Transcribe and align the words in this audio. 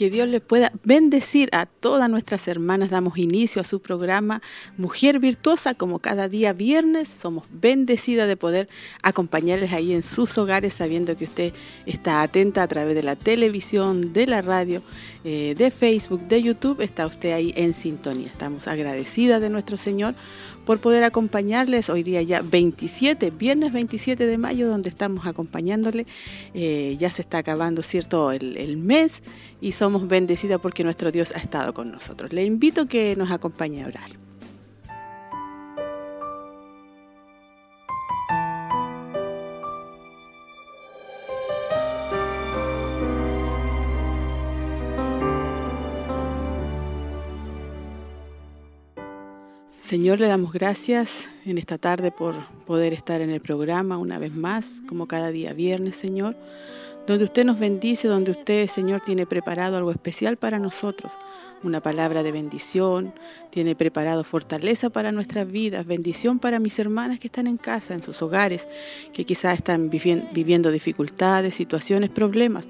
Que 0.00 0.08
Dios 0.08 0.28
le 0.28 0.40
pueda 0.40 0.72
bendecir 0.82 1.50
a 1.52 1.66
todas 1.66 2.08
nuestras 2.08 2.48
hermanas. 2.48 2.88
Damos 2.88 3.18
inicio 3.18 3.60
a 3.60 3.66
su 3.66 3.82
programa 3.82 4.40
Mujer 4.78 5.18
Virtuosa, 5.18 5.74
como 5.74 5.98
cada 5.98 6.26
día 6.26 6.54
viernes. 6.54 7.06
Somos 7.10 7.44
bendecidas 7.50 8.26
de 8.26 8.34
poder 8.38 8.70
acompañarles 9.02 9.74
ahí 9.74 9.92
en 9.92 10.02
sus 10.02 10.38
hogares, 10.38 10.72
sabiendo 10.72 11.18
que 11.18 11.24
usted 11.24 11.52
está 11.84 12.22
atenta 12.22 12.62
a 12.62 12.68
través 12.68 12.94
de 12.94 13.02
la 13.02 13.14
televisión, 13.14 14.14
de 14.14 14.26
la 14.26 14.40
radio, 14.40 14.80
eh, 15.22 15.54
de 15.58 15.70
Facebook, 15.70 16.22
de 16.28 16.44
YouTube. 16.44 16.80
Está 16.80 17.06
usted 17.06 17.32
ahí 17.32 17.52
en 17.54 17.74
sintonía. 17.74 18.28
Estamos 18.28 18.68
agradecidas 18.68 19.42
de 19.42 19.50
nuestro 19.50 19.76
Señor 19.76 20.14
por 20.70 20.78
poder 20.78 21.02
acompañarles 21.02 21.90
hoy 21.90 22.04
día 22.04 22.22
ya 22.22 22.42
27, 22.42 23.32
viernes 23.32 23.72
27 23.72 24.24
de 24.24 24.38
mayo, 24.38 24.68
donde 24.68 24.88
estamos 24.88 25.26
acompañándole. 25.26 26.06
Eh, 26.54 26.96
ya 26.96 27.10
se 27.10 27.22
está 27.22 27.38
acabando, 27.38 27.82
¿cierto?, 27.82 28.30
el, 28.30 28.76
mes 28.76 29.20
y 29.60 29.72
somos 29.72 30.06
bendecidas 30.06 30.60
porque 30.60 30.84
nuestro 30.84 31.10
Dios 31.10 31.32
ha 31.34 31.38
estado 31.38 31.74
con 31.74 31.90
nosotros. 31.90 32.32
Le 32.32 32.44
invito 32.44 32.86
que 32.86 33.16
nos 33.16 33.32
acompañe 33.32 33.82
a 33.82 33.88
orar. 33.88 34.29
Señor, 49.90 50.20
le 50.20 50.28
damos 50.28 50.52
gracias 50.52 51.28
en 51.44 51.58
esta 51.58 51.76
tarde 51.76 52.12
por 52.12 52.36
poder 52.64 52.92
estar 52.92 53.20
en 53.22 53.30
el 53.30 53.40
programa 53.40 53.98
una 53.98 54.20
vez 54.20 54.32
más, 54.32 54.84
como 54.86 55.08
cada 55.08 55.32
día 55.32 55.52
viernes, 55.52 55.96
Señor, 55.96 56.36
donde 57.08 57.24
usted 57.24 57.44
nos 57.44 57.58
bendice, 57.58 58.06
donde 58.06 58.30
usted, 58.30 58.68
Señor, 58.68 59.00
tiene 59.04 59.26
preparado 59.26 59.76
algo 59.76 59.90
especial 59.90 60.36
para 60.36 60.60
nosotros, 60.60 61.12
una 61.64 61.80
palabra 61.80 62.22
de 62.22 62.30
bendición, 62.30 63.12
tiene 63.50 63.74
preparado 63.74 64.22
fortaleza 64.22 64.90
para 64.90 65.10
nuestras 65.10 65.50
vidas, 65.50 65.84
bendición 65.84 66.38
para 66.38 66.60
mis 66.60 66.78
hermanas 66.78 67.18
que 67.18 67.26
están 67.26 67.48
en 67.48 67.56
casa, 67.56 67.92
en 67.92 68.04
sus 68.04 68.22
hogares, 68.22 68.68
que 69.12 69.24
quizás 69.24 69.56
están 69.56 69.90
viviendo 69.90 70.70
dificultades, 70.70 71.56
situaciones, 71.56 72.10
problemas 72.10 72.64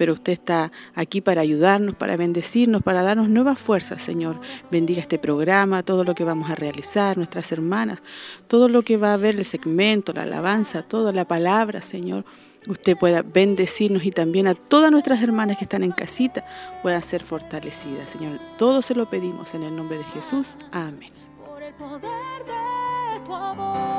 pero 0.00 0.14
usted 0.14 0.32
está 0.32 0.72
aquí 0.94 1.20
para 1.20 1.42
ayudarnos, 1.42 1.94
para 1.94 2.16
bendecirnos, 2.16 2.82
para 2.82 3.02
darnos 3.02 3.28
nuevas 3.28 3.58
fuerzas, 3.58 4.00
Señor. 4.00 4.40
Bendiga 4.70 5.02
este 5.02 5.18
programa, 5.18 5.82
todo 5.82 6.04
lo 6.04 6.14
que 6.14 6.24
vamos 6.24 6.48
a 6.48 6.54
realizar, 6.54 7.18
nuestras 7.18 7.52
hermanas, 7.52 8.02
todo 8.48 8.70
lo 8.70 8.80
que 8.80 8.96
va 8.96 9.12
a 9.12 9.18
ver 9.18 9.36
el 9.36 9.44
segmento, 9.44 10.14
la 10.14 10.22
alabanza, 10.22 10.80
toda 10.80 11.12
la 11.12 11.26
palabra, 11.26 11.82
Señor. 11.82 12.24
Usted 12.66 12.96
pueda 12.96 13.20
bendecirnos 13.20 14.06
y 14.06 14.10
también 14.10 14.46
a 14.46 14.54
todas 14.54 14.90
nuestras 14.90 15.22
hermanas 15.22 15.58
que 15.58 15.64
están 15.64 15.82
en 15.82 15.92
casita 15.92 16.44
puedan 16.80 17.02
ser 17.02 17.22
fortalecidas, 17.22 18.08
Señor. 18.08 18.40
Todo 18.56 18.80
se 18.80 18.94
lo 18.94 19.10
pedimos 19.10 19.52
en 19.52 19.64
el 19.64 19.76
nombre 19.76 19.98
de 19.98 20.04
Jesús. 20.04 20.56
Amén. 20.72 21.12
Por 21.36 21.62
el 21.62 21.74
poder 21.74 22.00
de 22.46 23.26
tu 23.26 23.34
amor. 23.34 23.89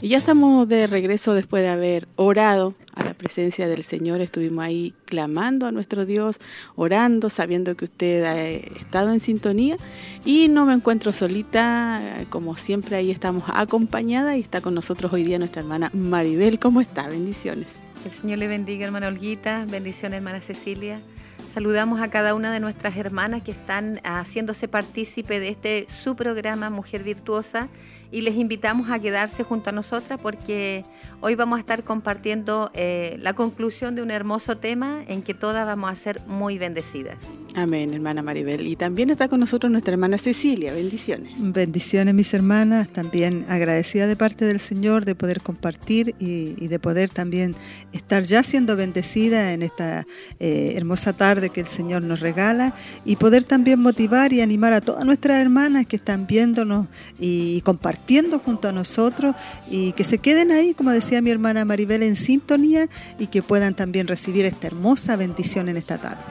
Y 0.00 0.10
ya 0.10 0.18
estamos 0.18 0.68
de 0.68 0.86
regreso 0.86 1.34
después 1.34 1.60
de 1.64 1.70
haber 1.70 2.06
orado 2.14 2.74
a 2.94 3.02
la 3.02 3.14
presencia 3.14 3.66
del 3.66 3.82
Señor. 3.82 4.20
Estuvimos 4.20 4.64
ahí 4.64 4.94
clamando 5.06 5.66
a 5.66 5.72
nuestro 5.72 6.06
Dios, 6.06 6.38
orando, 6.76 7.30
sabiendo 7.30 7.76
que 7.76 7.86
usted 7.86 8.24
ha 8.24 8.40
estado 8.78 9.12
en 9.12 9.18
sintonía. 9.18 9.76
Y 10.24 10.46
no 10.46 10.66
me 10.66 10.74
encuentro 10.74 11.12
solita, 11.12 12.00
como 12.30 12.56
siempre 12.56 12.94
ahí 12.94 13.10
estamos 13.10 13.42
acompañada 13.48 14.36
y 14.36 14.40
está 14.40 14.60
con 14.60 14.74
nosotros 14.74 15.12
hoy 15.12 15.24
día 15.24 15.40
nuestra 15.40 15.62
hermana 15.62 15.90
Maribel. 15.92 16.60
¿Cómo 16.60 16.80
está? 16.80 17.08
Bendiciones. 17.08 17.76
El 18.04 18.12
Señor 18.12 18.38
le 18.38 18.46
bendiga, 18.46 18.86
hermana 18.86 19.08
Olguita. 19.08 19.66
Bendiciones, 19.68 20.18
hermana 20.18 20.40
Cecilia. 20.40 21.00
Saludamos 21.48 22.00
a 22.00 22.08
cada 22.08 22.34
una 22.34 22.52
de 22.52 22.60
nuestras 22.60 22.96
hermanas 22.96 23.42
que 23.42 23.50
están 23.50 24.00
haciéndose 24.04 24.68
partícipe 24.68 25.40
de 25.40 25.48
este 25.48 25.86
su 25.88 26.14
programa 26.14 26.70
Mujer 26.70 27.02
Virtuosa 27.02 27.68
y 28.10 28.22
les 28.22 28.36
invitamos 28.36 28.90
a 28.90 28.98
quedarse 28.98 29.42
junto 29.44 29.70
a 29.70 29.72
nosotras 29.72 30.18
porque 30.22 30.84
hoy 31.20 31.34
vamos 31.34 31.58
a 31.58 31.60
estar 31.60 31.84
compartiendo 31.84 32.70
eh, 32.74 33.16
la 33.20 33.34
conclusión 33.34 33.94
de 33.94 34.02
un 34.02 34.10
hermoso 34.10 34.56
tema 34.56 35.02
en 35.08 35.22
que 35.22 35.34
todas 35.34 35.66
vamos 35.66 35.90
a 35.90 35.94
ser 35.94 36.22
muy 36.26 36.58
bendecidas. 36.58 37.18
Amén, 37.54 37.92
hermana 37.92 38.22
Maribel. 38.22 38.66
Y 38.66 38.76
también 38.76 39.10
está 39.10 39.28
con 39.28 39.40
nosotros 39.40 39.70
nuestra 39.70 39.92
hermana 39.92 40.16
Cecilia. 40.18 40.72
Bendiciones. 40.72 41.34
Bendiciones, 41.38 42.14
mis 42.14 42.32
hermanas. 42.32 42.88
También 42.88 43.44
agradecida 43.48 44.06
de 44.06 44.16
parte 44.16 44.44
del 44.44 44.60
Señor 44.60 45.04
de 45.04 45.14
poder 45.14 45.40
compartir 45.40 46.14
y, 46.18 46.68
de 46.68 46.78
poder 46.78 47.10
también 47.10 47.54
estar 47.92 48.22
ya 48.22 48.42
siendo 48.42 48.76
bendecida 48.76 49.52
en 49.52 49.62
esta 49.62 50.04
eh, 50.38 50.72
hermosa 50.76 51.12
tarde 51.12 51.50
que 51.50 51.60
el 51.60 51.66
Señor 51.66 52.02
nos 52.02 52.20
regala 52.20 52.74
y 53.04 53.16
poder 53.16 53.44
también 53.44 53.80
motivar 53.80 54.32
y 54.32 54.40
animar 54.40 54.72
a 54.72 54.80
todas 54.80 55.04
nuestras 55.04 55.40
hermanas 55.40 55.86
que 55.86 55.96
están 55.96 56.26
viéndonos 56.26 56.86
y 57.18 57.60
compartiendo 57.62 57.97
junto 58.44 58.68
a 58.68 58.72
nosotros 58.72 59.34
y 59.70 59.92
que 59.92 60.04
se 60.04 60.18
queden 60.18 60.50
ahí, 60.50 60.74
como 60.74 60.90
decía 60.90 61.20
mi 61.20 61.30
hermana 61.30 61.64
Maribel, 61.64 62.02
en 62.02 62.16
sintonía 62.16 62.88
y 63.18 63.26
que 63.26 63.42
puedan 63.42 63.74
también 63.74 64.06
recibir 64.06 64.44
esta 64.44 64.66
hermosa 64.66 65.16
bendición 65.16 65.68
en 65.68 65.76
esta 65.76 65.98
tarde. 65.98 66.24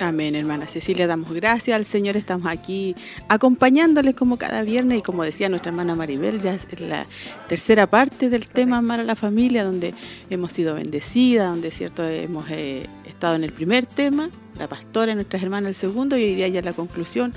Amén, 0.00 0.34
hermana 0.34 0.66
Cecilia, 0.66 1.06
damos 1.06 1.30
gracias 1.34 1.76
al 1.76 1.84
Señor, 1.84 2.16
estamos 2.16 2.50
aquí 2.50 2.96
acompañándoles 3.28 4.14
como 4.14 4.38
cada 4.38 4.62
viernes 4.62 5.00
y 5.00 5.02
como 5.02 5.24
decía 5.24 5.50
nuestra 5.50 5.70
hermana 5.70 5.94
Maribel, 5.94 6.40
ya 6.40 6.54
es 6.54 6.80
la 6.80 7.06
tercera 7.48 7.86
parte 7.86 8.30
del 8.30 8.48
tema 8.48 8.78
Amar 8.78 9.00
a 9.00 9.04
la 9.04 9.14
Familia, 9.14 9.62
donde 9.62 9.92
hemos 10.30 10.52
sido 10.52 10.74
bendecidas, 10.74 11.50
donde 11.50 11.70
cierto 11.70 12.02
hemos 12.02 12.46
eh, 12.48 12.86
en 13.22 13.44
el 13.44 13.52
primer 13.52 13.86
tema, 13.86 14.30
la 14.58 14.66
pastora, 14.66 15.14
nuestras 15.14 15.42
hermanas 15.42 15.68
el 15.68 15.74
segundo 15.74 16.16
y 16.16 16.24
hoy 16.24 16.34
día 16.34 16.48
ya 16.48 16.62
la 16.62 16.72
conclusión, 16.72 17.34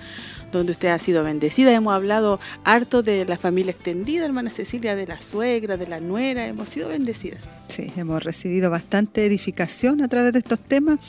donde 0.51 0.71
usted 0.71 0.89
ha 0.89 0.99
sido 0.99 1.23
bendecida. 1.23 1.73
Hemos 1.73 1.93
hablado 1.93 2.39
harto 2.63 3.03
de 3.03 3.25
la 3.25 3.37
familia 3.37 3.71
extendida, 3.71 4.23
hermana 4.23 4.49
Cecilia, 4.49 4.95
de 4.95 5.07
la 5.07 5.21
suegra, 5.21 5.75
de 5.75 5.87
la 5.87 5.99
nuera, 5.99 6.47
hemos 6.47 6.69
sido 6.69 6.89
bendecidas. 6.89 7.43
Sí, 7.67 7.91
hemos 7.97 8.23
recibido 8.23 8.69
bastante 8.69 9.25
edificación 9.25 10.01
a 10.01 10.07
través 10.07 10.33
de 10.33 10.39
estos 10.39 10.59
temas 10.59 10.99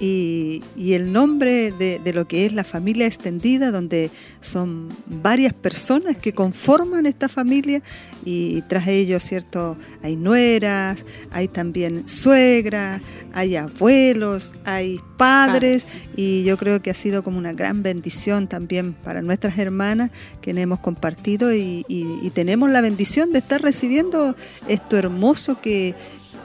y, 0.00 0.62
el 0.92 1.12
nombre 1.12 1.72
de, 1.72 2.12
lo 2.12 2.26
que 2.26 2.46
es 2.46 2.52
la 2.52 2.64
familia 2.64 3.06
extendida, 3.06 3.70
donde 3.70 4.10
son 4.40 4.88
varias 5.06 5.52
personas 5.52 6.16
que 6.16 6.32
conforman 6.32 7.06
esta 7.06 7.28
familia 7.28 7.82
y 8.24 8.62
tras 8.62 8.86
ellos, 8.88 9.22
¿cierto? 9.22 9.76
Hay 10.02 10.16
nueras, 10.16 11.04
hay 11.30 11.48
también 11.48 12.08
suegras, 12.08 13.02
hay 13.32 13.56
abuelos, 13.56 14.54
hay 14.64 15.00
padres 15.16 15.86
y 16.16 16.44
yo 16.44 16.56
creo 16.56 16.80
que 16.80 16.90
ha 16.90 16.94
sido 16.94 17.22
como 17.22 17.38
una 17.38 17.52
gran 17.52 17.82
bendición 17.82 18.48
también 18.48 18.92
para 18.92 19.22
nuestras 19.22 19.58
hermanas 19.58 20.10
que 20.40 20.50
hemos 20.50 20.80
compartido 20.80 21.52
y 21.52 22.32
tenemos 22.34 22.70
la 22.70 22.80
bendición 22.80 23.32
de 23.32 23.38
estar 23.40 23.60
recibiendo 23.62 24.36
esto 24.68 24.96
hermoso 24.96 25.60
que 25.60 25.94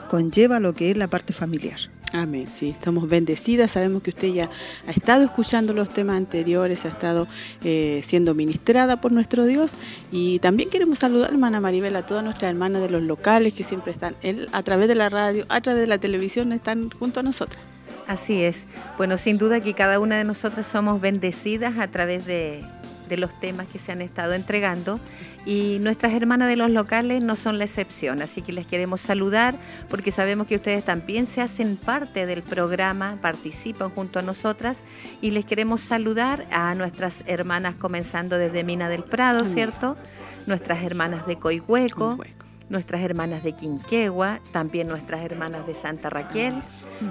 conlleva 0.08 0.60
lo 0.60 0.74
que 0.74 0.90
es 0.90 0.96
la 0.96 1.08
parte 1.08 1.32
familiar. 1.32 1.93
Amén, 2.14 2.46
sí, 2.52 2.70
estamos 2.70 3.08
bendecidas, 3.08 3.72
sabemos 3.72 4.00
que 4.00 4.10
usted 4.10 4.28
ya 4.28 4.48
ha 4.86 4.90
estado 4.92 5.24
escuchando 5.24 5.72
los 5.72 5.88
temas 5.88 6.16
anteriores, 6.16 6.84
ha 6.84 6.88
estado 6.88 7.26
eh, 7.64 8.02
siendo 8.04 8.36
ministrada 8.36 9.00
por 9.00 9.10
nuestro 9.10 9.46
Dios. 9.46 9.72
Y 10.12 10.38
también 10.38 10.70
queremos 10.70 11.00
saludar, 11.00 11.32
hermana 11.32 11.58
Maribel, 11.58 11.96
a 11.96 12.06
todas 12.06 12.22
nuestras 12.22 12.50
hermanas 12.50 12.82
de 12.82 12.90
los 12.90 13.02
locales 13.02 13.52
que 13.52 13.64
siempre 13.64 13.90
están 13.90 14.14
a 14.52 14.62
través 14.62 14.86
de 14.86 14.94
la 14.94 15.08
radio, 15.08 15.44
a 15.48 15.60
través 15.60 15.80
de 15.80 15.88
la 15.88 15.98
televisión, 15.98 16.52
están 16.52 16.88
junto 16.90 17.18
a 17.18 17.24
nosotras. 17.24 17.60
Así 18.06 18.42
es, 18.42 18.66
bueno, 18.96 19.18
sin 19.18 19.36
duda 19.36 19.58
que 19.58 19.74
cada 19.74 19.98
una 19.98 20.16
de 20.16 20.22
nosotras 20.22 20.68
somos 20.68 21.00
bendecidas 21.00 21.80
a 21.80 21.88
través 21.88 22.26
de 22.26 22.62
de 23.08 23.16
los 23.16 23.38
temas 23.38 23.66
que 23.66 23.78
se 23.78 23.92
han 23.92 24.00
estado 24.00 24.34
entregando 24.34 25.00
y 25.46 25.78
nuestras 25.80 26.12
hermanas 26.12 26.48
de 26.48 26.56
los 26.56 26.70
locales 26.70 27.22
no 27.22 27.36
son 27.36 27.58
la 27.58 27.64
excepción, 27.64 28.22
así 28.22 28.42
que 28.42 28.52
les 28.52 28.66
queremos 28.66 29.00
saludar 29.00 29.56
porque 29.88 30.10
sabemos 30.10 30.46
que 30.46 30.56
ustedes 30.56 30.84
también 30.84 31.26
se 31.26 31.40
hacen 31.40 31.76
parte 31.76 32.26
del 32.26 32.42
programa, 32.42 33.18
participan 33.20 33.90
junto 33.90 34.18
a 34.18 34.22
nosotras 34.22 34.82
y 35.20 35.30
les 35.30 35.44
queremos 35.44 35.80
saludar 35.80 36.46
a 36.50 36.74
nuestras 36.74 37.24
hermanas 37.26 37.74
comenzando 37.76 38.38
desde 38.38 38.64
Mina 38.64 38.88
del 38.88 39.04
Prado, 39.04 39.44
¿cierto? 39.44 39.96
Nuestras 40.46 40.82
hermanas 40.82 41.26
de 41.26 41.36
Coihueco 41.36 42.18
nuestras 42.68 43.02
hermanas 43.02 43.44
de 43.44 43.52
Quinquegua, 43.52 44.40
también 44.50 44.88
nuestras 44.88 45.22
hermanas 45.22 45.66
de 45.66 45.74
Santa 45.74 46.08
Raquel, 46.08 46.54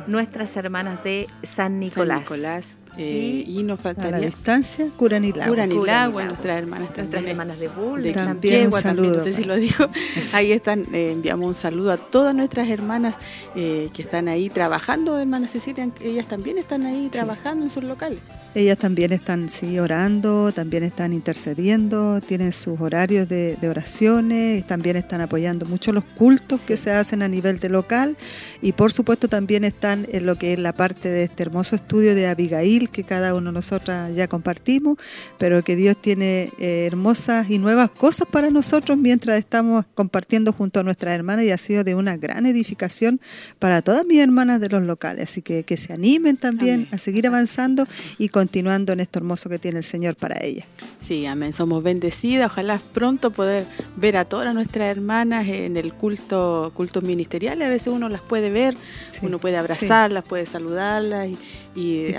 nuestras 0.08 0.58
hermanas 0.58 1.04
de 1.04 1.28
San 1.44 1.80
Nicolás. 1.80 2.22
Nicolás 2.22 2.80
eh, 2.98 3.44
y, 3.48 3.64
nos 3.64 3.80
faltaría... 3.80 4.18
A 4.18 4.20
la 4.20 4.26
distancia, 4.26 4.88
Curanilagua. 4.98 5.48
Curanilagua, 5.48 6.26
nuestras 6.26 6.58
hermanas 6.58 6.90
Nuestras 6.98 7.24
hermanas 7.24 7.60
de 7.60 7.68
Bull, 7.68 8.04
de 8.04 8.14
también, 8.14 8.70
también, 8.70 9.14
no 9.14 9.24
sé 9.24 9.34
si 9.34 9.44
lo 9.44 9.56
dijo. 9.56 9.90
Ahí 10.34 10.52
están, 10.52 10.86
eh, 10.94 11.12
enviamos 11.12 11.48
un 11.48 11.56
saludo 11.56 11.92
a 11.92 11.98
todas 11.98 12.36
nuestras 12.36 12.68
hermanas 12.70 13.18
eh, 13.56 13.90
que 13.94 14.02
están 14.02 14.28
ahí 14.28 14.50
trabajando, 14.50 15.18
hermanas 15.18 15.52
Cecilia, 15.52 15.90
ellas 16.02 16.28
también 16.28 16.58
están 16.58 16.86
ahí 16.86 17.10
trabajando 17.10 17.66
en 17.66 17.72
sus 17.72 17.84
locales. 17.84 18.20
Ellas 18.56 18.78
también 18.78 19.12
están, 19.12 19.50
sí, 19.50 19.80
orando, 19.80 20.52
también 20.52 20.84
están 20.84 21.12
intercediendo, 21.12 22.22
tienen 22.22 22.52
sus 22.52 22.80
horarios 22.80 23.28
de, 23.28 23.58
oraciones, 23.68 24.68
también 24.68 24.96
están 24.96 25.22
apoyando 25.22 25.66
mucho 25.66 25.92
los 25.92 26.04
cultos 26.04 26.62
que 26.62 26.78
se 26.78 26.92
hacen 26.92 27.24
a 27.24 27.28
nivel 27.28 27.58
de 27.58 27.70
local 27.70 28.16
y 28.62 28.74
por 28.74 28.92
supuesto 28.92 29.28
también 29.28 29.64
están 29.64 30.06
en 30.12 30.28
lo 30.28 30.36
que 30.36 30.54
es 30.54 30.60
la 30.60 30.74
parte 30.74 31.10
de 31.10 31.24
este 31.24 31.42
hermoso 31.42 31.76
estudio 31.76 32.14
de 32.14 32.28
Abigail 32.28 32.83
que 32.90 33.04
cada 33.04 33.34
uno 33.34 33.52
de 33.52 33.54
nosotras 33.54 34.16
ya 34.16 34.28
compartimos, 34.28 34.98
pero 35.38 35.64
que 35.64 35.76
Dios 35.76 35.98
tiene 35.98 36.50
eh, 36.60 36.86
hermosas 36.88 37.50
y 37.50 37.58
nuevas 37.58 37.90
cosas 37.90 38.28
para 38.30 38.50
nosotros 38.52 38.98
mientras 38.98 39.40
estamos 39.40 39.86
compartiendo 39.96 40.54
junto 40.54 40.80
a 40.80 40.84
nuestras 40.84 41.16
hermanas 41.16 41.46
y 41.46 41.52
ha 41.52 41.58
sido 41.58 41.84
de 41.84 41.96
una 41.96 42.18
gran 42.18 42.46
edificación 42.46 43.20
para 43.58 43.82
todas 43.82 44.06
mis 44.06 44.20
hermanas 44.20 44.62
de 44.62 44.70
los 44.70 44.84
locales. 44.84 45.30
Así 45.30 45.42
que 45.42 45.64
que 45.64 45.78
se 45.78 45.94
animen 45.94 46.38
también 46.38 46.88
a 46.92 46.98
seguir 46.98 47.26
avanzando 47.26 47.88
y 48.18 48.30
con 48.30 48.44
continuando 48.44 48.92
en 48.92 49.00
esto 49.00 49.20
hermoso 49.20 49.48
que 49.50 49.58
tiene 49.58 49.78
el 49.78 49.86
Señor 49.86 50.18
para 50.18 50.44
ella. 50.44 50.66
Sí, 51.02 51.26
amén. 51.26 51.54
Somos 51.54 51.82
bendecidas. 51.82 52.52
Ojalá 52.52 52.82
pronto 52.94 53.32
poder 53.32 53.66
ver 53.96 54.18
a 54.18 54.26
todas 54.26 54.54
nuestras 54.54 54.90
hermanas 54.90 55.48
en 55.48 55.78
el 55.78 55.94
culto, 55.94 56.74
culto 56.76 57.00
ministerial. 57.00 57.62
A 57.62 57.70
veces 57.70 57.88
uno 57.88 58.10
las 58.10 58.20
puede 58.20 58.50
ver, 58.50 58.76
uno 59.22 59.40
puede 59.40 59.56
abrazarlas, 59.56 60.26
puede 60.26 60.46
saludarlas 60.46 61.30
y, 61.30 61.38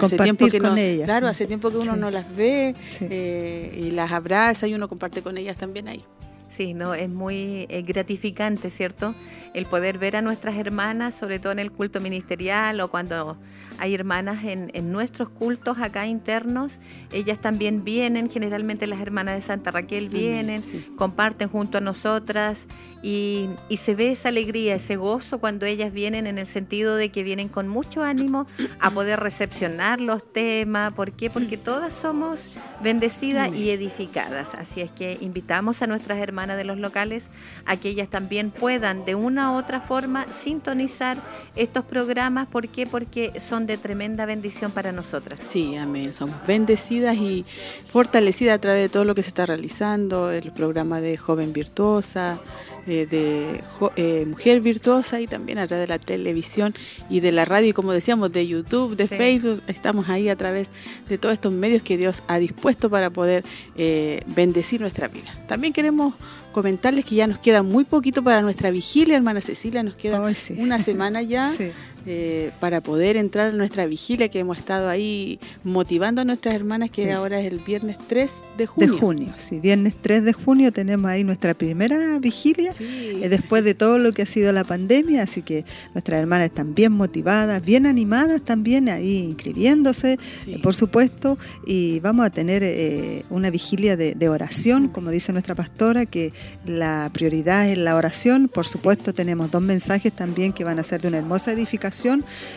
hace 0.01 0.19
tiempo 0.19 0.49
que 0.49 0.61
con 0.61 0.79
ellas. 0.79 1.05
Claro, 1.05 1.29
hace 1.29 1.47
tiempo 1.47 1.71
que 1.71 1.77
uno 1.77 1.97
no 1.97 2.11
las 2.11 2.35
ve 2.35 2.75
eh, 3.01 3.81
y 3.81 3.91
las 3.91 4.13
abraza 4.13 4.67
y 4.67 4.75
uno 4.75 4.89
comparte 4.89 5.23
con 5.23 5.39
ellas 5.39 5.57
también 5.57 5.89
ahí. 5.89 6.05
Sí, 6.49 6.73
no, 6.73 6.95
es 6.95 7.09
muy 7.09 7.67
eh, 7.69 7.83
gratificante, 7.83 8.71
¿cierto? 8.71 9.15
El 9.55 9.67
poder 9.67 9.99
ver 9.99 10.15
a 10.15 10.23
nuestras 10.23 10.57
hermanas, 10.57 11.15
sobre 11.15 11.41
todo 11.41 11.51
en 11.53 11.59
el 11.59 11.73
culto 11.73 12.01
ministerial 12.01 12.81
o 12.81 12.91
cuando 12.91 13.37
hay 13.79 13.95
hermanas 13.95 14.45
en, 14.45 14.93
nuestros 14.93 15.29
cultos 15.29 15.79
acá 15.79 16.07
internos, 16.07 16.79
ellas 17.13 17.41
también 17.41 17.85
vienen, 17.85 18.31
generalmente 18.31 18.87
las 18.87 19.01
hermanas 19.01 19.35
de 19.35 19.41
Santa 19.41 19.71
Raquel 19.71 20.09
vienen, 20.09 20.63
comparten 20.97 21.49
junto 21.49 21.79
a 21.79 21.81
nosotras 21.81 22.67
y, 23.05 23.51
se 23.77 23.95
ve 23.95 24.13
esa 24.13 24.31
alegría, 24.31 24.77
ese 24.77 24.97
gozo 24.97 25.39
cuando 25.39 25.67
ellas 25.67 25.93
vienen 25.93 26.27
en 26.27 26.39
el 26.39 26.47
sentido 26.47 26.97
de 26.97 27.11
que 27.11 27.23
vienen 27.23 27.49
con 27.49 27.69
mucho 27.69 28.03
ánimo 28.03 28.47
a 28.81 28.91
poder 28.91 29.21
recepcionar 29.21 30.01
los 30.01 30.33
temas. 30.33 30.95
¿Por 30.95 31.13
qué? 31.13 31.29
Porque 31.29 31.59
todas 31.59 31.93
somos 31.93 32.55
bendecidas 32.83 33.55
y 33.55 33.71
edificadas. 33.71 34.55
Así 34.55 34.81
es 34.81 34.91
que 34.91 35.19
invitamos 35.21 35.83
a 35.83 35.87
nuestras 35.87 36.19
hermanas 36.19 36.57
de 36.57 36.65
los 36.65 36.79
locales 36.79 37.31
a 37.67 37.77
que 37.77 37.91
ellas 37.91 38.09
también 38.09 38.51
puedan 38.51 39.05
de 39.05 39.15
una 39.15 39.53
u 39.53 39.57
otra 39.57 39.83
forma 39.83 40.27
sintonizar 40.29 41.19
estos 41.57 41.85
programas. 41.85 42.47
¿Por 42.47 42.69
qué? 42.69 42.87
Porque 42.87 43.39
son 43.39 43.64
de 43.67 43.79
tremenda 43.79 44.27
bendición 44.27 44.71
para 44.71 44.93
nosotras. 44.93 45.41
Sí, 45.49 45.77
amén. 45.77 46.15
Somos 46.15 46.37
bendecidas 46.47 47.17
y 47.17 47.45
fortalecidas 47.87 48.57
a 48.57 48.61
través 48.61 48.83
de 48.83 48.89
todo 48.89 49.05
lo 49.05 49.15
que 49.15 49.23
se 49.23 49.29
está 49.29 49.47
realizando, 49.47 50.31
el 50.31 50.53
programa 50.53 51.01
de 51.01 51.17
Joven 51.17 51.53
Virtuosa, 51.53 52.39
eh, 52.87 53.07
de 53.07 53.63
eh, 53.97 54.27
Mujer 54.27 54.61
Virtuosa 54.61 55.19
y 55.19 55.27
también 55.27 55.59
a 55.59 55.67
través 55.67 55.89
de 55.89 55.95
la 55.95 55.99
televisión 55.99 56.75
y 57.09 57.21
de 57.21 57.33
la 57.33 57.47
radio, 57.47 57.69
y 57.69 57.73
como 57.73 57.93
decíamos, 57.93 58.31
de 58.31 58.47
YouTube, 58.47 58.95
de 58.95 59.09
Facebook. 59.09 59.63
Estamos 59.69 60.11
ahí 60.11 60.29
a 60.29 60.37
través 60.37 60.71
de 61.09 61.17
todos 61.17 61.33
estos 61.33 61.53
medios 61.53 61.83
que 61.83 61.97
Dios 61.97 62.23
ha 62.29 62.39
dispuesto 62.39 62.91
para 62.91 63.09
poder 63.09 63.43
eh, 63.77 64.23
bendecir 64.27 64.83
nuestra 64.83 65.09
vida. 65.09 65.35
También 65.47 65.73
queremos 65.73 66.13
comentarles 66.53 67.07
que 67.07 67.15
ya 67.15 67.27
nos 67.27 67.39
queda 67.39 67.63
muy 67.63 67.85
poquito 67.85 68.23
para 68.23 68.43
nuestra 68.43 68.71
vigilia, 68.71 69.17
hermana 69.17 69.41
Cecilia, 69.41 69.83
nos 69.83 69.95
queda 69.95 70.21
una 70.21 70.83
semana 70.83 71.23
ya. 71.23 71.53
Eh, 72.07 72.51
para 72.61 72.83
poder 72.83 73.17
entrar 73.17 73.55
a 73.55 73.57
nuestra 73.57 73.87
vigilia 73.87 74.29
que 74.29 74.39
hemos 74.39 74.59
estado 74.59 74.91
ahí 74.91 75.39
motivando 75.63 76.21
a 76.21 76.25
nuestras 76.27 76.55
hermanas 76.55 76.91
que 76.91 77.11
ahora 77.13 77.41
es 77.41 77.51
el 77.51 77.61
viernes 77.61 77.97
3 78.09 78.31
de 78.59 78.67
junio. 78.67 78.93
De 78.93 78.99
junio, 79.01 79.35
sí, 79.39 79.59
viernes 79.59 79.95
3 79.99 80.23
de 80.25 80.35
junio 80.35 80.71
tenemos 80.71 81.11
ahí 81.11 81.25
nuestra 81.25 81.55
primera 81.55 82.19
vigilia 82.19 82.75
eh, 82.79 83.27
después 83.31 83.65
de 83.65 83.73
todo 83.73 83.97
lo 83.97 84.13
que 84.13 84.21
ha 84.21 84.27
sido 84.27 84.53
la 84.53 84.65
pandemia, 84.65 85.23
así 85.23 85.41
que 85.41 85.65
nuestras 85.95 86.21
hermanas 86.21 86.47
están 86.47 86.75
bien 86.75 86.93
motivadas, 86.93 87.65
bien 87.65 87.87
animadas 87.87 88.43
también 88.43 88.91
ahí 88.91 89.25
inscribiéndose, 89.25 90.19
eh, 90.47 90.59
por 90.63 90.75
supuesto, 90.75 91.39
y 91.67 92.01
vamos 92.01 92.27
a 92.27 92.31
tener 92.31 93.25
una 93.31 93.49
vigilia 93.49 93.97
de, 93.97 94.29
oración, 94.29 94.89
como 94.89 95.11
dice 95.11 95.33
nuestra 95.33 95.55
pastora, 95.55 96.07
que 96.07 96.33
la 96.67 97.11
prioridad 97.13 97.69
es 97.69 97.79
la 97.79 97.95
oración, 97.95 98.49
por 98.49 98.67
supuesto 98.67 99.15
tenemos 99.15 99.51
dos 99.51 99.63
mensajes 99.63 100.13
también 100.13 100.53
que 100.53 100.65
van 100.65 100.79
a 100.79 100.83
ser 100.83 101.01
de 101.01 101.09
una 101.09 101.19
hermosa 101.19 101.53
edificación 101.53 101.94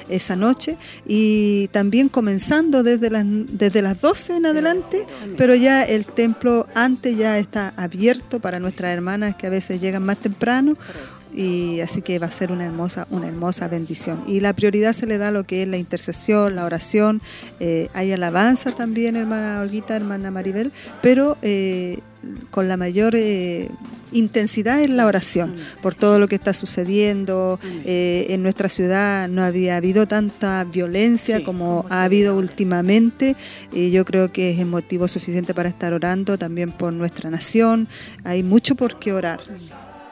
esa 0.10 0.36
noche 0.36 0.78
y 1.06 1.68
también 1.70 2.10
comenzando 2.10 2.84
desde 2.84 3.10
las, 3.10 3.26
desde 3.26 3.82
las 3.82 4.02
12 4.02 4.38
en 4.38 4.46
adelante, 4.46 5.06
pero 5.38 5.56
ya 5.56 5.84
el 5.84 6.06
templo 6.06 6.68
antes 6.76 7.18
ya 7.18 7.38
está 7.38 7.74
abierto 7.78 8.40
para 8.40 8.60
nuestras 8.60 8.92
hermanas 8.92 9.36
que 9.36 9.48
a 9.48 9.50
veces 9.50 9.82
llegan 9.82 10.04
más 10.04 10.18
temprano 10.18 10.76
y 11.34 11.82
así 11.82 12.02
que 12.02 12.20
va 12.20 12.28
a 12.28 12.32
ser 12.32 12.52
una 12.52 12.66
hermosa 12.66 13.06
una 13.12 13.28
hermosa 13.28 13.68
bendición. 13.68 14.24
Y 14.28 14.40
la 14.40 14.54
prioridad 14.54 14.94
se 14.94 15.06
le 15.06 15.18
da 15.18 15.32
lo 15.32 15.44
que 15.46 15.64
es 15.64 15.68
la 15.68 15.78
intercesión 15.78 16.56
la 16.56 16.66
oración 16.66 17.22
eh, 17.60 17.90
hay 17.94 18.12
alabanza 18.12 18.72
también 18.72 19.16
hermana 19.16 19.62
Olguita 19.62 19.96
hermana 19.96 20.32
Maribel 20.32 20.72
pero 21.02 21.38
eh, 21.42 22.00
con 22.50 22.68
la 22.68 22.78
mayor 22.78 23.14
eh, 23.16 23.70
intensidad 24.12 24.82
en 24.82 24.98
la 24.98 25.06
oración 25.06 25.56
por 25.82 25.96
todo 25.96 26.20
lo 26.20 26.28
que 26.28 26.36
está 26.36 26.54
sucediendo. 26.54 27.60
Eh, 27.86 28.28
en 28.30 28.44
nuestra 28.44 28.70
ciudad 28.70 29.28
no 29.28 29.44
había 29.44 29.78
habido 29.78 30.08
tanta 30.08 30.64
violencia 30.64 31.44
como 31.44 31.86
ha 31.90 32.04
habido 32.04 32.36
últimamente 32.36 33.36
y 33.72 33.92
yo 33.92 34.06
creo 34.06 34.32
que 34.32 34.52
es 34.52 34.66
motivo 34.66 35.08
suficiente 35.08 35.54
para 35.54 35.70
estar 35.70 35.94
orando 35.94 36.38
también 36.38 36.72
por 36.72 36.94
nuestra 36.94 37.30
nación. 37.30 37.88
Hay 38.24 38.44
mucho 38.44 38.76
por 38.76 39.00
qué 39.00 39.14
orar. 39.14 39.40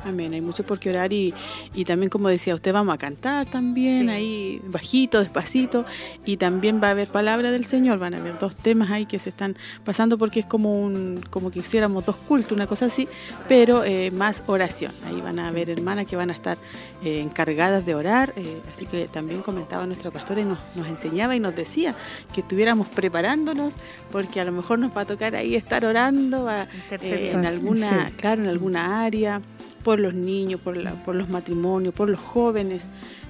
Amén, 0.05 0.35
hay 0.35 0.41
mucho 0.41 0.63
por 0.63 0.77
qué 0.77 0.91
orar 0.91 1.11
y, 1.13 1.33
y 1.73 1.83
también 1.83 2.11
como 2.11 2.29
decía 2.29 2.53
usted, 2.53 2.71
vamos 2.71 2.93
a 2.93 2.97
cantar 2.99 3.47
también 3.47 4.09
ahí 4.09 4.61
bajito, 4.67 5.19
despacito 5.19 5.83
y 6.25 6.37
también 6.37 6.79
va 6.81 6.89
a 6.89 6.91
haber 6.91 7.07
palabra 7.07 7.49
del 7.49 7.65
Señor, 7.65 7.97
van 7.97 8.13
a 8.13 8.17
haber 8.17 8.37
dos 8.37 8.55
temas 8.55 8.91
ahí 8.91 9.07
que 9.07 9.17
se 9.17 9.29
están 9.29 9.57
pasando 9.83 10.19
porque 10.19 10.41
es 10.41 10.45
como 10.45 10.79
un 10.79 11.21
como 11.31 11.49
que 11.49 11.59
hiciéramos 11.59 12.05
dos 12.05 12.17
cultos, 12.17 12.51
una 12.51 12.67
cosa 12.67 12.85
así, 12.85 13.07
pero 13.49 13.83
eh, 13.83 14.11
más 14.11 14.43
oración. 14.45 14.91
Ahí 15.07 15.19
van 15.21 15.39
a 15.39 15.47
haber 15.47 15.71
hermanas 15.71 16.05
que 16.05 16.15
van 16.15 16.29
a 16.29 16.33
estar 16.33 16.59
eh, 17.03 17.21
encargadas 17.21 17.83
de 17.83 17.95
orar, 17.95 18.31
eh, 18.35 18.61
así 18.71 18.85
que 18.85 19.07
también 19.07 19.41
comentaba 19.41 19.87
nuestra 19.87 20.11
pastora 20.11 20.41
y 20.41 20.45
nos, 20.45 20.59
nos 20.75 20.87
enseñaba 20.87 21.35
y 21.35 21.39
nos 21.39 21.55
decía 21.55 21.95
que 22.31 22.41
estuviéramos 22.41 22.87
preparándonos 22.87 23.73
porque 24.11 24.39
a 24.39 24.45
lo 24.45 24.51
mejor 24.51 24.77
nos 24.77 24.95
va 24.95 25.01
a 25.01 25.05
tocar 25.05 25.35
ahí 25.35 25.55
estar 25.55 25.83
orando 25.83 26.47
en 26.91 27.45
alguna, 27.45 28.11
claro, 28.17 28.43
en 28.43 28.49
alguna 28.49 29.03
área 29.03 29.41
por 29.85 29.99
los 29.99 30.15
niños, 30.15 30.59
por, 30.59 30.75
la, 30.75 30.93
por 31.03 31.13
los 31.13 31.29
matrimonios, 31.29 31.93
por 31.93 32.09
los 32.09 32.19
jóvenes. 32.19 32.81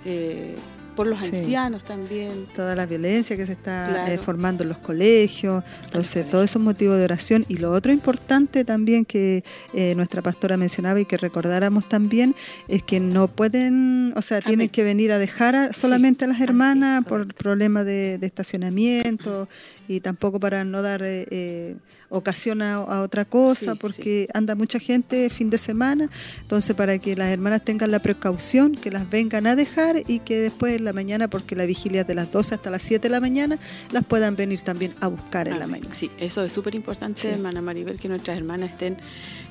Eh, 0.05 0.55
por 0.95 1.07
los 1.07 1.19
ancianos 1.19 1.83
también. 1.83 2.47
Toda 2.55 2.73
la 2.73 2.85
violencia 2.85 3.35
que 3.35 3.45
se 3.45 3.51
está 3.51 4.11
eh, 4.11 4.17
formando 4.17 4.63
en 4.63 4.69
los 4.69 4.77
colegios, 4.77 5.63
entonces 5.83 6.29
todo 6.29 6.41
eso 6.41 6.57
es 6.57 6.63
motivo 6.63 6.93
de 6.93 7.03
oración. 7.03 7.45
Y 7.49 7.57
lo 7.57 7.71
otro 7.71 7.91
importante 7.91 8.63
también 8.63 9.05
que 9.05 9.43
eh, 9.73 9.93
nuestra 9.95 10.21
pastora 10.21 10.57
mencionaba 10.57 10.99
y 10.99 11.05
que 11.05 11.17
recordáramos 11.17 11.87
también 11.89 12.33
es 12.67 12.81
que 12.81 12.99
no 12.99 13.27
pueden, 13.27 14.13
o 14.15 14.21
sea, 14.21 14.41
tienen 14.41 14.69
que 14.69 14.83
venir 14.83 15.11
a 15.11 15.19
dejar 15.19 15.73
solamente 15.73 16.25
a 16.25 16.27
las 16.27 16.39
hermanas 16.39 17.03
por 17.03 17.33
problemas 17.33 17.85
de, 17.85 18.17
estacionamiento 18.21 19.47
y 19.87 19.99
tampoco 19.99 20.39
para 20.39 20.63
no 20.63 20.81
dar 20.81 21.01
eh, 21.03 21.75
ocasión 22.09 22.61
a, 22.61 23.01
otra 23.01 23.25
cosa, 23.25 23.75
porque 23.75 24.27
anda 24.33 24.55
mucha 24.55 24.79
gente 24.79 25.29
fin 25.29 25.49
de 25.49 25.57
semana, 25.57 26.09
entonces 26.41 26.75
para 26.75 26.97
que 26.97 27.15
las 27.15 27.31
hermanas 27.31 27.63
tengan 27.63 27.91
la 27.91 27.99
precaución, 27.99 28.75
que 28.75 28.91
las 28.91 29.09
vengan 29.09 29.47
a 29.47 29.55
dejar 29.55 30.01
y 30.07 30.19
que 30.19 30.39
después 30.39 30.75
en 30.75 30.85
la 30.85 30.93
mañana, 30.93 31.27
porque 31.27 31.55
la 31.55 31.65
vigilia 31.65 32.01
es 32.01 32.07
de 32.07 32.15
las 32.15 32.31
12 32.31 32.55
hasta 32.55 32.69
las 32.69 32.81
7 32.83 33.07
de 33.07 33.09
la 33.09 33.19
mañana, 33.19 33.57
las 33.91 34.03
puedan 34.03 34.35
venir 34.35 34.61
también 34.61 34.93
a 35.01 35.07
buscar 35.07 35.47
en 35.47 35.59
la 35.59 35.67
mañana. 35.67 35.93
Sí, 35.93 36.09
eso 36.19 36.43
es 36.43 36.51
súper 36.51 36.75
importante, 36.75 37.29
hermana 37.29 37.61
Maribel, 37.61 37.99
que 37.99 38.07
nuestras 38.07 38.37
hermanas 38.37 38.71
estén. 38.71 38.97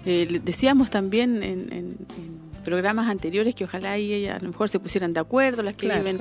Eh, 0.07 0.41
decíamos 0.45 0.91
también 0.91 1.43
en, 1.43 1.97
programas 2.65 3.09
anteriores 3.09 3.55
que 3.55 3.65
ojalá 3.65 3.99
y 3.99 4.11
ellas 4.11 4.41
a 4.41 4.43
lo 4.43 4.51
mejor 4.51 4.71
se 4.71 4.81
pusieran 4.81 5.13
de 5.13 5.21
acuerdo, 5.21 5.63
las 5.63 5.77
que 5.77 5.87
viven 5.87 6.19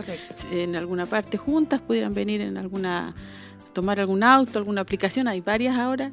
en 0.51 0.75
alguna 0.75 1.05
parte 1.05 1.38
juntas, 1.38 1.79
pudieran 1.79 2.13
venir 2.13 2.41
en 2.41 2.58
alguna, 2.58 3.15
tomar 3.74 4.00
algún 4.00 4.24
auto, 4.24 4.60
alguna 4.60 4.82
aplicación, 4.82 5.27
hay 5.27 5.42
varias 5.42 5.77
ahora. 5.77 6.12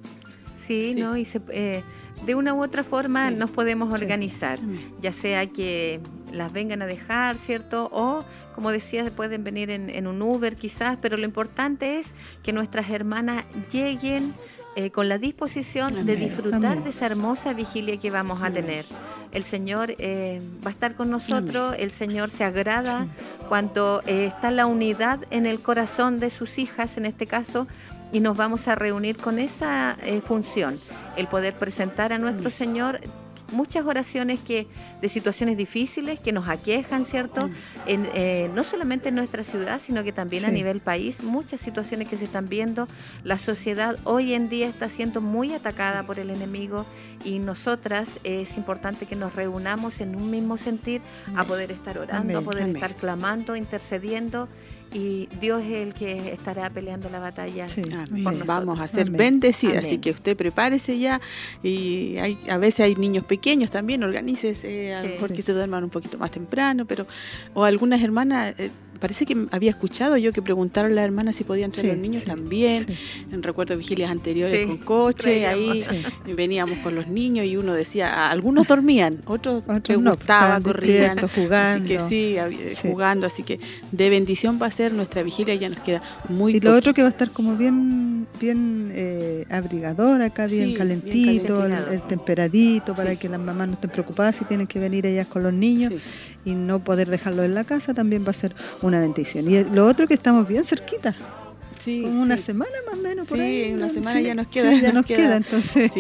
Sí, 0.59 0.95
¿no? 0.97 1.17
Y 1.17 1.25
se, 1.25 1.41
eh, 1.51 1.83
de 2.25 2.35
una 2.35 2.55
u 2.55 2.63
otra 2.63 2.85
forma 2.85 3.31
nos 3.31 3.51
podemos 3.51 3.93
organizar, 3.93 4.59
ya 5.01 5.13
sea 5.13 5.47
que 5.47 6.01
las 6.33 6.53
vengan 6.53 6.83
a 6.83 6.87
dejar, 6.87 7.37
¿cierto? 7.37 7.89
O, 7.93 8.25
como 8.55 8.71
decía, 8.71 9.11
pueden 9.11 9.43
venir 9.43 9.71
en, 9.71 10.07
un 10.07 10.21
Uber 10.21 10.57
quizás, 10.57 10.99
pero 11.01 11.17
lo 11.17 11.25
importante 11.25 11.99
es 11.99 12.13
que 12.43 12.53
nuestras 12.53 12.91
hermanas 12.91 13.45
lleguen 13.73 14.35
eh, 14.77 14.91
con 14.91 15.09
la 15.09 15.19
disposición 15.19 16.07
de 16.07 16.17
disfrutar 16.17 16.83
de 16.83 16.91
esa 16.91 17.07
hermosa 17.07 17.53
vigilia 17.53 17.97
que 17.97 18.11
vamos 18.11 18.43
a 18.43 18.51
tener. 18.51 18.85
El 19.33 19.45
Señor 19.45 19.95
eh, 19.99 20.41
va 20.65 20.71
a 20.71 20.73
estar 20.73 20.95
con 20.95 21.11
nosotros, 21.11 21.77
el 21.79 21.93
Señor 21.93 22.31
se 22.31 22.43
agrada 22.43 23.07
cuando 23.49 24.03
eh, 24.07 24.27
está 24.27 24.51
la 24.51 24.67
unidad 24.67 25.21
en 25.31 25.47
el 25.47 25.61
corazón 25.61 26.19
de 26.19 26.31
sus 26.31 26.59
hijas, 26.59 26.97
en 26.97 27.07
este 27.07 27.27
caso, 27.27 27.69
y 28.13 28.19
nos 28.19 28.37
vamos 28.37 28.67
a 28.67 28.75
reunir 28.75 29.17
con 29.17 29.39
esa 29.39 29.97
eh, 30.03 30.21
función, 30.21 30.77
el 31.17 31.29
poder 31.29 31.55
presentar 31.55 32.13
a 32.13 32.19
nuestro. 32.19 32.51
Señor 32.51 33.01
muchas 33.53 33.85
oraciones 33.85 34.41
que 34.41 34.67
de 35.01 35.09
situaciones 35.09 35.57
difíciles 35.57 36.21
que 36.21 36.33
nos 36.33 36.49
aquejan, 36.49 37.05
¿cierto? 37.05 37.49
En, 37.87 38.09
eh, 38.15 38.51
no 38.55 38.65
solamente 38.65 39.09
en 39.09 39.15
nuestra 39.15 39.45
ciudad, 39.45 39.81
sino 39.81 40.05
que 40.05 40.13
también 40.13 40.45
a 40.45 40.51
nivel 40.51 40.81
país, 40.81 41.23
muchas 41.23 41.61
situaciones 41.61 42.09
que 42.09 42.17
se 42.17 42.25
están 42.25 42.49
viendo. 42.49 42.89
La 43.25 43.39
sociedad 43.39 43.99
hoy 44.05 44.35
en 44.35 44.49
día 44.49 44.69
está 44.69 44.89
siendo 44.89 45.21
muy 45.21 45.53
atacada 45.53 46.03
por 46.05 46.19
el 46.19 46.31
enemigo 46.31 46.87
y 47.25 47.39
nosotras 47.39 48.21
es 48.25 48.57
importante 48.57 49.07
que 49.07 49.17
nos 49.17 49.35
reunamos 49.35 50.01
en 50.01 50.15
un 50.17 50.31
mismo 50.31 50.57
sentir 50.57 51.01
a 51.37 51.45
poder 51.45 51.73
estar 51.73 51.99
orando, 51.99 52.39
a 52.39 52.43
poder 52.43 52.69
estar 52.69 52.95
clamando, 52.95 53.57
intercediendo 53.57 54.49
y 54.93 55.29
Dios 55.41 55.63
es 55.63 55.83
el 55.83 55.95
que 55.95 56.33
estará 56.33 56.69
peleando 56.71 57.09
la 57.11 57.21
batalla. 57.21 57.67
Vamos 58.47 58.81
a 58.81 58.89
ser 58.89 59.11
bendecidas, 59.11 59.85
así 59.85 59.99
que 59.99 60.11
usted 60.11 60.37
prepárese 60.37 60.99
ya. 60.99 61.21
Y 61.63 62.17
hay, 62.19 62.39
a 62.49 62.57
veces 62.57 62.81
hay 62.81 62.95
niños 62.97 63.25
pequeños 63.25 63.71
también, 63.71 64.03
organícese, 64.03 64.95
a 64.95 65.03
lo 65.03 65.09
mejor 65.11 65.33
que 65.33 65.43
se 65.43 65.53
duerman 65.53 65.85
un 65.85 65.91
poquito 65.91 66.19
más 66.19 66.31
temprano, 66.31 66.87
pero 66.87 67.07
o 67.55 67.65
algunas 67.65 68.03
hermanas. 68.03 68.55
Eh, 68.59 68.71
parece 69.01 69.27
que 69.27 69.47
había 69.51 69.71
escuchado 69.71 70.17
yo 70.17 70.33
que 70.33 70.43
preguntaron 70.43 70.93
a 70.93 70.95
la 70.95 71.05
hermana 71.05 71.33
si 71.33 71.45
podían 71.45 71.71
traer 71.71 71.89
los 71.89 71.99
niños 71.99 72.25
también. 72.25 72.87
En 73.33 73.43
recuerdo 73.43 73.77
vigilias 73.77 74.11
anteriores 74.11 74.67
con 74.67 74.79
coche, 74.79 75.47
ahí 75.47 75.83
veníamos 76.37 76.79
con 76.81 76.95
los 76.95 77.09
niños 77.09 77.47
y 77.47 77.57
uno 77.57 77.73
decía, 77.73 78.31
algunos 78.31 78.69
dormían, 78.69 79.19
otros, 79.27 79.65
otros 79.69 79.89
les 79.89 80.15
gustaba, 80.15 80.61
corrían, 80.61 81.19
jugando. 81.29 81.85
Así 81.85 81.85
que 81.85 82.01
sí, 82.01 82.37
jugando, 82.83 83.27
así 83.27 83.43
que 83.43 83.59
de 83.91 84.11
bendición 84.11 84.59
va 84.61 84.67
a 84.67 84.71
ser 84.71 84.93
nuestra 84.93 85.23
vigilia, 85.23 85.55
ya 85.55 85.69
nos 85.69 85.81
queda 85.81 86.03
muy 86.29 86.57
Y 86.57 86.61
lo 86.61 86.75
otro 86.75 86.93
que 86.93 87.03
va 87.03 87.09
a 87.09 87.11
estar 87.11 87.31
como 87.31 87.57
bien 87.57 88.11
bien 88.39 88.91
eh, 88.95 89.45
abrigador 89.51 90.23
acá, 90.23 90.47
bien 90.47 90.75
calentito, 90.75 91.65
el, 91.65 92.03
temperadito, 92.03 92.95
para 92.95 93.17
que 93.17 93.29
las 93.29 93.41
mamás 93.41 93.69
no 93.69 93.75
estén 93.75 93.91
preocupadas 93.91 94.37
si 94.37 94.45
tienen 94.45 94.67
que 94.67 94.81
venir 94.81 95.07
ellas 95.07 95.27
con 95.27 95.43
los 95.43 95.53
niños 95.53 95.93
y 96.45 96.55
no 96.55 96.79
poder 96.81 97.09
dejarlo 97.09 97.45
en 97.45 97.55
la 97.55 97.65
casa 97.65 97.93
también 97.93 98.25
va 98.25 98.31
a 98.31 98.35
ser 98.35 98.55
una 98.91 99.01
bendición. 99.01 99.51
Y 99.51 99.65
lo 99.65 99.87
otro 99.87 100.07
que 100.07 100.15
estamos 100.15 100.47
bien 100.47 100.65
cerquita. 100.65 101.15
Sí, 101.79 102.03
como 102.03 102.21
una 102.21 102.37
semana 102.37 102.73
más 102.87 102.99
o 102.99 103.03
menos 103.03 103.27
por 103.27 103.39
sí, 103.39 103.73
una 103.75 103.89
semana 103.89 104.21
ya 104.21 104.35
nos 104.35 104.49
queda. 104.49 104.75
ya 104.75 104.93
nos, 104.93 105.07
queda, 105.07 105.37
entonces. 105.37 105.91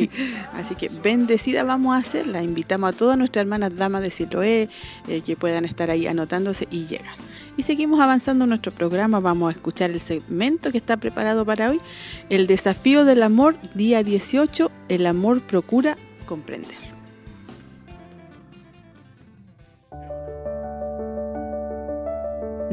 Así 0.52 0.74
que 0.74 0.90
bendecida 0.90 1.64
vamos 1.64 1.94
a 1.94 1.98
hacerla. 1.98 2.42
Invitamos 2.42 2.92
a 2.92 2.96
todas 2.96 3.16
nuestras 3.16 3.44
hermanas 3.44 3.74
damas 3.76 4.02
de 4.02 4.10
Siloé 4.10 4.68
eh, 5.08 5.22
que 5.22 5.36
puedan 5.36 5.64
estar 5.64 5.90
ahí 5.90 6.06
anotándose 6.06 6.68
y 6.70 6.84
llegar. 6.84 7.14
Y 7.56 7.62
seguimos 7.62 8.00
avanzando 8.00 8.44
en 8.44 8.50
nuestro 8.50 8.72
programa. 8.72 9.20
Vamos 9.20 9.48
a 9.48 9.56
escuchar 9.56 9.90
el 9.90 10.00
segmento 10.00 10.70
que 10.70 10.78
está 10.78 10.98
preparado 10.98 11.46
para 11.46 11.70
hoy. 11.70 11.80
El 12.28 12.46
desafío 12.46 13.06
del 13.06 13.22
amor, 13.22 13.56
día 13.74 14.02
18. 14.02 14.70
El 14.90 15.06
amor 15.06 15.40
procura 15.40 15.96
comprender. 16.26 16.89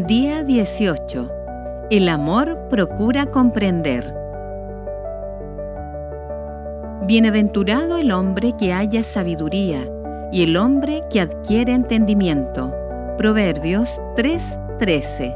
Día 0.05 0.43
18. 0.43 1.87
El 1.89 2.07
amor 2.07 2.67
procura 2.69 3.25
comprender. 3.25 4.13
Bienaventurado 7.07 7.97
el 7.97 8.11
hombre 8.11 8.53
que 8.59 8.73
haya 8.73 9.01
sabiduría 9.01 9.89
y 10.31 10.43
el 10.43 10.55
hombre 10.55 11.03
que 11.09 11.19
adquiere 11.19 11.73
entendimiento. 11.73 12.71
Proverbios 13.17 13.99
3:13. 14.15 15.35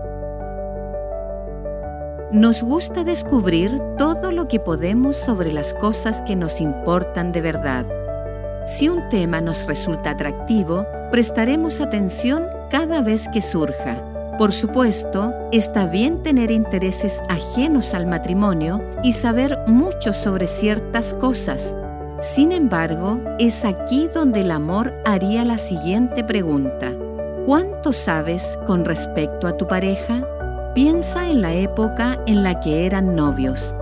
Nos 2.31 2.61
gusta 2.61 3.03
descubrir 3.03 3.81
todo 3.97 4.31
lo 4.31 4.47
que 4.47 4.59
podemos 4.59 5.17
sobre 5.17 5.51
las 5.51 5.73
cosas 5.73 6.21
que 6.21 6.35
nos 6.35 6.61
importan 6.61 7.31
de 7.31 7.41
verdad. 7.41 7.87
Si 8.67 8.89
un 8.89 9.09
tema 9.09 9.41
nos 9.41 9.65
resulta 9.65 10.11
atractivo, 10.11 10.85
prestaremos 11.09 11.81
atención 11.81 12.45
cada 12.69 13.01
vez 13.01 13.27
que 13.33 13.41
surja 13.41 14.10
por 14.41 14.53
supuesto, 14.53 15.35
está 15.51 15.85
bien 15.85 16.23
tener 16.23 16.49
intereses 16.49 17.21
ajenos 17.29 17.93
al 17.93 18.07
matrimonio 18.07 18.81
y 19.03 19.11
saber 19.11 19.59
mucho 19.67 20.13
sobre 20.13 20.47
ciertas 20.47 21.13
cosas. 21.13 21.75
Sin 22.19 22.51
embargo, 22.51 23.19
es 23.37 23.63
aquí 23.65 24.07
donde 24.11 24.41
el 24.41 24.49
amor 24.49 24.95
haría 25.05 25.45
la 25.45 25.59
siguiente 25.59 26.23
pregunta. 26.23 26.91
¿Cuánto 27.45 27.93
sabes 27.93 28.57
con 28.65 28.83
respecto 28.83 29.45
a 29.45 29.57
tu 29.57 29.67
pareja? 29.67 30.25
Piensa 30.73 31.29
en 31.29 31.43
la 31.43 31.53
época 31.53 32.17
en 32.25 32.41
la 32.41 32.59
que 32.61 32.87
eran 32.87 33.15
novios. 33.15 33.75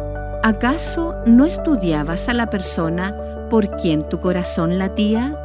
¿Acaso 0.44 1.16
no 1.25 1.46
estudiabas 1.46 2.28
a 2.28 2.34
la 2.34 2.50
persona 2.50 3.16
por 3.50 3.78
quien 3.78 4.04
tu 4.04 4.20
corazón 4.20 4.78
latía? 4.78 5.38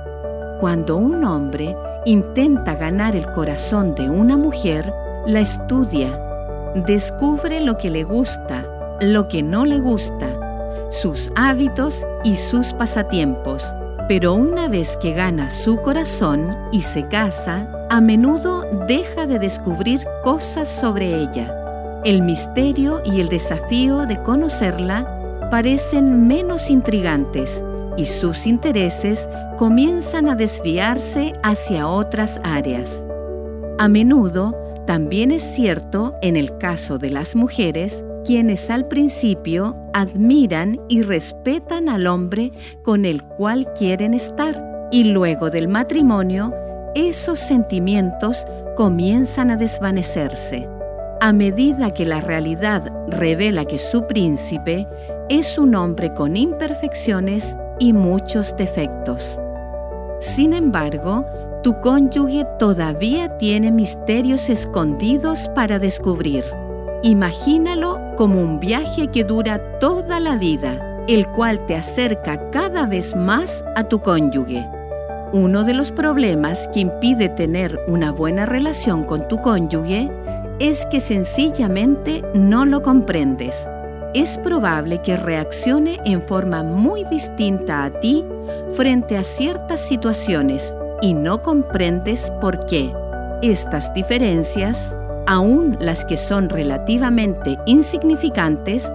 Cuando 0.59 0.97
un 0.97 1.23
hombre 1.23 1.76
intenta 2.04 2.75
ganar 2.75 3.14
el 3.14 3.30
corazón 3.30 3.94
de 3.94 4.11
una 4.11 4.37
mujer, 4.37 4.92
la 5.26 5.40
estudia, 5.40 6.21
descubre 6.75 7.61
lo 7.61 7.78
que 7.78 7.90
le 7.90 8.04
gusta, 8.04 8.99
lo 9.00 9.28
que 9.28 9.43
no 9.43 9.64
le 9.64 9.78
gusta, 9.78 10.88
sus 10.90 11.33
hábitos 11.35 12.04
y 12.25 12.37
sus 12.37 12.73
pasatiempos. 12.73 13.64
Pero 14.07 14.35
una 14.35 14.69
vez 14.69 14.99
que 14.99 15.12
gana 15.12 15.50
su 15.50 15.78
corazón 15.78 16.54
y 16.73 16.83
se 16.83 17.09
casa, 17.09 17.87
a 17.88 18.00
menudo 18.02 18.64
deja 18.87 19.26
de 19.26 19.38
descubrir 19.38 20.04
cosas 20.23 20.69
sobre 20.69 21.23
ella. 21.23 21.50
El 22.04 22.23
misterio 22.23 23.00
y 23.04 23.21
el 23.21 23.31
desafío 23.31 24.04
de 24.04 24.23
conocerla 24.23 25.49
parecen 25.50 26.26
menos 26.26 26.69
intrigantes 26.69 27.64
y 27.97 28.04
sus 28.04 28.47
intereses 28.47 29.28
comienzan 29.57 30.28
a 30.28 30.35
desviarse 30.35 31.33
hacia 31.43 31.88
otras 31.88 32.40
áreas. 32.45 33.07
A 33.78 33.88
menudo 33.88 34.63
también 34.87 35.31
es 35.31 35.43
cierto 35.43 36.14
en 36.21 36.37
el 36.37 36.59
caso 36.59 36.99
de 36.99 37.11
las 37.11 37.35
mujeres, 37.37 38.05
quienes 38.25 38.71
al 38.71 38.87
principio 38.87 39.76
admiran 39.93 40.79
y 40.88 41.03
respetan 41.03 41.88
al 41.88 42.07
hombre 42.07 42.53
con 42.83 43.05
el 43.05 43.23
cual 43.23 43.73
quieren 43.75 44.14
estar 44.14 44.88
y 44.91 45.05
luego 45.05 45.50
del 45.50 45.69
matrimonio, 45.69 46.53
esos 46.95 47.38
sentimientos 47.38 48.47
comienzan 48.76 49.50
a 49.50 49.57
desvanecerse. 49.57 50.69
A 51.21 51.33
medida 51.33 51.93
que 51.93 52.05
la 52.05 52.21
realidad 52.21 52.93
revela 53.09 53.64
que 53.64 53.79
su 53.79 54.07
príncipe 54.07 54.87
es 55.29 55.59
un 55.59 55.75
hombre 55.75 56.12
con 56.12 56.37
imperfecciones 56.37 57.57
y 57.79 57.93
muchos 57.93 58.55
defectos. 58.57 59.41
Sin 60.21 60.53
embargo, 60.53 61.25
tu 61.64 61.80
cónyuge 61.80 62.44
todavía 62.59 63.38
tiene 63.38 63.73
misterios 63.73 64.50
escondidos 64.50 65.49
para 65.54 65.78
descubrir. 65.78 66.44
Imagínalo 67.02 67.99
como 68.16 68.42
un 68.42 68.61
viaje 68.61 69.09
que 69.09 69.25
dura 69.25 69.78
toda 69.78 70.21
la 70.21 70.37
vida, 70.37 71.04
el 71.09 71.26
cual 71.28 71.64
te 71.64 71.75
acerca 71.75 72.50
cada 72.50 72.85
vez 72.85 73.16
más 73.16 73.64
a 73.76 73.85
tu 73.85 74.00
cónyuge. 74.00 74.68
Uno 75.33 75.64
de 75.64 75.73
los 75.73 75.90
problemas 75.90 76.68
que 76.68 76.80
impide 76.80 77.30
tener 77.30 77.80
una 77.88 78.12
buena 78.12 78.44
relación 78.44 79.04
con 79.04 79.26
tu 79.26 79.40
cónyuge 79.40 80.11
es 80.59 80.85
que 80.90 81.00
sencillamente 81.00 82.23
no 82.35 82.66
lo 82.66 82.83
comprendes. 82.83 83.66
Es 84.12 84.37
probable 84.37 85.00
que 85.00 85.16
reaccione 85.16 85.99
en 86.04 86.21
forma 86.21 86.62
muy 86.62 87.04
distinta 87.04 87.85
a 87.85 87.90
ti 88.00 88.23
frente 88.76 89.16
a 89.16 89.25
ciertas 89.25 89.80
situaciones 89.80 90.76
y 91.04 91.14
no 91.14 91.42
comprendes 91.42 92.32
por 92.40 92.66
qué. 92.66 92.92
Estas 93.42 93.92
diferencias 93.94 94.96
aun 95.26 95.76
las 95.80 96.04
que 96.04 96.16
son 96.16 96.49
relativamente 96.49 97.58
insignificantes, 97.66 98.90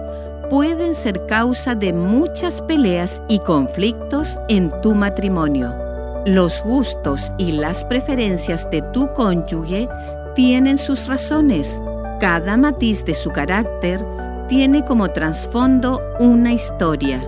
pueden 0.48 0.94
ser 0.94 1.26
causa 1.26 1.74
de 1.74 1.92
muchas 1.92 2.60
peleas 2.62 3.22
y 3.28 3.38
conflictos 3.40 4.38
en 4.48 4.70
tu 4.82 4.94
matrimonio. 4.94 5.74
Los 6.26 6.62
gustos 6.62 7.32
y 7.38 7.52
las 7.52 7.84
preferencias 7.84 8.68
de 8.70 8.82
tu 8.92 9.12
cónyuge 9.14 9.88
tienen 10.34 10.76
sus 10.76 11.06
razones. 11.06 11.80
Cada 12.20 12.56
matiz 12.56 13.04
de 13.04 13.14
su 13.14 13.30
carácter 13.30 14.04
tiene 14.48 14.84
como 14.84 15.08
trasfondo 15.10 16.00
una 16.18 16.52
historia. 16.52 17.24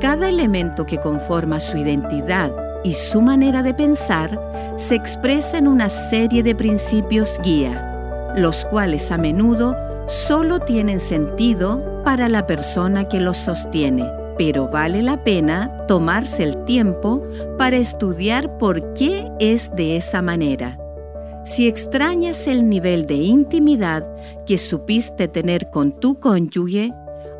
Cada 0.00 0.28
elemento 0.28 0.84
que 0.84 0.98
conforma 0.98 1.60
su 1.60 1.76
identidad 1.76 2.63
y 2.84 2.92
su 2.92 3.22
manera 3.22 3.62
de 3.62 3.74
pensar 3.74 4.38
se 4.76 4.94
expresa 4.94 5.58
en 5.58 5.66
una 5.66 5.88
serie 5.88 6.42
de 6.42 6.54
principios 6.54 7.40
guía, 7.42 8.34
los 8.36 8.64
cuales 8.66 9.10
a 9.10 9.18
menudo 9.18 9.74
solo 10.06 10.60
tienen 10.60 11.00
sentido 11.00 12.02
para 12.04 12.28
la 12.28 12.46
persona 12.46 13.08
que 13.08 13.20
los 13.20 13.38
sostiene, 13.38 14.08
pero 14.36 14.68
vale 14.68 15.02
la 15.02 15.24
pena 15.24 15.86
tomarse 15.88 16.42
el 16.42 16.64
tiempo 16.64 17.22
para 17.56 17.76
estudiar 17.76 18.58
por 18.58 18.92
qué 18.92 19.32
es 19.40 19.74
de 19.74 19.96
esa 19.96 20.20
manera. 20.20 20.78
Si 21.44 21.66
extrañas 21.66 22.46
el 22.46 22.68
nivel 22.68 23.06
de 23.06 23.16
intimidad 23.16 24.06
que 24.46 24.58
supiste 24.58 25.28
tener 25.28 25.70
con 25.70 25.92
tu 25.92 26.18
cónyuge, 26.18 26.92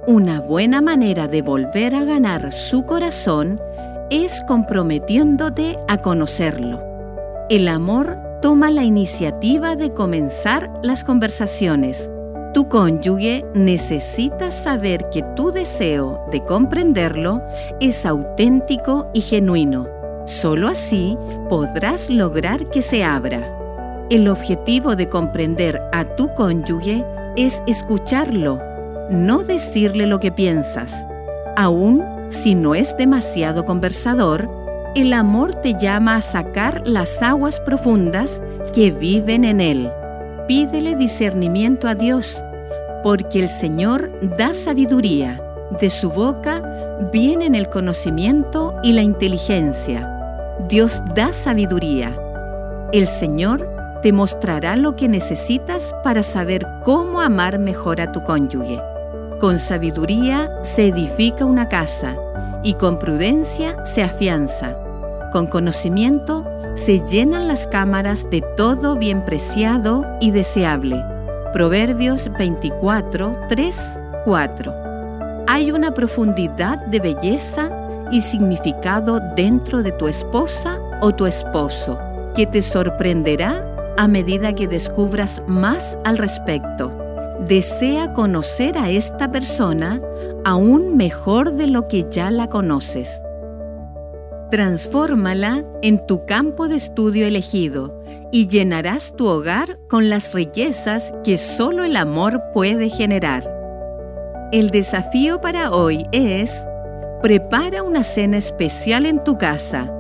una 0.06 0.40
buena 0.40 0.82
manera 0.82 1.28
de 1.28 1.40
volver 1.40 1.94
a 1.94 2.04
ganar 2.04 2.52
su 2.52 2.84
corazón 2.84 3.58
es 4.11 4.42
comprometiéndote 4.46 5.76
a 5.88 5.99
conocerlo. 5.99 6.82
El 7.49 7.68
amor 7.68 8.18
toma 8.42 8.70
la 8.70 8.84
iniciativa 8.84 9.76
de 9.76 9.92
comenzar 9.92 10.70
las 10.82 11.04
conversaciones. 11.04 12.11
Tu 12.52 12.68
cónyuge 12.68 13.44
necesita 13.54 14.50
saber 14.50 15.08
que 15.11 15.23
tu 15.34 15.50
deseo 15.50 16.26
de 16.30 16.44
comprenderlo 16.44 17.42
es 17.80 18.06
auténtico 18.06 19.11
y 19.12 19.23
genuino. 19.23 19.88
Solo 20.26 20.68
así 20.68 21.18
podrás 21.49 22.11
lograr 22.11 22.66
que 22.70 22.82
se 22.82 23.02
abra. 23.02 23.50
El 24.11 24.28
objetivo 24.28 24.96
de 24.96 25.08
comprender 25.08 25.80
a 25.92 26.04
tu 26.04 26.32
cónyuge 26.34 27.04
es 27.37 27.62
escucharlo, 27.66 28.61
no 29.11 29.42
decirle 29.42 30.06
lo 30.06 30.20
que 30.20 30.30
piensas. 30.30 31.06
Aún 31.56 32.13
si 32.28 32.54
no 32.54 32.74
es 32.74 32.96
demasiado 32.96 33.64
conversador, 33.64 34.48
el 34.94 35.12
amor 35.12 35.54
te 35.56 35.74
llama 35.74 36.16
a 36.16 36.20
sacar 36.20 36.82
las 36.86 37.22
aguas 37.22 37.60
profundas 37.60 38.40
que 38.72 38.90
viven 38.90 39.44
en 39.44 39.60
él. 39.60 39.90
Pídele 40.46 40.94
discernimiento 40.96 41.88
a 41.88 41.94
Dios, 41.94 42.44
porque 43.02 43.40
el 43.40 43.48
Señor 43.48 44.10
da 44.36 44.54
sabiduría. 44.54 45.40
De 45.80 45.90
su 45.90 46.10
boca 46.10 46.62
vienen 47.12 47.54
el 47.54 47.68
conocimiento 47.68 48.76
y 48.82 48.92
la 48.92 49.02
inteligencia. 49.02 50.10
Dios 50.68 51.02
da 51.14 51.32
sabiduría. 51.32 52.16
El 52.92 53.08
Señor 53.08 53.68
te 54.02 54.12
mostrará 54.12 54.76
lo 54.76 54.94
que 54.94 55.08
necesitas 55.08 55.94
para 56.04 56.22
saber 56.22 56.66
cómo 56.84 57.20
amar 57.20 57.58
mejor 57.58 58.00
a 58.00 58.12
tu 58.12 58.22
cónyuge. 58.22 58.80
Con 59.40 59.58
sabiduría 59.58 60.50
se 60.62 60.88
edifica 60.88 61.44
una 61.44 61.68
casa 61.68 62.16
y 62.62 62.74
con 62.74 62.98
prudencia 62.98 63.84
se 63.84 64.02
afianza. 64.02 64.76
Con 65.32 65.48
conocimiento 65.48 66.46
se 66.74 67.00
llenan 67.00 67.48
las 67.48 67.66
cámaras 67.66 68.30
de 68.30 68.42
todo 68.56 68.96
bien 68.96 69.24
preciado 69.24 70.06
y 70.20 70.30
deseable. 70.30 71.04
Proverbios 71.52 72.30
24, 72.38 73.46
3, 73.48 74.00
4. 74.24 74.74
Hay 75.48 75.72
una 75.72 75.92
profundidad 75.92 76.78
de 76.86 77.00
belleza 77.00 77.70
y 78.12 78.20
significado 78.20 79.20
dentro 79.34 79.82
de 79.82 79.92
tu 79.92 80.06
esposa 80.06 80.78
o 81.00 81.12
tu 81.12 81.26
esposo 81.26 81.98
que 82.36 82.46
te 82.46 82.62
sorprenderá 82.62 83.66
a 83.98 84.06
medida 84.06 84.54
que 84.54 84.68
descubras 84.68 85.42
más 85.46 85.98
al 86.04 86.18
respecto 86.18 87.03
desea 87.40 88.12
conocer 88.12 88.79
a 88.79 88.90
esta 88.90 89.31
persona 89.31 90.01
aún 90.44 90.97
mejor 90.97 91.53
de 91.53 91.66
lo 91.66 91.88
que 91.88 92.07
ya 92.11 92.31
la 92.31 92.49
conoces. 92.49 93.20
Transfórmala 94.51 95.64
en 95.83 96.07
tu 96.07 96.27
campo 96.27 96.68
de 96.68 96.77
estudio 96.77 97.27
elegido 97.27 98.01
y 98.31 98.47
llenarás 98.47 99.14
tu 99.16 99.27
hogar 99.27 99.79
con 99.88 100.11
las 100.11 100.33
riquezas 100.33 101.12
que 101.25 101.38
solo 101.38 101.85
el 101.85 101.97
amor 101.97 102.42
puede 102.53 102.88
generar. 102.88 103.51
El 104.53 104.70
desafío 104.70 105.40
para 105.40 105.73
hoy 105.73 106.07
es, 106.12 106.64
prepara 107.20 107.83
una 107.83 108.05
cena 108.05 108.37
especial 108.37 109.07
en 109.07 109.25
tu 109.25 109.38
casa, 109.38 109.92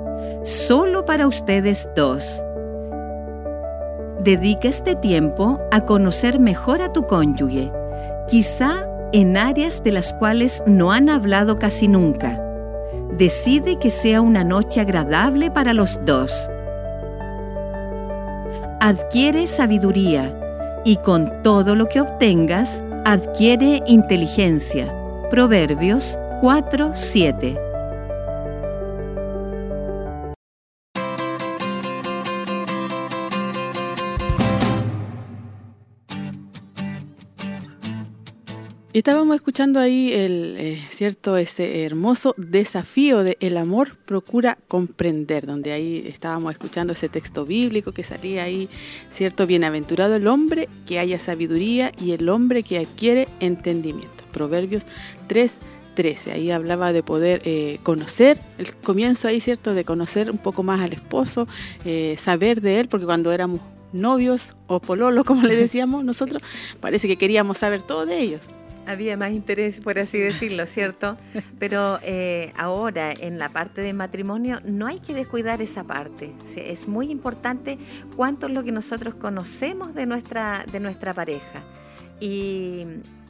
solo 0.44 1.04
para 1.04 1.26
ustedes 1.26 1.88
dos 1.96 2.44
Dedica 4.24 4.68
este 4.68 4.96
tiempo 4.96 5.60
a 5.70 5.82
conocer 5.82 6.40
mejor 6.40 6.80
a 6.80 6.90
tu 6.94 7.06
cónyuge, 7.06 7.70
quizá 8.26 8.88
en 9.12 9.36
áreas 9.36 9.82
de 9.82 9.92
las 9.92 10.14
cuales 10.14 10.62
no 10.66 10.92
han 10.92 11.10
hablado 11.10 11.58
casi 11.58 11.88
nunca. 11.88 12.40
Decide 13.18 13.78
que 13.78 13.90
sea 13.90 14.22
una 14.22 14.42
noche 14.42 14.80
agradable 14.80 15.50
para 15.50 15.74
los 15.74 16.00
dos. 16.06 16.32
Adquiere 18.80 19.46
sabiduría 19.46 20.34
y 20.86 20.96
con 20.96 21.42
todo 21.42 21.74
lo 21.74 21.84
que 21.84 22.00
obtengas, 22.00 22.82
adquiere 23.04 23.82
inteligencia. 23.86 24.90
Proverbios 25.28 26.18
4:7 26.40 27.73
estábamos 38.98 39.34
escuchando 39.34 39.80
ahí 39.80 40.12
el 40.12 40.54
eh, 40.56 40.82
cierto 40.88 41.36
ese 41.36 41.84
hermoso 41.84 42.32
desafío 42.36 43.24
de 43.24 43.36
el 43.40 43.56
amor 43.56 43.96
procura 43.96 44.56
comprender, 44.68 45.46
donde 45.46 45.72
ahí 45.72 46.04
estábamos 46.06 46.52
escuchando 46.52 46.92
ese 46.92 47.08
texto 47.08 47.44
bíblico 47.44 47.90
que 47.90 48.04
salía 48.04 48.44
ahí, 48.44 48.68
cierto 49.10 49.48
bienaventurado 49.48 50.14
el 50.14 50.28
hombre 50.28 50.68
que 50.86 51.00
haya 51.00 51.18
sabiduría 51.18 51.90
y 52.00 52.12
el 52.12 52.28
hombre 52.28 52.62
que 52.62 52.78
adquiere 52.78 53.26
entendimiento. 53.40 54.24
Proverbios 54.32 54.84
3 55.26 55.58
13. 55.96 56.32
Ahí 56.32 56.50
hablaba 56.52 56.92
de 56.92 57.02
poder 57.02 57.42
eh, 57.44 57.78
conocer, 57.82 58.40
el 58.58 58.74
comienzo 58.74 59.28
ahí, 59.28 59.40
¿cierto? 59.40 59.74
De 59.74 59.84
conocer 59.84 60.30
un 60.30 60.38
poco 60.38 60.62
más 60.62 60.80
al 60.80 60.92
esposo, 60.92 61.48
eh, 61.84 62.16
saber 62.18 62.60
de 62.60 62.80
él, 62.80 62.88
porque 62.88 63.06
cuando 63.06 63.32
éramos 63.32 63.60
novios 63.92 64.54
o 64.66 64.80
pololos, 64.80 65.24
como 65.24 65.42
le 65.42 65.56
decíamos 65.56 66.04
nosotros, 66.04 66.42
parece 66.80 67.08
que 67.08 67.16
queríamos 67.16 67.58
saber 67.58 67.82
todo 67.82 68.06
de 68.06 68.20
ellos 68.20 68.40
había 68.86 69.16
más 69.16 69.32
interés, 69.32 69.80
por 69.80 69.98
así 69.98 70.18
decirlo, 70.18 70.66
¿cierto? 70.66 71.16
Pero 71.58 71.98
eh, 72.02 72.52
ahora 72.56 73.12
en 73.12 73.38
la 73.38 73.48
parte 73.48 73.80
de 73.80 73.92
matrimonio 73.92 74.60
no 74.64 74.86
hay 74.86 75.00
que 75.00 75.14
descuidar 75.14 75.62
esa 75.62 75.84
parte. 75.84 76.32
Es 76.56 76.88
muy 76.88 77.10
importante 77.10 77.78
cuánto 78.16 78.46
es 78.46 78.52
lo 78.52 78.64
que 78.64 78.72
nosotros 78.72 79.14
conocemos 79.14 79.94
de 79.94 80.06
nuestra, 80.06 80.64
de 80.70 80.80
nuestra 80.80 81.14
pareja. 81.14 81.62
Y 82.20 82.86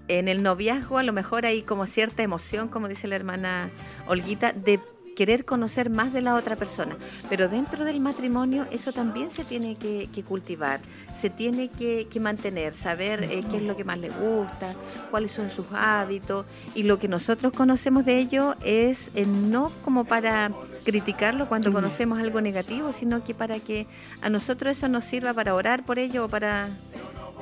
en 0.09 0.29
el 0.29 0.43
noviazgo 0.43 0.99
a 0.99 1.03
lo 1.03 1.13
mejor 1.13 1.47
hay 1.47 1.63
como 1.63 1.87
cierta 1.87 2.23
emoción, 2.23 2.69
como 2.69 2.89
dice 2.89 3.09
la 3.09 3.17
hermana 3.17 3.71
Olguita, 4.07 4.53
de 4.53 4.81
querer 5.15 5.45
conocer 5.45 5.91
más 5.91 6.13
de 6.13 6.21
la 6.21 6.35
otra 6.35 6.57
persona. 6.57 6.97
Pero 7.29 7.49
dentro 7.49 7.85
del 7.85 8.01
matrimonio 8.01 8.67
eso 8.71 8.93
también 8.93 9.31
se 9.31 9.45
tiene 9.45 9.77
que, 9.77 10.09
cultivar, 10.27 10.81
se 11.15 11.31
tiene 11.31 11.69
que, 11.69 12.07
mantener, 12.21 12.75
saber 12.75 13.25
eh, 13.25 13.43
qué 13.51 13.59
es 13.59 13.63
lo 13.63 13.77
que 13.77 13.85
más 13.85 13.99
le 13.99 14.11
gusta, 14.11 14.75
cuáles 15.11 15.33
son 15.33 15.51
sus 15.51 15.67
hábitos. 15.73 16.47
Y 16.75 16.85
lo 16.85 16.99
que 16.99 17.09
nosotros 17.09 17.53
conocemos 17.53 18.05
de 18.05 18.19
ello 18.19 18.55
es 18.65 19.11
eh, 19.15 19.27
no 19.27 19.71
como 19.85 20.05
para 20.05 20.51
criticarlo 20.85 21.49
cuando 21.49 21.73
conocemos 21.73 22.19
algo 22.19 22.41
negativo, 22.41 22.93
sino 22.93 23.25
que 23.25 23.35
para 23.35 23.59
que 23.61 23.87
a 24.23 24.29
nosotros 24.29 24.77
eso 24.77 24.89
nos 24.89 25.05
sirva 25.05 25.33
para 25.35 25.55
orar 25.55 25.85
por 25.85 25.99
ello 25.99 26.27
o 26.27 26.29
para 26.29 26.69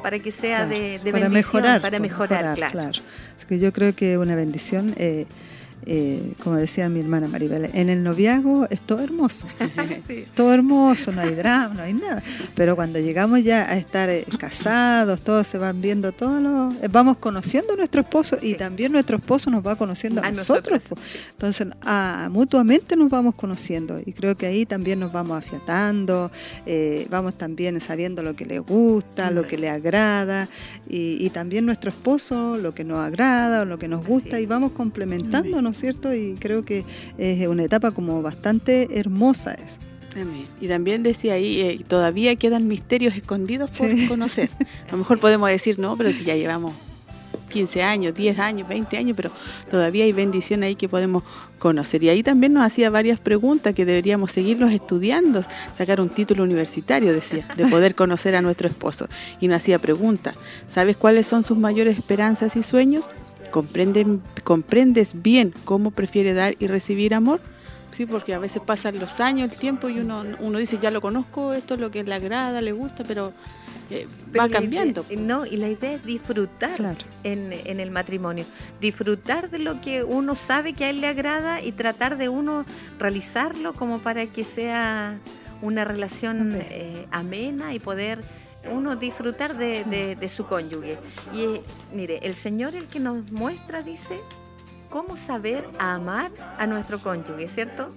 para 0.02 0.18
que 0.18 0.32
sea 0.32 0.66
de, 0.66 1.00
para 1.12 1.28
mejorar 1.28 1.80
para 1.80 1.98
mejorar, 2.00 2.56
claro. 2.56 2.90
Es 3.36 3.44
que 3.46 3.58
yo 3.58 3.72
creo 3.72 3.94
que 3.94 4.18
una 4.18 4.34
bendición 4.34 4.94
eh, 4.96 5.26
eh, 5.84 6.34
como 6.42 6.56
decía 6.56 6.88
mi 6.88 7.00
hermana 7.00 7.26
Maribel, 7.26 7.70
en 7.72 7.88
el 7.88 8.02
noviazgo 8.02 8.68
es 8.70 8.80
todo 8.80 9.00
hermoso. 9.00 9.46
Todo 10.34 10.52
hermoso, 10.52 11.12
no 11.12 11.20
hay 11.20 11.34
drama, 11.34 11.74
no 11.74 11.82
hay 11.82 11.94
nada. 11.94 12.22
Pero 12.54 12.76
cuando 12.76 12.98
llegamos 12.98 13.42
ya 13.42 13.68
a 13.68 13.76
estar 13.76 14.08
eh, 14.08 14.24
casados, 14.38 15.20
todos 15.22 15.46
se 15.46 15.58
van 15.58 15.80
viendo, 15.80 16.12
todos 16.12 16.40
los, 16.40 16.74
eh, 16.82 16.88
vamos 16.90 17.16
conociendo 17.18 17.74
a 17.74 17.76
nuestro 17.76 18.02
esposo 18.02 18.36
y 18.40 18.54
también 18.54 18.92
nuestro 18.92 19.16
esposo 19.16 19.50
nos 19.50 19.66
va 19.66 19.76
conociendo 19.76 20.22
a, 20.22 20.30
nosotros. 20.30 20.82
Entonces, 21.30 21.68
mutuamente 22.30 22.96
nos 22.96 23.10
vamos 23.10 23.34
conociendo 23.34 24.00
y 24.04 24.12
creo 24.12 24.36
que 24.36 24.46
ahí 24.46 24.66
también 24.66 25.00
nos 25.00 25.12
vamos 25.12 25.38
afiatando, 25.38 26.30
vamos 27.10 27.34
también 27.36 27.80
sabiendo 27.80 28.22
lo 28.22 28.36
que 28.36 28.46
le 28.46 28.58
gusta, 28.58 29.30
lo 29.30 29.46
que 29.46 29.58
le 29.58 29.68
agrada 29.68 30.48
y, 30.88 31.24
y, 31.24 31.30
también 31.30 31.66
nuestro 31.66 31.90
esposo 31.90 32.56
lo 32.56 32.74
que 32.74 32.84
nos 32.84 33.04
agrada 33.04 33.62
o 33.62 33.64
lo 33.64 33.78
que 33.78 33.88
nos 33.88 34.06
gusta 34.06 34.40
y 34.40 34.46
vamos 34.46 34.72
complementándonos 34.72 35.71
cierto? 35.78 36.14
Y 36.14 36.34
creo 36.38 36.64
que 36.64 36.84
es 37.18 37.46
una 37.46 37.64
etapa 37.64 37.90
como 37.92 38.22
bastante 38.22 38.98
hermosa 38.98 39.52
es. 39.54 39.78
Y 40.60 40.68
también 40.68 41.02
decía 41.02 41.34
ahí, 41.34 41.60
eh, 41.60 41.84
todavía 41.86 42.36
quedan 42.36 42.68
misterios 42.68 43.16
escondidos 43.16 43.70
por 43.76 43.90
conocer. 44.08 44.50
A 44.88 44.92
lo 44.92 44.98
mejor 44.98 45.18
podemos 45.18 45.48
decir, 45.48 45.78
no, 45.78 45.96
pero 45.96 46.12
si 46.12 46.24
ya 46.24 46.36
llevamos 46.36 46.72
15 47.48 47.82
años, 47.82 48.14
10 48.14 48.38
años, 48.38 48.68
20 48.68 48.96
años, 48.96 49.16
pero 49.16 49.30
todavía 49.70 50.04
hay 50.04 50.12
bendición 50.12 50.62
ahí 50.62 50.74
que 50.74 50.88
podemos 50.88 51.22
conocer. 51.58 52.02
Y 52.02 52.08
ahí 52.08 52.22
también 52.22 52.52
nos 52.52 52.64
hacía 52.64 52.90
varias 52.90 53.20
preguntas 53.20 53.74
que 53.74 53.84
deberíamos 53.84 54.32
seguirlos 54.32 54.72
estudiando, 54.72 55.42
sacar 55.76 56.00
un 56.00 56.08
título 56.08 56.42
universitario, 56.42 57.12
decía, 57.12 57.46
de 57.56 57.66
poder 57.66 57.94
conocer 57.94 58.34
a 58.34 58.42
nuestro 58.42 58.68
esposo. 58.68 59.08
Y 59.40 59.48
nos 59.48 59.58
hacía 59.58 59.78
preguntas, 59.78 60.34
¿sabes 60.66 60.96
cuáles 60.96 61.26
son 61.26 61.44
sus 61.44 61.58
mayores 61.58 61.98
esperanzas 61.98 62.56
y 62.56 62.62
sueños? 62.62 63.08
¿Comprendes 63.52 65.22
bien 65.22 65.54
cómo 65.64 65.90
prefiere 65.92 66.34
dar 66.34 66.56
y 66.58 66.66
recibir 66.66 67.14
amor? 67.14 67.40
Sí, 67.92 68.06
porque 68.06 68.32
a 68.34 68.38
veces 68.38 68.62
pasan 68.64 68.98
los 68.98 69.20
años, 69.20 69.52
el 69.52 69.58
tiempo 69.58 69.88
y 69.88 70.00
uno, 70.00 70.24
uno 70.40 70.58
dice, 70.58 70.78
ya 70.80 70.90
lo 70.90 71.00
conozco, 71.00 71.52
esto 71.52 71.74
es 71.74 71.80
lo 71.80 71.90
que 71.90 72.02
le 72.02 72.14
agrada, 72.14 72.62
le 72.62 72.72
gusta, 72.72 73.04
pero, 73.04 73.32
eh, 73.90 74.08
va 74.34 74.48
cambiando. 74.48 75.04
no, 75.18 75.44
y 75.44 75.58
la 75.58 75.68
idea 75.68 75.92
es 75.92 76.04
disfrutar 76.04 76.96
en, 77.22 77.52
en, 77.52 77.80
el 77.80 77.90
matrimonio, 77.90 78.46
disfrutar 78.80 79.50
de 79.50 79.58
lo 79.58 79.82
que 79.82 80.02
uno 80.04 80.34
sabe 80.34 80.72
que 80.72 80.86
a 80.86 80.90
él 80.90 81.02
le 81.02 81.08
agrada 81.08 81.60
y 81.60 81.72
tratar 81.72 82.16
de 82.16 82.30
uno 82.30 82.64
realizarlo 82.98 83.74
como 83.74 83.98
para 83.98 84.26
que 84.26 84.44
sea 84.44 85.18
una 85.60 85.84
relación 85.84 86.56
eh, 86.56 87.06
amena 87.10 87.74
y 87.74 87.78
poder 87.78 88.20
uno 88.70 88.96
disfrutar 88.96 89.56
de, 89.56 90.16
de, 90.18 90.28
su 90.28 90.46
cónyuge. 90.46 90.98
Y 91.32 91.60
mire, 91.94 92.20
el 92.22 92.34
Señor 92.34 92.74
el 92.74 92.86
que 92.88 93.00
nos 93.00 93.30
muestra, 93.30 93.82
dice, 93.82 94.20
cómo 94.90 95.16
saber 95.16 95.68
amar 95.78 96.30
a 96.58 96.66
nuestro 96.66 96.98
cónyuge, 96.98 97.48
¿cierto? 97.48 97.90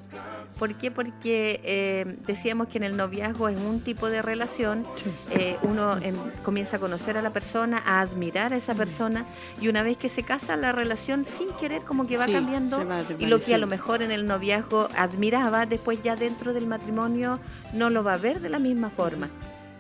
¿Por 0.58 0.76
qué? 0.76 0.90
Porque 0.90 1.60
eh, 1.66 2.18
decíamos 2.26 2.70
que 2.70 2.78
en 2.78 2.86
el 2.86 2.96
noviazgo 2.96 3.50
es 3.50 3.60
un 3.60 3.82
tipo 3.82 4.08
de 4.08 4.22
relación, 4.22 4.86
eh, 5.32 5.58
uno 5.64 5.98
comienza 6.44 6.78
a 6.78 6.80
conocer 6.80 7.18
a 7.18 7.22
la 7.22 7.34
persona, 7.34 7.84
a 7.86 8.00
admirar 8.00 8.54
a 8.54 8.56
esa 8.56 8.74
persona 8.74 9.26
y 9.60 9.68
una 9.68 9.84
vez 9.84 9.98
que 9.98 10.08
se 10.08 10.24
casa 10.24 10.56
la 10.56 10.72
relación 10.72 11.26
sin 11.26 11.50
querer 11.60 11.82
como 11.82 12.08
que 12.08 12.16
va 12.16 12.28
cambiando 12.28 12.86
y 13.20 13.26
lo 13.26 13.42
que 13.42 13.54
a 13.54 13.58
lo 13.58 13.68
mejor 13.68 14.02
en 14.02 14.12
el 14.12 14.26
noviazgo 14.26 14.88
admiraba, 14.98 15.66
después 15.66 16.02
ya 16.02 16.16
dentro 16.16 16.54
del 16.54 16.68
matrimonio 16.68 17.40
no 17.74 17.90
lo 17.90 18.06
va 18.06 18.14
a 18.14 18.18
ver 18.18 18.40
de 18.40 18.48
la 18.48 18.60
misma 18.60 18.90
forma 18.90 19.30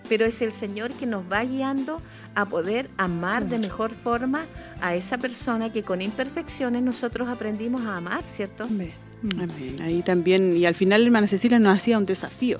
pero 0.07 0.25
es 0.25 0.41
el 0.41 0.53
Señor 0.53 0.91
que 0.91 1.05
nos 1.05 1.23
va 1.31 1.43
guiando 1.43 2.01
a 2.35 2.45
poder 2.45 2.89
amar 2.97 3.47
de 3.47 3.59
mejor 3.59 3.93
forma 3.93 4.45
a 4.81 4.95
esa 4.95 5.17
persona 5.17 5.71
que 5.71 5.83
con 5.83 6.01
imperfecciones 6.01 6.81
nosotros 6.83 7.27
aprendimos 7.29 7.85
a 7.85 7.97
amar, 7.97 8.23
¿cierto? 8.23 8.65
Amén. 8.65 8.93
Ahí 9.81 10.03
también, 10.03 10.55
y 10.55 10.65
al 10.65 10.75
final 10.75 11.03
hermana 11.03 11.27
Cecilia 11.27 11.57
nos 11.57 11.75
hacía 11.75 11.97
un 11.97 12.05
desafío. 12.05 12.59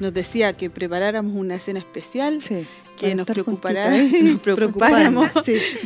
Nos 0.00 0.14
decía 0.14 0.54
que 0.54 0.70
preparáramos 0.70 1.34
una 1.34 1.56
escena 1.56 1.78
especial 1.78 2.40
sí 2.40 2.66
que 2.98 3.14
nos 3.14 3.26
preocupará, 3.26 3.90
nos 4.22 4.40
preocupáramos 4.42 5.30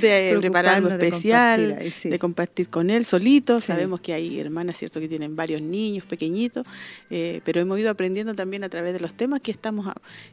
de 0.01 0.37
preparar 0.39 0.77
algo 0.77 0.89
especial, 0.89 1.79
de 2.05 2.19
compartir, 2.19 2.69
con 2.69 2.91
él 2.91 3.05
solito. 3.05 3.61
Sabemos 3.61 4.01
que 4.01 4.15
hay 4.15 4.41
hermanas, 4.41 4.79
cierto, 4.79 5.01
que 5.01 5.09
tienen 5.09 5.37
varios 5.37 5.61
niños 5.61 6.05
pequeñitos, 6.05 6.67
eh, 7.11 7.41
pero 7.45 7.61
hemos 7.61 7.79
ido 7.79 7.91
aprendiendo 7.91 8.35
también 8.35 8.65
a 8.65 8.69
través 8.69 8.93
de 8.93 9.01
los 9.01 9.15
temas 9.15 9.41
que 9.41 9.51
estamos 9.51 9.87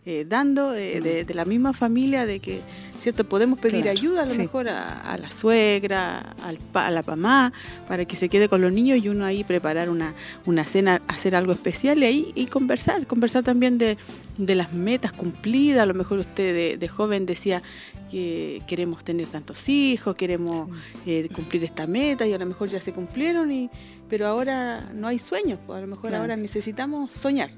eh, 0.05 0.25
dando 0.27 0.73
eh, 0.75 1.25
de, 1.25 1.33
la 1.33 1.45
misma 1.45 1.73
familia, 1.73 2.25
de 2.25 2.39
que 2.39 2.61
cierto 2.99 3.23
podemos 3.23 3.59
pedir 3.59 3.89
ayuda 3.89 4.23
a 4.23 4.25
lo 4.25 4.35
mejor 4.35 4.69
a, 4.69 5.17
la 5.17 5.31
suegra, 5.31 6.35
al, 6.43 6.57
a 6.73 6.91
la 6.91 7.03
mamá, 7.03 7.53
para 7.87 8.05
que 8.05 8.15
se 8.15 8.29
quede 8.29 8.49
con 8.49 8.61
los 8.61 8.71
niños 8.71 8.99
y 9.03 9.09
uno 9.09 9.25
ahí 9.25 9.43
preparar 9.43 9.89
una, 9.89 10.13
una 10.45 10.63
cena, 10.63 11.01
hacer 11.07 11.35
algo 11.35 11.51
especial 11.51 11.99
y 11.99 12.05
ahí 12.05 12.31
y 12.35 12.47
conversar, 12.47 13.07
conversar 13.07 13.43
también 13.43 13.77
de, 13.77 13.97
de 14.37 14.55
las 14.55 14.73
metas 14.73 15.11
cumplidas, 15.11 15.83
a 15.83 15.85
lo 15.85 15.93
mejor 15.93 16.19
usted 16.19 16.77
de, 16.79 16.87
joven 16.87 17.25
decía 17.25 17.61
que 18.09 18.61
queremos 18.67 19.03
tener 19.03 19.27
tantos 19.27 19.67
hijos, 19.69 20.15
queremos 20.15 20.69
eh, 21.05 21.29
cumplir 21.33 21.63
esta 21.63 21.85
meta 21.87 22.25
y 22.25 22.33
a 22.33 22.37
lo 22.37 22.45
mejor 22.45 22.69
ya 22.69 22.81
se 22.81 22.93
cumplieron, 22.93 23.51
y, 23.51 23.69
pero 24.09 24.27
ahora 24.27 24.89
no 24.93 25.07
hay 25.07 25.19
sueños, 25.19 25.59
pues 25.65 25.77
a 25.77 25.81
lo 25.81 25.87
mejor 25.87 26.15
ahora 26.15 26.35
necesitamos 26.35 27.11
soñar. 27.11 27.51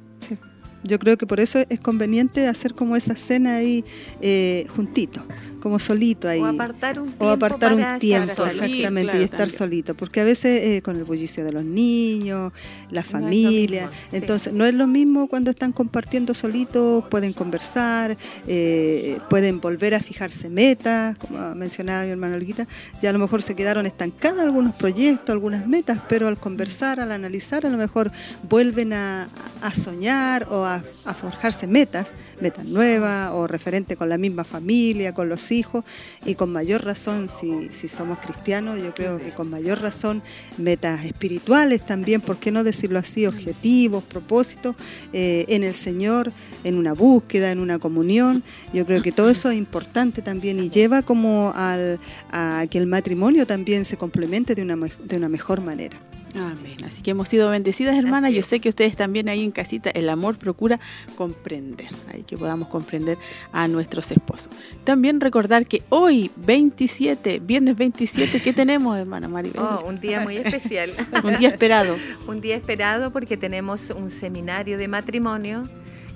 Yo 0.84 1.00
creo 1.00 1.17
que 1.17 1.28
por 1.28 1.39
eso 1.39 1.60
es 1.70 1.80
conveniente 1.80 2.48
hacer 2.48 2.74
como 2.74 2.96
esa 2.96 3.15
cena 3.15 3.56
ahí 3.58 3.84
eh, 4.22 4.65
juntito 4.76 5.24
como 5.62 5.80
solito 5.80 6.28
ahí. 6.28 6.41
O 6.41 6.45
apartar 6.45 7.00
un 7.00 7.08
tiempo. 7.08 7.26
O 7.26 7.30
apartar 7.30 7.74
un 7.74 8.00
tiempo, 8.00 8.45
exactamente, 8.45 9.19
y 9.19 9.24
estar 9.24 9.50
solito. 9.50 9.95
Porque 9.95 10.19
a 10.19 10.24
veces 10.26 10.62
eh, 10.62 10.82
con 10.82 10.95
el 10.97 11.06
bullicio 11.06 11.45
de 11.45 11.54
los 11.54 11.63
niños, 11.63 12.52
la 12.89 13.04
familia, 13.04 13.89
entonces 14.12 14.52
no 14.52 14.65
es 14.65 14.74
lo 14.74 14.88
mismo 14.88 15.28
cuando 15.28 15.52
están 15.52 15.71
compartiendo 15.71 16.34
solitos, 16.34 17.06
pueden 17.10 17.34
conversar, 17.34 18.17
eh, 18.47 19.19
pueden 19.30 19.62
volver 19.62 19.95
a 19.95 20.00
fijarse 20.00 20.50
metas, 20.50 21.15
como 21.15 21.56
mencionaba 21.56 22.04
mi 22.04 22.12
hermano 22.12 22.36
Olguita, 22.36 22.67
ya 23.02 23.12
a 23.12 23.13
lo 23.13 23.19
mejor 23.19 23.41
se 23.41 23.56
quedaron 23.56 23.86
estancadas 23.86 24.41
algunos 24.41 24.76
proyectos, 24.76 25.30
algunas 25.30 25.67
metas, 25.67 26.00
pero 26.10 26.28
al 26.28 26.38
conversar, 26.38 27.00
al 27.00 27.12
analizar, 27.12 27.65
a 27.65 27.69
lo 27.69 27.78
mejor 27.78 28.12
vuelven 28.50 28.93
a, 28.93 29.30
soñar 29.74 30.47
o 30.52 30.65
a, 30.65 30.84
a 31.06 31.13
forjarse 31.13 31.67
metas, 31.67 32.08
metas 32.41 32.65
nuevas 32.65 33.32
o 33.34 33.47
referente 33.47 33.95
con 33.95 34.10
la 34.10 34.17
misma 34.17 34.43
familia, 34.43 35.13
con 35.13 35.30
los 35.30 35.51
hijos 35.52 35.84
y 36.26 36.36
con 36.36 36.52
mayor 36.52 36.84
razón, 36.84 37.30
si, 37.30 37.70
si 37.72 37.88
somos 37.88 38.20
cristianos, 38.20 38.82
yo 38.82 38.94
creo 38.94 39.18
que 39.18 39.32
con 39.32 39.50
mayor 39.50 39.82
razón 39.82 40.22
metas 40.58 41.06
espirituales 41.06 41.86
también, 41.86 42.22
¿por 42.22 42.38
qué 42.38 42.52
no 42.52 42.64
decirlo 42.64 43.00
así? 43.00 43.26
Objetivos, 43.26 44.04
propósitos 44.04 44.76
eh, 45.14 45.46
en 45.48 45.64
el 45.64 45.74
Señor, 45.74 46.32
en 46.64 46.78
una 46.78 46.94
búsqueda, 46.94 47.52
en 47.52 47.60
una 47.60 47.80
comunión. 47.80 48.44
Yo 48.74 48.86
creo 48.86 49.02
que 49.02 49.12
todo 49.12 49.30
eso 49.30 49.50
es 49.50 49.58
importante 49.58 50.22
también 50.22 50.60
y 50.60 50.70
lleva 50.70 51.02
como 51.02 51.52
al, 51.56 52.00
a 52.32 52.66
que 52.70 52.78
el 52.78 52.88
matrimonio 52.88 53.46
también 53.46 53.86
se 53.86 53.98
complemente 53.98 54.56
de 54.56 54.62
una, 54.62 54.78
de 55.04 55.18
una 55.18 55.30
mejor 55.30 55.62
manera. 55.62 55.98
Amén. 56.36 56.78
Así 56.86 57.02
que 57.02 57.12
hemos 57.12 57.28
sido 57.28 57.50
bendecidas, 57.50 57.96
hermanas. 57.98 58.32
Yo 58.32 58.41
sé 58.41 58.60
que 58.60 58.70
ustedes 58.70 58.96
también 58.96 59.28
ahí 59.28 59.44
en 59.44 59.52
casita, 59.52 59.89
el 59.89 60.10
amor 60.10 60.38
procura 60.38 60.80
comprender, 61.15 61.89
ahí 62.12 62.24
que 62.24 62.38
podamos 62.38 62.70
comprender 62.70 63.17
a 63.52 63.67
nuestros 63.67 64.12
esposos. 64.12 64.50
También 64.84 65.20
recordar 65.20 65.65
que 65.65 65.84
hoy, 65.89 66.32
27, 66.38 67.39
viernes 67.39 67.76
27, 67.76 68.41
¿qué 68.41 68.54
tenemos, 68.54 68.98
hermana 68.98 69.28
Maribel? 69.28 69.62
Oh, 69.72 69.86
un 69.86 70.00
día 70.00 70.22
muy 70.22 70.38
especial. 70.38 70.91
un 71.24 71.36
día 71.36 71.50
esperado. 71.50 71.96
un 72.28 72.41
día 72.41 72.56
esperado 72.56 73.12
porque 73.12 73.38
tenemos 73.38 73.89
un 73.91 74.10
seminario 74.10 74.78
de 74.78 74.88
matrimonio 74.88 75.63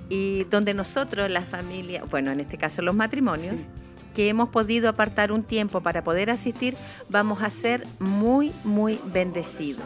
y 0.10 0.46
donde 0.46 0.74
nosotros, 0.74 1.30
la 1.30 1.42
familia, 1.44 2.04
bueno, 2.10 2.32
en 2.32 2.40
este 2.40 2.58
caso 2.58 2.82
los 2.82 2.96
matrimonios, 2.96 3.68
que 4.16 4.30
hemos 4.30 4.50
podido 4.50 4.90
apartar 4.90 5.32
un 5.32 5.44
tiempo 5.44 5.82
para 5.82 6.04
poder 6.04 6.32
asistir, 6.32 6.76
vamos 7.10 7.44
a 7.44 7.50
ser 7.50 7.86
muy, 8.00 8.52
muy 8.64 9.00
bendecidos. 9.14 9.86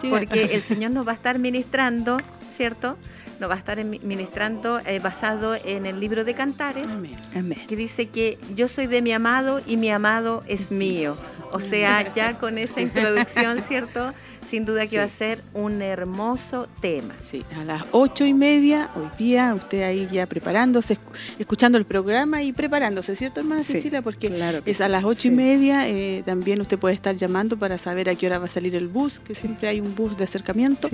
Sí, 0.00 0.08
porque, 0.10 0.44
el 0.52 0.62
Señor 0.70 0.90
nos 0.90 1.06
va 1.06 1.12
a 1.12 1.14
estar 1.14 1.38
ministrando, 1.38 2.18
¿cierto? 2.50 2.96
Nos 3.38 3.48
va 3.48 3.54
a 3.54 3.58
estar 3.58 3.82
ministrando 3.82 4.80
eh, 4.80 4.98
basado 4.98 5.54
en 5.54 5.86
el 5.86 5.98
libro 5.98 6.24
de 6.24 6.34
Cantares, 6.34 6.88
que 7.66 7.76
dice 7.76 8.08
que 8.08 8.38
yo 8.54 8.68
soy 8.68 8.86
de 8.86 9.00
mi 9.00 9.12
amado 9.12 9.62
y 9.66 9.76
mi 9.76 9.90
amado 9.90 10.42
es 10.46 10.70
mío. 10.70 11.16
O 11.52 11.60
sea, 11.60 12.12
ya 12.12 12.38
con 12.38 12.58
esa 12.58 12.80
introducción, 12.80 13.60
¿cierto? 13.66 14.12
Sin 14.42 14.64
duda 14.64 14.86
que 14.86 14.98
va 14.98 15.04
a 15.04 15.08
ser 15.08 15.42
un 15.54 15.82
hermoso 15.82 16.68
tema. 16.80 17.14
Sí, 17.20 17.44
a 17.58 17.64
las 17.64 17.84
ocho 17.92 18.24
y 18.24 18.34
media, 18.34 18.90
hoy 18.96 19.08
día, 19.18 19.54
usted 19.54 19.82
ahí 19.82 20.08
ya 20.10 20.26
preparándose, 20.26 20.98
escuchando 21.38 21.78
el 21.78 21.84
programa 21.84 22.42
y 22.42 22.52
preparándose, 22.52 23.16
¿cierto, 23.16 23.40
hermana 23.40 23.64
Cecilia? 23.64 24.02
Porque 24.02 24.60
es 24.64 24.80
a 24.80 24.88
las 24.88 25.04
ocho 25.04 25.28
y 25.28 25.30
media, 25.30 25.88
eh, 25.88 26.22
también 26.24 26.60
usted 26.60 26.78
puede 26.78 26.94
estar 26.94 27.14
llamando 27.16 27.58
para 27.58 27.78
saber 27.78 28.08
a 28.08 28.14
qué 28.14 28.26
hora 28.26 28.38
va 28.38 28.46
a 28.46 28.48
salir 28.48 28.74
el 28.76 28.88
bus, 28.88 29.20
que 29.20 29.34
siempre 29.34 29.68
hay 29.68 29.80
un 29.80 29.94
bus 29.94 30.16
de 30.16 30.24
acercamiento, 30.24 30.88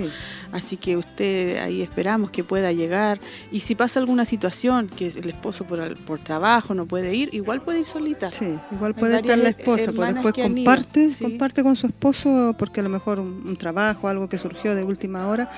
así 0.51 0.77
que 0.77 0.97
usted 0.97 1.57
ahí 1.57 1.81
esperamos 1.81 2.31
que 2.31 2.43
pueda 2.43 2.71
llegar. 2.71 3.19
Y 3.51 3.61
si 3.61 3.75
pasa 3.75 3.99
alguna 3.99 4.25
situación, 4.25 4.87
que 4.87 5.07
el 5.07 5.29
esposo 5.29 5.65
por, 5.65 5.95
por 6.03 6.19
trabajo 6.19 6.73
no 6.73 6.85
puede 6.85 7.15
ir, 7.15 7.29
igual 7.33 7.61
puede 7.61 7.79
ir 7.79 7.85
solita. 7.85 8.31
Sí, 8.31 8.57
igual 8.71 8.93
puede 8.93 9.17
estar 9.17 9.37
la 9.37 9.49
esposa, 9.49 9.91
pues 9.91 10.13
después 10.13 10.33
comparte, 10.35 11.09
comparte 11.21 11.63
con 11.63 11.75
su 11.75 11.87
esposo 11.87 12.55
porque 12.57 12.81
a 12.81 12.83
lo 12.83 12.89
mejor 12.89 13.19
un, 13.19 13.36
trabajo, 13.57 14.07
algo 14.07 14.29
que 14.29 14.37
surgió 14.37 14.75
de 14.75 14.83
última 14.83 15.27
hora, 15.27 15.49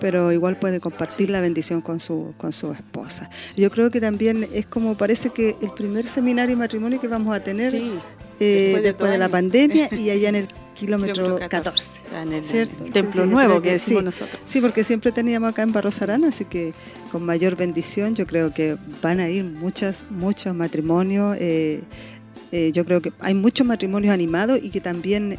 pero 0.00 0.32
igual 0.32 0.56
puede 0.56 0.80
compartir 0.80 1.30
la 1.30 1.40
bendición 1.40 1.80
con 1.80 2.00
su, 2.00 2.34
con 2.36 2.52
su 2.52 2.72
esposa. 2.72 3.30
Yo 3.56 3.70
creo 3.70 3.90
que 3.90 4.00
también 4.00 4.48
es 4.52 4.66
como 4.66 4.96
parece 4.96 5.30
que 5.30 5.56
el 5.60 5.70
primer 5.70 6.06
seminario 6.06 6.56
de 6.56 6.60
matrimonio 6.60 7.00
que 7.00 7.08
vamos 7.08 7.34
a 7.34 7.40
tener 7.40 7.74
eh, 8.40 8.78
después, 8.82 9.10
de, 9.10 9.18
la 9.18 9.28
pandemia 9.28 9.88
y 9.92 10.10
allá 10.10 10.28
en 10.28 10.34
el 10.36 10.48
kilómetro 10.74 11.38
14. 11.48 12.00
en 12.22 12.32
el, 12.32 12.70
templo 12.92 13.26
nuevo 13.26 13.60
que, 13.60 13.72
decimos 13.72 14.04
nosotros. 14.04 14.40
Sí, 14.46 14.60
porque 14.60 14.84
siempre 14.84 15.10
teníamos 15.10 15.50
acá 15.50 15.62
en 15.62 15.72
Barros 15.72 16.00
Arana, 16.02 16.28
así 16.28 16.44
que 16.44 16.72
con 17.10 17.24
mayor 17.24 17.56
bendición 17.56 18.14
yo 18.14 18.26
creo 18.26 18.54
que 18.54 18.76
van 19.02 19.18
a 19.18 19.28
ir 19.28 19.44
muchas, 19.44 20.06
muchos 20.08 20.54
matrimonios. 20.54 21.36
Eh, 21.40 21.82
eh, 22.52 22.70
yo 22.72 22.84
creo 22.84 23.02
que 23.02 23.12
hay 23.18 23.34
muchos 23.34 23.66
matrimonios 23.66 24.14
animados 24.14 24.60
y 24.62 24.70
que 24.70 24.80
también 24.80 25.36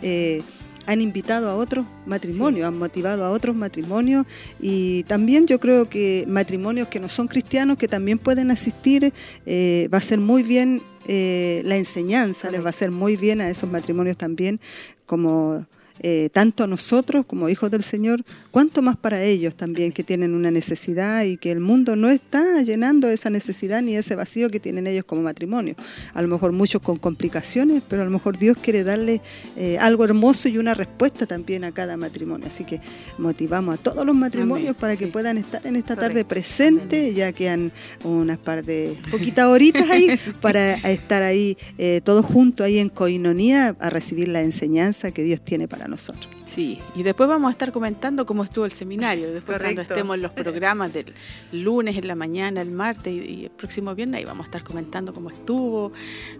han 0.92 1.02
invitado 1.02 1.50
a 1.50 1.56
otros 1.56 1.86
matrimonios, 2.06 2.68
han 2.68 2.78
motivado 2.78 3.24
a 3.24 3.32
otros 3.32 3.56
matrimonios 3.56 4.26
y 4.60 5.04
también 5.04 5.46
yo 5.46 5.60
creo 5.60 5.90
que 5.90 6.26
matrimonios 6.28 6.88
que 6.88 7.00
no 7.00 7.08
son 7.08 7.28
cristianos 7.28 7.78
que 7.78 7.88
también 7.88 8.18
pueden 8.18 8.50
asistir, 8.50 9.14
va 9.46 9.98
a 9.98 10.02
ser 10.02 10.20
muy 10.20 10.44
bien 10.44 10.82
eh, 11.12 11.64
la 11.66 11.76
enseñanza, 11.76 12.52
les 12.52 12.62
va 12.62 12.68
a 12.68 12.70
hacer 12.70 12.92
muy 12.92 13.16
bien 13.16 13.42
a 13.42 13.50
esos 13.50 13.68
matrimonios 13.68 14.16
también, 14.16 14.60
como 15.08 15.66
eh, 16.00 16.30
tanto 16.32 16.64
a 16.64 16.68
nosotros 16.68 17.26
como 17.26 17.50
hijos 17.50 17.72
del 17.72 17.84
Señor, 17.84 18.24
cuanto 18.52 18.82
más 18.82 18.98
para 18.98 19.22
ellos 19.24 19.56
también 19.56 19.92
que 19.92 20.04
tienen 20.04 20.34
una 20.34 20.52
necesidad 20.52 21.24
y 21.24 21.38
que 21.38 21.52
el 21.52 21.60
mundo 21.60 21.96
no 21.96 22.10
está 22.10 22.62
llenando 22.62 23.10
esa 23.10 23.30
necesidad 23.30 23.82
ni 23.82 23.96
ese 23.96 24.16
vacío 24.16 24.50
que 24.50 24.60
tienen 24.60 24.88
ellos 24.88 25.06
como 25.06 25.22
matrimonio. 25.22 25.76
A 26.14 26.22
lo 26.22 26.28
mejor 26.28 26.52
muchos 26.52 26.82
con 26.82 26.98
complicaciones, 26.98 27.84
pero 27.88 28.02
a 28.02 28.06
lo 28.06 28.12
mejor 28.12 28.38
Dios 28.38 28.58
quiere 28.62 28.84
darle 28.84 29.22
eh, 29.58 29.78
algo 29.80 30.06
hermoso 30.06 30.48
y 30.48 30.58
una 30.58 30.74
respuesta 30.74 31.26
también 31.26 31.64
a 31.64 31.72
cada 31.72 31.98
matrimonio. 31.98 32.48
Así 32.48 32.64
que 32.64 32.82
motivamos 33.18 33.76
a 33.76 33.78
todos 33.82 34.06
los 34.06 34.16
matrimonios 34.16 34.76
para 34.76 34.96
que 34.96 35.08
puedan 35.08 35.38
estar 35.38 35.66
en 35.66 35.76
esta 35.76 35.96
tarde 35.96 36.24
presente, 36.26 37.14
ya 37.14 37.32
quedan 37.32 37.72
unas 38.04 38.38
par 38.38 38.64
de 38.64 38.96
poquitas 39.12 39.46
horitas 39.46 39.90
ahí 39.90 40.18
para 40.42 40.76
estar 40.76 41.24
ahí 41.24 41.58
eh, 41.78 42.02
todos 42.04 42.26
juntos 42.26 42.66
ahí 42.66 42.78
en 42.78 42.90
coinonía 42.90 43.76
a 43.80 43.90
recibir 43.90 44.28
la 44.28 44.42
enseñanza 44.42 45.12
que 45.12 45.24
Dios 45.24 45.42
tiene 45.42 45.68
para 45.68 45.88
nosotros. 45.90 46.28
Sí, 46.46 46.80
y 46.96 47.04
después 47.04 47.30
vamos 47.30 47.50
a 47.50 47.52
estar 47.52 47.72
comentando 47.72 48.26
cómo 48.26 48.44
estuvo 48.44 48.66
el 48.66 48.72
seminario, 48.72 49.32
después 49.32 49.60
cuando 49.60 49.82
estemos 49.82 50.16
en 50.16 50.22
los 50.22 50.32
programas 50.32 50.92
del 50.94 51.14
lunes, 51.52 51.98
en 51.98 52.08
la 52.08 52.16
mañana, 52.16 52.62
el 52.62 52.72
martes 52.72 53.14
y, 53.14 53.44
el 53.46 53.52
próximo 53.52 53.94
viernes, 53.96 54.20
ahí 54.20 54.26
vamos 54.26 54.46
a 54.46 54.48
estar 54.48 54.64
comentando 54.64 55.14
cómo 55.14 55.30
estuvo, 55.30 55.92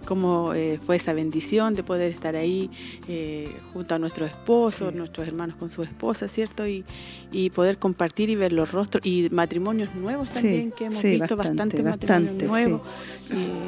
cómo 0.06 0.54
eh, 0.54 0.80
fue 0.84 0.96
esa 0.96 1.14
bendición 1.14 1.76
de 1.76 1.84
poder 1.84 2.12
estar 2.12 2.36
ahí 2.36 2.70
eh, 3.08 3.52
junto 3.74 3.96
a 3.96 4.00
nuestros 4.00 4.30
esposos, 4.30 4.94
nuestros 4.94 5.28
hermanos 5.28 5.56
con 5.58 5.70
su 5.70 5.84
esposa, 5.84 6.28
¿cierto? 6.28 6.68
Y, 6.68 6.86
y, 7.32 7.50
poder 7.50 7.78
compartir 7.78 8.30
y 8.30 8.36
ver 8.36 8.54
los 8.54 8.72
rostros 8.72 9.06
y 9.06 9.28
matrimonios 9.32 9.94
nuevos 9.96 10.32
también, 10.32 10.72
que 10.72 10.86
hemos 10.86 11.04
visto 11.04 11.36
bastante, 11.36 11.84
matrimonios 11.84 12.44
nuevos. 12.44 12.82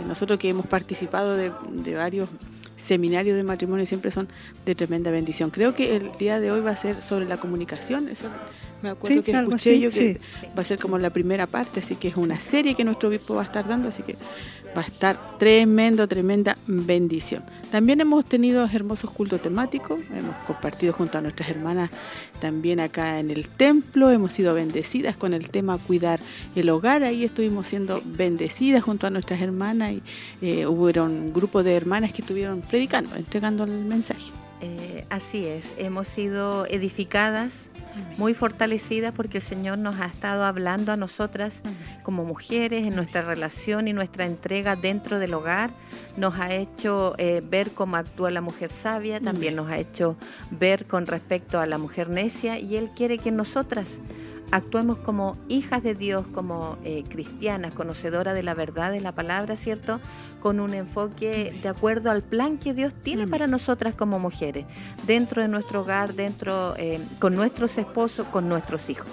Nosotros 0.08 0.40
que 0.40 0.50
hemos 0.50 0.66
participado 0.66 1.36
de, 1.36 1.52
de 1.72 1.96
varios 1.96 2.30
seminarios 2.82 3.38
de 3.38 3.44
matrimonio 3.44 3.86
siempre 3.86 4.12
son 4.12 4.28
de 4.66 4.76
tremenda 4.76 5.12
bendición. 5.12 5.52
Creo 5.52 5.76
que 5.76 5.96
el 5.96 6.12
día 6.18 6.40
de 6.40 6.52
hoy 6.52 6.62
va 6.62 6.72
a 6.72 6.76
ser 6.76 7.02
sobre 7.02 7.26
la 7.26 7.38
comunicación. 7.38 8.10
Me 8.82 8.90
acuerdo 8.90 9.24
que 9.24 9.32
escuché 9.32 9.80
yo 9.80 9.92
que 9.92 10.20
va 10.58 10.62
a 10.62 10.66
ser 10.66 10.80
como 10.80 10.98
la 10.98 11.10
primera 11.10 11.48
parte, 11.48 11.80
así 11.80 11.96
que 11.96 12.08
es 12.08 12.18
una 12.18 12.40
serie 12.40 12.76
que 12.76 12.84
nuestro 12.84 13.10
obispo 13.10 13.36
va 13.36 13.42
a 13.42 13.46
estar 13.46 13.68
dando, 13.68 13.90
así 13.90 14.04
que 14.04 14.16
va 14.76 14.82
a 14.82 14.86
estar 14.86 15.38
tremendo, 15.38 16.08
tremenda 16.08 16.58
bendición. 16.66 17.44
También 17.72 18.02
hemos 18.02 18.26
tenido 18.26 18.66
hermosos 18.66 19.12
cultos 19.12 19.42
temáticos, 19.42 20.00
hemos 20.14 20.36
compartido 20.48 20.94
junto 20.94 21.18
a 21.18 21.22
nuestras 21.22 21.50
hermanas 21.50 21.90
también 22.40 22.80
acá 22.80 23.20
en 23.20 23.32
el 23.32 23.48
templo, 23.50 24.10
hemos 24.10 24.34
sido 24.34 24.54
bendecidas 24.54 25.16
con 25.16 25.34
el 25.34 25.50
tema 25.50 25.78
cuidar 25.78 26.20
el 26.56 26.70
hogar, 26.70 27.04
ahí 27.04 27.24
estuvimos 27.24 27.68
siendo 27.68 28.02
bendecidas 28.04 28.84
junto 28.84 29.08
a 29.08 29.10
nuestras 29.10 29.42
hermanas 29.42 29.94
y 29.94 30.02
eh, 30.42 30.68
hubo 30.68 30.92
un 31.04 31.32
grupo 31.32 31.64
de 31.64 31.76
hermanas 31.76 32.12
que 32.12 32.22
estuvieron 32.22 32.62
predicando, 32.62 33.16
entregando 33.16 33.64
el 33.64 33.72
mensaje. 33.72 34.32
Eh, 34.64 35.06
así 35.10 35.48
es, 35.48 35.74
hemos 35.78 36.08
sido 36.08 36.68
edificadas, 36.68 37.72
muy 38.18 38.36
fortalecidas 38.36 39.12
porque 39.12 39.40
el 39.40 39.44
Señor 39.44 39.80
nos 39.80 40.00
ha 40.00 40.06
estado 40.06 40.46
hablando 40.46 40.92
a 40.92 40.98
nosotras 40.98 41.64
como 42.04 42.24
mujeres 42.24 42.84
en 42.84 42.96
nuestra 42.96 43.22
relación 43.22 43.88
y 43.88 43.94
nuestra 43.94 44.26
entrega 44.28 44.76
dentro 44.76 45.18
del 45.18 45.34
hogar. 45.34 45.72
Nos 46.16 46.38
ha 46.38 46.54
hecho 46.54 47.16
eh, 47.18 47.42
ver 47.44 47.72
cómo 47.72 47.98
actúa 47.98 48.30
la 48.30 48.42
mujer 48.42 48.70
sabia, 48.70 49.20
también 49.20 49.56
nos 49.56 49.70
ha 49.70 49.80
hecho 49.80 50.16
ver 50.52 50.86
con 50.86 51.08
respecto 51.08 51.60
a 51.60 51.66
la 51.66 51.80
mujer 51.80 52.10
necia 52.10 52.60
y 52.60 52.78
Él 52.78 52.92
quiere 52.96 53.18
que 53.18 53.32
nosotras 53.32 54.00
actuemos 54.52 54.98
como 54.98 55.38
hijas 55.48 55.82
de 55.82 55.96
Dios, 55.96 56.28
como 56.28 56.78
eh, 56.84 57.04
cristianas, 57.10 57.74
conocedoras 57.74 58.36
de 58.36 58.44
la 58.44 58.54
verdad 58.54 58.92
de 58.92 59.00
la 59.00 59.14
palabra, 59.14 59.56
¿cierto? 59.56 60.00
Con 60.42 60.60
un 60.60 60.74
enfoque 60.74 61.58
de 61.62 61.70
acuerdo 61.70 62.10
al 62.10 62.22
plan 62.22 62.58
que 62.58 62.74
Dios 62.74 62.94
tiene 63.04 63.28
para 63.28 63.48
nosotras 63.48 63.96
como 63.96 64.20
mujeres, 64.20 64.66
dentro 65.06 65.42
de 65.42 65.48
nuestro 65.48 65.82
hogar, 65.82 66.14
dentro 66.14 66.76
eh, 66.78 67.00
con 67.20 67.36
nuestros 67.36 67.78
esposos, 67.78 68.28
con 68.28 68.50
nuestros 68.50 68.90
hijos. 68.90 69.08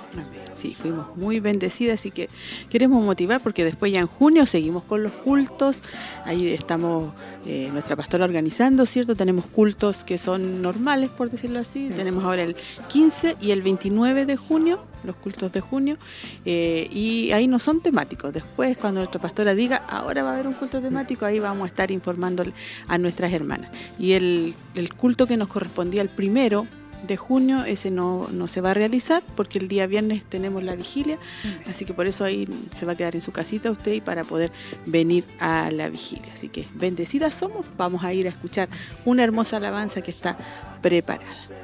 Sí, 0.54 0.74
fuimos 0.74 1.16
muy 1.16 1.40
bendecidas, 1.40 2.06
y 2.06 2.10
que 2.10 2.28
queremos 2.70 3.04
motivar 3.04 3.40
porque 3.40 3.64
después 3.64 3.92
ya 3.92 4.00
en 4.00 4.06
junio 4.06 4.46
seguimos 4.46 4.82
con 4.84 5.02
los 5.02 5.12
cultos, 5.12 5.82
ahí 6.24 6.48
estamos 6.48 7.12
eh, 7.46 7.68
nuestra 7.72 7.94
pastora 7.94 8.24
organizando, 8.24 8.86
¿cierto? 8.86 9.14
Tenemos 9.14 9.44
cultos 9.46 10.04
que 10.04 10.18
son 10.18 10.62
normales, 10.62 11.10
por 11.10 11.30
decirlo 11.30 11.58
así, 11.60 11.90
tenemos 11.94 12.24
ahora 12.24 12.42
el 12.42 12.56
15 12.88 13.36
y 13.40 13.50
el 13.50 13.62
29 13.62 14.26
de 14.26 14.36
junio 14.36 14.80
los 15.04 15.16
cultos 15.16 15.52
de 15.52 15.60
junio, 15.60 15.96
eh, 16.44 16.88
y 16.90 17.30
ahí 17.32 17.46
no 17.46 17.58
son 17.58 17.80
temáticos. 17.80 18.32
Después, 18.32 18.76
cuando 18.76 19.00
nuestra 19.00 19.20
pastora 19.20 19.54
diga, 19.54 19.76
ahora 19.88 20.22
va 20.22 20.30
a 20.30 20.32
haber 20.34 20.46
un 20.46 20.54
culto 20.54 20.80
temático, 20.80 21.17
ahí 21.26 21.38
vamos 21.40 21.64
a 21.64 21.68
estar 21.68 21.90
informando 21.90 22.44
a 22.86 22.98
nuestras 22.98 23.32
hermanas. 23.32 23.70
Y 23.98 24.12
el, 24.12 24.54
el 24.74 24.94
culto 24.94 25.26
que 25.26 25.36
nos 25.36 25.48
correspondía 25.48 26.02
el 26.02 26.08
primero, 26.08 26.66
de 27.06 27.16
junio, 27.16 27.64
ese 27.64 27.90
no, 27.90 28.28
no, 28.32 28.48
se 28.48 28.60
va 28.60 28.72
a 28.72 28.74
realizar 28.74 29.22
porque 29.36 29.58
el 29.58 29.68
día 29.68 29.86
viernes 29.86 30.24
tenemos 30.24 30.62
la 30.62 30.74
vigilia, 30.74 31.16
mm. 31.16 31.70
así 31.70 31.84
que 31.84 31.94
por 31.94 32.06
eso 32.06 32.24
ahí 32.24 32.48
se 32.76 32.86
va 32.86 32.92
a 32.92 32.96
quedar 32.96 33.14
en 33.14 33.22
su 33.22 33.32
casita 33.32 33.70
usted 33.70 33.92
y 33.92 34.00
para 34.00 34.24
poder 34.24 34.50
venir 34.86 35.24
a 35.38 35.70
la 35.70 35.88
vigilia. 35.88 36.32
Así 36.32 36.48
que 36.48 36.66
bendecidas 36.74 37.34
somos, 37.34 37.66
vamos 37.76 38.04
a 38.04 38.12
ir 38.12 38.26
a 38.26 38.30
escuchar 38.30 38.68
una 39.04 39.22
hermosa 39.22 39.58
alabanza 39.58 40.02
que 40.02 40.10
está 40.10 40.36
preparada. 40.82 41.57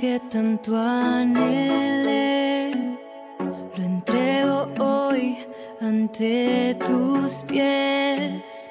Que 0.00 0.20
tanto 0.30 0.76
anhelé, 0.76 2.70
lo 3.76 3.82
entrego 3.82 4.68
hoy 4.78 5.36
ante 5.80 6.76
tus 6.86 7.42
pies. 7.42 8.70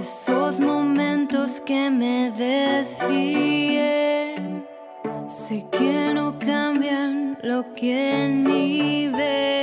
Esos 0.00 0.60
momentos 0.60 1.60
que 1.66 1.90
me 1.90 2.30
desfíe, 2.30 3.84
sé 5.28 5.66
que 5.70 6.14
no 6.14 6.38
cambian 6.38 7.36
lo 7.42 7.70
que 7.74 8.24
en 8.24 8.42
mí 8.42 9.08
ves. 9.08 9.61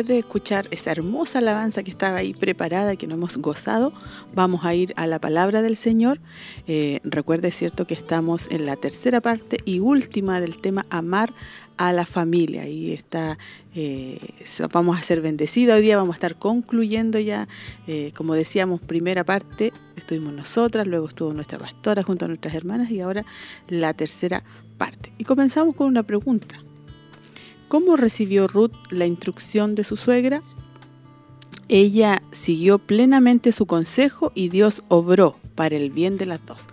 Después 0.00 0.06
de 0.06 0.18
escuchar 0.18 0.66
esa 0.70 0.92
hermosa 0.92 1.40
alabanza 1.40 1.82
que 1.82 1.90
estaba 1.90 2.18
ahí 2.18 2.32
preparada, 2.32 2.96
que 2.96 3.06
no 3.06 3.16
hemos 3.16 3.36
gozado, 3.36 3.92
vamos 4.34 4.64
a 4.64 4.74
ir 4.74 4.94
a 4.96 5.06
la 5.06 5.18
palabra 5.18 5.60
del 5.60 5.76
Señor. 5.76 6.20
Eh, 6.66 7.00
recuerde, 7.04 7.50
cierto, 7.50 7.86
que 7.86 7.94
estamos 7.94 8.48
en 8.50 8.64
la 8.64 8.76
tercera 8.76 9.20
parte 9.20 9.58
y 9.66 9.80
última 9.80 10.40
del 10.40 10.56
tema 10.56 10.86
amar 10.88 11.34
a 11.76 11.92
la 11.92 12.06
familia. 12.06 12.66
Y 12.66 12.92
está, 12.92 13.36
eh, 13.74 14.18
vamos 14.72 14.98
a 14.98 15.02
ser 15.02 15.20
bendecidos. 15.20 15.76
Hoy 15.76 15.82
día 15.82 15.98
vamos 15.98 16.14
a 16.14 16.16
estar 16.16 16.36
concluyendo 16.36 17.18
ya, 17.18 17.46
eh, 17.86 18.12
como 18.16 18.34
decíamos, 18.34 18.80
primera 18.80 19.24
parte, 19.24 19.70
estuvimos 19.96 20.32
nosotras, 20.32 20.86
luego 20.86 21.08
estuvo 21.08 21.34
nuestra 21.34 21.58
pastora 21.58 22.02
junto 22.02 22.24
a 22.24 22.28
nuestras 22.28 22.54
hermanas 22.54 22.90
y 22.90 23.00
ahora 23.00 23.26
la 23.68 23.92
tercera 23.92 24.44
parte. 24.78 25.12
Y 25.18 25.24
comenzamos 25.24 25.74
con 25.74 25.88
una 25.88 26.04
pregunta. 26.04 26.69
¿Cómo 27.70 27.96
recibió 27.96 28.48
Ruth 28.48 28.72
la 28.90 29.06
instrucción 29.06 29.76
de 29.76 29.84
su 29.84 29.96
suegra? 29.96 30.42
Ella 31.68 32.20
siguió 32.32 32.80
plenamente 32.80 33.52
su 33.52 33.66
consejo 33.66 34.32
y 34.34 34.48
Dios 34.48 34.82
obró 34.88 35.36
para 35.54 35.76
el 35.76 35.90
bien 35.92 36.16
de 36.16 36.26
las 36.26 36.44
dos. 36.44 36.66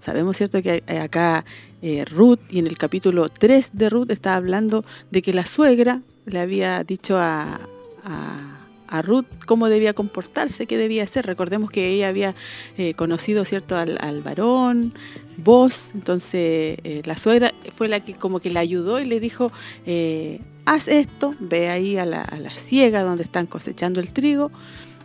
Sabemos, 0.00 0.36
¿cierto?, 0.36 0.60
que 0.60 0.82
acá 1.00 1.44
eh, 1.82 2.04
Ruth, 2.04 2.40
y 2.50 2.58
en 2.58 2.66
el 2.66 2.76
capítulo 2.78 3.28
3 3.28 3.70
de 3.74 3.90
Ruth 3.90 4.10
está 4.10 4.34
hablando 4.34 4.84
de 5.12 5.22
que 5.22 5.32
la 5.32 5.46
suegra 5.46 6.02
le 6.26 6.40
había 6.40 6.82
dicho 6.82 7.16
a, 7.16 7.60
a, 8.02 9.02
Ruth 9.02 9.26
cómo 9.46 9.68
debía 9.68 9.94
comportarse, 9.94 10.66
qué 10.66 10.76
debía 10.76 11.04
hacer. 11.04 11.26
Recordemos 11.26 11.70
que 11.70 11.90
ella 11.90 12.08
había 12.08 12.34
eh, 12.76 12.94
conocido, 12.94 13.44
¿cierto?, 13.44 13.76
al, 13.76 13.98
al 14.00 14.20
varón, 14.20 14.94
voz. 15.42 15.90
Entonces 15.94 16.78
eh, 16.84 17.02
la 17.04 17.16
suegra 17.16 17.52
fue 17.74 17.88
la 17.88 18.00
que 18.00 18.14
como 18.14 18.40
que 18.40 18.50
le 18.50 18.58
ayudó 18.58 19.00
y 19.00 19.04
le 19.04 19.20
dijo, 19.20 19.50
eh, 19.86 20.40
haz 20.64 20.88
esto, 20.88 21.32
ve 21.40 21.68
ahí 21.68 21.96
a 21.96 22.06
la, 22.06 22.22
a 22.22 22.38
la 22.38 22.56
ciega 22.56 23.02
donde 23.02 23.24
están 23.24 23.46
cosechando 23.46 24.00
el 24.00 24.12
trigo, 24.12 24.50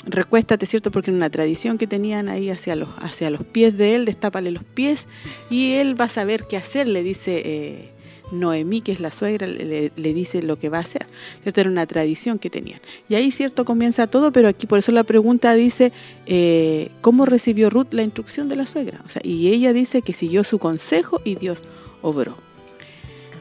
recuéstate, 0.05 0.65
¿cierto? 0.65 0.91
Porque 0.91 1.11
en 1.11 1.17
una 1.17 1.29
tradición 1.29 1.77
que 1.77 1.87
tenían 1.87 2.29
ahí 2.29 2.49
hacia 2.49 2.75
los, 2.75 2.89
hacia 2.97 3.29
los 3.29 3.43
pies 3.43 3.77
de 3.77 3.95
él, 3.95 4.05
destápale 4.05 4.51
los 4.51 4.63
pies 4.63 5.07
y 5.49 5.73
él 5.73 5.99
va 5.99 6.05
a 6.05 6.09
saber 6.09 6.45
qué 6.47 6.57
hacer, 6.57 6.87
le 6.87 7.03
dice... 7.03 7.41
Eh, 7.45 7.94
Noemí, 8.31 8.81
que 8.81 8.91
es 8.91 8.99
la 8.99 9.11
suegra, 9.11 9.47
le, 9.47 9.91
dice 9.95 10.41
lo 10.41 10.57
que 10.57 10.69
va 10.69 10.77
a 10.77 10.81
hacer. 10.81 11.05
¿cierto? 11.43 11.61
Era 11.61 11.69
una 11.69 11.85
tradición 11.85 12.39
que 12.39 12.49
tenían. 12.49 12.79
Y 13.09 13.15
ahí, 13.15 13.31
cierto, 13.31 13.65
comienza 13.65 14.07
todo, 14.07 14.31
pero 14.31 14.47
aquí 14.47 14.67
por 14.67 14.79
eso 14.79 14.91
la 14.91 15.03
pregunta 15.03 15.53
dice, 15.53 15.91
eh, 16.25 16.89
¿cómo 17.01 17.25
recibió 17.25 17.69
Ruth 17.69 17.91
la 17.91 18.03
instrucción 18.03 18.49
de 18.49 18.55
la 18.55 18.65
suegra? 18.65 19.03
Y 19.23 19.49
ella 19.49 19.73
dice 19.73 20.01
que 20.01 20.13
siguió 20.13 20.43
su 20.43 20.59
consejo 20.59 21.21
y 21.23 21.35
Dios 21.35 21.63
obró. 22.01 22.37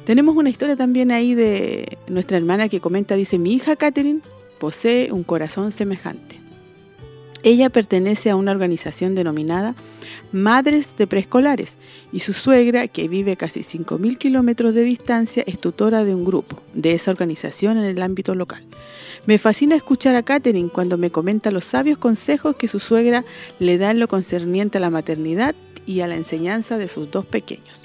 Tenemos 0.05 0.37
una 0.37 0.51
historia 0.51 0.77
también 0.77 1.11
ahí 1.11 1.35
de 1.35 1.97
nuestra 2.09 2.37
hermana 2.37 2.69
que 2.69 2.81
comenta, 2.81 3.17
dice, 3.17 3.39
mi 3.39 3.55
hija 3.55 3.75
Catherine 3.77 4.21
posee 4.59 5.13
un 5.13 5.25
corazón 5.25 5.73
semejante. 5.73 6.44
Ella 7.45 7.69
pertenece 7.69 8.31
a 8.31 8.37
una 8.37 8.53
organización 8.53 9.15
denominada 9.15 9.75
Madres 10.33 10.97
de 10.97 11.07
Preescolares 11.07 11.77
y 12.11 12.21
su 12.21 12.33
suegra, 12.33 12.89
que 12.89 13.07
vive 13.07 13.37
casi 13.37 13.61
5.000 13.61 14.17
kilómetros 14.17 14.73
de 14.73 14.83
distancia, 14.83 15.45
es 15.47 15.61
tutora 15.61 16.05
de 16.05 16.15
un 16.15 16.25
grupo 16.25 16.63
de 16.73 16.93
esa 16.93 17.11
organización 17.11 17.77
en 17.77 17.85
el 17.85 18.03
ámbito 18.03 18.35
local. 18.35 18.65
Me 19.27 19.37
fascina 19.37 19.77
escuchar 19.77 20.17
a 20.17 20.23
Catherine 20.23 20.71
cuando 20.71 20.97
me 20.97 21.11
comenta 21.11 21.51
los 21.51 21.67
sabios 21.67 21.99
consejos 21.99 22.57
que 22.57 22.67
su 22.67 22.81
suegra 22.81 23.27
le 23.59 23.77
da 23.77 23.91
en 23.91 24.01
lo 24.01 24.09
concerniente 24.09 24.79
a 24.79 24.81
la 24.81 24.91
maternidad 24.91 25.55
y 25.87 26.01
a 26.01 26.07
la 26.07 26.17
enseñanza 26.17 26.79
de 26.79 26.89
sus 26.89 27.11
dos 27.11 27.27
pequeños. 27.27 27.85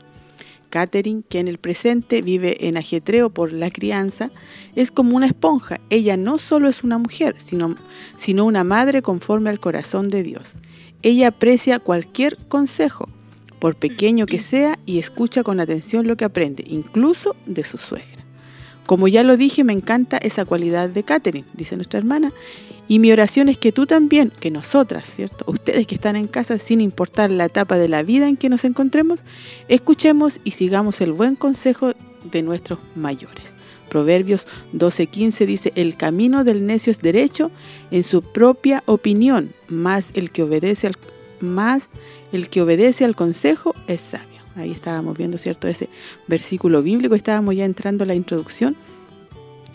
Catherine, 0.70 1.24
que 1.28 1.40
en 1.40 1.48
el 1.48 1.58
presente 1.58 2.22
vive 2.22 2.68
en 2.68 2.78
ajetreo 2.78 3.30
por 3.30 3.52
la 3.52 3.70
crianza, 3.70 4.32
es 4.76 4.92
como 4.92 5.16
una 5.16 5.26
esponja. 5.26 5.80
Ella 5.90 6.18
no 6.18 6.38
solo 6.38 6.70
es 6.70 6.84
una 6.84 6.98
mujer, 6.98 7.36
sino, 7.38 7.76
sino 8.18 8.46
una 8.46 8.64
madre 8.64 9.02
conforme 9.02 9.50
al 9.50 9.60
corazón 9.60 10.10
de 10.10 10.24
Dios. 10.24 10.56
Ella 11.02 11.30
aprecia 11.30 11.80
cualquier 11.80 12.38
consejo, 12.48 13.08
por 13.60 13.76
pequeño 13.76 14.26
que 14.26 14.40
sea, 14.40 14.78
y 14.86 15.00
escucha 15.00 15.44
con 15.44 15.60
atención 15.60 16.08
lo 16.08 16.18
que 16.18 16.26
aprende, 16.26 16.64
incluso 16.68 17.36
de 17.46 17.64
su 17.64 17.78
suegra. 17.78 18.19
Como 18.90 19.08
ya 19.08 19.22
lo 19.22 19.38
dije, 19.38 19.64
me 19.64 19.74
encanta 19.74 20.18
esa 20.18 20.46
cualidad 20.46 20.90
de 20.90 21.04
Catherine, 21.04 21.46
dice 21.54 21.76
nuestra 21.76 22.00
hermana, 22.00 22.34
y 22.88 22.98
mi 22.98 23.12
oración 23.12 23.48
es 23.48 23.60
que 23.60 23.72
tú 23.72 23.86
también, 23.86 24.32
que 24.40 24.50
nosotras, 24.50 25.08
¿cierto? 25.08 25.46
Ustedes 25.48 25.86
que 25.86 25.94
están 25.94 26.16
en 26.16 26.26
casa, 26.26 26.58
sin 26.58 26.82
importar 26.82 27.30
la 27.30 27.46
etapa 27.46 27.78
de 27.78 27.88
la 27.88 28.02
vida 28.02 28.28
en 28.28 28.36
que 28.36 28.50
nos 28.50 28.66
encontremos, 28.66 29.20
escuchemos 29.68 30.42
y 30.44 30.52
sigamos 30.52 31.02
el 31.02 31.14
buen 31.14 31.36
consejo 31.36 31.92
de 32.32 32.42
nuestros 32.42 32.80
mayores. 32.96 33.56
Proverbios 33.92 34.48
12:15 34.74 35.46
dice, 35.46 35.72
el 35.76 35.96
camino 35.96 36.44
del 36.44 36.66
necio 36.66 36.90
es 36.90 37.00
derecho 37.00 37.52
en 37.92 38.02
su 38.02 38.24
propia 38.24 38.82
opinión, 38.88 39.54
más 39.68 40.10
el 40.16 40.32
que 40.32 40.42
obedece 40.42 40.88
al, 40.88 40.96
más 41.42 41.90
el 42.32 42.50
que 42.50 42.64
obedece 42.64 43.06
al 43.06 43.16
consejo 43.16 43.76
es 43.86 44.02
sabio. 44.02 44.40
Ahí 44.56 44.72
estábamos 44.72 45.18
viendo, 45.18 45.38
¿cierto? 45.38 45.68
Ese 45.68 45.90
versículo 46.28 46.82
bíblico, 46.82 47.16
estábamos 47.16 47.56
ya 47.56 47.66
entrando 47.66 48.04
a 48.04 48.08
la 48.08 48.16
introducción, 48.16 48.76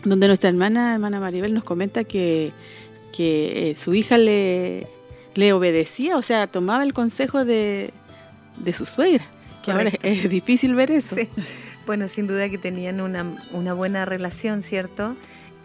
donde 0.04 0.26
nuestra 0.26 0.50
hermana, 0.50 0.94
hermana 0.94 1.20
Maribel, 1.20 1.54
nos 1.54 1.64
comenta 1.64 2.04
que 2.04 2.52
que 3.14 3.70
eh, 3.70 3.74
su 3.76 3.94
hija 3.94 4.18
le, 4.18 4.88
le 5.34 5.52
obedecía, 5.52 6.16
o 6.16 6.22
sea, 6.22 6.48
tomaba 6.48 6.82
el 6.82 6.92
consejo 6.92 7.44
de, 7.44 7.92
su 8.72 8.86
suegra, 8.86 9.24
que 9.62 9.70
ahora 9.70 9.92
es, 10.02 10.28
difícil 10.28 10.74
ver 10.74 10.90
eso. 10.90 11.16
Bueno, 11.86 12.08
sin 12.08 12.26
duda 12.26 12.48
que 12.48 12.58
tenían 12.58 13.00
una, 13.00 13.74
buena 13.74 14.04
relación, 14.04 14.62
¿cierto? 14.62 15.16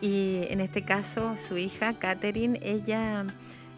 Y 0.02 0.42
en 0.50 0.60
este 0.60 0.84
caso, 0.84 1.38
su 1.48 1.58
hija, 1.58 1.94
Catherine, 1.94 2.60
ella 2.62 3.26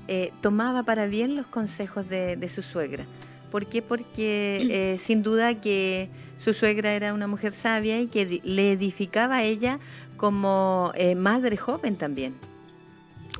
eh, 0.07 0.33
tomaba 0.41 0.83
para 0.83 1.05
bien 1.05 1.35
los 1.35 1.45
consejos 1.45 2.09
de, 2.09 2.49
su 2.49 2.63
suegra. 2.63 3.05
¿Por 3.51 3.67
qué? 3.67 3.81
Porque 3.81 4.93
eh, 4.93 4.97
sin 4.97 5.23
duda 5.23 5.61
que 5.61 6.09
su 6.37 6.53
suegra 6.53 6.93
era 6.93 7.13
una 7.13 7.27
mujer 7.27 7.51
sabia 7.51 8.01
y 8.01 8.07
que 8.07 8.41
le 8.43 8.71
edificaba 8.71 9.37
a 9.37 9.43
ella 9.43 9.79
como 10.21 10.93
madre 11.17 11.57
joven 11.57 11.95
también. 11.95 12.35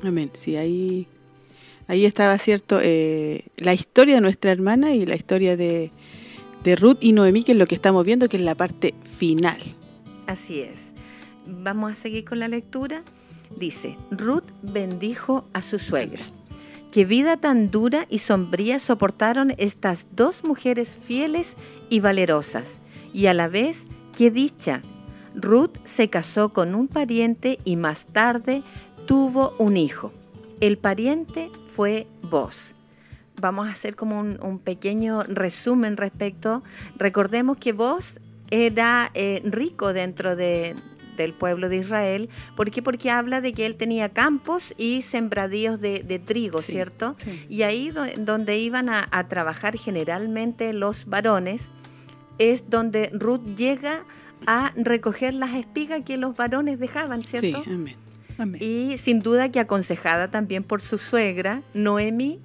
Amén. 0.02 0.32
Sí, 0.34 0.56
ahí, 0.56 1.06
ahí 1.86 2.04
estaba 2.04 2.36
cierto 2.38 2.80
eh, 2.82 3.44
la 3.56 3.72
historia 3.72 4.16
de 4.16 4.20
nuestra 4.20 4.50
hermana 4.50 4.92
y 4.92 5.06
la 5.06 5.14
historia 5.14 5.56
de, 5.56 5.92
de 6.64 6.74
Ruth 6.74 6.98
y 7.00 7.12
Noemí, 7.12 7.44
que 7.44 7.52
es 7.52 7.58
lo 7.58 7.66
que 7.66 7.76
estamos 7.76 8.04
viendo, 8.04 8.28
que 8.28 8.36
es 8.36 8.42
la 8.42 8.56
parte 8.56 8.94
final. 9.16 9.58
Así 10.26 10.58
es. 10.58 10.92
Vamos 11.46 11.92
a 11.92 11.94
seguir 11.94 12.24
con 12.24 12.40
la 12.40 12.48
lectura. 12.48 13.04
Dice, 13.56 13.96
Ruth 14.10 14.50
bendijo 14.62 15.44
a 15.52 15.62
su 15.62 15.78
suegra. 15.78 16.24
Qué 16.90 17.04
vida 17.04 17.36
tan 17.36 17.70
dura 17.70 18.08
y 18.10 18.18
sombría 18.18 18.80
soportaron 18.80 19.54
estas 19.56 20.08
dos 20.16 20.42
mujeres 20.42 20.96
fieles 21.00 21.56
y 21.88 22.00
valerosas. 22.00 22.80
Y 23.14 23.26
a 23.26 23.34
la 23.34 23.46
vez, 23.46 23.86
qué 24.18 24.32
dicha. 24.32 24.82
Ruth 25.34 25.78
se 25.84 26.08
casó 26.08 26.50
con 26.50 26.74
un 26.74 26.88
pariente 26.88 27.58
y 27.64 27.76
más 27.76 28.06
tarde 28.06 28.62
tuvo 29.06 29.54
un 29.58 29.76
hijo. 29.76 30.12
El 30.60 30.78
pariente 30.78 31.50
fue 31.74 32.06
vos. 32.22 32.74
Vamos 33.40 33.68
a 33.68 33.72
hacer 33.72 33.96
como 33.96 34.20
un, 34.20 34.60
pequeño 34.60 35.22
resumen 35.24 35.96
respecto. 35.96 36.62
Recordemos 36.96 37.56
que 37.56 37.72
vos 37.72 38.20
era 38.50 39.10
eh, 39.14 39.42
rico 39.44 39.92
dentro 39.92 40.36
de, 40.36 40.76
del 41.16 41.32
pueblo 41.32 41.68
de 41.68 41.78
Israel. 41.78 42.28
¿Por 42.56 42.70
qué? 42.70 42.82
Porque 42.82 43.10
habla 43.10 43.40
de 43.40 43.52
que 43.52 43.66
él 43.66 43.76
tenía 43.76 44.10
campos 44.10 44.74
y 44.76 45.02
sembradíos 45.02 45.80
de, 45.80 46.22
trigo, 46.24 46.58
¿cierto? 46.60 47.16
Y 47.48 47.62
ahí 47.62 47.90
donde 48.18 48.58
iban 48.58 48.88
a, 48.88 49.28
trabajar 49.28 49.76
generalmente 49.76 50.72
los 50.72 51.06
varones, 51.06 51.70
es 52.38 52.68
donde 52.70 53.10
Ruth 53.12 53.44
llega 53.44 54.04
a 54.46 54.72
recoger 54.76 55.34
las 55.34 55.54
espigas 55.54 56.02
que 56.04 56.16
los 56.16 56.36
varones 56.36 56.78
dejaban, 56.78 57.24
¿cierto? 57.24 57.62
Sí, 57.64 57.96
amén. 58.38 58.62
Y 58.62 58.96
sin 58.98 59.20
duda 59.20 59.50
que 59.50 59.60
aconsejada 59.60 60.30
también 60.30 60.64
por 60.64 60.80
su 60.80 60.98
suegra, 60.98 61.62
Noemi, 61.74 62.40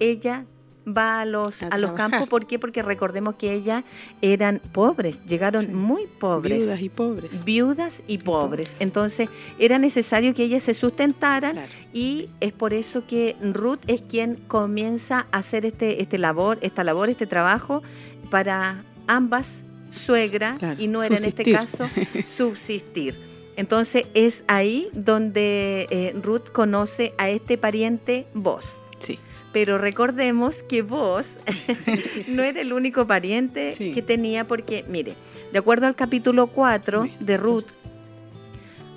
ella 0.00 0.46
va 0.86 1.20
a 1.20 1.24
los, 1.24 1.62
a, 1.62 1.78
los 1.78 1.92
campos. 1.92 2.28
¿Por 2.28 2.46
qué? 2.46 2.58
Porque 2.58 2.82
recordemos 2.82 3.36
que 3.36 3.52
ellas 3.52 3.84
eran 4.20 4.60
pobres, 4.72 5.24
llegaron 5.26 5.74
muy 5.74 6.06
pobres. 6.06 6.58
Viudas 6.58 6.80
y 6.80 6.88
pobres. 6.88 7.44
Viudas 7.44 8.02
y, 8.06 8.18
pobres. 8.18 8.76
Entonces 8.80 9.30
era 9.58 9.78
necesario 9.78 10.34
que 10.34 10.44
ellas 10.44 10.62
se 10.62 10.74
sustentaran 10.74 11.56
y 11.92 12.28
es 12.40 12.52
por 12.52 12.72
eso 12.72 13.06
que 13.06 13.36
Ruth 13.40 13.80
es 13.86 14.02
quien 14.02 14.36
comienza 14.48 15.26
a 15.30 15.38
hacer 15.38 15.66
este, 15.66 16.02
este 16.02 16.18
labor, 16.18 16.58
esta 16.62 16.84
labor, 16.84 17.10
este 17.10 17.26
trabajo 17.26 17.82
para 18.30 18.84
ambas 19.06 19.60
suegras 19.92 20.58
y 20.78 20.88
no 20.88 21.02
era 21.02 21.16
en 21.16 21.24
este 21.24 21.50
caso 21.52 21.88
subsistir. 22.24 23.14
Entonces 23.56 24.06
es 24.14 24.44
ahí 24.48 24.88
donde 24.92 25.86
eh, 25.90 26.14
Ruth 26.20 26.48
conoce 26.52 27.12
a 27.18 27.28
este 27.28 27.58
pariente 27.58 28.26
vos. 28.34 28.78
Sí. 28.98 29.18
Pero 29.52 29.76
recordemos 29.76 30.62
que 30.62 30.80
vos 30.82 31.36
no 32.28 32.42
era 32.42 32.60
el 32.60 32.72
único 32.72 33.06
pariente 33.06 33.74
que 33.76 34.00
tenía, 34.00 34.46
porque, 34.46 34.84
mire, 34.88 35.14
de 35.52 35.58
acuerdo 35.58 35.86
al 35.86 35.94
capítulo 35.94 36.46
4 36.46 37.08
de 37.20 37.36
Ruth, 37.36 37.66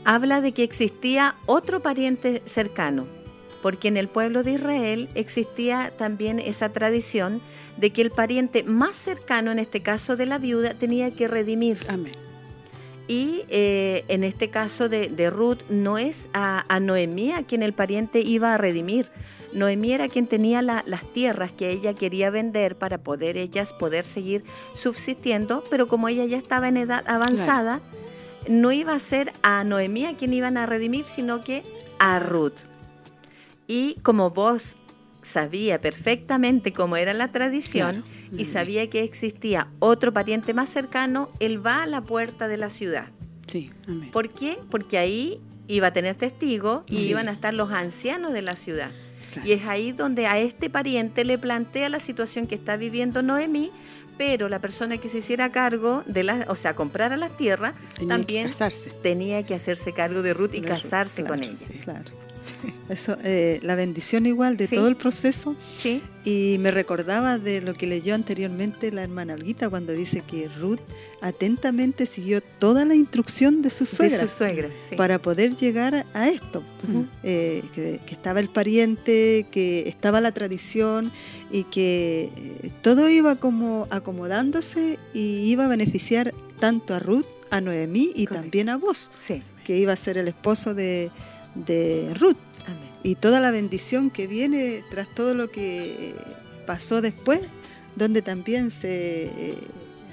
habla 0.05 0.39
de 0.39 0.53
que 0.53 0.63
existía 0.63 1.35
otro 1.45 1.81
pariente 1.81 2.41
cercano, 2.45 3.05
porque 3.66 3.88
en 3.88 3.97
el 3.97 4.09
pueblo 4.09 4.43
de 4.43 4.51
Israel 4.51 5.09
existía 5.16 5.91
también 5.97 6.38
esa 6.38 6.70
tradición 6.70 7.41
de 7.78 7.89
que 7.89 8.03
el 8.03 8.11
pariente 8.11 8.61
más 8.61 8.95
cercano, 8.95 9.51
en 9.51 9.57
este 9.57 9.82
caso 9.82 10.16
de 10.16 10.28
la 10.28 10.38
viuda, 10.38 10.76
tenía 10.76 11.09
que 11.09 11.28
redimir. 11.28 11.80
Amén. 11.88 12.11
Y 13.07 13.41
eh, 13.49 14.05
en 14.07 14.24
este 14.24 14.51
caso 14.51 14.88
de, 14.88 15.07
de 15.09 15.32
Ruth, 15.32 15.61
no 15.68 15.97
es 15.97 16.30
a, 16.32 16.63
a, 16.72 16.80
Noemí 16.80 17.32
a 17.32 17.41
quien 17.41 17.63
el 17.63 17.74
pariente 17.74 18.20
iba 18.20 18.53
a 18.53 18.57
redimir. 18.57 19.09
Noemí 19.51 19.93
era 19.93 20.09
quien 20.09 20.28
tenía 20.28 20.61
la, 20.61 20.84
las 20.86 21.11
tierras 21.11 21.51
que 21.51 21.72
ella 21.72 21.95
quería 21.95 22.30
vender 22.30 22.76
para 22.78 22.99
poder 22.99 23.36
ellas 23.36 23.74
poder 23.74 24.03
seguir 24.03 24.43
subsistiendo, 24.76 25.63
pero 25.72 25.88
como 25.88 26.07
ella 26.07 26.26
ya 26.26 26.38
estaba 26.38 26.68
en 26.68 26.78
edad 26.78 27.03
avanzada, 27.07 27.80
claro. 27.80 28.45
no 28.47 28.72
iba 28.72 28.93
a 28.93 28.99
ser 28.99 29.34
a 29.41 29.63
Noemí 29.63 30.05
a 30.05 30.16
quien 30.16 30.34
iban 30.34 30.55
a 30.55 30.68
redimir, 30.68 31.05
sino 31.05 31.43
que 31.43 31.63
a 31.97 32.20
Ruth. 32.20 32.74
Y 33.68 33.95
como 34.03 34.30
vos 34.30 34.76
sabía 35.22 35.82
perfectamente 35.82 36.72
cómo 36.72 36.97
era 36.97 37.13
la 37.13 37.32
tradición 37.32 38.03
claro. 38.03 38.41
y 38.41 38.45
sabía 38.45 38.89
que 38.89 39.03
existía 39.03 39.68
otro 39.80 40.13
pariente 40.13 40.53
más 40.53 40.70
cercano, 40.70 41.30
él 41.39 41.66
va 41.66 41.84
a 41.84 41.86
la 41.88 42.01
puerta 42.01 42.47
de 42.47 42.57
la 42.57 42.70
ciudad. 42.70 43.09
Sí, 43.47 43.72
amén. 43.88 44.11
¿Por 44.11 44.30
qué? 44.30 44.59
Porque 44.70 44.97
ahí 44.97 45.41
iba 45.68 45.88
a 45.88 45.93
tener 45.93 46.16
testigos 46.16 46.84
y 46.88 46.97
sí. 46.97 47.07
iban 47.09 47.28
a 47.28 47.32
estar 47.32 47.53
los 47.53 47.72
ancianos 47.72 48.34
de 48.34 48.43
la 48.43 48.55
ciudad. 48.55 48.91
Claro. 49.34 49.49
Y 49.49 49.53
es 49.53 49.66
ahí 49.66 49.91
donde 49.91 50.28
a 50.28 50.39
este 50.39 50.70
pariente 50.70 51.26
le 51.26 51.38
plantea 51.38 51.89
la 51.89 51.99
situación 51.99 52.45
que 52.45 52.55
está 52.55 52.78
viviendo 52.78 53.24
Noemí, 53.24 53.72
pero 54.18 54.47
la 54.47 54.61
persona 54.61 54.97
que 54.97 55.09
se 55.09 55.18
hiciera 55.18 55.51
cargo 55.51 56.03
de 56.05 56.24
la, 56.24 56.45
o 56.47 56.55
sea, 56.55 56.76
comprara 56.76 57.18
las 57.18 57.36
tierras, 57.36 57.76
tenía 57.95 58.16
también 58.16 58.51
que 58.51 58.91
tenía 59.01 59.43
que 59.43 59.55
hacerse 59.55 59.91
cargo 59.91 60.22
de 60.22 60.34
Ruth 60.34 60.53
y 60.53 60.61
casarse 60.61 61.24
con 61.24 61.43
ella. 61.43 61.57
Sí, 61.68 61.80
claro. 61.80 62.11
Sí. 62.45 62.73
Eso, 62.89 63.17
eh, 63.23 63.59
la 63.63 63.75
bendición 63.75 64.25
igual 64.25 64.57
de 64.57 64.67
sí. 64.67 64.75
todo 64.75 64.87
el 64.87 64.95
proceso. 64.95 65.55
Sí. 65.77 66.01
Y 66.23 66.57
me 66.59 66.71
recordaba 66.71 67.37
de 67.37 67.61
lo 67.61 67.73
que 67.73 67.87
leyó 67.87 68.15
anteriormente 68.15 68.91
la 68.91 69.03
hermana 69.03 69.33
Olguita 69.33 69.69
cuando 69.69 69.93
dice 69.93 70.21
que 70.21 70.47
Ruth 70.47 70.79
atentamente 71.21 72.05
siguió 72.05 72.41
toda 72.41 72.85
la 72.85 72.95
instrucción 72.95 73.61
de 73.61 73.69
su 73.69 73.85
suegra, 73.85 74.19
de 74.19 74.27
su 74.27 74.37
suegra 74.37 74.69
sí. 74.87 74.95
para 74.95 75.21
poder 75.21 75.55
llegar 75.55 76.05
a 76.13 76.29
esto. 76.29 76.63
Uh 76.87 76.99
-huh. 76.99 77.07
eh, 77.23 77.63
que, 77.73 77.99
que, 78.05 78.13
estaba 78.13 78.39
el 78.39 78.49
pariente, 78.49 79.45
que 79.51 79.87
estaba 79.87 80.21
la 80.21 80.31
tradición 80.31 81.11
y 81.51 81.63
que 81.63 82.31
eh, 82.35 82.71
todo 82.81 83.09
iba 83.09 83.35
como 83.35 83.87
acomodándose 83.89 84.99
y 85.13 85.49
iba 85.49 85.65
a 85.65 85.67
beneficiar 85.67 86.33
tanto 86.59 86.93
a 86.93 86.99
Ruth, 86.99 87.27
a 87.51 87.61
Noemí 87.61 88.11
y 88.15 88.25
Correcto. 88.25 88.35
también 88.35 88.69
a 88.69 88.77
vos, 88.77 89.11
que 89.63 89.77
iba 89.77 89.93
a 89.93 89.95
ser 89.95 90.17
el 90.17 90.27
esposo 90.27 90.73
de 90.73 91.11
de 91.56 92.14
Ruth 92.20 92.38
Amén. 92.66 92.89
y 93.03 93.16
toda 93.16 93.39
la 93.39 93.51
bendición 93.51 94.10
que 94.10 94.28
viene 94.28 94.84
tras 94.91 95.08
todo 95.14 95.34
lo 95.34 95.49
que 95.49 96.14
pasó 96.68 97.01
después, 97.01 97.41
donde 97.95 98.22
también 98.22 98.72
se, 98.72 99.58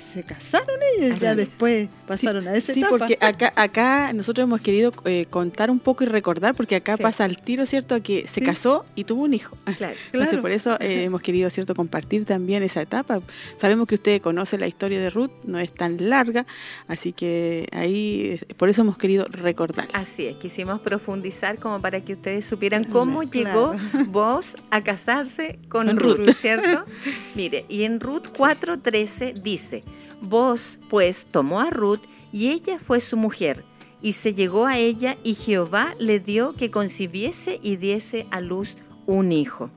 se 0.03 0.23
casaron 0.25 0.77
ellos, 0.99 1.19
ya 1.21 1.31
es. 1.31 1.37
después 1.37 1.89
pasaron 2.07 2.43
sí, 2.45 2.49
a 2.51 2.57
esa 2.57 2.75
sí, 2.75 2.81
etapa. 2.81 2.99
porque 2.99 3.19
acá, 3.21 3.53
acá 3.57 4.13
nosotros 4.13 4.45
hemos 4.45 4.61
querido 4.61 4.93
eh, 5.05 5.27
contar 5.31 5.71
un 5.71 5.79
poco 5.79 6.05
y 6.05 6.07
recordar, 6.07 6.55
porque 6.55 6.77
acá 6.77 6.97
Sí. 6.97 7.03
pasa 7.03 7.25
el 7.25 7.37
tiro, 7.37 7.65
¿cierto? 7.67 8.03
Que 8.03 8.27
se 8.27 8.41
Sí. 8.41 8.47
casó 8.47 8.85
y 8.95 9.05
tuvo 9.05 9.23
un 9.23 9.35
hijo. 9.35 9.57
Claro. 9.79 9.95
Entonces, 10.07 10.29
Claro. 10.31 10.43
por 10.43 10.51
eso 10.51 10.77
eh, 10.81 11.05
hemos 11.05 11.23
querido, 11.23 11.49
¿cierto?, 11.51 11.75
compartir 11.75 12.25
también 12.25 12.63
esa 12.63 12.83
etapa. 12.83 13.21
Sabemos 13.57 13.87
que 13.87 13.95
usted 13.95 14.21
conoce 14.21 14.59
la 14.59 14.67
historia 14.67 15.01
de 15.01 15.09
Ruth, 15.11 15.31
no 15.45 15.59
es 15.59 15.73
tan 15.73 16.09
larga, 16.11 16.47
así 16.89 17.13
que 17.13 17.69
ahí, 17.73 18.39
eh, 18.49 18.55
por 18.57 18.69
eso 18.69 18.83
hemos 18.83 18.99
querido 18.99 19.27
recordar. 19.31 19.89
Así 19.93 20.27
es, 20.27 20.37
quisimos 20.37 20.81
profundizar 20.81 21.59
como 21.59 21.81
para 21.81 22.01
que 22.03 22.13
ustedes 22.15 22.45
supieran 22.45 22.85
cómo 22.85 23.23
llegó 23.23 23.75
vos 24.09 24.57
a 24.71 24.83
casarse 24.83 25.59
con 25.69 25.87
Con 25.87 25.97
Ruth, 25.97 26.17
Ruth. 26.19 26.35
¿cierto? 26.37 26.85
Mire, 27.35 27.65
y 27.69 27.85
en 27.85 28.01
Ruth 28.01 28.27
4:13 28.37 29.35
dice, 29.43 29.85
vos 30.23 30.79
pues 30.89 31.27
tomó 31.31 31.61
a 31.61 31.71
Ruth 31.71 32.01
y 32.33 32.49
ella 32.49 32.79
fue 32.79 33.01
su 33.01 33.17
mujer, 33.17 33.65
y 34.01 34.13
se 34.13 34.35
llegó 34.35 34.67
a 34.67 34.79
ella 34.79 35.19
y 35.23 35.35
Jehová 35.35 35.95
le 35.99 36.19
dio 36.19 36.55
que 36.55 36.71
concibiese 36.71 37.61
y 37.63 37.77
diese 37.77 38.27
a 38.31 38.41
luz 38.41 38.77
un 39.07 39.33
hijo. 39.33 39.71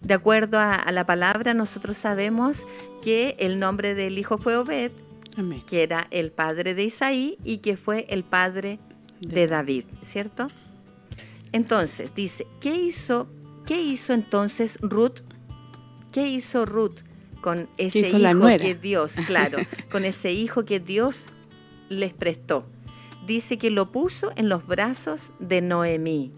De 0.00 0.14
acuerdo 0.14 0.58
a, 0.58 0.74
a 0.74 0.92
la 0.92 1.04
palabra, 1.04 1.54
nosotros 1.54 1.98
sabemos 1.98 2.66
que 3.02 3.36
el 3.38 3.58
nombre 3.58 3.94
del 3.94 4.18
hijo 4.18 4.38
fue 4.38 4.56
Obed, 4.56 4.92
Amén. 5.36 5.62
que 5.66 5.82
era 5.82 6.06
el 6.10 6.30
padre 6.30 6.74
de 6.74 6.84
Isaí 6.84 7.36
y 7.44 7.58
que 7.58 7.76
fue 7.76 8.06
el 8.08 8.24
padre 8.24 8.78
de 9.20 9.46
David, 9.46 9.84
¿cierto? 10.02 10.48
Entonces, 11.52 12.14
dice, 12.14 12.46
¿qué 12.60 12.74
hizo, 12.74 13.28
qué 13.66 13.80
hizo 13.80 14.12
entonces 14.12 14.78
Ruth? 14.80 15.20
¿Qué 16.12 16.26
hizo 16.28 16.64
Ruth 16.64 17.00
con 17.40 17.68
ese 17.78 18.18
la 18.18 18.32
hijo 18.32 18.46
que 18.58 18.74
Dios, 18.74 19.14
claro, 19.26 19.58
con 19.90 20.04
ese 20.04 20.32
hijo 20.32 20.64
que 20.64 20.80
Dios 20.80 21.24
les 21.88 22.12
prestó? 22.12 22.66
Dice 23.26 23.58
que 23.58 23.70
lo 23.70 23.92
puso 23.92 24.32
en 24.36 24.48
los 24.48 24.66
brazos 24.66 25.30
de 25.38 25.60
Noemí. 25.60 26.32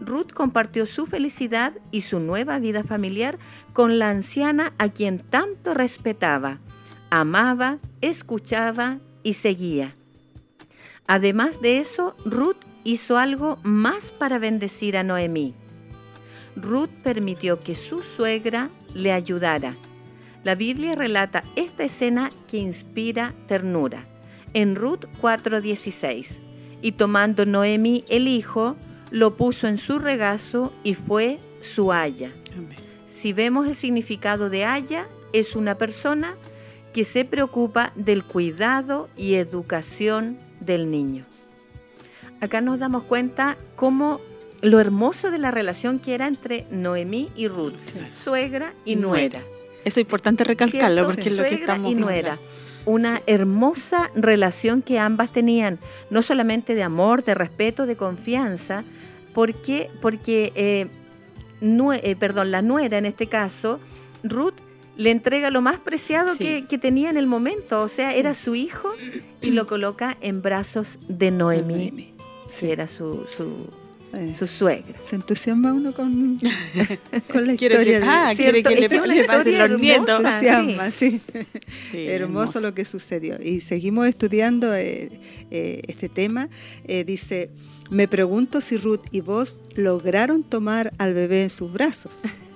Ruth 0.00 0.32
compartió 0.32 0.86
su 0.86 1.06
felicidad 1.06 1.74
y 1.90 2.00
su 2.00 2.20
nueva 2.20 2.58
vida 2.58 2.82
familiar 2.84 3.38
con 3.74 3.98
la 3.98 4.08
anciana 4.08 4.72
a 4.78 4.88
quien 4.88 5.18
tanto 5.18 5.74
respetaba, 5.74 6.58
amaba, 7.10 7.78
escuchaba 8.00 8.98
y 9.22 9.34
seguía. 9.34 9.94
Además 11.06 11.60
de 11.60 11.78
eso, 11.78 12.16
Ruth 12.24 12.56
hizo 12.84 13.18
algo 13.18 13.58
más 13.62 14.10
para 14.10 14.38
bendecir 14.38 14.96
a 14.96 15.02
Noemí. 15.02 15.54
Ruth 16.56 16.90
permitió 17.02 17.60
que 17.60 17.74
su 17.74 18.00
suegra 18.00 18.70
le 18.94 19.12
ayudara. 19.12 19.76
La 20.44 20.54
Biblia 20.54 20.94
relata 20.94 21.42
esta 21.56 21.84
escena 21.84 22.30
que 22.48 22.58
inspira 22.58 23.34
ternura. 23.46 24.04
En 24.54 24.74
Ruth 24.74 25.04
4:16, 25.20 26.40
y 26.82 26.92
tomando 26.92 27.44
Noemí 27.46 28.04
el 28.08 28.26
hijo, 28.26 28.76
lo 29.10 29.36
puso 29.36 29.66
en 29.68 29.76
su 29.78 29.98
regazo 29.98 30.72
y 30.82 30.94
fue 30.94 31.38
su 31.60 31.92
haya. 31.92 32.32
Amén. 32.54 32.76
Si 33.06 33.32
vemos 33.32 33.66
el 33.68 33.74
significado 33.74 34.48
de 34.48 34.64
haya, 34.64 35.06
es 35.32 35.54
una 35.54 35.76
persona 35.76 36.34
que 36.94 37.04
se 37.04 37.24
preocupa 37.24 37.92
del 37.94 38.24
cuidado 38.24 39.08
y 39.16 39.34
educación 39.34 40.38
del 40.60 40.90
niño. 40.90 41.24
Acá 42.40 42.60
nos 42.60 42.78
damos 42.78 43.02
cuenta 43.04 43.56
cómo 43.76 44.20
lo 44.62 44.80
hermoso 44.80 45.30
de 45.30 45.38
la 45.38 45.50
relación 45.50 45.98
que 45.98 46.14
era 46.14 46.26
entre 46.26 46.66
Noemí 46.70 47.30
y 47.36 47.46
Ruth, 47.48 47.74
Sí. 47.86 47.98
suegra 48.12 48.74
y 48.84 48.96
Nuera. 48.96 49.38
nuera. 49.40 49.49
Eso 49.84 49.98
es 50.00 50.04
importante 50.04 50.44
recalcarlo, 50.44 51.06
porque 51.06 51.28
es 51.28 51.36
lo 51.36 51.42
que 51.42 51.54
estamos 51.54 51.90
y 51.92 51.94
nuera. 51.94 52.38
Una 52.86 53.20
hermosa 53.26 54.10
relación 54.14 54.82
que 54.82 54.98
ambas 54.98 55.32
tenían, 55.32 55.78
no 56.10 56.22
solamente 56.22 56.74
de 56.74 56.82
amor, 56.82 57.22
de 57.24 57.34
respeto, 57.34 57.86
de 57.86 57.96
confianza, 57.96 58.84
porque, 59.34 59.90
porque 60.00 60.52
eh, 60.54 60.86
nue- 61.60 62.00
eh, 62.02 62.16
perdón, 62.16 62.50
la 62.50 62.62
nuera 62.62 62.98
en 62.98 63.06
este 63.06 63.26
caso, 63.26 63.80
Ruth 64.22 64.54
le 64.96 65.10
entrega 65.10 65.50
lo 65.50 65.60
más 65.62 65.78
preciado 65.78 66.34
Sí. 66.34 66.44
que, 66.44 66.66
que 66.66 66.78
tenía 66.78 67.10
en 67.10 67.16
el 67.16 67.26
momento, 67.26 67.80
o 67.80 67.88
sea, 67.88 68.14
era 68.14 68.34
su 68.34 68.54
hijo 68.54 68.90
y 69.40 69.50
lo 69.50 69.66
coloca 69.66 70.16
en 70.20 70.42
brazos 70.42 70.98
de 71.08 71.30
Noemí, 71.30 71.74
Noemí. 71.90 72.14
que 72.58 72.72
era 72.72 72.86
su, 72.86 73.24
su, 73.34 73.68
Eh, 74.12 74.34
su 74.36 74.46
suegra. 74.46 75.00
se 75.00 75.14
entusiasma 75.14 75.72
uno 75.72 75.92
con, 75.92 76.40
con 77.32 77.46
la 77.46 77.54
Quiero 77.54 77.80
historia 77.80 77.84
que, 77.84 78.00
de 78.00 78.04
ah, 78.04 78.32
que 78.36 78.52
le, 78.52 78.62
que 78.62 79.24
pasen 79.24 79.58
los 79.58 79.80
nietos. 79.80 80.08
hermosa. 80.08 80.38
entusiasma, 80.38 80.90
sí. 80.90 81.20
Sí, 81.90 81.98
hermoso, 82.08 82.60
lo 82.60 82.74
que 82.74 82.84
sucedió. 82.84 83.40
Y 83.40 83.60
seguimos 83.60 84.08
estudiando 84.08 84.74
eh, 84.74 85.10
eh, 85.50 85.82
este 85.86 86.08
tema. 86.08 86.48
Eh, 86.84 87.04
dice, 87.04 87.50
me 87.90 88.08
pregunto 88.08 88.60
si 88.60 88.76
Ruth 88.76 89.02
y 89.12 89.20
vos 89.20 89.62
lograron 89.76 90.42
tomar 90.42 90.92
al 90.98 91.14
bebé 91.14 91.44
en 91.44 91.50
sus 91.50 91.72
brazos. 91.72 92.20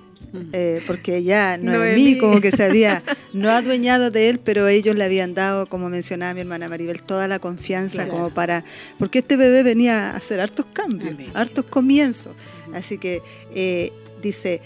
Eh, 0.53 0.81
porque 0.87 1.23
ya 1.23 1.57
Noemí, 1.57 2.17
como 2.17 2.41
que 2.41 2.51
se 2.51 2.63
había 2.63 3.01
no 3.33 3.49
adueñado 3.51 4.11
de 4.11 4.29
él, 4.29 4.39
pero 4.43 4.67
ellos 4.67 4.95
le 4.95 5.03
habían 5.03 5.33
dado, 5.33 5.65
como 5.67 5.89
mencionaba 5.89 6.33
mi 6.33 6.41
hermana 6.41 6.67
Maribel, 6.67 7.01
toda 7.03 7.27
la 7.27 7.39
confianza 7.39 8.03
Claro. 8.03 8.11
como 8.11 8.29
para, 8.33 8.63
porque 8.99 9.19
este 9.19 9.37
bebé 9.37 9.63
venía 9.63 10.11
a 10.11 10.17
hacer 10.17 10.41
hartos 10.41 10.65
cambios, 10.73 11.13
Amén. 11.13 11.31
hartos 11.33 11.65
comienzos. 11.65 12.33
Así 12.73 12.97
que 12.97 13.21
eh, 13.53 13.91
dice, 14.21 14.61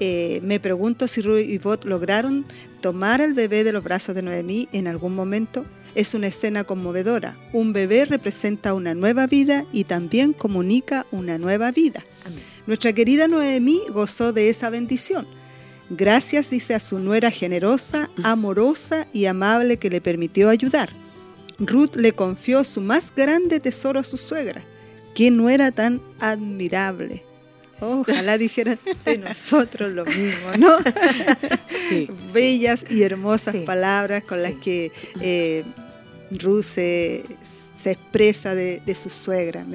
eh, 0.00 0.40
me 0.42 0.60
pregunto 0.60 1.06
si 1.08 1.20
Ruth 1.20 1.40
y 1.40 1.58
Bot 1.58 1.84
lograron 1.84 2.44
tomar 2.80 3.20
al 3.20 3.34
bebé 3.34 3.64
de 3.64 3.72
los 3.72 3.84
brazos 3.84 4.14
de 4.14 4.22
Noemí 4.22 4.68
en 4.72 4.88
algún 4.88 5.14
momento. 5.14 5.64
Es 5.94 6.14
una 6.14 6.28
escena 6.28 6.62
conmovedora. 6.64 7.36
Un 7.52 7.72
bebé 7.72 8.04
representa 8.04 8.74
una 8.74 8.94
nueva 8.94 9.26
vida 9.26 9.66
y 9.72 9.84
también 9.84 10.32
comunica 10.32 11.04
una 11.10 11.36
nueva 11.36 11.72
vida. 11.72 12.04
Amén. 12.24 12.38
Nuestra 12.70 12.92
querida 12.92 13.26
Noemí 13.26 13.82
gozó 13.88 14.32
de 14.32 14.48
esa 14.48 14.70
bendición. 14.70 15.26
Gracias, 15.88 16.50
dice, 16.50 16.72
a 16.72 16.78
su 16.78 17.00
nuera 17.00 17.32
generosa, 17.32 18.08
amorosa 18.22 19.08
y 19.12 19.24
amable 19.24 19.78
que 19.78 19.90
le 19.90 20.00
permitió 20.00 20.48
ayudar. 20.48 20.90
Ruth 21.58 21.96
le 21.96 22.12
confió 22.12 22.62
su 22.62 22.80
más 22.80 23.12
grande 23.12 23.58
tesoro 23.58 23.98
a 23.98 24.04
su 24.04 24.16
suegra, 24.16 24.62
que 25.16 25.32
no 25.32 25.50
era 25.50 25.72
tan 25.72 26.00
admirable. 26.20 27.24
Ojalá 27.80 28.38
dijeran 28.38 28.78
de 29.04 29.18
nosotros 29.28 29.90
lo 29.90 30.04
mismo, 30.04 30.52
¿no? 30.56 30.78
Bellas 32.32 32.84
y 32.88 33.02
hermosas 33.02 33.56
palabras 33.66 34.22
con 34.22 34.44
las 34.44 34.54
que 34.54 34.92
eh, 35.20 35.64
Ruth 36.30 36.62
se, 36.62 37.24
expresa 37.84 38.54
de, 38.54 38.80
su 38.94 39.10
suegra. 39.10 39.66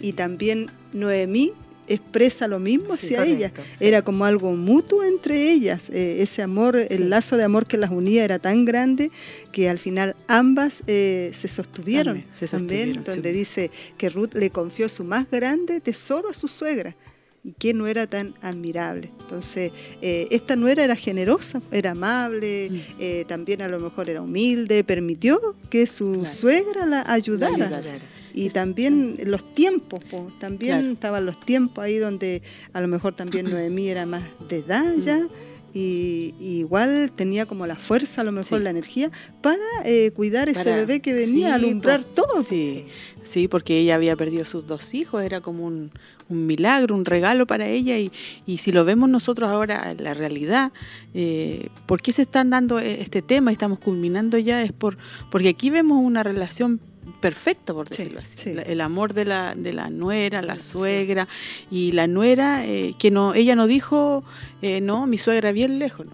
Y 0.00 0.14
también 0.14 0.66
Noemí 0.92 1.52
expresa 1.92 2.48
lo 2.48 2.58
mismo 2.58 2.94
hacia 2.94 3.24
ella. 3.24 3.52
Era 3.80 4.02
como 4.02 4.24
algo 4.24 4.52
mutuo 4.52 5.04
entre 5.04 5.50
ellas. 5.50 5.90
Eh, 5.90 6.22
ese 6.22 6.42
amor, 6.42 6.76
el 6.76 7.10
lazo 7.10 7.36
de 7.36 7.44
amor 7.44 7.66
que 7.66 7.76
las 7.76 7.90
unía 7.90 8.24
era 8.24 8.38
tan 8.38 8.64
grande 8.64 9.10
que 9.52 9.68
al 9.68 9.78
final 9.78 10.16
ambas 10.28 10.82
eh, 10.86 11.30
se 11.34 11.48
sostuvieron. 11.48 12.24
También, 12.50 13.04
donde 13.04 13.32
dice 13.32 13.70
que 13.96 14.08
Ruth 14.08 14.34
le 14.34 14.50
confió 14.50 14.88
su 14.88 15.04
más 15.04 15.30
grande 15.30 15.80
tesoro 15.80 16.28
a 16.28 16.34
su 16.34 16.48
suegra 16.48 16.96
y 17.44 17.52
que 17.52 17.74
no 17.74 17.86
era 17.86 18.06
tan 18.06 18.34
admirable. 18.40 19.10
Entonces, 19.20 19.72
eh, 20.00 20.28
esta 20.30 20.54
nuera 20.54 20.84
era 20.84 20.94
generosa, 20.94 21.60
era 21.72 21.90
amable, 21.90 22.70
mm. 22.70 23.26
también 23.26 23.62
a 23.62 23.68
lo 23.68 23.80
mejor 23.80 24.08
era 24.08 24.22
humilde, 24.22 24.84
permitió 24.84 25.56
que 25.68 25.86
su 25.86 26.24
suegra 26.26 26.86
la 26.86 27.02
ayudara 27.10 27.82
y 28.34 28.50
también 28.50 29.16
los 29.24 29.52
tiempos, 29.52 30.00
también 30.38 30.92
estaban 30.92 31.26
los 31.26 31.38
tiempos 31.38 31.84
ahí 31.84 31.98
donde 31.98 32.42
a 32.72 32.80
lo 32.80 32.88
mejor 32.88 33.14
también 33.14 33.50
Noemí 33.50 33.88
era 33.88 34.06
más 34.06 34.24
de 34.48 34.58
edad 34.58 34.94
ya. 34.98 35.18
Mm. 35.18 35.28
Y, 35.74 36.34
igual 36.38 37.12
tenía 37.16 37.46
como 37.46 37.66
la 37.66 37.76
fuerza, 37.76 38.20
a 38.20 38.24
lo 38.24 38.32
mejor 38.32 38.60
la 38.60 38.70
energía, 38.70 39.10
para 39.40 39.56
eh, 39.84 40.10
cuidar 40.14 40.50
ese 40.50 40.70
bebé 40.70 41.00
que 41.00 41.14
venía 41.14 41.52
a 41.52 41.54
alumbrar 41.54 42.04
todo. 42.04 42.42
Sí, 42.42 42.86
sí, 43.22 43.48
porque 43.48 43.78
ella 43.78 43.94
había 43.94 44.14
perdido 44.14 44.44
sus 44.44 44.66
dos 44.66 44.92
hijos, 44.92 45.22
era 45.22 45.40
como 45.40 45.64
un, 45.64 45.90
milagro, 46.28 46.94
un 46.94 47.06
regalo 47.06 47.46
para 47.46 47.68
ella. 47.68 47.98
Y, 47.98 48.12
y, 48.44 48.58
si 48.58 48.70
lo 48.70 48.84
vemos 48.84 49.08
nosotros 49.08 49.48
ahora, 49.50 49.94
la 49.98 50.12
realidad, 50.12 50.72
eh, 51.14 51.68
¿por 51.86 52.02
qué 52.02 52.12
se 52.12 52.22
están 52.22 52.50
dando 52.50 52.78
e, 52.78 53.00
este 53.00 53.22
tema 53.22 53.50
y 53.50 53.54
estamos 53.54 53.78
culminando 53.78 54.36
ya? 54.36 54.62
Es 54.62 54.72
por 54.72 54.98
porque 55.30 55.48
aquí 55.48 55.70
vemos 55.70 55.98
una 56.02 56.22
relación 56.22 56.80
perfecto, 57.22 57.74
por 57.74 57.88
decirlo 57.88 58.20
así. 58.20 58.50
el 58.50 58.80
amor 58.82 59.14
de 59.14 59.24
la, 59.24 59.54
de 59.54 59.72
la 59.72 59.88
nuera, 59.88 60.42
la 60.42 60.58
suegra, 60.58 61.28
y 61.70 61.92
la 61.92 62.06
nuera, 62.06 62.66
eh, 62.66 62.94
que 62.98 63.10
no, 63.10 63.32
ella 63.32 63.56
no 63.56 63.66
dijo, 63.66 64.24
eh, 64.60 64.82
no, 64.82 65.06
mi 65.06 65.16
suegra 65.16 65.52
bien 65.52 65.78
lejos, 65.78 66.06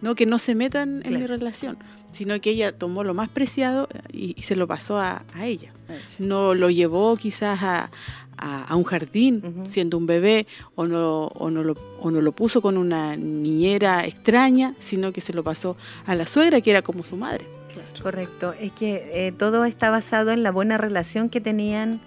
no, 0.00 0.14
que 0.16 0.26
no 0.26 0.38
se 0.38 0.56
metan 0.56 1.02
en 1.04 1.20
mi 1.20 1.26
relación, 1.26 1.78
sino 2.10 2.40
que 2.40 2.50
ella 2.50 2.76
tomó 2.76 3.04
lo 3.04 3.14
más 3.14 3.28
preciado 3.28 3.88
y, 4.10 4.34
se 4.42 4.56
lo 4.56 4.66
pasó 4.66 4.98
a, 4.98 5.22
ella. 5.42 5.72
No 6.18 6.54
lo 6.54 6.70
llevó 6.70 7.16
quizás 7.16 7.62
a, 7.62 7.90
a, 8.38 8.74
un 8.74 8.84
jardín 8.84 9.64
siendo 9.68 9.98
un 9.98 10.06
bebé 10.06 10.46
o 10.74 10.86
no, 10.86 11.26
o, 11.26 11.50
no 11.50 11.62
lo, 11.62 11.74
o 12.00 12.10
no 12.10 12.22
lo 12.22 12.32
puso 12.32 12.62
con 12.62 12.78
una 12.78 13.16
niñera 13.16 14.06
extraña, 14.06 14.74
sino 14.80 15.12
que 15.12 15.20
se 15.20 15.34
lo 15.34 15.44
pasó 15.44 15.76
a 16.06 16.14
la 16.14 16.26
suegra, 16.26 16.60
que 16.62 16.70
era 16.70 16.82
como 16.82 17.04
su 17.04 17.16
madre. 17.16 17.57
Correcto, 18.02 18.54
es 18.60 18.72
que 18.72 19.10
eh, 19.12 19.32
todo 19.32 19.64
está 19.64 19.90
basado 19.90 20.30
en 20.30 20.42
la 20.42 20.50
buena 20.50 20.76
relación 20.76 21.28
que 21.28 21.40
tenían 21.40 22.00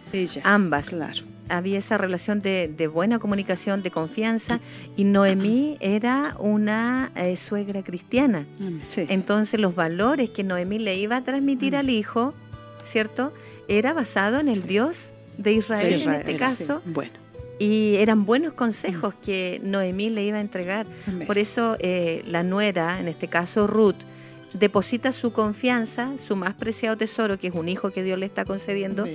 ambas. 0.43 0.89
Claro. 0.89 1.23
Había 1.49 1.79
esa 1.79 1.97
relación 1.97 2.41
de, 2.41 2.89
buena 2.91 3.19
comunicación, 3.19 3.83
de 3.83 3.91
confianza, 3.91 4.61
y 4.95 5.03
Noemí 5.03 5.77
era 5.81 6.35
una 6.39 7.11
eh, 7.15 7.35
suegra 7.35 7.83
cristiana. 7.83 8.45
Mm, 8.59 8.79
Entonces 9.09 9.59
los 9.59 9.75
valores 9.75 10.29
que 10.29 10.43
Noemí 10.43 10.79
le 10.79 10.95
iba 10.95 11.17
a 11.17 11.23
transmitir 11.23 11.73
mm. 11.73 11.77
al 11.77 11.89
hijo, 11.89 12.33
¿cierto? 12.85 13.33
Era 13.67 13.91
basado 13.91 14.39
en 14.39 14.47
el 14.47 14.63
Dios 14.63 15.09
de 15.37 15.53
Israel, 15.53 16.03
en 16.03 16.11
este 16.13 16.37
caso. 16.37 16.81
Bueno. 16.85 17.11
Y 17.59 17.97
eran 17.97 18.25
buenos 18.25 18.53
consejos 18.53 19.13
mm. 19.13 19.21
que 19.21 19.61
Noemí 19.63 20.09
le 20.09 20.23
iba 20.23 20.37
a 20.37 20.41
entregar. 20.41 20.85
Por 21.27 21.37
eso 21.37 21.75
eh, 21.79 22.23
la 22.27 22.43
nuera, 22.43 22.99
en 22.99 23.09
este 23.09 23.27
caso 23.27 23.67
Ruth, 23.67 23.97
deposita 24.53 25.11
su 25.11 25.31
confianza, 25.31 26.11
su 26.27 26.35
más 26.35 26.53
preciado 26.53 26.97
tesoro, 26.97 27.37
que 27.37 27.47
es 27.47 27.55
un 27.55 27.69
hijo 27.69 27.91
que 27.91 28.03
Dios 28.03 28.19
le 28.19 28.25
está 28.25 28.45
concediendo, 28.45 29.05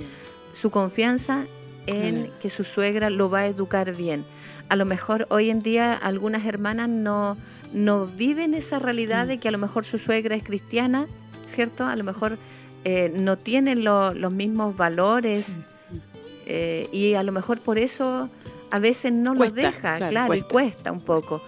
su 0.53 0.71
confianza 0.71 1.45
en 1.85 2.31
que 2.41 2.49
su 2.49 2.63
suegra 2.63 3.09
lo 3.09 3.29
va 3.29 3.39
a 3.39 3.47
educar 3.47 3.95
bien. 3.95 4.25
A 4.69 4.75
lo 4.75 4.85
mejor 4.85 5.27
hoy 5.29 5.49
en 5.49 5.61
día 5.61 5.93
algunas 5.93 6.45
hermanas 6.45 6.89
no, 6.89 7.37
no 7.73 8.05
viven 8.05 8.53
esa 8.53 8.79
realidad 8.79 9.25
mm. 9.25 9.29
de 9.29 9.37
que 9.37 9.47
a 9.47 9.51
lo 9.51 9.57
mejor 9.57 9.85
su 9.85 9.97
suegra 9.97 10.35
es 10.35 10.43
cristiana, 10.43 11.07
¿cierto? 11.47 11.85
A 11.85 11.95
lo 11.95 12.03
mejor 12.03 12.37
eh, 12.83 13.11
no 13.15 13.37
tienen 13.37 13.83
los 13.83 14.33
mismos 14.33 14.75
valores 14.75 15.55
eh, 16.45 16.87
y 16.91 17.13
a 17.13 17.23
lo 17.23 17.31
mejor 17.31 17.59
por 17.59 17.77
eso 17.77 18.29
a 18.69 18.79
veces 18.79 19.13
no 19.13 19.33
los 19.33 19.53
deja, 19.53 20.09
claro, 20.09 20.33
y 20.33 20.41
cuesta 20.41 20.91
un 20.91 21.01
poco. 21.01 21.41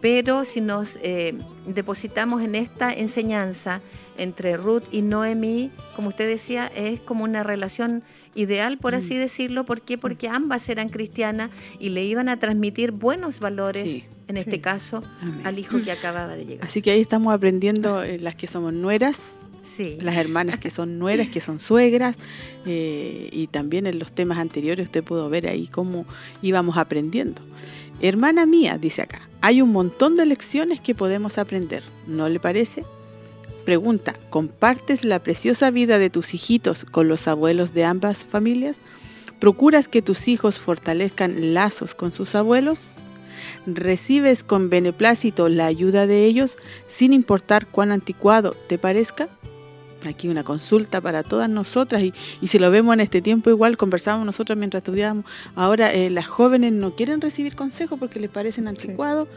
Pero 0.00 0.44
si 0.44 0.60
nos 0.60 0.98
eh, 1.02 1.34
depositamos 1.66 2.42
en 2.42 2.54
esta 2.54 2.92
enseñanza 2.92 3.80
entre 4.18 4.56
Ruth 4.56 4.84
y 4.92 5.02
Noemí, 5.02 5.70
como 5.94 6.08
usted 6.08 6.28
decía, 6.28 6.70
es 6.74 7.00
como 7.00 7.24
una 7.24 7.42
relación 7.42 8.02
ideal, 8.36 8.78
por 8.78 8.94
así 8.94 9.14
mm. 9.14 9.18
decirlo. 9.18 9.64
¿Por 9.64 9.80
qué? 9.80 9.98
Porque 9.98 10.28
ambas 10.28 10.68
eran 10.68 10.88
cristianas 10.88 11.50
y 11.80 11.88
le 11.88 12.04
iban 12.04 12.28
a 12.28 12.38
transmitir 12.38 12.92
buenos 12.92 13.40
valores, 13.40 14.04
en 14.28 14.36
este 14.36 14.60
caso, 14.60 15.02
al 15.44 15.58
hijo 15.58 15.82
que 15.82 15.90
acababa 15.90 16.36
de 16.36 16.44
llegar. 16.44 16.66
Así 16.66 16.82
que 16.82 16.90
ahí 16.90 17.00
estamos 17.00 17.34
aprendiendo 17.34 18.02
eh, 18.02 18.18
las 18.18 18.36
que 18.36 18.46
somos 18.46 18.74
nueras, 18.74 19.40
Sí. 19.62 19.98
las 20.00 20.16
hermanas 20.16 20.58
que 20.58 20.70
son 20.70 20.96
nueras, 20.98 21.28
que 21.28 21.40
son 21.40 21.58
suegras, 21.58 22.16
eh, 22.66 23.28
y 23.32 23.48
también 23.48 23.88
en 23.88 23.98
los 23.98 24.12
temas 24.12 24.38
anteriores 24.38 24.84
usted 24.84 25.02
pudo 25.02 25.28
ver 25.28 25.48
ahí 25.48 25.66
cómo 25.66 26.06
íbamos 26.40 26.76
aprendiendo. 26.76 27.42
Hermana 28.00 28.44
mía, 28.44 28.76
dice 28.78 29.02
acá, 29.02 29.22
hay 29.40 29.62
un 29.62 29.72
montón 29.72 30.16
de 30.16 30.26
lecciones 30.26 30.80
que 30.80 30.94
podemos 30.94 31.38
aprender, 31.38 31.82
¿no 32.06 32.28
le 32.28 32.38
parece? 32.38 32.84
Pregunta, 33.64 34.14
¿compartes 34.28 35.04
la 35.04 35.22
preciosa 35.22 35.70
vida 35.70 35.98
de 35.98 36.10
tus 36.10 36.34
hijitos 36.34 36.84
con 36.84 37.08
los 37.08 37.26
abuelos 37.26 37.72
de 37.72 37.84
ambas 37.84 38.24
familias? 38.24 38.80
¿Procuras 39.40 39.88
que 39.88 40.02
tus 40.02 40.28
hijos 40.28 40.58
fortalezcan 40.58 41.54
lazos 41.54 41.94
con 41.94 42.12
sus 42.12 42.34
abuelos? 42.34 42.94
¿Recibes 43.66 44.44
con 44.44 44.70
beneplácito 44.70 45.48
la 45.48 45.66
ayuda 45.66 46.06
de 46.06 46.26
ellos 46.26 46.56
sin 46.86 47.12
importar 47.12 47.66
cuán 47.66 47.92
anticuado 47.92 48.50
te 48.50 48.78
parezca? 48.78 49.28
Aquí 50.06 50.28
una 50.28 50.44
consulta 50.44 51.00
para 51.00 51.22
todas 51.22 51.48
nosotras 51.48 52.02
y, 52.02 52.12
si 52.46 52.58
lo 52.58 52.70
vemos 52.70 52.94
en 52.94 53.00
este 53.00 53.20
tiempo 53.22 53.50
igual 53.50 53.76
conversábamos 53.76 54.26
nosotros 54.26 54.56
mientras 54.56 54.82
estudiábamos 54.82 55.24
ahora 55.54 55.92
eh, 55.92 56.10
las 56.10 56.26
jóvenes 56.26 56.72
no 56.72 56.94
quieren 56.94 57.20
recibir 57.20 57.56
consejos 57.56 57.98
porque 57.98 58.20
les 58.20 58.30
parecen 58.30 58.68
anticuados 58.68 59.28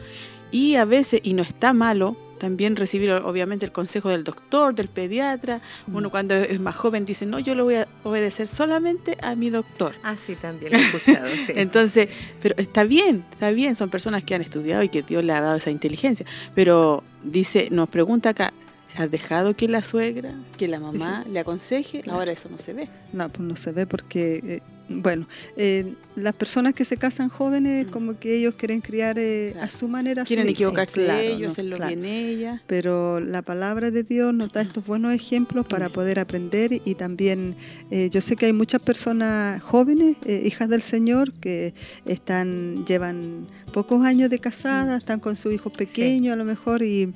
y 0.50 0.76
a 0.76 0.84
veces 0.84 1.20
y 1.22 1.34
no 1.34 1.42
está 1.42 1.72
malo 1.72 2.16
también 2.40 2.74
recibir 2.74 3.12
obviamente 3.12 3.66
el 3.66 3.70
consejo 3.70 4.08
del 4.08 4.24
doctor, 4.24 4.74
del 4.74 4.88
pediatra. 4.88 5.60
Mm. 5.86 5.94
Uno 5.94 6.10
cuando 6.10 6.34
es 6.34 6.58
más 6.58 6.74
joven 6.74 7.04
dice, 7.04 7.26
no, 7.26 7.38
yo 7.38 7.54
lo 7.54 7.64
voy 7.64 7.76
a 7.76 7.86
obedecer 8.02 8.48
solamente 8.48 9.16
a 9.22 9.36
mi 9.36 9.50
doctor. 9.50 9.94
Ah, 10.02 10.16
sí, 10.16 10.34
también 10.34 10.72
lo 10.72 10.78
he 10.78 10.82
escuchado. 10.82 11.26
Entonces, 11.48 12.08
pero 12.42 12.56
está 12.56 12.82
bien, 12.82 13.24
está 13.30 13.50
bien, 13.50 13.76
son 13.76 13.90
personas 13.90 14.24
que 14.24 14.34
han 14.34 14.40
estudiado 14.40 14.82
y 14.82 14.88
que 14.88 15.02
Dios 15.02 15.22
le 15.22 15.34
ha 15.34 15.40
dado 15.40 15.56
esa 15.56 15.70
inteligencia. 15.70 16.26
Pero 16.54 17.04
dice, 17.22 17.68
nos 17.70 17.88
pregunta 17.90 18.30
acá, 18.30 18.52
¿Has 18.96 19.10
dejado 19.10 19.54
que 19.54 19.68
la 19.68 19.82
suegra, 19.82 20.34
que 20.58 20.68
la 20.68 20.80
mamá 20.80 21.24
le 21.28 21.38
aconseje? 21.40 22.02
Ahora 22.10 22.32
eso 22.32 22.48
no 22.48 22.58
se 22.58 22.72
ve. 22.72 22.88
No, 23.12 23.28
pues 23.28 23.40
no 23.40 23.56
se 23.56 23.72
ve 23.72 23.86
porque 23.86 24.40
eh, 24.44 24.60
bueno, 24.90 25.28
eh, 25.56 25.94
las 26.16 26.34
personas 26.34 26.74
que 26.74 26.84
se 26.84 26.96
casan 26.96 27.28
jóvenes, 27.28 27.86
mm. 27.86 27.90
como 27.90 28.18
que 28.18 28.34
ellos 28.34 28.54
quieren 28.56 28.80
criar 28.80 29.18
eh, 29.18 29.54
a 29.60 29.68
su 29.68 29.86
manera. 29.86 30.24
Quieren 30.24 30.48
equivocarse 30.48 31.28
ellos, 31.28 31.52
hacerlo 31.52 31.78
bien 31.86 32.04
ella. 32.04 32.60
Pero 32.66 33.20
la 33.20 33.42
palabra 33.42 33.92
de 33.92 34.02
Dios 34.02 34.34
nos 34.34 34.52
da 34.52 34.62
estos 34.62 34.84
buenos 34.84 35.14
ejemplos 35.14 35.66
para 35.66 35.88
mm. 35.88 35.92
poder 35.92 36.18
aprender 36.18 36.72
y 36.84 36.94
también 36.96 37.54
eh, 37.90 38.08
yo 38.10 38.20
sé 38.20 38.34
que 38.34 38.46
hay 38.46 38.52
muchas 38.52 38.82
personas 38.82 39.62
jóvenes, 39.62 40.16
hijas 40.26 40.68
del 40.68 40.82
Señor, 40.82 41.32
que 41.34 41.72
están 42.04 42.84
llevan 42.84 43.46
pocos 43.72 44.04
años 44.04 44.28
de 44.28 44.40
casada, 44.40 44.94
mm. 44.94 44.98
están 44.98 45.20
con 45.20 45.36
su 45.36 45.52
hijo 45.52 45.70
pequeño 45.70 46.32
a 46.32 46.36
lo 46.36 46.44
mejor 46.44 46.82
y 46.82 47.12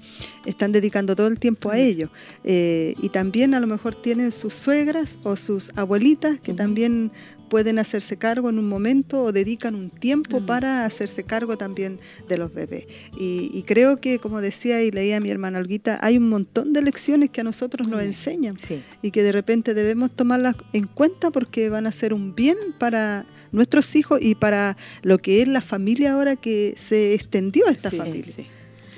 están 0.47 0.70
dedicando 0.70 1.16
todo 1.16 1.27
el 1.27 1.41
tiempo 1.41 1.70
a 1.70 1.79
ellos. 1.79 2.11
y 2.45 3.09
también 3.09 3.55
a 3.55 3.61
lo 3.61 3.66
mejor 3.66 3.97
tienen 3.97 4.31
sus 4.31 4.55
suegras 4.55 5.18
o 5.25 5.37
sus 5.37 5.77
abuelitas 5.77 6.39
que 6.39 6.55
también 6.55 7.11
pueden 7.55 7.78
hacerse 7.78 8.16
cargo 8.16 8.50
en 8.50 8.59
un 8.59 8.68
momento 8.68 9.22
o 9.22 9.30
dedican 9.30 9.76
un 9.76 9.88
tiempo 9.88 10.40
mm. 10.40 10.44
para 10.46 10.84
hacerse 10.84 11.22
cargo 11.22 11.57
también 11.57 12.00
de 12.28 12.36
los 12.36 12.52
bebés. 12.52 12.88
Y, 13.16 13.62
creo 13.62 14.00
que, 14.00 14.18
como 14.18 14.40
decía 14.40 14.82
y 14.82 14.90
leía 14.90 15.20
mi 15.20 15.30
hermana 15.30 15.61
Olguita, 15.61 16.00
hay 16.02 16.16
un 16.16 16.28
montón 16.28 16.72
de 16.72 16.82
lecciones 16.82 17.30
que 17.30 17.42
a 17.42 17.44
nosotros 17.44 17.88
nos 17.88 18.02
mm. 18.02 18.07
enseñan 18.07 18.57
y 19.02 19.12
que 19.12 19.22
de 19.22 19.30
repente 19.30 19.72
debemos 19.72 20.12
tomarlas 20.12 20.57
en 20.72 20.88
cuenta 20.88 21.30
porque 21.30 21.68
van 21.68 21.86
a 21.86 21.92
ser 21.92 22.12
un 22.12 22.34
bien 22.34 22.57
para 22.76 23.24
nuestros 23.52 23.94
hijos 23.94 24.18
y 24.20 24.34
para 24.34 24.76
lo 25.02 25.18
que 25.18 25.40
es 25.40 25.46
la 25.46 25.61
familia 25.61 26.14
ahora 26.14 26.34
que 26.34 26.74
se 26.76 27.14
extendió 27.14 27.68
esta 27.68 27.92
familia. 27.92 28.34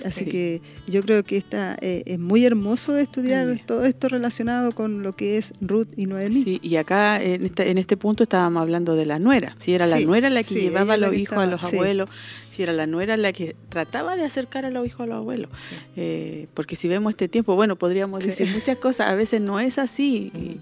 Así 0.05 0.25
que 0.25 0.63
yo 0.87 1.03
creo 1.03 1.23
que 1.23 1.37
esta, 1.37 1.77
eh, 1.81 2.03
es 2.07 2.19
muy 2.19 2.45
hermoso 2.45 2.97
estudiar 2.97 3.59
todo 3.67 3.85
esto 3.85 4.09
relacionado 4.09 4.73
con 4.73 5.03
lo 5.03 5.17
que 5.17 5.39
es 5.39 5.53
Ruth 5.61 5.89
y 5.97 6.07
Noemí. 6.07 6.45
Sí, 6.45 6.61
y 6.63 6.77
acá 6.77 7.23
en 7.23 7.45
este, 7.45 7.71
en 7.71 7.79
este 7.79 7.97
punto 7.97 8.23
estábamos 8.23 8.63
hablando 8.63 8.97
de 8.97 9.07
la 9.07 9.19
nuera. 9.19 9.57
Si 9.59 9.75
era 9.75 9.87
la 9.87 10.01
nuera 10.01 10.31
la 10.31 10.43
que 10.43 10.55
llevaba 10.55 10.95
a 10.95 10.97
los 10.97 11.15
hijos 11.15 11.39
a 11.39 11.47
los 11.47 11.63
abuelos, 11.65 12.11
si 12.51 12.63
era 12.63 12.73
la 12.73 12.87
nuera 12.87 13.17
la 13.17 13.33
que 13.33 13.55
trataba 13.69 14.17
de 14.17 14.25
acercar 14.25 14.65
a 14.65 14.71
los 14.71 14.87
hijos 14.87 15.01
a 15.01 15.07
los 15.07 15.17
abuelos. 15.17 15.51
Eh, 15.95 16.49
porque 16.55 16.75
si 16.75 16.89
vemos 16.89 17.11
este 17.11 17.29
tiempo, 17.29 17.55
bueno, 17.55 17.77
podríamos 17.77 18.25
decir 18.25 18.49
muchas 18.51 18.79
cosas, 18.79 19.09
a 19.09 19.15
veces 19.15 19.41
no 19.41 19.61
es 19.61 19.79
así. 19.79 20.33
Y, 20.35 20.61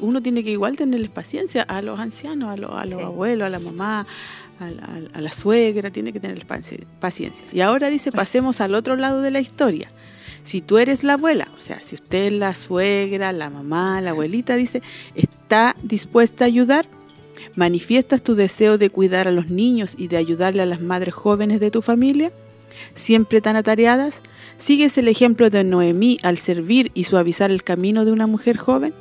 uno 0.00 0.22
tiene 0.22 0.44
que 0.44 0.50
igual 0.50 0.76
tenerles 0.76 1.10
paciencia 1.10 1.62
a 1.62 1.82
los 1.82 1.98
ancianos, 1.98 2.50
a 2.50 2.56
los, 2.56 2.70
a 2.72 2.84
los 2.84 3.02
abuelos, 3.02 3.46
a 3.46 3.50
la 3.50 3.58
mamá 3.58 4.06
a, 4.60 5.20
la 5.20 5.32
suegra, 5.32 5.90
tiene 5.90 6.12
que 6.12 6.20
tener 6.20 6.46
paciencia. 6.46 7.46
Y 7.52 7.60
ahora 7.60 7.88
dice, 7.88 8.12
pasemos 8.12 8.60
al 8.60 8.74
otro 8.74 8.96
lado 8.96 9.22
de 9.22 9.30
la 9.30 9.40
historia. 9.40 9.88
Si 10.42 10.60
tú 10.60 10.78
eres 10.78 11.04
la 11.04 11.14
abuela, 11.14 11.48
o 11.56 11.60
sea, 11.60 11.80
si 11.80 11.94
usted 11.94 12.26
es 12.26 12.32
la 12.32 12.54
suegra, 12.54 13.32
la 13.32 13.50
mamá, 13.50 14.00
la 14.00 14.10
abuelita, 14.10 14.56
dice, 14.56 14.82
está 15.14 15.74
dispuesta 15.82 16.44
a 16.44 16.46
ayudar, 16.46 16.86
manifiestas 17.56 18.22
tu 18.22 18.34
deseo 18.34 18.76
de 18.76 18.90
cuidar 18.90 19.26
a 19.26 19.30
los 19.30 19.50
niños 19.50 19.94
y 19.96 20.08
de 20.08 20.18
ayudarle 20.18 20.62
a 20.62 20.66
las 20.66 20.80
madres 20.80 21.14
jóvenes 21.14 21.60
de 21.60 21.70
tu 21.70 21.80
familia, 21.80 22.30
siempre 22.94 23.40
tan 23.40 23.56
atareadas, 23.56 24.20
¿sigues 24.58 24.98
el 24.98 25.08
ejemplo 25.08 25.48
de 25.48 25.64
Noemí 25.64 26.18
al 26.22 26.38
servir 26.38 26.90
y 26.94 27.04
suavizar 27.04 27.50
el 27.50 27.62
camino 27.62 28.04
de 28.04 28.12
una 28.12 28.26
mujer 28.26 28.58
joven? 28.58 28.92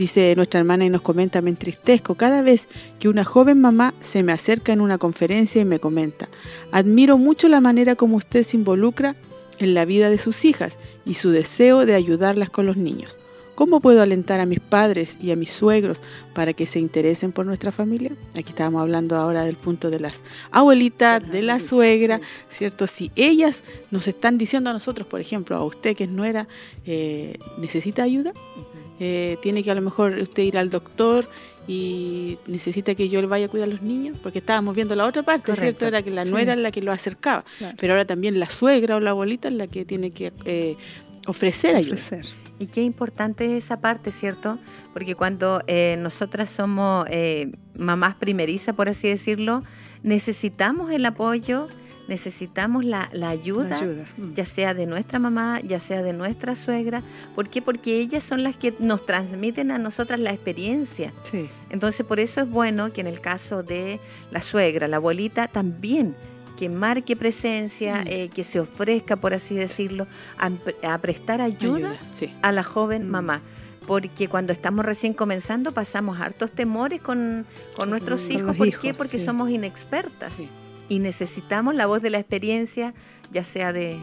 Dice 0.00 0.32
nuestra 0.34 0.60
hermana 0.60 0.86
y 0.86 0.88
nos 0.88 1.02
comenta, 1.02 1.42
me 1.42 1.50
entristezco 1.50 2.14
cada 2.14 2.40
vez 2.40 2.68
que 2.98 3.10
una 3.10 3.22
joven 3.22 3.60
mamá 3.60 3.92
se 4.00 4.22
me 4.22 4.32
acerca 4.32 4.72
en 4.72 4.80
una 4.80 4.96
conferencia 4.96 5.60
y 5.60 5.66
me 5.66 5.78
comenta, 5.78 6.30
admiro 6.72 7.18
mucho 7.18 7.50
la 7.50 7.60
manera 7.60 7.96
como 7.96 8.16
usted 8.16 8.42
se 8.42 8.56
involucra 8.56 9.14
en 9.58 9.74
la 9.74 9.84
vida 9.84 10.08
de 10.08 10.16
sus 10.16 10.46
hijas 10.46 10.78
y 11.04 11.12
su 11.12 11.28
deseo 11.32 11.84
de 11.84 11.96
ayudarlas 11.96 12.48
con 12.48 12.64
los 12.64 12.78
niños. 12.78 13.18
¿Cómo 13.54 13.80
puedo 13.80 14.00
alentar 14.00 14.40
a 14.40 14.46
mis 14.46 14.58
padres 14.58 15.18
y 15.20 15.32
a 15.32 15.36
mis 15.36 15.50
suegros 15.50 16.00
para 16.32 16.54
que 16.54 16.66
se 16.66 16.78
interesen 16.78 17.30
por 17.30 17.44
nuestra 17.44 17.70
familia? 17.70 18.12
Aquí 18.38 18.52
estábamos 18.52 18.80
hablando 18.80 19.18
ahora 19.18 19.44
del 19.44 19.56
punto 19.56 19.90
de 19.90 20.00
las 20.00 20.22
abuelitas, 20.50 21.30
de 21.30 21.42
la 21.42 21.60
suegra, 21.60 22.22
¿cierto? 22.48 22.86
Si 22.86 23.12
ellas 23.16 23.62
nos 23.90 24.08
están 24.08 24.38
diciendo 24.38 24.70
a 24.70 24.72
nosotros, 24.72 25.06
por 25.06 25.20
ejemplo, 25.20 25.56
a 25.56 25.64
usted 25.66 25.94
que 25.94 26.04
es 26.04 26.10
nuera, 26.10 26.48
eh, 26.86 27.36
necesita 27.58 28.02
ayuda, 28.02 28.32
eh, 29.02 29.38
tiene 29.40 29.64
que 29.64 29.70
a 29.70 29.74
lo 29.74 29.80
mejor 29.80 30.12
usted 30.18 30.42
ir 30.42 30.58
al 30.58 30.68
doctor 30.68 31.26
y 31.66 32.38
necesita 32.46 32.94
que 32.94 33.08
yo 33.08 33.20
le 33.22 33.26
vaya 33.26 33.46
a 33.46 33.48
cuidar 33.48 33.68
a 33.68 33.72
los 33.72 33.80
niños, 33.80 34.18
porque 34.22 34.40
estábamos 34.40 34.74
viendo 34.74 34.94
la 34.94 35.06
otra 35.06 35.22
parte, 35.22 35.56
¿cierto? 35.56 35.86
Era 35.86 36.02
que 36.02 36.10
la 36.10 36.26
nuera 36.26 36.52
es 36.52 36.60
la 36.60 36.70
que 36.70 36.82
lo 36.82 36.92
acercaba, 36.92 37.44
pero 37.78 37.94
ahora 37.94 38.04
también 38.04 38.38
la 38.38 38.50
suegra 38.50 38.96
o 38.96 39.00
la 39.00 39.10
abuelita 39.10 39.48
es 39.48 39.54
la 39.54 39.66
que 39.66 39.86
tiene 39.86 40.10
que 40.10 40.32
eh, 40.44 40.76
ofrecer 41.26 41.76
ayuda. 41.76 41.96
Y 42.58 42.66
qué 42.66 42.82
importante 42.82 43.46
es 43.46 43.64
esa 43.64 43.80
parte, 43.80 44.12
¿cierto? 44.12 44.58
Porque 44.92 45.14
cuando 45.14 45.62
eh, 45.66 45.96
nosotras 45.98 46.50
somos 46.50 47.06
mamás 47.78 48.16
primerizas, 48.16 48.74
por 48.74 48.90
así 48.90 49.08
decirlo, 49.08 49.62
necesitamos 50.02 50.92
el 50.92 51.06
apoyo 51.06 51.68
necesitamos 52.10 52.84
la, 52.84 53.08
ayuda, 53.22 53.80
mm. 53.80 54.34
ya 54.34 54.44
sea 54.44 54.74
de 54.74 54.84
nuestra 54.84 55.20
mamá, 55.20 55.60
ya 55.60 55.78
sea 55.78 56.02
de 56.02 56.12
nuestra 56.12 56.56
suegra. 56.56 57.02
¿Por 57.36 57.48
qué? 57.48 57.62
Porque 57.62 58.00
ellas 58.00 58.24
son 58.24 58.42
las 58.42 58.56
que 58.56 58.74
nos 58.80 59.06
transmiten 59.06 59.70
a 59.70 59.78
nosotras 59.78 60.18
la 60.18 60.32
experiencia. 60.32 61.12
Entonces, 61.70 62.04
por 62.04 62.18
eso 62.18 62.40
es 62.42 62.50
bueno 62.50 62.92
que 62.92 63.00
en 63.00 63.06
el 63.06 63.20
caso 63.20 63.62
de 63.62 64.00
la 64.32 64.42
suegra, 64.42 64.88
la 64.88 64.96
abuelita, 64.96 65.46
también 65.46 66.16
que 66.58 66.68
marque 66.68 67.16
presencia, 67.16 68.02
mm. 68.02 68.08
eh, 68.08 68.28
que 68.28 68.42
se 68.42 68.58
ofrezca, 68.58 69.14
por 69.16 69.32
así 69.32 69.54
decirlo, 69.54 70.08
a, 70.36 70.98
prestar 70.98 71.40
ayuda, 71.40 71.96
a 72.42 72.52
la 72.52 72.64
joven 72.64 73.06
mm. 73.06 73.10
mamá 73.10 73.40
porque 73.86 74.28
cuando 74.28 74.52
estamos 74.52 74.84
recién 74.84 75.14
comenzando 75.14 75.72
pasamos 75.72 76.20
hartos 76.20 76.52
temores 76.52 77.00
con, 77.00 77.44
nuestros 77.88 78.30
hijos. 78.30 78.56
¿Por 78.56 78.78
qué? 78.78 78.94
Porque 78.94 79.18
somos 79.18 79.50
inexpertas 79.50 80.34
y 80.90 80.98
necesitamos 80.98 81.74
la 81.74 81.86
voz 81.86 82.02
de 82.02 82.10
la 82.10 82.18
experiencia, 82.18 82.92
ya 83.30 83.44
sea 83.44 83.72
de, 83.72 83.96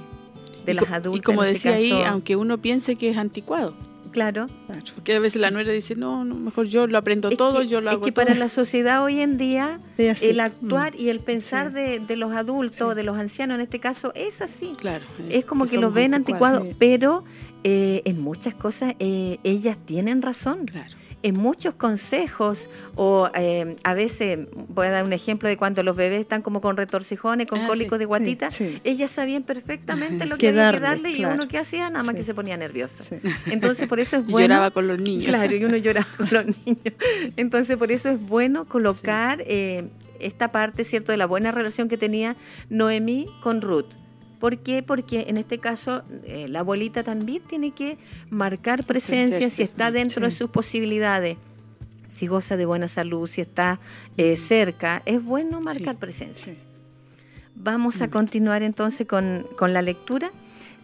de 0.66 0.74
las 0.74 0.90
adultas. 0.90 1.20
Y 1.20 1.22
como 1.22 1.44
este 1.44 1.70
decía 1.70 1.98
ahí, 1.98 2.04
aunque 2.08 2.36
uno 2.36 2.58
piense 2.60 2.96
que 2.96 3.10
es 3.10 3.18
anticuado. 3.18 3.76
Claro. 4.12 4.48
Porque 4.96 5.16
a 5.16 5.20
veces 5.20 5.42
la 5.42 5.52
nuera 5.52 5.72
dice, 5.72 5.96
no, 5.96 6.24
no 6.24 6.34
mejor 6.34 6.66
yo 6.66 6.88
lo 6.88 6.98
aprendo 6.98 7.30
todo, 7.30 7.62
yo 7.62 7.82
lo 7.82 7.92
hago. 7.92 8.00
Es 8.00 8.06
que 8.06 8.14
para 8.14 8.34
la 8.34 8.48
sociedad 8.48 9.04
hoy 9.04 9.20
en 9.20 9.38
día, 9.38 9.82
el 9.98 10.40
actuar 10.40 10.94
mm. 10.96 11.00
y 11.00 11.10
el 11.10 11.20
pensar 11.20 11.74
de, 11.74 12.00
de, 12.00 12.16
los 12.16 12.34
adultos, 12.34 12.96
de 12.96 13.04
los 13.04 13.18
ancianos 13.18 13.56
en 13.56 13.62
este 13.62 13.80
caso, 13.80 14.14
es 14.16 14.42
así. 14.42 14.74
Claro. 14.78 15.06
Es 15.30 15.46
como 15.46 15.66
que, 15.66 15.78
lo 15.78 15.92
ven 15.92 16.14
anticuado, 16.14 16.66
pero 16.80 17.26
eh, 17.64 18.02
en 18.06 18.22
muchas 18.22 18.56
cosas 18.56 18.96
eh, 19.00 19.40
ellas 19.44 19.78
tienen 19.86 20.22
razón. 20.22 20.66
Claro 20.66 20.96
en 21.28 21.36
muchos 21.36 21.76
consejos 21.76 22.70
o 22.96 23.30
eh, 23.36 23.76
a 23.84 23.94
veces, 23.94 24.40
voy 24.70 24.88
a 24.88 24.92
dar 24.92 25.04
un 25.04 25.12
ejemplo 25.12 25.50
de 25.50 25.58
cuando 25.58 25.84
los 25.84 25.96
bebés 25.96 26.22
están 26.22 26.42
como 26.42 26.62
con 26.62 26.78
retorcijones, 26.78 27.48
con 27.48 27.60
ah, 27.60 27.68
cólicos 27.68 28.00
de 28.00 28.06
guatita, 28.06 28.50
ellas 28.86 29.12
sabían 29.12 29.44
perfectamente 29.44 30.26
lo 30.26 30.38
que 30.38 30.50
había 30.50 30.72
que 30.72 30.80
darle 30.80 31.12
y 31.12 31.26
uno 31.26 31.50
que 31.50 31.58
hacía 31.58 31.90
nada 31.90 32.04
más 32.04 32.16
que 32.16 32.24
se 32.24 32.34
ponía 32.34 32.56
nervioso. 32.56 33.04
Entonces 33.46 33.88
por 33.88 34.00
eso 34.00 34.18
es 34.18 34.26
bueno... 34.26 34.48
lloraba 34.48 34.72
con 34.72 34.88
los 34.88 35.00
niños. 35.00 35.26
Claro, 35.26 35.54
y 35.54 35.66
uno 35.66 35.76
lloraba 35.76 36.08
con 36.16 36.30
los 36.32 36.46
niños. 36.66 36.94
Entonces 37.36 37.76
por 37.76 37.92
eso 37.92 38.10
es 38.10 38.22
bueno 38.22 38.64
colocar 38.64 39.44
eh, 39.46 39.90
esta 40.20 40.50
parte, 40.50 40.86
¿cierto?, 40.86 41.12
de 41.12 41.18
la 41.18 41.26
buena 41.26 41.52
relación 41.52 41.90
que 41.90 41.98
tenía 41.98 42.38
Noemí 42.70 43.28
con 43.42 43.62
Ruth 43.62 43.92
¿Por 44.40 44.60
qué? 44.60 44.84
Porque 44.84 45.26
en 45.30 45.38
este 45.38 45.58
caso 45.58 46.04
eh, 46.26 46.48
la 46.48 46.60
abuelita 46.60 47.04
también 47.04 47.42
tiene 47.48 47.72
que 47.72 47.98
marcar 48.30 48.86
presencia 48.86 49.50
si 49.50 49.64
está 49.64 49.92
dentro 49.92 50.26
de 50.26 50.32
sus 50.32 50.50
posibilidades, 50.50 51.38
si 52.08 52.28
goza 52.28 52.56
de 52.56 52.66
buena 52.66 52.88
salud, 52.88 53.28
si 53.28 53.42
está 53.42 53.80
eh, 54.16 54.36
cerca. 54.36 55.02
Es 55.06 55.24
bueno 55.24 55.60
marcar 55.60 55.98
presencia. 55.98 56.54
Vamos 57.56 58.04
a 58.04 58.10
continuar 58.10 58.62
entonces 58.62 59.08
con, 59.08 59.48
con 59.58 59.74
la 59.74 59.82
lectura. 59.82 60.32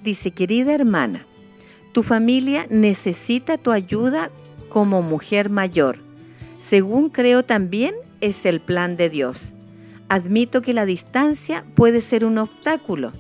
Dice, 0.04 0.32
querida 0.32 0.74
hermana, 0.74 1.26
tu 1.92 2.02
familia 2.02 2.66
necesita 2.72 3.60
tu 3.60 3.72
ayuda 3.72 4.32
como 4.70 5.04
mujer 5.04 5.52
mayor. 5.52 6.00
Según 6.58 7.10
creo 7.10 7.44
también 7.44 7.94
es 8.20 8.48
el 8.48 8.60
plan 8.60 8.98
de 8.98 9.12
Dios. 9.12 9.52
Admito 10.10 10.64
que 10.64 10.74
la 10.74 10.88
distancia 10.88 11.64
puede 11.76 12.02
ser 12.02 12.26
un 12.26 12.40
obstáculo 12.40 13.14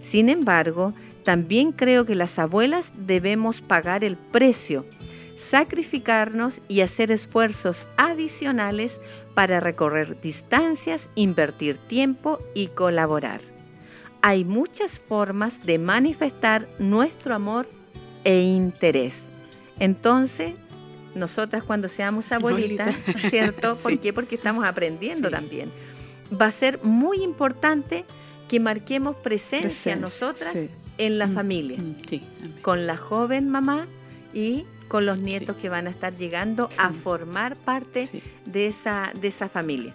sin 0.00 0.28
embargo, 0.28 0.92
también 1.24 1.72
creo 1.72 2.06
que 2.06 2.14
las 2.14 2.38
abuelas 2.38 2.92
debemos 2.96 3.60
pagar 3.60 4.04
el 4.04 4.16
precio, 4.16 4.86
sacrificarnos 5.34 6.60
y 6.68 6.80
hacer 6.80 7.12
esfuerzos 7.12 7.86
adicionales 7.96 9.00
para 9.34 9.60
recorrer 9.60 10.20
distancias, 10.20 11.10
invertir 11.14 11.76
tiempo 11.76 12.38
y 12.54 12.68
colaborar. 12.68 13.40
Hay 14.22 14.44
muchas 14.44 14.98
formas 14.98 15.64
de 15.64 15.78
manifestar 15.78 16.68
nuestro 16.78 17.34
amor 17.34 17.68
e 18.24 18.40
interés. 18.40 19.28
Entonces, 19.78 20.54
nosotras 21.14 21.62
cuando 21.62 21.88
seamos 21.88 22.32
abuelitas, 22.32 22.96
¿cierto? 23.28 23.76
¿Por 23.82 23.98
qué? 24.00 24.12
Porque 24.12 24.34
estamos 24.34 24.64
aprendiendo 24.64 25.30
también. 25.30 25.70
Va 26.32 26.46
a 26.46 26.50
ser 26.50 26.82
muy 26.82 27.22
importante 27.22 28.04
que 28.48 28.60
marquemos 28.60 29.16
presencia, 29.16 29.94
nosotras 29.96 30.54
en 30.96 31.18
la 31.18 31.26
mm, 31.26 31.34
familia, 31.34 31.78
mm, 31.78 32.60
con 32.62 32.86
la 32.86 32.96
joven 32.96 33.48
mamá 33.48 33.86
y 34.34 34.64
con 34.88 35.06
los 35.06 35.18
nietos 35.18 35.56
que 35.56 35.68
van 35.68 35.86
a 35.86 35.90
estar 35.90 36.16
llegando 36.16 36.68
a 36.78 36.90
formar 36.90 37.56
parte 37.56 38.08
de, 38.46 38.66
esa, 38.66 39.12
de 39.20 39.28
esa 39.28 39.48
familia. 39.48 39.94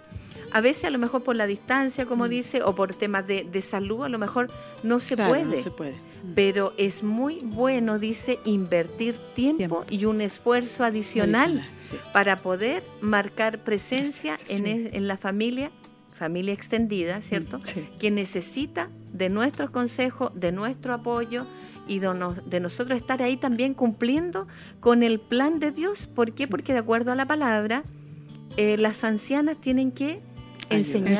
A 0.52 0.60
veces 0.60 0.84
a 0.84 0.90
lo 0.90 0.98
mejor 0.98 1.24
por 1.24 1.34
la 1.34 1.48
distancia, 1.48 2.06
como 2.06 2.26
mm. 2.26 2.28
dice, 2.28 2.62
o 2.62 2.74
por 2.76 2.94
temas 2.94 3.26
de, 3.26 3.62
salud, 3.62 4.04
a 4.04 4.08
lo 4.08 4.20
mejor 4.20 4.50
no 4.84 5.00
se 5.00 5.16
puede. 5.16 5.58
se 5.58 5.70
puede. 5.70 5.94
Pero 6.34 6.72
es 6.78 7.02
muy 7.02 7.40
bueno, 7.42 7.98
dice, 7.98 8.38
invertir 8.44 9.16
tiempo, 9.34 9.84
y 9.90 10.04
un 10.04 10.20
esfuerzo 10.20 10.84
adicional, 10.84 11.68
para 12.12 12.38
poder 12.38 12.82
marcar 13.00 13.58
presencia 13.58 14.36
en, 14.48 14.66
en 14.66 15.08
la 15.08 15.16
familia 15.16 15.70
familia 16.14 16.54
extendida, 16.54 17.20
¿cierto? 17.20 17.60
Que 17.98 18.10
necesita 18.10 18.88
de 19.12 19.28
nuestros 19.28 19.70
consejos, 19.70 20.32
de 20.34 20.52
nuestro 20.52 20.94
apoyo 20.94 21.46
y 21.86 21.98
de, 21.98 22.60
nosotros 22.60 22.96
estar 22.96 23.22
ahí 23.22 23.36
también 23.36 23.74
cumpliendo 23.74 24.46
con 24.80 25.02
el 25.02 25.20
plan 25.20 25.58
de 25.58 25.70
Dios. 25.70 26.06
¿Por 26.06 26.32
qué? 26.32 26.48
Porque 26.48 26.72
de 26.72 26.78
acuerdo 26.78 27.12
a 27.12 27.14
la 27.14 27.26
palabra, 27.26 27.82
eh, 28.56 28.76
las 28.78 29.04
ancianas 29.04 29.60
tienen 29.60 29.92
que 29.92 30.20
enseñar, 30.70 31.18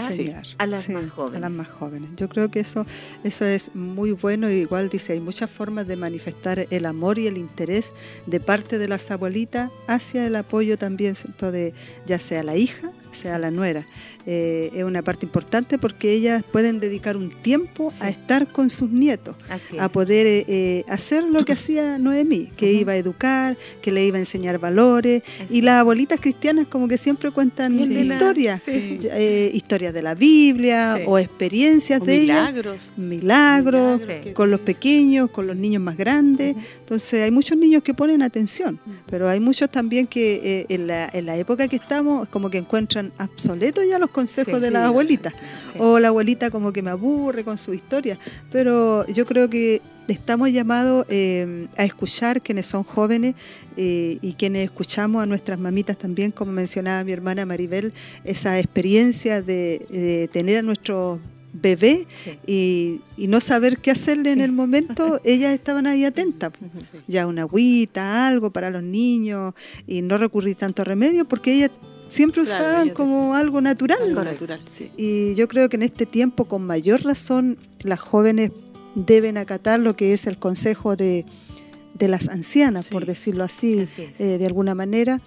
a 0.58 0.66
las 0.66 0.88
más 0.88 1.10
jóvenes. 1.10 1.36
A 1.36 1.40
las 1.40 1.50
más 1.50 1.68
jóvenes. 1.68 2.10
Yo 2.16 2.28
creo 2.28 2.50
que 2.50 2.60
eso, 2.60 2.86
eso 3.24 3.44
es 3.44 3.74
muy 3.74 4.12
bueno. 4.12 4.48
Igual 4.48 4.88
dice, 4.88 5.12
hay 5.12 5.20
muchas 5.20 5.50
formas 5.50 5.86
de 5.86 5.96
manifestar 5.96 6.66
el 6.70 6.86
amor 6.86 7.18
y 7.18 7.26
el 7.26 7.36
interés 7.36 7.92
de 8.26 8.40
parte 8.40 8.78
de 8.78 8.88
las 8.88 9.10
abuelitas 9.10 9.70
hacia 9.86 10.26
el 10.26 10.36
apoyo 10.36 10.78
también, 10.78 11.14
¿cierto? 11.14 11.52
De, 11.52 11.74
ya 12.06 12.18
sea 12.20 12.42
la 12.42 12.56
hija 12.56 12.90
sea 13.14 13.38
la 13.38 13.50
nuera. 13.50 13.86
Eh, 14.26 14.70
es 14.74 14.84
una 14.84 15.02
parte 15.02 15.26
importante 15.26 15.76
porque 15.76 16.12
ellas 16.12 16.42
pueden 16.50 16.80
dedicar 16.80 17.14
un 17.14 17.30
tiempo 17.30 17.92
a 18.00 18.08
estar 18.08 18.50
con 18.50 18.70
sus 18.70 18.88
nietos, 18.88 19.36
a 19.78 19.88
poder 19.90 20.26
eh, 20.26 20.44
eh, 20.48 20.84
hacer 20.88 21.24
lo 21.24 21.44
que 21.44 21.52
hacía 21.52 21.98
Noemí, 21.98 22.46
que 22.56 22.72
iba 22.72 22.92
a 22.92 22.96
educar, 22.96 23.58
que 23.82 23.92
le 23.92 24.06
iba 24.06 24.16
a 24.16 24.20
enseñar 24.20 24.58
valores. 24.58 25.22
Y 25.50 25.60
las 25.60 25.80
abuelitas 25.80 26.20
cristianas 26.20 26.66
como 26.68 26.88
que 26.88 26.96
siempre 26.96 27.30
cuentan 27.32 27.78
historias, 27.78 28.62
historias 28.66 29.92
de 29.92 30.02
la 30.02 30.14
Biblia 30.14 31.00
o 31.06 31.18
experiencias 31.18 32.00
de 32.00 32.20
milagros. 32.20 32.76
ellas. 32.76 32.98
Milagros. 32.98 34.02
con 34.32 34.50
los 34.50 34.60
pequeños, 34.60 35.30
con 35.30 35.46
los 35.46 35.56
niños 35.56 35.82
más 35.82 35.98
grandes. 35.98 36.56
Entonces 36.78 37.22
hay 37.22 37.30
muchos 37.30 37.58
niños 37.58 37.82
que 37.82 37.92
ponen 37.92 38.22
atención, 38.22 38.80
pero 39.06 39.28
hay 39.28 39.40
muchos 39.40 39.68
también 39.68 40.06
que 40.06 40.64
en, 40.70 40.86
la, 40.86 41.10
en 41.12 41.26
la 41.26 41.36
época 41.36 41.68
que 41.68 41.76
estamos 41.76 42.26
como 42.28 42.48
que 42.48 42.56
encuentran 42.56 43.03
obsoletos 43.18 43.84
ya 43.88 43.98
los 43.98 44.10
consejos 44.10 44.60
de 44.60 44.70
la 44.70 44.86
abuelita. 44.86 45.32
O 45.78 45.98
la 45.98 46.08
abuelita 46.08 46.50
como 46.50 46.72
que 46.72 46.82
me 46.82 46.90
aburre 46.90 47.44
con 47.44 47.58
su 47.58 47.74
historia. 47.74 48.18
Pero 48.50 49.06
yo 49.08 49.24
creo 49.26 49.48
que 49.50 49.82
estamos 50.08 50.50
llamados 50.50 51.06
eh, 51.08 51.66
a 51.76 51.84
escuchar 51.84 52.42
quienes 52.42 52.66
son 52.66 52.84
jóvenes 52.84 53.34
eh, 53.76 54.18
y 54.20 54.34
quienes 54.34 54.64
escuchamos 54.64 55.22
a 55.22 55.26
nuestras 55.26 55.58
mamitas 55.58 55.96
también, 55.96 56.30
como 56.30 56.52
mencionaba 56.52 57.02
mi 57.04 57.12
hermana 57.12 57.46
Maribel, 57.46 57.92
esa 58.24 58.58
experiencia 58.58 59.42
de, 59.42 60.28
tener 60.32 60.58
a 60.58 60.62
nuestros 60.62 61.18
bebé 61.54 62.06
y, 62.46 63.00
no 63.16 63.40
saber 63.40 63.78
qué 63.78 63.90
hacerle 63.90 64.32
en 64.32 64.40
el 64.40 64.52
momento, 64.52 65.20
ellas 65.24 65.54
estaban 65.54 65.86
ahí 65.86 66.04
atentas. 66.04 66.52
Ya 67.06 67.26
una 67.26 67.42
agüita, 67.42 68.26
algo 68.26 68.50
para 68.50 68.70
los 68.70 68.82
niños 68.82 69.54
y 69.86 70.02
no 70.02 70.18
recurrir 70.18 70.56
tanto 70.56 70.82
a 70.82 70.84
remedio 70.84 71.24
porque 71.24 71.52
ellas 71.52 71.70
siempre 72.14 72.42
usaban 72.42 72.90
como 72.90 73.34
algo 73.34 73.60
natural. 73.60 74.00
Y 74.96 75.34
yo 75.34 75.48
creo 75.48 75.68
que 75.68 75.76
en 75.76 75.82
este 75.82 76.06
tiempo, 76.06 76.44
con 76.46 76.64
mayor 76.66 77.02
razón, 77.02 77.58
las 77.80 77.98
jóvenes 77.98 78.52
deben 78.94 79.36
acatar 79.36 79.80
lo 79.80 79.96
que 79.96 80.12
es 80.12 80.26
el 80.26 80.38
consejo 80.38 80.96
de, 80.96 81.26
las 81.98 82.28
ancianas, 82.28 82.86
por 82.86 83.06
decirlo 83.06 83.44
así, 83.44 83.86
eh, 84.18 84.38
de 84.38 84.46
alguna 84.46 84.74
manera, 84.74 85.20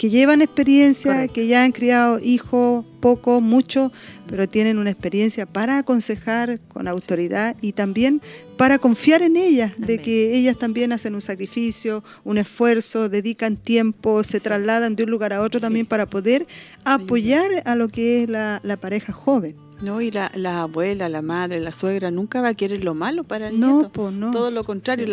que 0.00 0.08
llevan 0.08 0.40
experiencia, 0.40 1.28
que 1.28 1.46
ya 1.46 1.62
han 1.62 1.72
criado 1.72 2.18
hijos, 2.20 2.86
poco, 3.00 3.42
mucho, 3.42 3.92
pero 4.26 4.48
tienen 4.48 4.78
una 4.78 4.88
experiencia 4.88 5.44
para 5.44 5.76
aconsejar 5.76 6.58
con 6.68 6.88
autoridad 6.88 7.54
y 7.60 7.72
también 7.72 8.22
para 8.56 8.78
confiar 8.78 9.20
en 9.20 9.36
ellas, 9.36 9.74
de 9.76 9.98
que 9.98 10.34
ellas 10.34 10.58
también 10.58 10.92
hacen 10.92 11.14
un 11.14 11.20
sacrificio, 11.20 12.02
un 12.24 12.38
esfuerzo, 12.38 13.10
dedican 13.10 13.58
tiempo, 13.58 14.24
se 14.24 14.40
trasladan 14.40 14.96
de 14.96 15.04
un 15.04 15.10
lugar 15.10 15.34
a 15.34 15.42
otro 15.42 15.60
también 15.60 15.84
para 15.84 16.06
poder 16.06 16.46
apoyar 16.84 17.50
a 17.66 17.74
lo 17.74 17.90
que 17.90 18.22
es 18.22 18.30
la 18.30 18.78
pareja 18.80 19.12
joven. 19.12 19.54
No, 19.82 20.00
y 20.00 20.10
la, 20.10 20.30
la, 20.34 20.62
abuela, 20.62 21.08
la 21.08 21.22
madre, 21.22 21.58
la 21.60 21.72
suegra 21.72 22.10
nunca 22.10 22.40
va 22.40 22.48
a 22.48 22.54
querer 22.54 22.84
lo 22.84 22.94
malo 22.94 23.24
para 23.24 23.48
el 23.48 23.58
nieto. 23.60 24.10
no. 24.10 24.30
Todo 24.30 24.50
lo 24.50 24.64
contrario. 24.64 25.06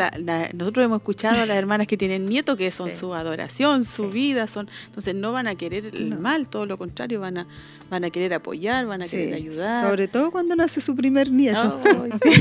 nosotros 0.53 0.85
hemos 0.85 0.97
escuchado 0.97 1.41
a 1.41 1.45
las 1.45 1.57
hermanas 1.57 1.87
que 1.87 1.97
tienen 1.97 2.25
nietos 2.25 2.57
que 2.57 2.69
son 2.71 2.91
su 2.91 3.13
adoración, 3.13 3.85
su 3.85 4.09
vida, 4.09 4.47
son 4.47 4.69
entonces 4.87 5.15
no 5.15 5.31
van 5.31 5.47
a 5.47 5.55
querer 5.55 5.85
el 5.95 6.19
mal, 6.19 6.49
todo 6.49 6.65
lo 6.65 6.77
contrario, 6.77 7.19
van 7.21 7.37
a 7.37 7.47
van 7.89 8.03
a 8.03 8.09
querer 8.09 8.33
apoyar, 8.33 8.85
van 8.85 9.01
a 9.01 9.05
querer 9.05 9.33
ayudar. 9.33 9.89
Sobre 9.89 10.07
todo 10.07 10.31
cuando 10.31 10.55
nace 10.55 10.81
su 10.81 10.95
primer 10.95 11.31
nieto. 11.31 11.81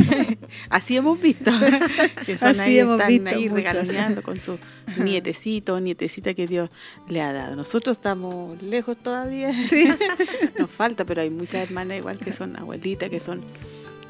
Así 0.71 0.97
hemos 0.97 1.21
visto. 1.21 1.51
que 2.27 2.37
son 2.37 2.59
ahí, 2.61 2.79
están 2.79 3.29
ahí 3.29 3.49
regaloneando 3.49 4.23
con 4.23 4.41
su 4.41 4.59
nietecito, 4.99 5.79
nietecita 5.81 6.35
que 6.35 6.47
Dios 6.47 6.71
le 7.09 7.23
ha 7.23 7.33
dado. 7.33 7.57
Nosotros 7.57 7.97
estamos 7.97 8.61
lejos 8.63 8.97
todavía. 8.97 9.53
Nos 10.59 10.71
falta, 10.71 11.05
pero 11.05 11.23
hay 11.23 11.31
muchas 11.31 11.63
hermanas 11.63 11.99
igual 11.99 12.16
que 12.19 12.33
son 12.33 12.57
abuelitas, 12.57 13.11
que 13.11 13.21
son 13.21 13.43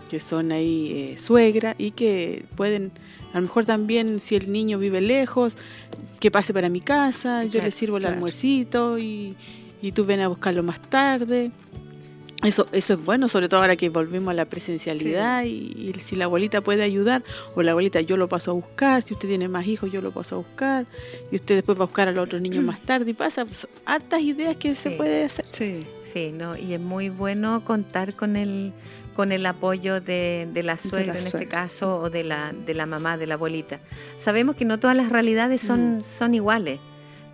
que 0.09 0.21
son 0.21 0.53
ahí 0.53 0.93
eh, 0.93 1.19
suegra 1.19 1.75
y 1.79 1.91
que 1.91 2.45
pueden, 2.55 2.93
a 3.33 3.37
lo 3.37 3.43
mejor 3.43 3.67
también 3.67 4.21
si 4.21 4.37
el 4.37 4.53
niño 4.53 4.79
vive 4.79 5.01
lejos, 5.01 5.57
que 6.21 6.31
pase 6.31 6.55
para 6.55 6.69
mi 6.69 6.81
casa, 6.81 7.45
yo 7.45 7.61
le 7.61 7.71
sirvo 7.71 7.99
el 7.99 8.07
almuercito 8.07 8.99
y, 8.99 9.37
y 9.83 9.93
tú 9.93 10.05
ven 10.05 10.21
a 10.21 10.29
buscarlo 10.29 10.63
más 10.63 10.81
tarde. 10.81 11.51
Eso, 12.45 12.67
eso 12.73 12.95
es 12.95 13.05
bueno, 13.05 13.29
sobre 13.29 13.49
todo 13.49 13.61
ahora 13.61 13.77
que 13.77 13.89
volvemos 13.89 14.31
a 14.31 14.35
la 14.35 14.45
presencialidad 14.45 15.45
y, 15.45 15.95
si 16.01 16.17
la 16.17 16.27
abuelita 16.27 16.61
puede 16.61 16.83
ayudar, 16.83 17.23
o 17.55 17.63
la 17.63 17.71
abuelita 17.71 18.01
yo 18.03 18.17
lo 18.17 18.29
paso 18.29 18.51
a 18.51 18.55
buscar, 18.55 19.03
si 19.03 19.15
usted 19.15 19.29
tiene 19.29 19.49
más 19.49 19.67
hijos 19.67 19.91
yo 19.91 20.03
lo 20.03 20.13
paso 20.13 20.37
a 20.37 20.39
buscar, 20.39 20.87
y 21.31 21.37
usted 21.37 21.57
después 21.57 21.79
va 21.79 21.85
a 21.85 21.87
buscar 21.87 22.09
a 22.09 22.13
los 22.13 22.25
otros 22.25 22.43
niños 22.43 22.63
más 22.63 22.81
tarde 22.83 23.11
y 23.11 23.15
pasa 23.15 23.47
pues, 23.47 23.67
hartas 23.87 24.21
ideas 24.21 24.57
que 24.57 24.75
se 24.75 24.91
puede 24.91 25.25
hacer. 25.25 25.47
Sí, 25.51 25.87
sí, 26.03 26.33
no, 26.33 26.57
y 26.57 26.75
es 26.75 26.81
muy 26.81 27.09
bueno 27.09 27.65
contar 27.65 28.15
con 28.15 28.37
el 28.37 28.73
con 29.17 29.33
el 29.33 29.47
apoyo 29.47 30.03
de, 30.03 30.47
la 30.63 30.77
suegra 30.77 31.19
en 31.19 31.27
este 31.27 31.49
caso 31.49 32.01
o 32.01 32.11
de 32.11 32.23
la, 32.23 32.53
de 32.53 32.75
la 32.75 32.85
mamá, 32.85 33.17
de 33.17 33.27
la 33.27 33.35
abuelita. 33.35 33.81
Sabemos 34.19 34.57
que 34.57 34.67
no 34.67 34.79
todas 34.79 34.95
las 34.95 35.09
realidades 35.09 35.63
son, 35.63 36.01
mm. 36.01 36.05
son 36.05 36.35
iguales. 36.35 36.81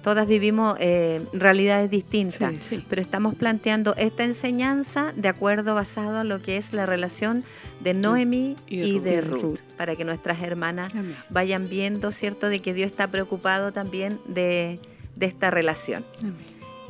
Todas 0.03 0.27
vivimos 0.27 0.77
eh, 0.81 1.25
realidades 1.33 1.89
distintas, 1.89 2.71
pero 2.89 3.01
estamos 3.01 3.37
planteando 3.37 3.95
esta 3.97 4.25
enseñanza 4.25 5.13
de 5.15 5.29
acuerdo 5.29 5.77
basado 5.77 6.19
a 6.19 6.25
lo 6.25 6.43
que 6.43 6.57
es 6.57 6.73
la 6.73 6.87
relación 6.87 7.45
de 7.81 7.95
Noemi 7.95 8.57
y, 8.67 8.99
de 8.99 9.21
Ruth, 9.21 9.61
para 9.77 9.95
que 9.95 10.05
nuestras 10.05 10.43
hermanas 10.43 10.93
vayan 11.31 11.69
viendo, 11.69 12.11
¿cierto?, 12.11 12.49
de 12.49 12.61
que 12.61 12.75
Dios 12.75 12.91
está 12.91 13.09
preocupado 13.09 13.73
también 13.73 14.19
de, 14.27 14.81
esta 15.21 15.53
relación. 15.53 16.05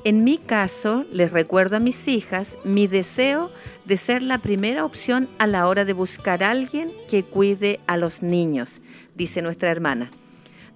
En 0.04 0.24
mi 0.24 0.38
caso, 0.38 1.04
les 1.12 1.32
recuerdo 1.32 1.76
a 1.76 1.80
mis 1.80 2.08
hijas 2.08 2.56
mi 2.64 2.86
deseo 2.86 3.52
de 3.84 3.98
ser 3.98 4.22
la 4.22 4.38
primera 4.38 4.86
opción 4.86 5.28
a 5.38 5.46
la 5.46 5.66
hora 5.66 5.84
de 5.84 5.92
buscar 5.92 6.42
a 6.42 6.50
alguien 6.50 6.90
que 7.10 7.24
cuide 7.24 7.78
a 7.86 7.98
los 7.98 8.22
niños, 8.22 8.80
dice 9.14 9.42
nuestra 9.42 9.70
hermana. 9.70 10.10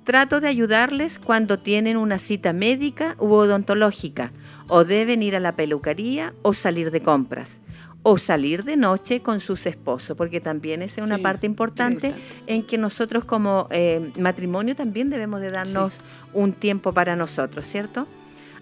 Trato 0.07 0.39
de 0.39 0.47
ayudarles 0.47 1.19
cuando 1.19 1.59
tienen 1.59 1.97
una 1.97 2.21
cita 2.21 2.53
médica 2.53 3.17
u 3.19 3.33
odontológica, 3.33 4.31
o 4.69 4.85
deben 4.85 5.21
ir 5.21 5.35
a 5.35 5.41
la 5.41 5.57
peluquería 5.57 6.33
o 6.43 6.53
salir 6.53 6.93
de 6.93 7.03
compras, 7.03 7.61
o 8.05 8.17
salir 8.17 8.63
de 8.63 8.77
noche 8.77 9.21
con 9.21 9.41
sus 9.41 9.67
esposos, 9.67 10.17
porque 10.17 10.41
también 10.41 10.83
es 10.83 10.97
una 10.99 11.19
parte 11.19 11.47
importante 11.47 12.15
en 12.47 12.63
que 12.63 12.79
nosotros 12.79 13.25
como 13.25 13.67
eh, 13.73 14.13
matrimonio 14.21 14.77
también 14.77 15.11
debemos 15.11 15.41
de 15.41 15.51
darnos 15.51 15.95
un 16.33 16.53
tiempo 16.53 16.93
para 16.93 17.17
nosotros, 17.17 17.67
¿cierto? 17.67 18.07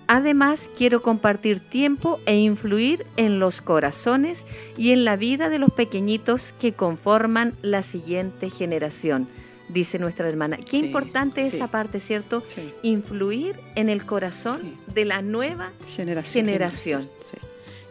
Además, 0.06 0.70
quiero 0.78 1.02
compartir 1.02 1.60
tiempo 1.60 2.20
e 2.24 2.38
influir 2.38 3.04
en 3.18 3.38
los 3.38 3.60
corazones 3.60 4.46
y 4.78 4.92
en 4.92 5.04
la 5.04 5.16
vida 5.16 5.50
de 5.50 5.58
los 5.58 5.72
pequeñitos 5.72 6.54
que 6.58 6.72
conforman 6.72 7.52
la 7.60 7.82
siguiente 7.82 8.48
generación 8.48 9.28
dice 9.68 9.98
nuestra 9.98 10.28
hermana. 10.28 10.58
Qué 10.58 10.76
importante 10.76 11.46
es 11.46 11.54
esa 11.54 11.68
parte, 11.68 12.00
¿cierto? 12.00 12.42
Influir 12.82 13.58
en 13.74 13.88
el 13.88 14.04
corazón 14.04 14.76
de 14.94 15.04
la 15.04 15.22
nueva 15.22 15.72
generación. 15.94 17.08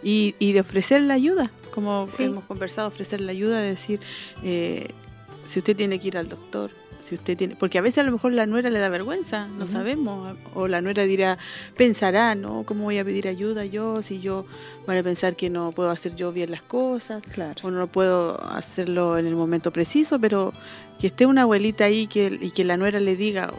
Y, 0.06 0.36
y, 0.38 0.52
de 0.52 0.60
ofrecer 0.60 1.02
la 1.02 1.14
ayuda, 1.14 1.50
como 1.72 2.10
hemos 2.20 2.44
conversado, 2.44 2.90
ofrecer 2.90 3.22
la 3.22 3.32
ayuda, 3.32 3.62
de 3.62 3.70
decir, 3.70 4.02
eh, 4.44 4.90
si 5.46 5.60
usted 5.60 5.78
tiene 5.78 5.98
que 5.98 6.10
ir 6.10 6.18
al 6.18 6.28
doctor, 6.28 6.72
si 7.04 7.16
usted 7.16 7.38
tiene, 7.38 7.56
porque 7.58 7.78
a 7.78 7.82
veces 7.82 8.00
a 8.00 8.04
lo 8.04 8.12
mejor 8.12 8.32
la 8.32 8.46
nuera 8.46 8.70
le 8.70 8.80
da 8.80 8.88
vergüenza, 8.88 9.48
no 9.48 9.68
sabemos, 9.68 10.38
o 10.54 10.68
la 10.70 10.82
nuera 10.82 11.04
dirá, 11.04 11.38
pensará, 11.76 12.34
¿no? 12.34 12.64
¿Cómo 12.66 12.86
voy 12.86 12.98
a 12.98 13.04
pedir 13.04 13.28
ayuda 13.28 13.66
yo 13.66 14.02
si 14.02 14.22
yo 14.22 14.46
van 14.88 14.98
a 14.98 15.04
pensar 15.04 15.36
que 15.36 15.50
no 15.50 15.72
puedo 15.72 15.90
hacer 15.90 16.16
yo 16.16 16.32
bien 16.32 16.52
las 16.52 16.62
cosas, 16.62 17.22
claro. 17.24 17.56
o 17.64 17.72
no 17.72 17.88
puedo 17.88 18.42
hacerlo 18.46 19.18
en 19.18 19.26
el 19.26 19.36
momento 19.36 19.72
preciso, 19.72 20.18
pero 20.20 20.54
que 21.00 21.08
esté 21.08 21.26
una 21.26 21.44
abuelita 21.44 21.86
ahí 21.86 22.08
que, 22.08 22.38
y 22.42 22.52
que 22.52 22.64
la 22.64 22.78
nuera 22.78 23.00
le 23.00 23.16
diga, 23.16 23.52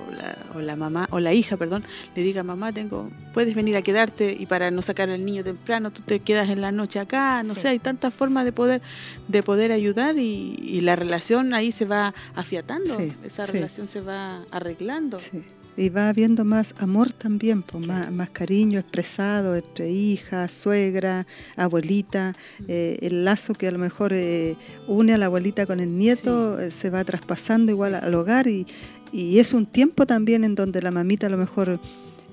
o 0.55 0.61
la, 0.61 0.77
mamá, 0.77 1.07
o 1.11 1.21
la 1.21 1.33
hija, 1.33 1.57
perdón, 1.57 1.85
le 2.15 2.23
diga, 2.23 2.43
mamá, 2.43 2.73
tengo, 2.73 3.11
puedes 3.33 3.55
venir 3.55 3.77
a 3.77 3.83
quedarte 3.83 4.37
y 4.39 4.47
para 4.47 4.71
no 4.71 4.83
sacar 4.83 5.11
al 5.11 5.25
niño 5.25 5.45
temprano, 5.45 5.91
tú 5.91 6.03
te 6.03 6.21
quedas 6.21 6.49
en 6.49 6.61
la 6.61 6.73
noche 6.73 6.99
acá, 6.99 7.43
no 7.43 7.55
sé, 7.55 7.69
hay 7.69 7.79
tantas 7.79 8.15
formas 8.15 8.45
de 8.45 8.53
poder, 8.53 8.83
de 9.29 9.43
poder 9.43 9.73
ayudar 9.73 10.17
y, 10.19 10.81
la 10.85 10.97
relación 10.97 11.55
ahí 11.55 11.73
se 11.73 11.87
va 11.87 12.15
afiatando, 12.35 12.99
esa 13.25 13.47
relación 13.47 13.89
se 13.89 14.01
va 14.01 14.45
arreglando 14.51 15.17
y 15.77 15.89
va 15.89 16.09
habiendo 16.09 16.45
más 16.45 16.75
amor 16.79 17.13
también, 17.13 17.63
pues, 17.63 17.87
más, 17.87 18.31
cariño 18.31 18.79
expresado 18.79 19.57
entre 19.57 19.91
hija, 19.91 20.49
suegra, 20.49 21.27
abuelita, 21.57 22.35
eh, 22.69 22.99
el 23.03 23.25
lazo 23.25 23.55
que 23.55 23.69
a 23.69 23.71
lo 23.71 23.79
mejor 23.79 24.13
eh, 24.13 24.57
une 24.87 25.15
a 25.15 25.19
la 25.19 25.27
abuelita 25.27 25.67
con 25.67 25.81
el 25.81 25.97
nieto 25.97 26.61
eh, 26.61 26.71
se 26.71 26.91
va 26.91 27.05
traspasando 27.05 27.73
igual 27.73 27.95
al 27.95 28.15
hogar 28.15 28.47
y, 28.47 28.67
y, 29.13 29.39
es 29.39 29.53
un 29.55 29.67
tiempo 29.67 30.07
también 30.07 30.45
en 30.45 30.55
donde 30.55 30.83
la 30.83 30.91
mamita 30.91 31.27
a 31.27 31.31
lo 31.31 31.39
mejor 31.39 31.81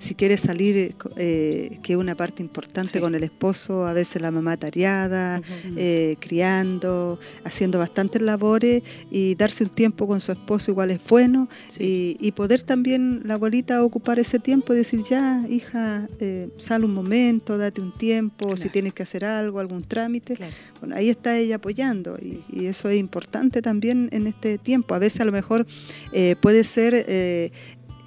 si 0.02 0.16
quiere 0.16 0.36
salir, 0.36 0.95
eh, 1.16 1.80
que 1.84 1.93
es 1.93 1.99
una 1.99 2.16
parte 2.16 2.41
importante 2.41 2.99
con 2.99 3.14
el 3.14 3.24
esposo, 3.24 3.86
a 3.86 3.93
veces 3.93 4.20
la 4.20 4.32
mamá 4.32 4.58
tareada, 4.58 5.41
eh, 5.78 6.16
criando, 6.20 7.20
haciendo 7.43 7.78
bastantes 7.78 8.22
labores 8.22 8.82
y 9.12 9.36
darse 9.36 9.64
un 9.64 9.70
tiempo 9.70 10.08
con 10.08 10.20
su 10.20 10.32
esposo 10.32 10.72
igual 10.72 10.89
es 10.89 10.99
bueno. 11.08 11.47
Y, 11.78 12.32
poder 12.32 12.64
también 12.64 13.22
la 13.26 13.34
abuelita 13.36 13.84
ocupar 13.84 14.18
ese 14.18 14.39
tiempo 14.39 14.74
y 14.74 14.78
decir, 14.78 15.04
ya, 15.04 15.45
hija, 15.49 16.08
eh, 16.20 16.49
sal 16.58 16.86
un 16.86 16.93
momento, 16.93 17.58
date 17.58 17.82
un 17.82 17.93
tiempo, 17.93 18.56
si 18.56 18.70
tienes 18.70 18.93
que 18.93 19.04
hacer 19.04 19.26
algo, 19.26 19.60
algún 19.60 19.84
trámite. 19.84 20.38
Bueno, 20.80 20.95
ahí 20.95 21.10
está 21.10 21.38
ella 21.38 21.58
apoyando 21.58 22.18
y, 22.18 22.41
eso 22.66 22.89
es 22.89 22.97
importante 22.97 23.62
también 23.62 24.08
en 24.12 24.28
este 24.28 24.58
tiempo. 24.58 24.95
A 24.95 24.99
veces 24.99 25.22
a 25.22 25.26
lo 25.26 25.32
mejor 25.32 25.68
eh, 26.14 26.36
puede 26.39 26.64
ser 26.64 27.06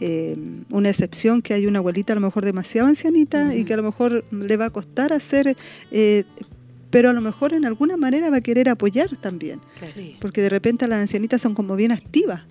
eh, 0.05 0.33
eh, 0.35 0.37
una 0.71 0.91
excepción 0.91 1.41
que 1.41 1.55
hay 1.55 1.67
una 1.67 1.79
abuelita 1.79 2.13
a 2.13 2.17
lo 2.17 2.21
mejor 2.21 2.45
demasiado 2.45 2.89
ancianita 2.89 3.55
y 3.55 3.65
que 3.65 3.73
a 3.73 3.77
lo 3.79 3.83
mejor 3.83 4.25
le 4.31 4.57
va 4.57 4.67
a 4.67 4.71
costar 4.71 5.13
hacer, 5.13 5.57
pero 6.91 7.11
a 7.11 7.13
lo 7.13 7.21
mejor 7.21 7.55
en 7.55 7.65
alguna 7.65 7.97
manera 7.97 8.29
va 8.29 8.37
a 8.37 8.41
querer 8.41 8.69
apoyar 8.69 9.17
también. 9.17 9.61
Porque 10.21 10.43
de 10.43 10.51
repente 10.51 10.87
las 10.89 11.01
ancianitas 11.01 11.41
son 11.41 11.55
como 11.55 11.75
bien 11.75 11.91
activas. 11.91 12.43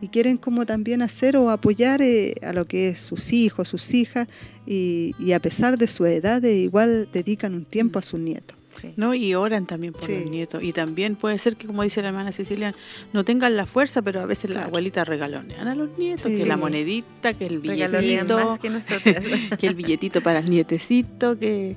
Y 0.00 0.08
quieren 0.08 0.36
como 0.36 0.64
también 0.64 1.02
hacer 1.02 1.36
o 1.36 1.50
apoyar 1.50 2.00
a 2.42 2.52
lo 2.52 2.66
que 2.66 2.90
es 2.90 3.00
sus 3.00 3.32
hijos, 3.32 3.66
sus 3.66 3.92
hijas, 3.94 4.28
y, 4.64 5.14
y 5.18 5.32
a 5.32 5.40
pesar 5.40 5.76
de 5.78 5.88
su 5.88 6.04
edad, 6.06 6.42
igual 6.42 7.08
dedican 7.12 7.54
un 7.54 7.64
tiempo 7.64 7.98
a 7.98 8.02
sus 8.02 8.20
nietos. 8.20 8.56
¿No? 8.96 9.14
Y 9.14 9.34
oran 9.34 9.66
también 9.66 9.92
por 9.92 10.08
los 10.08 10.26
nietos. 10.26 10.62
Y 10.62 10.72
también 10.72 11.16
puede 11.16 11.38
ser 11.38 11.56
que, 11.56 11.66
como 11.66 11.82
dice 11.82 12.02
la 12.02 12.08
hermana 12.08 12.32
Cecilia, 12.32 12.74
no 13.12 13.24
tengan 13.24 13.56
la 13.56 13.66
fuerza, 13.66 14.02
pero 14.02 14.20
a 14.20 14.26
veces 14.26 14.50
la 14.50 14.64
abuelita 14.64 15.04
regalonean 15.04 15.68
a 15.68 15.74
los 15.74 15.96
nietos, 15.98 16.30
que 16.30 16.46
la 16.46 16.56
monedita, 16.56 17.34
que 17.34 17.46
el 17.46 17.58
billetito, 17.58 18.58
que, 19.58 19.66
el 19.66 19.74
billetito 19.74 20.22
para 20.22 20.40
el 20.40 20.50
nietecito, 20.50 21.38
que, 21.38 21.76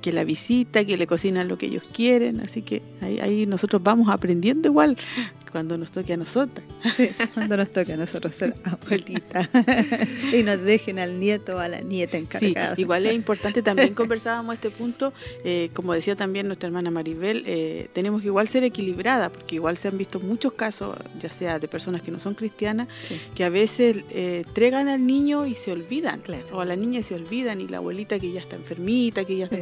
que 0.00 0.12
la 0.12 0.24
visita, 0.24 0.84
que 0.84 0.96
le 0.96 1.06
cocinan 1.06 1.48
lo 1.48 1.58
que 1.58 1.66
ellos 1.66 1.84
quieren. 1.92 2.40
Así 2.40 2.62
que 2.62 2.82
ahí, 3.00 3.18
ahí 3.20 3.46
nosotros 3.46 3.82
vamos 3.82 4.08
aprendiendo 4.10 4.68
igual 4.68 4.96
cuando 5.50 5.78
nos 5.78 5.90
toque 5.90 6.12
a 6.12 6.16
nosotras. 6.16 6.66
cuando 7.34 7.56
nos 7.56 7.70
toque 7.70 7.92
a 7.92 7.96
nosotros 7.96 8.34
ser 8.34 8.54
abuelita. 8.64 9.48
y 10.32 10.42
nos 10.42 10.60
dejen 10.62 10.98
al 10.98 11.18
nieto 11.18 11.56
o 11.56 11.58
a 11.58 11.68
la 11.68 11.80
nieta 11.80 12.16
encargada. 12.16 12.74
Sí, 12.74 12.82
igual 12.82 13.06
es 13.06 13.14
importante, 13.14 13.62
también 13.62 13.94
conversábamos 13.94 14.54
este 14.54 14.70
punto, 14.70 15.12
eh, 15.44 15.70
como 15.74 15.92
decía 15.92 16.16
también 16.16 16.46
nuestra 16.46 16.68
hermana 16.68 16.90
Maribel, 16.90 17.44
eh, 17.46 17.88
tenemos 17.92 18.22
que 18.22 18.28
igual 18.28 18.48
ser 18.48 18.64
equilibrada, 18.64 19.30
porque 19.30 19.56
igual 19.56 19.76
se 19.76 19.88
han 19.88 19.98
visto 19.98 20.20
muchos 20.20 20.52
casos, 20.52 20.96
ya 21.18 21.30
sea 21.30 21.58
de 21.58 21.68
personas 21.68 22.02
que 22.02 22.10
no 22.10 22.20
son 22.20 22.34
cristianas, 22.34 22.88
que 23.34 23.44
a 23.44 23.50
veces 23.50 23.98
eh, 24.10 24.42
entregan 24.46 24.88
al 24.88 25.06
niño 25.06 25.46
y 25.46 25.54
se 25.54 25.72
olvidan, 25.72 26.22
o 26.52 26.60
a 26.60 26.64
la 26.64 26.76
niña 26.76 27.00
y 27.00 27.02
se 27.02 27.14
olvidan, 27.14 27.60
y 27.60 27.68
la 27.68 27.78
abuelita 27.78 28.18
que 28.18 28.32
ya 28.32 28.40
está 28.40 28.56
enfermita, 28.56 29.24
que 29.24 29.36
ya 29.36 29.44
está 29.44 29.58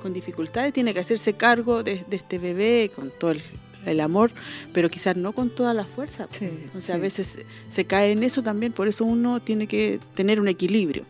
con, 0.00 0.12
dificultades, 0.12 0.72
tiene 0.72 0.92
que 0.92 1.00
hacerse 1.00 1.34
cargo 1.34 1.82
de, 1.82 2.04
de 2.08 2.16
este 2.16 2.38
bebé 2.38 2.90
con 2.94 3.10
todo 3.10 3.32
el 3.32 3.42
el 3.86 4.00
amor, 4.00 4.30
pero 4.72 4.88
quizás 4.88 5.16
no 5.16 5.32
con 5.32 5.50
toda 5.50 5.74
la 5.74 5.84
fuerza. 5.84 6.28
o 6.76 6.80
sea, 6.80 6.96
a 6.96 6.98
veces 6.98 7.38
se 7.68 7.84
cae 7.84 8.12
en 8.12 8.22
eso 8.22 8.42
también, 8.42 8.72
por 8.72 8.88
eso 8.88 9.04
uno 9.04 9.40
tiene 9.40 9.66
que 9.66 10.00
tener 10.14 10.40
un 10.40 10.48
equilibrio. 10.48 11.04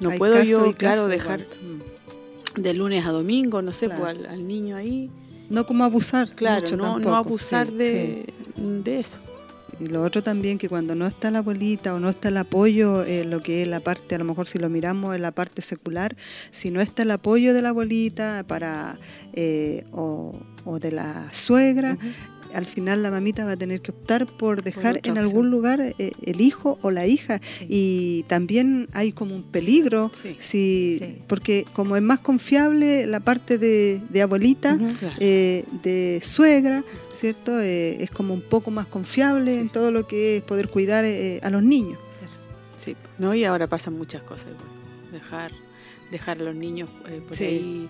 No 0.00 0.10
puedo 0.12 0.42
yo, 0.42 0.72
claro, 0.74 1.08
dejar 1.08 1.40
mm. 1.40 2.60
de 2.60 2.74
lunes 2.74 3.06
a 3.06 3.10
domingo, 3.10 3.62
no 3.62 3.72
sé, 3.72 3.88
pues, 3.88 4.00
al, 4.00 4.46
niño 4.46 4.76
ahí. 4.76 5.10
No 5.48 5.66
como 5.66 5.84
abusar, 5.84 6.34
claro, 6.34 6.76
no, 6.76 6.98
no 6.98 7.14
abusar 7.14 7.70
de, 7.70 8.32
de 8.56 9.00
eso. 9.00 9.18
Y 9.80 9.86
lo 9.86 10.02
otro 10.02 10.22
también 10.22 10.58
que 10.58 10.68
cuando 10.68 10.94
no 10.94 11.06
está 11.06 11.30
la 11.30 11.38
abuelita 11.38 11.94
o 11.94 12.00
no 12.00 12.08
está 12.08 12.28
el 12.28 12.36
apoyo, 12.36 13.02
eh, 13.02 13.24
lo 13.24 13.42
que 13.42 13.62
es 13.62 13.68
la 13.68 13.80
parte, 13.80 14.14
a 14.14 14.18
lo 14.18 14.24
mejor 14.24 14.46
si 14.46 14.58
lo 14.58 14.68
miramos 14.68 15.14
en 15.14 15.22
la 15.22 15.32
parte 15.32 15.62
secular, 15.62 16.16
si 16.50 16.70
no 16.70 16.80
está 16.80 17.02
el 17.02 17.10
apoyo 17.10 17.54
de 17.54 17.62
la 17.62 17.70
abuelita 17.70 18.44
para 18.46 18.98
eh, 19.32 19.84
o, 19.92 20.38
de 20.80 20.92
la 20.92 21.32
suegra, 21.32 21.98
al 22.54 22.66
final 22.66 23.02
la 23.02 23.10
mamita 23.10 23.44
va 23.44 23.52
a 23.52 23.56
tener 23.56 23.80
que 23.80 23.92
optar 23.92 24.26
por 24.26 24.62
dejar 24.62 25.00
en 25.04 25.16
algún 25.16 25.50
lugar 25.50 25.80
eh, 25.80 26.12
el 26.22 26.40
hijo 26.40 26.78
o 26.82 26.90
la 26.90 27.06
hija. 27.06 27.40
Y 27.68 28.24
también 28.28 28.88
hay 28.92 29.12
como 29.12 29.34
un 29.34 29.42
peligro 29.42 30.10
si 30.38 31.22
porque 31.26 31.64
como 31.72 31.96
es 31.96 32.02
más 32.02 32.18
confiable 32.18 33.06
la 33.06 33.20
parte 33.20 33.58
de, 33.58 34.22
abuelita 34.22 34.78
de 35.18 36.20
suegra 36.22 36.84
¿cierto? 37.22 37.60
Eh, 37.60 38.02
es 38.02 38.10
como 38.10 38.34
un 38.34 38.40
poco 38.40 38.72
más 38.72 38.86
confiable 38.86 39.60
en 39.60 39.68
todo 39.68 39.92
lo 39.92 40.08
que 40.08 40.38
es 40.38 40.42
poder 40.42 40.68
cuidar 40.68 41.04
eh, 41.04 41.38
a 41.44 41.50
los 41.50 41.62
niños. 41.62 42.00
Sí, 42.76 42.96
¿no? 43.16 43.32
Y 43.32 43.44
ahora 43.44 43.68
pasan 43.68 43.94
muchas 43.94 44.24
cosas, 44.24 44.46
dejar 45.12 45.52
dejar 46.12 46.40
a 46.40 46.44
los 46.44 46.54
niños 46.54 46.88
eh, 47.08 47.20
por 47.26 47.36
ahí. 47.42 47.88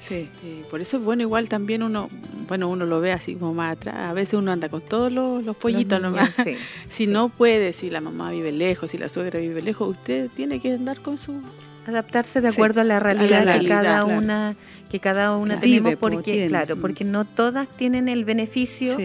por 0.70 0.80
eso 0.80 0.96
es 0.96 1.02
bueno 1.02 1.22
igual 1.22 1.50
también 1.50 1.82
uno, 1.82 2.08
bueno, 2.48 2.70
uno 2.70 2.86
lo 2.86 3.00
ve 3.00 3.12
así 3.12 3.34
como 3.34 3.52
más 3.52 3.72
atrás. 3.72 3.96
A 4.08 4.14
veces 4.14 4.34
uno 4.34 4.50
anda 4.50 4.70
con 4.70 4.80
todos 4.80 5.12
los, 5.12 5.56
pollitos 5.56 6.00
nomás. 6.00 6.30
si 6.88 7.06
no 7.06 7.28
puede, 7.28 7.74
si 7.74 7.90
la 7.90 8.00
mamá 8.00 8.30
vive 8.30 8.52
lejos, 8.52 8.92
si 8.92 8.98
la 8.98 9.10
suegra 9.10 9.38
vive 9.38 9.60
lejos, 9.60 9.88
usted 9.88 10.30
tiene 10.34 10.58
que 10.60 10.72
andar 10.72 11.00
con 11.00 11.18
su 11.18 11.42
adaptarse 11.86 12.40
de 12.40 12.48
acuerdo 12.48 12.80
a 12.80 12.84
la 12.84 13.00
realidad, 13.00 13.60
que 13.60 13.66
cada 13.66 14.04
una 14.04 14.56
que 14.88 15.00
cada 15.00 15.36
una 15.36 15.58
tenemos 15.58 15.96
porque 15.96 16.46
claro 16.46 16.76
porque 16.76 17.02
no 17.02 17.24
todas 17.24 17.68
tienen 17.68 18.08
el 18.08 18.24
beneficio 18.24 18.96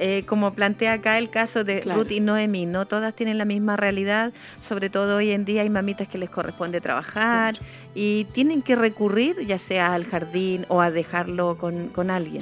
eh, 0.00 0.22
como 0.26 0.52
plantea 0.52 0.92
acá 0.92 1.18
el 1.18 1.28
caso 1.28 1.64
de 1.64 1.80
Ruth 1.80 2.12
y 2.12 2.20
Noemi, 2.20 2.66
no 2.66 2.86
todas 2.86 3.14
tienen 3.14 3.36
la 3.36 3.44
misma 3.44 3.76
realidad, 3.76 4.32
sobre 4.60 4.90
todo 4.90 5.16
hoy 5.16 5.32
en 5.32 5.44
día 5.44 5.62
hay 5.62 5.70
mamitas 5.70 6.06
que 6.06 6.18
les 6.18 6.30
corresponde 6.30 6.80
trabajar 6.80 7.58
y 8.00 8.26
tienen 8.26 8.62
que 8.62 8.76
recurrir 8.76 9.44
ya 9.44 9.58
sea 9.58 9.92
al 9.92 10.04
jardín 10.04 10.64
o 10.68 10.80
a 10.80 10.92
dejarlo 10.92 11.58
con, 11.58 11.88
con 11.88 12.12
alguien. 12.12 12.40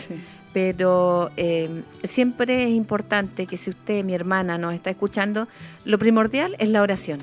Pero 0.52 1.30
eh, 1.38 1.82
siempre 2.04 2.64
es 2.64 2.70
importante 2.70 3.46
que 3.46 3.56
si 3.56 3.70
usted, 3.70 4.04
mi 4.04 4.12
hermana, 4.14 4.58
nos 4.58 4.74
está 4.74 4.90
escuchando, 4.90 5.48
lo 5.86 5.98
primordial 5.98 6.56
es 6.58 6.68
la 6.68 6.82
oración 6.82 7.20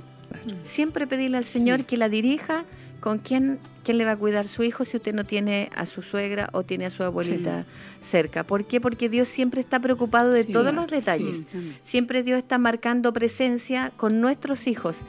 Siempre 0.63 1.05
pedirle 1.05 1.37
al 1.37 1.45
Señor 1.45 1.85
que 1.85 1.95
la 1.95 2.09
dirija 2.09 2.65
con 3.01 3.19
quién, 3.19 3.59
quién 3.83 3.99
le 3.99 4.05
va 4.05 4.13
a 4.13 4.17
cuidar 4.17 4.47
su 4.47 4.63
hijo 4.63 4.83
si 4.83 4.97
usted 4.97 5.13
no 5.13 5.25
tiene 5.25 5.69
a 5.75 5.85
su 5.85 6.01
suegra 6.01 6.49
o 6.53 6.63
tiene 6.63 6.87
a 6.87 6.89
su 6.89 7.03
abuelita 7.03 7.65
cerca. 8.01 8.43
¿Por 8.43 8.65
qué? 8.65 8.81
Porque 8.81 9.09
Dios 9.09 9.27
siempre 9.27 9.61
está 9.61 9.79
preocupado 9.79 10.31
de 10.31 10.43
todos 10.43 10.73
los 10.73 10.87
detalles. 10.87 11.45
siempre 11.83 12.23
Dios 12.23 12.39
está 12.39 12.57
marcando 12.57 13.13
presencia 13.13 13.91
con 13.95 14.21
nuestros 14.21 14.65
hijos. 14.65 15.01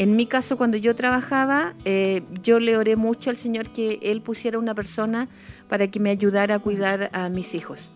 En 0.00 0.16
mi 0.16 0.24
caso, 0.24 0.56
cuando 0.56 0.78
yo 0.78 0.94
trabajaba, 0.94 1.74
eh, 1.84 2.22
yo 2.42 2.58
le 2.58 2.78
oré 2.78 2.96
mucho 2.96 3.28
al 3.28 3.36
Señor 3.36 3.68
que 3.68 3.98
Él 4.00 4.22
pusiera 4.22 4.58
una 4.58 4.74
persona 4.74 5.28
para 5.68 5.88
que 5.88 6.00
me 6.00 6.08
ayudara 6.08 6.54
a 6.54 6.58
cuidar 6.58 7.10
a 7.12 7.28
mis 7.28 7.54
hijos. 7.54 7.90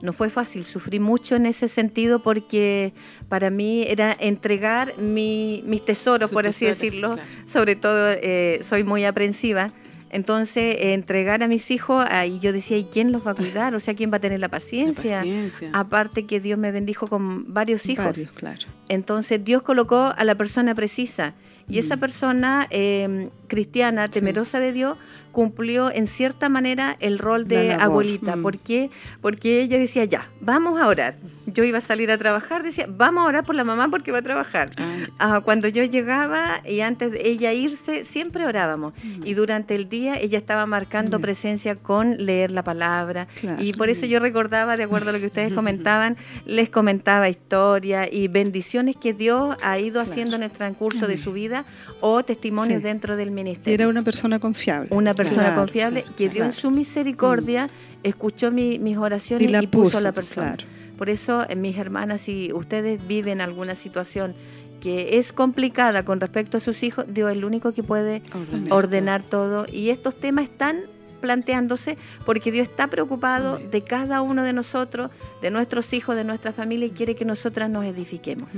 No 0.00 0.12
fue 0.12 0.30
fácil, 0.30 0.64
sufrí 0.64 1.00
mucho 1.00 1.34
en 1.34 1.46
ese 1.46 1.66
sentido 1.66 2.22
porque 2.22 2.92
para 3.28 3.50
mí 3.50 3.82
era 3.82 4.16
entregar 4.16 4.96
mis 4.96 5.84
tesoros, 5.84 6.30
por 6.30 6.46
así 6.46 6.66
decirlo, 6.66 7.16
sobre 7.46 7.74
todo 7.74 8.12
eh, 8.12 8.60
soy 8.62 8.84
muy 8.84 9.04
aprensiva. 9.04 9.66
Entonces, 10.12 10.76
entregar 10.78 11.42
a 11.42 11.48
mis 11.48 11.70
hijos, 11.70 12.04
ahí 12.10 12.38
yo 12.38 12.52
decía, 12.52 12.76
¿y 12.76 12.84
quién 12.84 13.12
los 13.12 13.26
va 13.26 13.30
a 13.30 13.34
cuidar? 13.34 13.74
O 13.74 13.80
sea, 13.80 13.94
¿quién 13.94 14.12
va 14.12 14.18
a 14.18 14.20
tener 14.20 14.40
la 14.40 14.50
paciencia? 14.50 15.24
Aparte 15.72 16.26
que 16.26 16.38
Dios 16.38 16.58
me 16.58 16.70
bendijo 16.70 17.06
con 17.06 17.52
varios 17.52 17.86
hijos. 17.88 18.18
claro. 18.34 18.60
Entonces, 18.88 19.42
Dios 19.42 19.62
colocó 19.62 20.12
a 20.14 20.24
la 20.24 20.34
persona 20.34 20.74
precisa. 20.74 21.34
Y 21.68 21.78
esa 21.78 21.96
mm. 21.96 22.00
persona 22.00 22.66
eh, 22.70 23.30
cristiana, 23.46 24.08
temerosa 24.08 24.60
de 24.60 24.72
Dios, 24.72 24.98
cumplió 25.32 25.90
en 25.92 26.06
cierta 26.06 26.48
manera 26.48 26.96
el 27.00 27.18
rol 27.18 27.48
de 27.48 27.72
abuelita. 27.72 28.36
Mm. 28.36 28.42
¿Por 28.42 28.58
qué? 28.58 28.90
Porque 29.20 29.62
ella 29.62 29.78
decía, 29.78 30.04
ya, 30.04 30.28
vamos 30.40 30.80
a 30.80 30.86
orar. 30.86 31.16
Yo 31.46 31.64
iba 31.64 31.78
a 31.78 31.80
salir 31.80 32.10
a 32.10 32.18
trabajar, 32.18 32.62
decía, 32.62 32.86
vamos 32.88 33.24
a 33.24 33.26
orar 33.26 33.44
por 33.44 33.54
la 33.54 33.64
mamá 33.64 33.88
porque 33.88 34.12
va 34.12 34.18
a 34.18 34.22
trabajar. 34.22 34.70
Ah. 34.78 34.92
Ah, 35.18 35.40
cuando 35.44 35.66
yo 35.68 35.82
llegaba 35.84 36.60
y 36.64 36.80
antes 36.80 37.10
de 37.10 37.28
ella 37.28 37.52
irse, 37.52 38.04
siempre 38.04 38.46
orábamos. 38.46 38.92
Mm. 39.02 39.26
Y 39.26 39.34
durante 39.34 39.74
el 39.74 39.88
día 39.88 40.16
ella 40.20 40.38
estaba 40.38 40.66
marcando 40.66 41.18
mm. 41.18 41.22
presencia 41.22 41.74
con 41.74 42.24
leer 42.24 42.52
la 42.52 42.62
palabra. 42.62 43.26
Y 43.58 43.72
por 43.72 43.88
eso 43.88 44.06
yo 44.06 44.20
recordaba, 44.20 44.76
de 44.76 44.84
acuerdo 44.84 45.10
a 45.10 45.12
lo 45.14 45.18
que 45.18 45.26
ustedes 45.26 45.52
comentaban, 45.54 46.16
les 46.46 46.68
comentaba 46.68 47.28
historia 47.28 48.08
y 48.12 48.28
bendiciones 48.28 48.96
que 48.96 49.12
Dios 49.12 49.56
ha 49.62 49.78
ido 49.78 50.00
haciendo 50.00 50.36
en 50.36 50.42
el 50.42 50.50
transcurso 50.50 51.06
de 51.06 51.16
su 51.16 51.32
vida 51.32 51.64
o 52.00 52.22
testimonios 52.22 52.82
dentro 52.82 53.16
del 53.16 53.30
ministerio. 53.30 53.74
Era 53.74 53.88
una 53.88 54.02
persona 54.02 54.38
confiable. 54.38 54.88
Una 54.90 55.14
persona 55.14 55.21
confiable 55.54 56.04
que 56.16 56.28
Dios 56.28 56.46
en 56.46 56.52
su 56.52 56.70
misericordia 56.70 57.68
escuchó 58.02 58.50
mis 58.50 58.96
oraciones 58.96 59.62
y, 59.62 59.66
puso, 59.66 59.98
a 59.98 60.00
la 60.00 60.12
persona. 60.12 60.56
Por 60.98 61.10
eso, 61.10 61.44
eh, 61.48 61.56
mis 61.56 61.76
hermanas, 61.76 62.22
si 62.22 62.52
ustedes 62.52 63.06
viven 63.06 63.40
alguna 63.40 63.74
situación 63.74 64.34
que 64.80 65.18
es 65.18 65.32
complicada 65.32 66.04
con 66.04 66.20
respecto 66.20 66.56
a 66.56 66.60
sus 66.60 66.82
hijos, 66.82 67.04
Dios 67.08 67.30
es 67.30 67.36
el 67.36 67.44
único 67.44 67.72
que 67.72 67.82
puede 67.82 68.22
ordenar, 68.70 69.22
todo. 69.22 69.66
Y 69.70 69.90
estos 69.90 70.18
temas 70.18 70.44
están 70.44 70.80
planteándose 71.20 71.96
porque 72.26 72.50
Dios 72.50 72.68
está 72.68 72.88
preocupado 72.88 73.58
de 73.58 73.82
cada 73.84 74.22
uno 74.22 74.42
de 74.42 74.52
nosotros, 74.52 75.10
de 75.40 75.50
nuestros 75.50 75.92
hijos, 75.92 76.16
de 76.16 76.24
nuestra 76.24 76.52
familia 76.52 76.86
y 76.86 76.90
quiere 76.90 77.14
que 77.14 77.24
nosotras 77.24 77.70
nos 77.70 77.84
edifiquemos. 77.84 78.50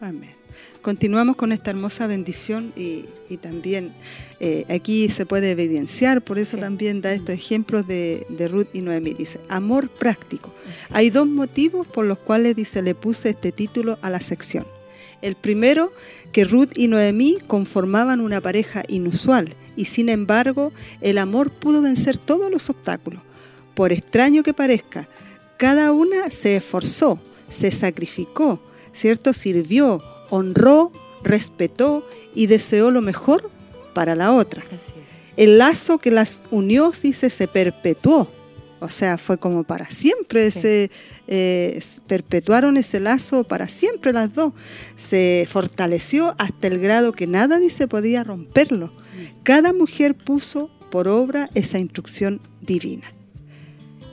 Amén. 0.00 0.41
Continuamos 0.82 1.36
con 1.36 1.52
esta 1.52 1.70
hermosa 1.70 2.06
bendición 2.06 2.72
y, 2.76 3.06
también 3.40 3.94
eh, 4.40 4.66
aquí 4.68 5.08
se 5.08 5.24
puede 5.24 5.52
evidenciar, 5.52 6.20
por 6.20 6.38
eso 6.38 6.58
también 6.58 7.00
da 7.00 7.14
estos 7.14 7.34
ejemplos 7.34 7.86
de, 7.86 8.26
Ruth 8.50 8.66
y 8.74 8.82
Noemí. 8.82 9.14
Dice, 9.14 9.40
amor 9.48 9.88
práctico. 9.88 10.52
Hay 10.90 11.08
dos 11.08 11.26
motivos 11.26 11.86
por 11.86 12.04
los 12.04 12.18
cuales, 12.18 12.54
dice, 12.56 12.82
le 12.82 12.94
puse 12.94 13.30
este 13.30 13.50
título 13.50 13.98
a 14.02 14.10
la 14.10 14.20
sección. 14.20 14.66
El 15.22 15.34
primero, 15.34 15.92
que 16.32 16.44
Ruth 16.44 16.72
y 16.76 16.88
Noemí 16.88 17.38
conformaban 17.46 18.20
una 18.20 18.42
pareja 18.42 18.82
inusual 18.88 19.54
y 19.76 19.86
sin 19.86 20.08
embargo 20.10 20.72
el 21.00 21.16
amor 21.16 21.50
pudo 21.50 21.80
vencer 21.80 22.18
todos 22.18 22.50
los 22.50 22.68
obstáculos. 22.68 23.22
Por 23.74 23.92
extraño 23.92 24.42
que 24.42 24.52
parezca, 24.52 25.08
cada 25.56 25.92
una 25.92 26.30
se 26.30 26.56
esforzó, 26.56 27.18
se 27.48 27.72
sacrificó, 27.72 28.60
¿cierto? 28.92 29.32
Sirvió, 29.32 30.02
honró, 30.32 30.90
respetó 31.22 32.08
y 32.34 32.46
deseó 32.46 32.90
lo 32.90 33.02
mejor 33.02 33.50
para 33.92 34.14
la 34.14 34.32
otra. 34.32 34.62
El 35.36 35.58
lazo 35.58 35.98
que 35.98 36.10
las 36.10 36.42
unió, 36.50 36.90
dice, 37.02 37.28
se 37.28 37.48
perpetuó. 37.48 38.28
O 38.80 38.88
sea, 38.88 39.18
fue 39.18 39.38
como 39.38 39.62
para 39.62 39.90
siempre, 39.90 40.50
se 40.50 40.90
eh, 41.28 41.80
perpetuaron 42.08 42.78
ese 42.78 42.98
lazo 42.98 43.44
para 43.44 43.68
siempre 43.68 44.12
las 44.12 44.34
dos. 44.34 44.54
Se 44.96 45.46
fortaleció 45.50 46.34
hasta 46.38 46.66
el 46.66 46.80
grado 46.80 47.12
que 47.12 47.26
nada 47.26 47.60
se 47.68 47.86
podía 47.86 48.24
romperlo. 48.24 48.86
Mm. 48.86 49.42
Cada 49.42 49.72
mujer 49.74 50.16
puso 50.16 50.70
por 50.90 51.08
obra 51.08 51.50
esa 51.54 51.78
instrucción 51.78 52.40
divina. 52.62 53.12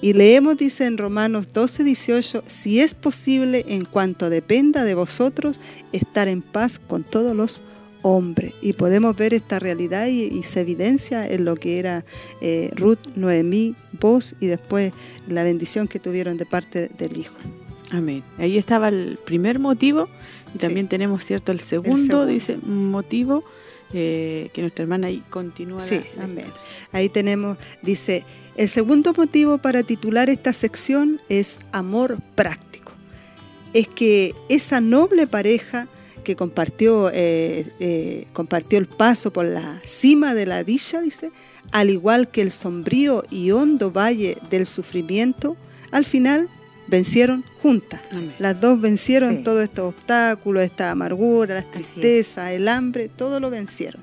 Y 0.02 0.14
leemos, 0.14 0.58
dice 0.58 0.86
en 0.86 0.98
Romanos 0.98 1.52
12, 1.52 1.84
18, 1.84 2.44
si 2.48 2.80
es 2.80 2.94
posible, 2.94 3.66
en 3.68 3.86
cuanto 3.86 4.30
dependa 4.30 4.84
de 4.84 4.96
vosotros, 4.96 5.60
estar 5.92 6.28
en 6.28 6.42
paz 6.42 6.80
con 6.80 7.04
todos 7.04 7.36
los 7.36 7.62
hombres. 8.02 8.54
Y 8.62 8.74
podemos 8.74 9.16
ver 9.16 9.34
esta 9.34 9.60
realidad 9.60 10.08
y, 10.08 10.42
se 10.44 10.62
evidencia 10.62 11.28
en 11.28 11.44
lo 11.46 11.56
que 11.56 11.80
era 11.80 12.06
eh, 12.42 12.72
Ruth, 12.76 13.00
Noemí, 13.16 13.76
vos 14.00 14.36
y 14.40 14.48
después 14.48 14.94
la 15.28 15.44
bendición 15.44 15.88
que 15.88 16.00
tuvieron 16.00 16.38
de 16.38 16.46
parte 16.46 16.90
del 16.98 17.18
Hijo. 17.18 17.36
Amén. 17.92 18.24
Ahí 18.38 18.58
estaba 18.58 18.90
el 18.90 19.18
primer 19.26 19.60
motivo 19.60 20.08
y 20.54 20.60
también 20.60 20.88
tenemos, 20.88 21.24
¿cierto? 21.26 21.52
El 21.52 21.60
segundo, 21.60 22.26
dice, 22.26 22.58
motivo 22.58 23.44
eh, 23.94 24.50
que 24.54 24.62
nuestra 24.62 24.84
hermana 24.84 25.08
ahí 25.08 25.24
continúa. 25.30 25.80
Sí, 25.80 26.00
amén. 26.22 26.46
Ahí 26.92 27.10
tenemos, 27.10 27.58
dice, 27.82 28.24
el 28.60 28.68
segundo 28.68 29.14
motivo 29.14 29.58
para 29.58 29.84
titular 29.84 30.30
esta 30.30 30.52
sección 30.52 31.22
es 31.30 31.62
amor 31.72 32.22
práctico. 32.36 32.92
Es 33.72 33.88
que 33.88 34.36
esa 34.50 34.82
noble 34.82 35.28
pareja 35.28 35.88
que 36.26 36.36
compartió, 36.36 37.10
eh, 37.14 37.72
eh, 37.80 38.28
compartió 38.34 38.78
el 38.78 38.88
paso 38.88 39.32
por 39.32 39.46
la 39.46 39.82
cima 39.86 40.34
de 40.34 40.46
la 40.46 40.66
dicha, 40.66 41.00
dice, 41.00 41.32
al 41.72 41.90
igual 41.90 42.28
que 42.32 42.42
el 42.42 42.52
sombrío 42.52 43.24
y 43.30 43.52
hondo 43.52 43.94
valle 43.94 44.38
del 44.50 44.66
sufrimiento, 44.66 45.56
al 45.92 46.04
final 46.04 46.50
vencieron 46.88 47.46
juntas. 47.62 48.02
Las 48.40 48.60
dos 48.60 48.82
vencieron 48.82 49.46
todos 49.46 49.64
estos 49.64 49.94
obstáculos, 49.94 50.64
esta 50.64 50.92
amargura, 50.92 51.56
la 51.56 51.72
tristeza, 51.72 52.52
el 52.52 52.68
hambre, 52.68 53.08
todo 53.08 53.40
lo 53.40 53.50
vencieron. 53.50 54.02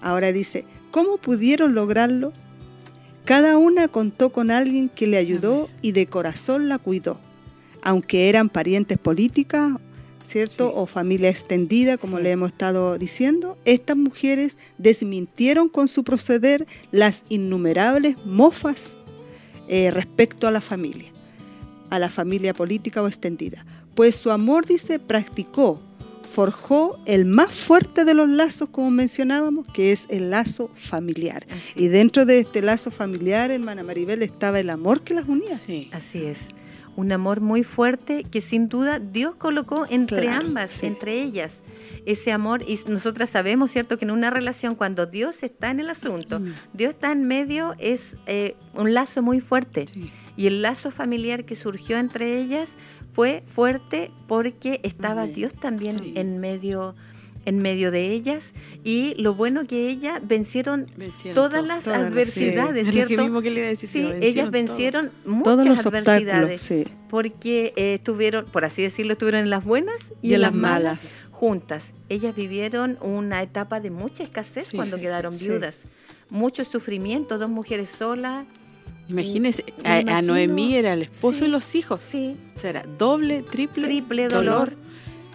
Ahora 0.00 0.30
dice, 0.30 0.64
¿cómo 0.92 1.16
pudieron 1.16 1.74
lograrlo? 1.74 2.32
Cada 3.26 3.58
una 3.58 3.88
contó 3.88 4.30
con 4.30 4.52
alguien 4.52 4.88
que 4.88 5.08
le 5.08 5.16
ayudó 5.16 5.68
y 5.82 5.90
de 5.90 6.06
corazón 6.06 6.68
la 6.68 6.78
cuidó, 6.78 7.18
aunque 7.82 8.28
eran 8.28 8.48
parientes 8.48 8.98
políticas, 8.98 9.72
¿cierto? 10.24 10.72
O 10.72 10.86
familia 10.86 11.28
extendida, 11.28 11.98
como 11.98 12.20
le 12.20 12.30
hemos 12.30 12.52
estado 12.52 12.96
diciendo. 12.98 13.58
Estas 13.64 13.96
mujeres 13.96 14.58
desmintieron 14.78 15.68
con 15.68 15.88
su 15.88 16.04
proceder 16.04 16.68
las 16.92 17.24
innumerables 17.28 18.16
mofas 18.24 18.96
eh, 19.66 19.90
respecto 19.90 20.46
a 20.46 20.52
la 20.52 20.60
familia, 20.60 21.10
a 21.90 21.98
la 21.98 22.10
familia 22.10 22.54
política 22.54 23.02
o 23.02 23.08
extendida. 23.08 23.66
Pues 23.96 24.14
su 24.14 24.30
amor, 24.30 24.66
dice, 24.66 25.00
practicó 25.00 25.82
forjó 26.36 27.00
el 27.06 27.24
más 27.24 27.50
fuerte 27.50 28.04
de 28.04 28.12
los 28.12 28.28
lazos, 28.28 28.68
como 28.68 28.90
mencionábamos, 28.90 29.66
que 29.72 29.90
es 29.92 30.06
el 30.10 30.28
lazo 30.28 30.70
familiar. 30.74 31.46
y 31.74 31.88
dentro 31.88 32.26
de 32.26 32.40
este 32.40 32.60
lazo 32.60 32.90
familiar, 32.90 33.50
hermana 33.50 33.82
Maribel, 33.82 34.20
estaba 34.22 34.60
el 34.60 34.68
amor 34.68 35.00
que 35.00 35.14
las 35.14 35.26
unía. 35.26 35.58
Sí. 35.66 35.88
Así 35.94 36.26
es. 36.26 36.48
Un 36.94 37.10
amor 37.10 37.40
muy 37.40 37.64
fuerte 37.64 38.22
que 38.22 38.42
sin 38.42 38.68
duda 38.68 38.98
Dios 38.98 39.34
colocó 39.36 39.86
entre 39.88 40.28
ambas, 40.28 40.82
entre 40.82 41.22
ellas. 41.22 41.62
Ese 42.04 42.32
amor, 42.32 42.62
y 42.68 42.78
nosotras 42.86 43.30
sabemos, 43.30 43.70
¿cierto?, 43.70 43.96
que 43.96 44.04
en 44.04 44.10
una 44.10 44.28
relación, 44.28 44.74
cuando 44.74 45.06
Dios 45.06 45.42
está 45.42 45.70
en 45.70 45.80
el 45.80 45.88
asunto, 45.88 46.40
mm. 46.40 46.52
Dios 46.74 46.90
está 46.90 47.12
en 47.12 47.24
medio, 47.24 47.74
es 47.78 48.18
eh, 48.26 48.56
un 48.74 48.92
lazo 48.92 49.22
muy 49.22 49.40
fuerte. 49.40 49.86
Y 50.36 50.48
el 50.48 50.60
lazo 50.60 50.90
familiar 50.90 51.46
que 51.46 51.54
surgió 51.54 51.96
entre 51.96 52.38
ellas 52.38 52.74
fue 53.16 53.42
fuerte 53.46 54.10
porque 54.26 54.78
estaba 54.82 55.26
Dios 55.26 55.54
también 55.54 56.12
en 56.16 56.38
medio 56.38 56.94
en 57.46 57.58
medio 57.58 57.90
de 57.90 58.10
ellas. 58.10 58.52
Y 58.84 59.14
lo 59.14 59.32
bueno 59.32 59.66
que 59.66 59.88
ellas 59.88 60.20
vencieron, 60.22 60.86
todas 61.32 61.64
las 61.64 61.88
adversidades, 61.88 62.90
¿cierto? 62.90 63.40
sí, 63.76 64.06
ellas 64.20 64.50
vencieron 64.50 65.10
muchas 65.24 65.86
adversidades 65.86 66.70
porque 67.08 67.72
eh, 67.76 67.94
estuvieron, 67.94 68.44
por 68.44 68.66
así 68.66 68.82
decirlo, 68.82 69.12
estuvieron 69.12 69.42
en 69.42 69.50
las 69.50 69.64
buenas 69.64 70.12
y, 70.20 70.34
en 70.34 70.42
las 70.42 70.54
malas, 70.54 71.00
juntas. 71.30 71.94
Ellas 72.10 72.34
vivieron 72.34 72.98
una 73.00 73.42
etapa 73.42 73.80
de 73.80 73.90
mucha 73.90 74.24
escasez 74.24 74.72
cuando 74.74 74.98
quedaron 74.98 75.38
viudas, 75.38 75.84
mucho 76.28 76.64
sufrimiento, 76.64 77.38
dos 77.38 77.48
mujeres 77.48 77.88
solas 77.88 78.46
Imagínese, 79.08 79.64
a, 79.84 80.20
Noemí 80.22 80.74
era 80.74 80.94
el 80.94 81.02
esposo 81.02 81.44
y 81.44 81.48
los 81.48 81.74
hijos. 81.74 82.00
Sí. 82.02 82.36
O 82.56 82.58
sea, 82.58 82.70
era 82.70 82.82
doble, 82.98 83.42
triple, 83.42 83.86
triple 83.86 84.28
dolor. 84.28 84.74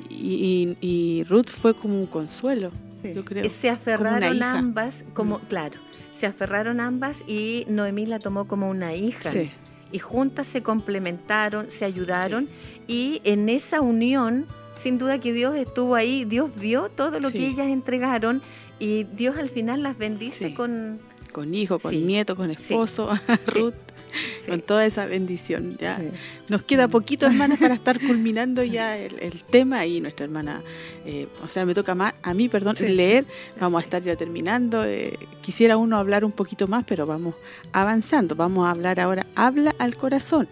Y, 0.10 1.26
Ruth 1.30 1.50
fue 1.50 1.74
como 1.74 2.00
un 2.00 2.06
consuelo, 2.06 2.72
yo 3.04 3.26
creo. 3.26 3.48
Se 3.50 3.70
aferraron 3.70 4.44
ambas, 4.44 5.06
como, 5.14 5.40
claro, 5.40 5.80
se 6.14 6.28
aferraron 6.28 6.80
ambas 6.80 7.24
y 7.28 7.66
Noemí 7.68 8.06
la 8.06 8.20
tomó 8.20 8.48
como 8.48 8.70
una 8.70 8.94
hija. 8.94 9.32
Sí. 9.32 9.52
Y 9.92 10.00
juntas 10.00 10.48
se 10.48 10.64
complementaron, 10.64 11.70
se 11.70 11.86
ayudaron 11.86 12.48
y 12.88 13.22
en 13.24 13.50
esa 13.50 13.82
unión, 13.82 14.46
sin 14.76 14.98
duda 14.98 15.20
que 15.20 15.34
Dios 15.34 15.56
estuvo 15.56 15.96
ahí, 15.96 16.24
Dios 16.24 16.50
vio 16.56 16.90
todo 16.90 17.20
lo 17.20 17.30
que 17.32 17.48
ellas 17.48 17.68
entregaron 17.68 18.42
y 18.80 19.04
Dios 19.04 19.38
al 19.38 19.50
final 19.50 19.84
las 19.84 19.98
bendice 19.98 20.54
con 20.54 21.00
con 21.32 21.54
hijo, 21.56 21.80
con 21.80 22.06
nieto, 22.06 22.36
con 22.36 22.52
esposo, 22.52 23.10
Ruth, 23.48 23.74
con 24.48 24.62
toda 24.62 24.86
esa 24.86 25.06
bendición. 25.06 25.78
Ya 25.80 26.00
nos 26.48 26.64
queda 26.64 26.88
poquito, 26.88 27.26
hermanas, 27.26 27.60
para 27.60 27.74
estar 27.74 28.00
culminando 28.00 28.64
ya 28.64 28.98
el, 28.98 29.44
tema 29.50 29.86
y 29.86 30.02
nuestra 30.02 30.26
hermana, 30.26 30.62
eh, 31.06 31.28
o 31.44 31.50
sea, 31.50 31.66
me 31.66 31.74
toca 31.74 31.96
más, 31.96 32.14
a 32.22 32.34
mí, 32.34 32.50
perdón, 32.50 32.76
leer. 32.80 33.26
Vamos 33.60 33.82
a 33.82 33.84
estar 33.84 34.02
ya 34.02 34.16
terminando. 34.16 34.84
Eh, 34.86 35.18
quisiera 35.42 35.78
uno 35.78 35.98
hablar 35.98 36.26
un 36.26 36.32
poquito 36.32 36.68
más, 36.68 36.84
pero 36.88 37.06
vamos 37.06 37.36
avanzando. 37.72 38.36
Vamos 38.36 38.66
a 38.66 38.72
hablar 38.72 39.00
ahora. 39.00 39.26
Habla 39.36 39.76
al 39.80 39.96
corazón. 39.96 40.48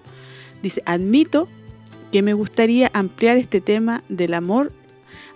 Dice, 0.62 0.82
admito 0.86 1.48
que 2.12 2.22
me 2.22 2.34
gustaría 2.34 2.90
ampliar 2.94 3.38
este 3.38 3.62
tema 3.62 4.04
del 4.10 4.34
amor 4.34 4.72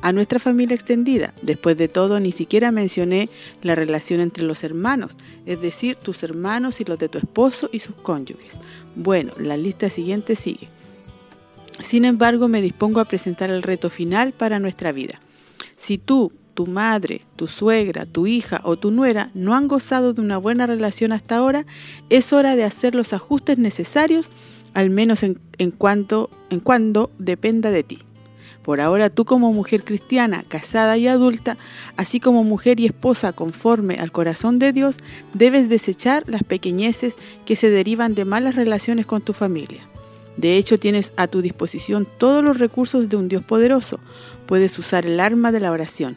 a 0.03 0.11
nuestra 0.11 0.37
familia 0.37 0.75
extendida. 0.75 1.33
Después 1.41 1.77
de 1.77 1.87
todo, 1.87 2.19
ni 2.19 2.33
siquiera 2.33 2.71
mencioné 2.71 3.29
la 3.61 3.73
relación 3.73 4.19
entre 4.19 4.43
los 4.43 4.65
hermanos, 4.65 5.17
es 5.45 5.61
decir, 5.61 5.95
tus 5.95 6.23
hermanos 6.23 6.81
y 6.81 6.83
los 6.83 6.99
de 6.99 7.07
tu 7.07 7.17
esposo 7.17 7.69
y 7.71 7.79
sus 7.79 7.95
cónyuges. 7.95 8.59
Bueno, 8.97 9.33
la 9.39 9.55
lista 9.55 9.89
siguiente 9.89 10.35
sigue. 10.35 10.67
Sin 11.81 12.03
embargo, 12.03 12.49
me 12.49 12.61
dispongo 12.61 12.99
a 12.99 13.05
presentar 13.05 13.49
el 13.49 13.63
reto 13.63 13.89
final 13.89 14.33
para 14.33 14.59
nuestra 14.59 14.91
vida. 14.91 15.21
Si 15.77 15.97
tú, 15.97 16.33
tu 16.53 16.67
madre, 16.67 17.21
tu 17.37 17.47
suegra, 17.47 18.05
tu 18.05 18.27
hija 18.27 18.59
o 18.65 18.75
tu 18.75 18.91
nuera 18.91 19.31
no 19.33 19.55
han 19.55 19.69
gozado 19.69 20.13
de 20.13 20.19
una 20.19 20.37
buena 20.37 20.67
relación 20.67 21.13
hasta 21.13 21.37
ahora, 21.37 21.65
es 22.09 22.33
hora 22.33 22.57
de 22.57 22.65
hacer 22.65 22.93
los 22.93 23.13
ajustes 23.13 23.57
necesarios, 23.57 24.27
al 24.73 24.89
menos 24.89 25.23
en, 25.23 25.39
cuanto, 25.71 26.29
en 26.49 26.59
cuando 26.59 27.09
dependa 27.19 27.71
de 27.71 27.83
ti. 27.83 27.99
Por 28.63 28.79
ahora 28.79 29.09
tú 29.09 29.25
como 29.25 29.51
mujer 29.51 29.83
cristiana, 29.83 30.43
casada 30.47 30.97
y 30.97 31.07
adulta, 31.07 31.57
así 31.97 32.19
como 32.19 32.43
mujer 32.43 32.79
y 32.79 32.85
esposa 32.85 33.33
conforme 33.33 33.95
al 33.95 34.11
corazón 34.11 34.57
de 34.57 34.71
Dios, 34.71 34.95
debes 35.33 35.67
desechar 35.67 36.23
las 36.27 36.43
pequeñeces 36.43 37.15
que 37.45 37.57
se 37.57 37.69
derivan 37.69 38.15
de 38.15 38.25
malas 38.25 38.55
relaciones 38.55 39.05
con 39.05 39.21
tu 39.21 39.33
familia. 39.33 39.81
De 40.37 40.57
hecho, 40.57 40.79
tienes 40.79 41.13
a 41.17 41.27
tu 41.27 41.41
disposición 41.41 42.07
todos 42.17 42.43
los 42.43 42.57
recursos 42.57 43.09
de 43.09 43.17
un 43.17 43.27
Dios 43.27 43.43
poderoso. 43.43 43.99
Puedes 44.47 44.79
usar 44.79 45.05
el 45.05 45.19
arma 45.19 45.51
de 45.51 45.59
la 45.59 45.71
oración, 45.71 46.15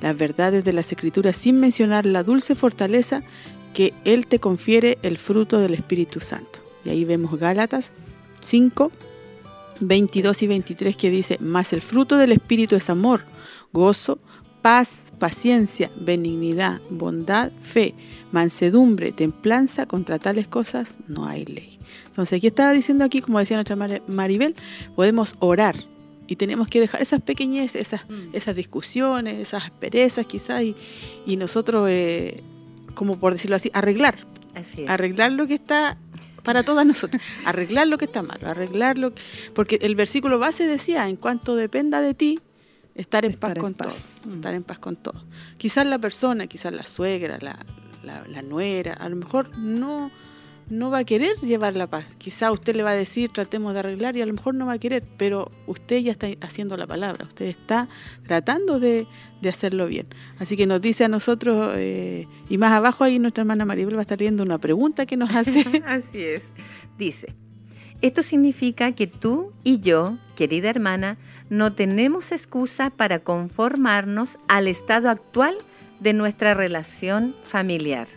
las 0.00 0.16
verdades 0.16 0.64
de 0.64 0.72
las 0.72 0.90
escrituras 0.92 1.36
sin 1.36 1.58
mencionar 1.58 2.06
la 2.06 2.22
dulce 2.22 2.54
fortaleza 2.54 3.22
que 3.74 3.92
Él 4.04 4.26
te 4.26 4.38
confiere 4.38 4.98
el 5.02 5.18
fruto 5.18 5.58
del 5.58 5.74
Espíritu 5.74 6.20
Santo. 6.20 6.60
Y 6.84 6.90
ahí 6.90 7.04
vemos 7.04 7.38
Gálatas 7.38 7.90
5, 8.40 8.90
22 9.80 10.42
y 10.42 10.46
23 10.46 10.96
que 10.96 11.10
dice, 11.10 11.38
mas 11.40 11.72
el 11.72 11.80
fruto 11.80 12.16
del 12.16 12.32
Espíritu 12.32 12.76
es 12.76 12.90
amor, 12.90 13.24
gozo, 13.72 14.18
paz, 14.62 15.12
paciencia, 15.18 15.90
benignidad, 15.96 16.80
bondad, 16.90 17.52
fe, 17.62 17.94
mansedumbre, 18.32 19.12
templanza, 19.12 19.86
contra 19.86 20.18
tales 20.18 20.48
cosas 20.48 20.98
no 21.06 21.26
hay 21.26 21.44
ley. 21.44 21.78
Entonces, 22.06 22.38
aquí 22.38 22.48
estaba 22.48 22.72
diciendo 22.72 23.04
aquí, 23.04 23.20
como 23.20 23.38
decía 23.38 23.56
nuestra 23.56 23.76
Maribel, 24.08 24.56
podemos 24.96 25.34
orar 25.38 25.76
y 26.26 26.36
tenemos 26.36 26.68
que 26.68 26.80
dejar 26.80 27.00
esas 27.00 27.22
pequeñeces, 27.22 27.80
esas, 27.80 28.08
mm. 28.08 28.34
esas 28.34 28.54
discusiones, 28.54 29.38
esas 29.38 29.64
asperezas 29.64 30.26
quizás, 30.26 30.62
y, 30.62 31.36
nosotros, 31.36 31.86
eh, 31.88 32.42
como 32.94 33.18
por 33.18 33.32
decirlo 33.32 33.56
así, 33.56 33.70
arreglar. 33.72 34.16
Arreglar 34.88 35.32
lo 35.32 35.46
que 35.46 35.54
está 35.54 35.96
para 36.48 36.62
todas 36.62 36.86
nosotras. 36.86 37.22
Arreglar 37.44 37.88
lo 37.88 37.98
que 37.98 38.06
está 38.06 38.22
mal, 38.22 38.42
arreglarlo. 38.42 39.12
Porque 39.54 39.78
el 39.82 39.94
versículo 39.94 40.38
base 40.38 40.66
decía, 40.66 41.06
en 41.06 41.16
cuanto 41.16 41.56
dependa 41.56 42.00
de 42.00 42.14
ti, 42.14 42.38
estar 42.94 43.26
en 43.26 43.34
paz 43.34 43.54
con 43.56 43.74
todos. 43.74 44.22
Mm. 44.26 44.32
Estar 44.32 44.54
en 44.54 44.62
paz 44.64 44.78
con 44.78 44.96
todos. 44.96 45.22
Quizás 45.58 45.86
la 45.86 45.98
persona, 45.98 46.46
quizás 46.46 46.72
la 46.72 46.86
suegra, 46.86 47.36
la, 47.42 47.66
la 48.02 48.40
nuera, 48.40 48.94
a 48.94 49.10
lo 49.10 49.16
mejor 49.16 49.58
no 49.58 50.10
no 50.70 50.90
va 50.90 50.98
a 50.98 51.04
querer 51.04 51.36
llevar 51.40 51.76
la 51.76 51.86
paz. 51.86 52.14
Quizá 52.16 52.52
usted 52.52 52.76
le 52.76 52.82
va 52.82 52.90
a 52.90 52.94
decir, 52.94 53.30
tratemos 53.32 53.72
de 53.72 53.80
arreglar 53.80 54.16
y 54.16 54.22
a 54.22 54.26
lo 54.26 54.34
mejor 54.34 54.54
no 54.54 54.66
va 54.66 54.74
a 54.74 54.78
querer, 54.78 55.04
pero 55.16 55.50
usted 55.66 55.98
ya 55.98 56.12
está 56.12 56.28
haciendo 56.40 56.76
la 56.76 56.86
palabra, 56.86 57.24
usted 57.24 57.46
está 57.46 57.88
tratando 58.26 58.78
de, 58.80 59.06
hacerlo 59.46 59.86
bien. 59.86 60.06
Así 60.38 60.56
que 60.56 60.66
nos 60.66 60.80
dice 60.80 61.04
a 61.04 61.08
nosotros, 61.08 61.74
eh, 61.76 62.26
y 62.48 62.58
más 62.58 62.72
abajo 62.72 63.04
ahí 63.04 63.18
nuestra 63.18 63.42
hermana 63.42 63.64
Maribel 63.64 63.94
va 63.94 64.00
a 64.00 64.02
estar 64.02 64.18
viendo 64.18 64.42
una 64.42 64.58
pregunta 64.58 65.06
que 65.06 65.16
nos 65.16 65.30
hace. 65.30 65.64
Así 65.86 66.22
es. 66.22 66.48
Dice, 66.96 67.34
esto 68.00 68.22
significa 68.22 68.92
que 68.92 69.06
tú 69.06 69.52
y 69.64 69.80
yo, 69.80 70.18
querida 70.36 70.70
hermana, 70.70 71.18
no 71.50 71.72
tenemos 71.72 72.32
excusa 72.32 72.90
para 72.90 73.20
conformarnos 73.20 74.38
al 74.48 74.68
estado 74.68 75.10
actual 75.10 75.56
de 76.00 76.12
nuestra 76.12 76.54
relación 76.54 77.34
familiar 77.44 78.08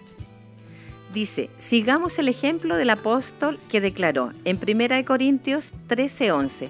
Dice, 1.14 1.50
sigamos 1.58 2.20
el 2.20 2.30
ejemplo 2.30 2.78
del 2.78 2.90
apóstol 2.90 3.60
que 3.70 3.82
declaró 3.82 4.32
en 4.46 4.58
1 4.58 5.04
Corintios 5.04 5.74
13:11, 5.90 6.70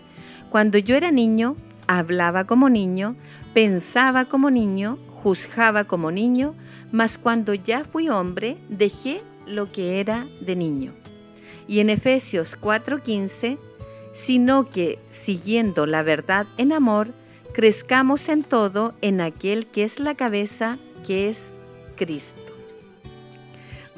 cuando 0.50 0.80
yo 0.80 0.96
era 0.96 1.12
niño, 1.12 1.56
hablaba 1.88 2.46
como 2.46 2.68
niño, 2.68 3.16
pensaba 3.54 4.26
como 4.26 4.50
niño, 4.50 4.98
juzgaba 5.24 5.86
como 5.86 6.12
niño, 6.12 6.56
mas 6.92 7.18
cuando 7.18 7.54
ya 7.54 7.84
fui 7.84 8.10
hombre, 8.10 8.58
dejé 8.70 9.22
lo 9.46 9.72
que 9.72 10.00
era 10.00 10.28
de 10.42 10.56
niño. 10.56 10.94
Y 11.68 11.80
en 11.80 11.90
Efesios 11.90 12.58
4:15, 12.60 13.58
sino 14.14 14.70
que, 14.70 15.00
siguiendo 15.10 15.86
la 15.86 16.04
verdad 16.04 16.48
en 16.58 16.74
amor, 16.74 17.14
crezcamos 17.54 18.30
en 18.30 18.44
todo 18.44 18.94
en 19.02 19.22
aquel 19.22 19.68
que 19.68 19.84
es 19.84 20.00
la 20.00 20.16
cabeza, 20.16 20.78
que 21.06 21.30
es 21.30 21.54
Cristo 21.96 22.52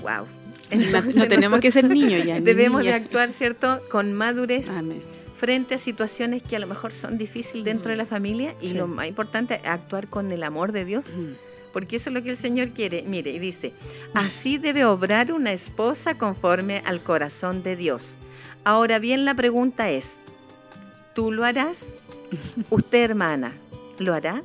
wow. 0.04 0.28
no 1.16 1.28
tenemos 1.28 1.60
que 1.60 1.72
ser 1.72 1.88
niños 1.88 2.26
ya. 2.26 2.40
Debemos 2.40 2.84
de 2.84 2.94
actuar, 2.94 3.32
¿cierto?, 3.32 3.82
con 3.90 4.14
madurez. 4.14 4.70
Frente 5.36 5.76
a 5.76 5.78
situaciones 5.78 6.44
que 6.44 6.56
a 6.56 6.60
lo 6.60 6.68
mejor 6.68 6.92
son 6.92 7.18
difíciles 7.18 7.66
dentro 7.66 7.92
de 7.92 7.98
la 7.98 8.06
familia 8.06 8.56
y 8.62 8.74
lo 8.74 8.88
más 8.88 9.08
importante, 9.08 9.56
actuar 9.66 10.08
con 10.08 10.32
el 10.32 10.44
amor 10.44 10.72
de 10.72 10.86
Dios. 10.86 11.06
Porque 11.72 11.96
eso 11.96 12.10
es 12.10 12.14
lo 12.14 12.22
que 12.22 12.30
el 12.30 12.38
Señor 12.38 12.70
quiere. 12.70 13.04
Mire, 13.04 13.32
y 13.32 13.40
dice, 13.40 13.74
así 14.14 14.58
debe 14.58 14.86
obrar 14.86 15.34
una 15.34 15.52
esposa 15.52 16.18
conforme 16.18 16.84
al 16.86 17.02
corazón 17.02 17.64
de 17.64 17.76
Dios. 17.76 18.16
Ahora 18.64 19.00
bien, 19.00 19.26
la 19.26 19.34
pregunta 19.34 19.90
es, 19.90 20.20
¿tú 21.16 21.32
lo 21.32 21.44
harás? 21.44 21.90
¿Usted, 22.70 23.04
hermana, 23.04 23.54
lo 24.00 24.14
hará? 24.14 24.44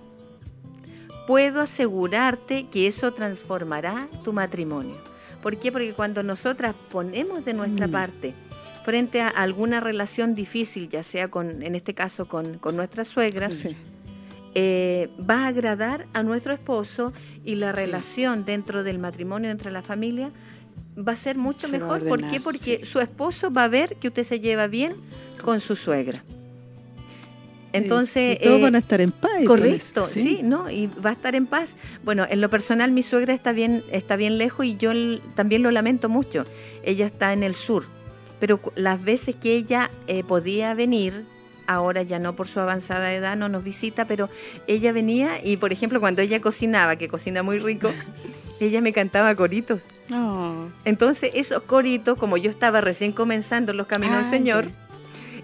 Puedo 1.27 1.61
asegurarte 1.61 2.67
que 2.69 2.87
eso 2.87 3.13
transformará 3.13 4.09
tu 4.25 4.33
matrimonio. 4.33 4.97
¿Por 5.43 5.59
qué? 5.59 5.71
Porque 5.71 5.93
cuando 5.93 6.23
nosotras 6.23 6.75
ponemos 6.91 7.45
de 7.45 7.53
nuestra 7.53 7.87
mm. 7.87 7.91
parte 7.91 8.35
frente 8.85 9.21
a 9.21 9.29
alguna 9.29 9.81
relación 9.81 10.35
difícil, 10.35 10.89
ya 10.89 11.03
sea 11.03 11.29
con, 11.29 11.63
en 11.63 11.75
este 11.75 11.95
caso 11.95 12.27
con, 12.27 12.61
nuestra 12.75 13.05
suegra, 13.05 13.49
eh, 14.55 15.11
va 15.29 15.45
a 15.45 15.47
agradar 15.49 16.07
a 16.15 16.23
nuestro 16.23 16.53
esposo 16.53 17.13
y 17.45 17.57
la 17.57 17.73
relación 17.73 18.45
dentro 18.45 18.83
del 18.83 18.99
matrimonio, 18.99 19.51
entre 19.51 19.71
la 19.71 19.83
familia, 19.83 20.31
va 20.97 21.13
a 21.13 21.17
ser 21.17 21.37
mucho 21.37 21.69
mejor. 21.69 22.07
¿Por 22.07 22.29
qué? 22.29 22.41
Porque 22.41 22.85
su 22.85 23.01
esposo 23.01 23.53
va 23.53 23.65
a 23.65 23.69
ver 23.69 23.97
que 23.97 24.09
usted 24.09 24.23
se 24.23 24.41
lleva 24.41 24.67
bien 24.67 24.97
con 25.43 25.61
su 25.61 25.77
suegra. 25.77 26.25
Entonces, 27.73 28.39
todos 28.41 28.61
van 28.61 28.75
a 28.75 28.79
eh, 28.79 28.81
estar 28.81 29.01
en 29.01 29.11
paz. 29.11 29.45
Correcto, 29.47 30.07
¿sí? 30.07 30.41
¿no? 30.43 30.71
Y 30.71 30.87
va 30.87 31.11
a 31.11 31.13
estar 31.13 31.35
en 31.35 31.47
paz. 31.47 31.77
Bueno, 32.03 32.27
en 32.29 32.41
lo 32.41 32.49
personal 32.49 32.93
mi 32.93 33.03
suegra 33.03 33.35
está 33.35 33.53
bien, 33.53 33.85
está 33.93 34.17
bien 34.17 34.39
lejos 34.39 34.65
y 34.65 34.77
yo 34.77 34.93
también 35.35 35.63
lo 35.63 35.71
lamento 35.71 36.09
mucho. 36.09 36.45
Ella 36.83 37.07
está 37.07 37.33
en 37.33 37.43
el 37.43 37.55
sur, 37.55 37.87
pero 38.41 38.61
las 38.75 39.03
veces 39.03 39.35
que 39.37 39.55
ella 39.55 39.91
eh, 40.07 40.23
podía 40.25 40.75
venir, 40.75 41.25
ahora 41.67 42.03
ya 42.03 42.19
no 42.19 42.35
por 42.35 42.49
su 42.49 42.61
avanzada 42.61 43.13
edad, 43.13 43.37
no 43.37 43.49
nos 43.49 43.63
visita, 43.65 44.07
pero 44.07 44.29
ella 44.67 44.93
venía 44.93 45.45
y, 45.45 45.59
por 45.59 45.73
ejemplo, 45.73 46.01
cuando 46.01 46.23
ella 46.23 46.41
cocinaba, 46.41 46.97
que 46.97 47.09
cocina 47.09 47.43
muy 47.43 47.59
rico, 47.59 47.91
ella 48.61 48.81
me 48.81 48.93
cantaba 48.93 49.35
coritos. 49.35 49.81
Oh. 50.13 50.69
Entonces, 50.85 51.31
esos 51.35 51.63
coritos, 51.63 52.19
como 52.19 52.37
yo 52.37 52.51
estaba 52.51 52.81
recién 52.81 53.13
comenzando 53.13 53.73
los 53.73 53.87
caminos 53.87 54.23
del 54.23 54.31
Señor, 54.31 54.71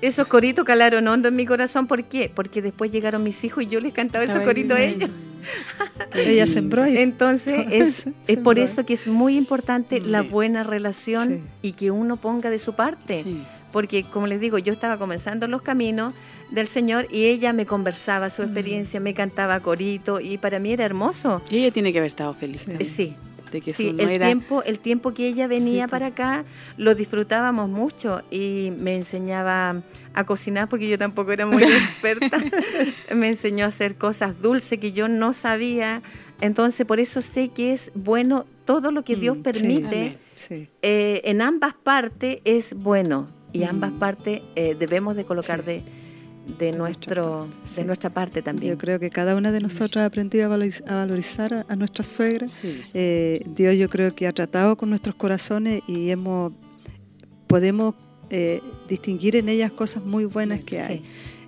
esos 0.01 0.27
coritos 0.27 0.65
calaron 0.65 1.07
hondo 1.09 1.29
en 1.29 1.37
mi 1.37 1.47
corazón. 1.47 1.87
¿Por 1.87 2.05
qué? 2.05 2.31
Porque 2.35 2.61
después 2.63 2.91
llegaron 2.91 3.23
mis 3.23 3.43
hijos 3.45 3.65
y 3.65 3.67
yo 3.67 3.81
les 3.81 3.93
cantaba 3.93 4.25
esos 4.25 4.43
coritos 4.43 4.79
a 4.79 4.83
ellos. 4.83 5.11
Ella 6.15 6.47
sembró. 6.47 6.85
Entonces, 6.85 7.67
es, 7.71 8.05
es 8.27 8.39
por 8.39 8.59
eso 8.59 8.85
que 8.87 8.95
es 8.95 9.07
muy 9.07 9.37
importante 9.37 10.01
la 10.01 10.23
buena 10.23 10.63
relación 10.63 11.43
y 11.63 11.73
que 11.73 11.91
uno 11.91 12.17
ponga 12.17 12.51
de 12.51 12.59
su 12.59 12.75
parte. 12.75 13.25
Porque, 13.73 14.05
como 14.05 14.29
les 14.29 14.41
digo, 14.41 14.59
yo 14.59 14.73
estaba 14.73 14.99
comenzando 14.99 15.49
los 15.49 15.61
caminos 15.61 16.15
del 16.51 16.69
Señor 16.69 17.09
y 17.11 17.25
ella 17.25 17.53
me 17.53 17.67
conversaba 17.67 18.31
su 18.31 18.43
experiencia, 18.43 19.01
me 19.01 19.15
cantaba 19.15 19.59
corito 19.61 20.21
y 20.21 20.39
para 20.39 20.61
mí 20.61 20.73
era 20.73 20.85
hermoso. 20.85 21.43
Y 21.51 21.59
ella 21.59 21.73
tiene 21.73 21.93
que 21.93 21.99
haber 21.99 22.11
estado 22.11 22.35
feliz. 22.35 22.67
Sí, 22.83 23.17
sí, 23.63 23.95
el, 23.99 24.19
tiempo, 24.21 24.63
el 24.63 24.79
tiempo 24.79 25.15
que 25.15 25.29
ella 25.29 25.47
venía 25.47 25.89
para 25.89 26.07
acá 26.07 26.45
lo 26.77 26.95
disfrutábamos 26.95 27.69
mucho 27.69 28.23
y 28.31 28.73
me 28.79 28.97
enseñaba 28.97 29.83
a 30.15 30.25
cocinar 30.25 30.69
porque 30.69 30.89
yo 30.89 30.99
tampoco 30.99 31.33
era 31.33 31.47
muy 31.47 31.63
experta. 31.63 32.39
me 33.15 33.29
enseñó 33.29 33.65
a 33.65 33.69
hacer 33.69 33.97
cosas 33.97 34.41
dulces 34.41 34.79
que 34.79 34.93
yo 34.93 35.09
no 35.09 35.33
sabía. 35.33 36.03
Entonces, 36.41 36.87
por 36.87 37.01
eso 37.01 37.23
sé 37.23 37.49
que 37.49 37.73
es 37.73 37.91
bueno 37.95 38.45
todo 38.65 38.91
lo 38.91 39.03
que 39.03 39.17
Dios 39.17 39.39
mm, 39.39 39.43
permite. 39.43 40.19
Eh, 40.83 41.23
en 41.25 41.41
ambas 41.41 41.75
partes 41.75 42.39
es 42.45 42.75
bueno 42.75 43.29
y 43.53 43.65
ambas 43.65 43.93
mm. 43.93 43.99
partes 43.99 44.43
eh, 44.57 44.77
debemos 44.79 45.17
de 45.17 45.25
colocar 45.25 45.65
de 45.65 45.83
de, 46.59 46.73
nuestro, 46.73 47.49
de 47.77 47.85
nuestra 47.85 48.11
parte 48.11 48.43
también. 48.43 48.73
Yo 48.73 48.79
creo 48.79 48.99
que 48.99 49.11
cada 49.11 49.37
una 49.37 49.53
de 49.53 49.61
nosotros 49.61 50.03
ha 50.03 50.07
aprendido 50.07 50.45
a 50.45 50.49
valorizar 50.49 51.67
a, 51.69 51.77
nuestra 51.77 52.05
suegra. 52.05 52.47
Eh, 52.93 53.43
Dios 53.55 53.77
yo 53.77 53.89
creo 53.89 54.15
que 54.15 54.27
ha 54.27 54.33
tratado 54.33 54.77
con 54.77 54.91
nuestros 54.91 55.15
corazones 55.15 55.83
y 55.87 56.11
hemos 56.11 56.53
podemos 57.47 57.95
eh, 58.31 58.61
distinguir 58.89 59.37
en 59.37 59.49
ellas 59.49 59.71
cosas 59.71 60.05
muy 60.05 60.25
buenas 60.25 60.61
que 60.65 60.81
hay. 60.81 61.03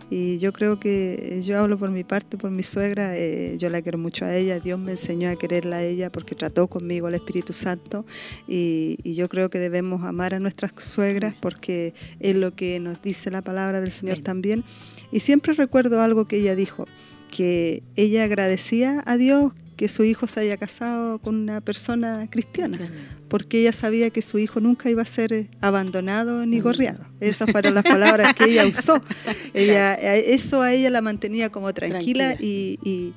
Y 0.09 0.39
yo 0.39 0.53
creo 0.53 0.79
que 0.79 1.43
yo 1.45 1.59
hablo 1.59 1.79
por 1.79 1.91
mi 1.91 2.05
parte, 2.05 2.37
por 2.37 2.51
mi 2.51 2.63
suegra, 2.63 3.17
eh, 3.17 3.57
yo 3.59 3.71
la 3.71 3.83
quiero 3.83 3.99
mucho 3.99 4.25
a 4.25 4.35
ella, 4.35 4.61
Dios 4.61 4.79
me 4.79 4.93
enseñó 4.93 5.29
a 5.31 5.37
quererla 5.37 5.77
a 5.77 5.83
ella 5.83 6.13
porque 6.13 6.35
trató 6.35 6.69
conmigo 6.69 7.09
el 7.09 7.15
Espíritu 7.15 7.53
Santo. 7.53 8.05
Y, 8.47 8.99
y 9.03 9.15
yo 9.15 9.29
creo 9.29 9.49
que 9.51 9.59
debemos 9.59 10.03
amar 10.03 10.35
a 10.35 10.39
nuestras 10.39 10.73
suegras 10.77 11.35
porque 11.41 11.95
es 12.21 12.37
lo 12.37 12.55
que 12.55 12.79
nos 12.79 13.03
dice 13.03 13.31
la 13.31 13.43
palabra 13.43 13.81
del 13.81 13.93
Señor 13.93 14.21
también. 14.21 14.65
Y 15.11 15.21
siempre 15.21 15.55
recuerdo 15.55 16.01
algo 16.01 16.27
que 16.27 16.37
ella 16.37 16.55
dijo, 16.55 16.87
que 17.31 17.83
ella 17.97 18.25
agradecía 18.25 19.03
a 19.07 19.17
Dios 19.17 19.53
que 19.77 19.89
su 19.89 20.05
hijo 20.05 20.27
se 20.27 20.41
haya 20.41 20.57
casado 20.57 21.19
con 21.19 21.37
una 21.37 21.61
persona 21.61 22.27
cristiana, 22.31 22.79
porque 23.29 23.61
ella 23.61 23.73
sabía 23.73 24.11
que 24.11 24.23
su 24.23 24.39
hijo 24.39 24.61
nunca 24.61 24.89
iba 24.89 25.03
a 25.03 25.07
ser 25.07 25.33
eh, 25.33 25.51
abandonado 25.61 26.47
ni 26.47 26.61
mm. 26.61 26.63
gorreado. 26.63 27.07
Esas 27.21 27.51
fueron 27.51 27.75
las 27.75 27.85
palabras 27.85 28.35
que 28.35 28.45
ella 28.45 28.67
usó. 28.67 29.03
Ella, 29.55 29.95
eh, 29.95 30.35
eso 30.35 30.63
a 30.63 30.73
ella 30.73 30.91
la 30.91 31.03
mantenía 31.03 31.51
como 31.51 31.73
tranquila, 31.73 32.35
y 32.41 32.79
y 32.83 33.13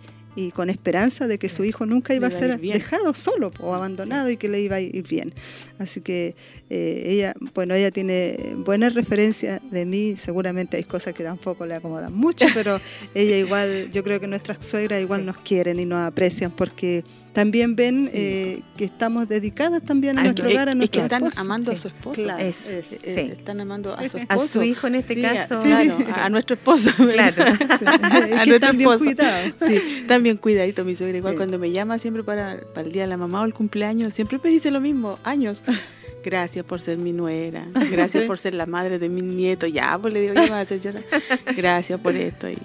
con 0.53 0.69
esperanza 0.69 1.27
de 1.27 1.37
que 1.37 1.49
su 1.49 1.63
hijo 1.63 1.85
nunca 1.85 2.13
iba 2.13 2.27
a 2.27 2.31
ser 2.31 2.59
dejado 2.59 3.13
solo 3.13 3.51
o 3.59 3.75
abandonado 3.75 4.29
y 4.29 4.37
que 4.37 4.47
le 4.47 4.61
iba 4.61 4.77
a 4.77 4.79
ir 4.79 5.07
bien. 5.07 5.33
Así 5.77 6.01
que 6.01 6.35
eh, 6.69 7.03
ella, 7.05 7.33
bueno, 7.53 7.75
ella 7.75 7.91
tiene 7.91 8.55
buenas 8.57 8.93
referencias 8.93 9.61
de 9.71 9.85
mí, 9.85 10.15
seguramente 10.17 10.77
hay 10.77 10.83
cosas 10.83 11.13
que 11.13 11.23
tampoco 11.23 11.65
le 11.65 11.75
acomodan 11.75 12.13
mucho, 12.13 12.45
pero 12.53 12.79
ella 13.13 13.37
igual, 13.37 13.89
yo 13.91 14.03
creo 14.03 14.19
que 14.19 14.27
nuestras 14.27 14.65
suegras 14.65 15.01
igual 15.01 15.25
nos 15.25 15.37
quieren 15.37 15.79
y 15.79 15.85
nos 15.85 15.99
aprecian 15.99 16.51
porque 16.51 17.03
también 17.33 17.75
ven 17.75 18.09
eh, 18.13 18.61
que 18.75 18.85
estamos 18.85 19.29
dedicadas 19.29 19.83
también 19.83 20.17
a 20.17 20.23
nuestro 20.23 20.49
hogar, 20.49 20.69
a 20.69 20.75
nuestro 20.75 21.03
están 21.03 21.29
amando 21.37 21.71
a 21.71 21.77
su 21.77 21.87
esposo. 21.87 22.21
Claro, 22.21 22.43
es, 22.43 22.67
es, 22.67 23.01
Están 23.03 23.61
amando 23.61 23.93
a 23.93 24.09
su 24.09 24.17
esposo. 24.17 24.43
A 24.43 24.47
su 24.47 24.63
hijo 24.63 24.87
en 24.87 24.95
este 24.95 25.21
caso. 25.21 25.61
Claro, 25.61 25.97
a, 26.15 26.29
nuestro 26.29 26.55
esposo. 26.55 26.91
Claro. 26.97 27.43
a 27.85 28.45
nuestro 28.45 28.71
esposo. 28.71 29.05
Sí, 29.57 29.81
están 30.01 30.23
bien 30.23 30.37
cuidadito 30.37 30.83
mi 30.83 30.95
suegra. 30.95 31.17
Igual 31.17 31.35
cuando 31.35 31.59
me 31.59 31.71
llama 31.71 31.99
siempre 31.99 32.23
para, 32.23 32.59
para 32.73 32.87
el 32.87 32.93
día 32.93 33.03
de 33.03 33.09
la 33.09 33.17
mamá 33.17 33.41
o 33.41 33.45
el 33.45 33.53
cumpleaños, 33.53 34.13
siempre 34.13 34.39
me 34.43 34.49
dice 34.49 34.71
lo 34.71 34.81
mismo, 34.81 35.17
años. 35.23 35.63
Gracias 36.23 36.65
por 36.65 36.81
ser 36.81 36.97
mi 36.97 37.13
nuera. 37.13 37.65
Gracias 37.91 38.25
por 38.25 38.37
ser 38.37 38.53
la 38.53 38.65
madre 38.65 38.99
de 38.99 39.07
mi 39.07 39.21
nieto. 39.21 39.67
Ya, 39.67 39.97
pues 39.97 40.13
le 40.13 40.21
digo, 40.21 40.33
ya 40.33 40.47
va 40.47 40.57
a 40.57 40.61
hacer 40.61 40.81
llorar. 40.81 41.03
Gracias 41.55 41.99
por 41.99 42.15
esto. 42.15 42.49
Y 42.49 42.57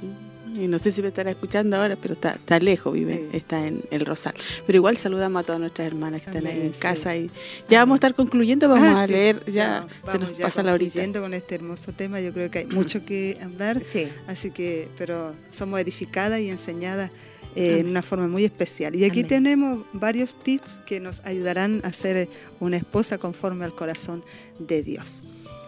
y 0.54 0.68
no 0.68 0.78
sé 0.78 0.92
si 0.92 1.02
me 1.02 1.08
estará 1.08 1.30
escuchando 1.30 1.76
ahora, 1.76 1.96
pero 2.00 2.14
está, 2.14 2.32
está 2.32 2.60
lejos, 2.60 2.92
vive, 2.92 3.28
está 3.32 3.66
en 3.66 3.82
el 3.90 4.06
Rosal. 4.06 4.34
Pero 4.66 4.76
igual 4.76 4.96
saludamos 4.96 5.42
a 5.42 5.44
todas 5.44 5.60
nuestras 5.60 5.88
hermanas 5.88 6.22
que 6.22 6.30
están 6.30 6.46
ahí 6.46 6.60
en 6.60 6.72
casa 6.72 7.16
y 7.16 7.28
ya 7.68 7.80
vamos 7.80 7.94
a 7.94 7.96
estar 7.96 8.14
concluyendo, 8.14 8.68
vamos 8.68 8.94
ah, 8.94 9.02
a 9.02 9.06
leer, 9.06 9.44
ya, 9.50 9.86
se 10.10 10.18
nos 10.18 10.38
pasa 10.38 10.62
la 10.62 10.72
horita. 10.72 11.04
con 11.20 11.34
este 11.34 11.56
hermoso 11.56 11.92
tema, 11.92 12.20
yo 12.20 12.32
creo 12.32 12.50
que 12.50 12.60
hay 12.60 12.66
mucho 12.66 13.04
que 13.04 13.36
hablar, 13.42 13.82
sí. 13.82 14.06
así 14.28 14.52
que, 14.52 14.88
pero 14.96 15.32
somos 15.50 15.80
edificadas 15.80 16.40
y 16.40 16.50
enseñadas 16.50 17.10
eh, 17.56 17.78
en 17.80 17.88
una 17.88 18.02
forma 18.02 18.28
muy 18.28 18.44
especial. 18.44 18.94
Y 18.94 19.04
aquí 19.04 19.24
tenemos 19.24 19.84
varios 19.92 20.38
tips 20.38 20.80
que 20.86 21.00
nos 21.00 21.20
ayudarán 21.24 21.80
a 21.84 21.92
ser 21.92 22.28
una 22.60 22.76
esposa 22.76 23.18
conforme 23.18 23.64
al 23.64 23.74
corazón 23.74 24.24
de 24.60 24.82
Dios. 24.82 25.22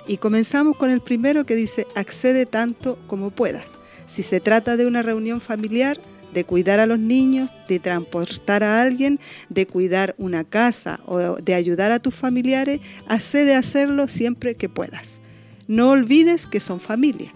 Y 0.07 0.19
comenzamos 0.19 0.77
con 0.77 0.91
el 0.91 1.01
primero 1.01 1.45
que 1.45 1.57
dice, 1.57 1.87
accede 1.97 2.47
tanto 2.47 2.97
como 3.09 3.31
puedas. 3.31 3.75
Si 4.07 4.23
se 4.23 4.41
trata 4.41 4.77
de 4.77 4.87
una 4.87 5.03
reunión 5.03 5.41
familiar, 5.41 5.99
de 6.33 6.45
cuidar 6.45 6.81
a 6.81 6.87
los 6.87 6.99
niños, 6.99 7.51
de 7.69 7.79
transportar 7.79 8.63
a 8.63 8.81
alguien, 8.81 9.19
de 9.49 9.67
cuidar 9.67 10.15
una 10.19 10.45
casa 10.45 11.01
o 11.07 11.37
de 11.37 11.55
ayudar 11.55 11.93
a 11.93 11.99
tus 11.99 12.15
familiares, 12.15 12.81
accede 13.09 13.55
a 13.55 13.59
hacerlo 13.59 14.09
siempre 14.09 14.55
que 14.55 14.69
puedas. 14.69 15.21
No 15.67 15.91
olvides 15.91 16.47
que 16.47 16.61
son 16.61 16.81
familia. 16.81 17.33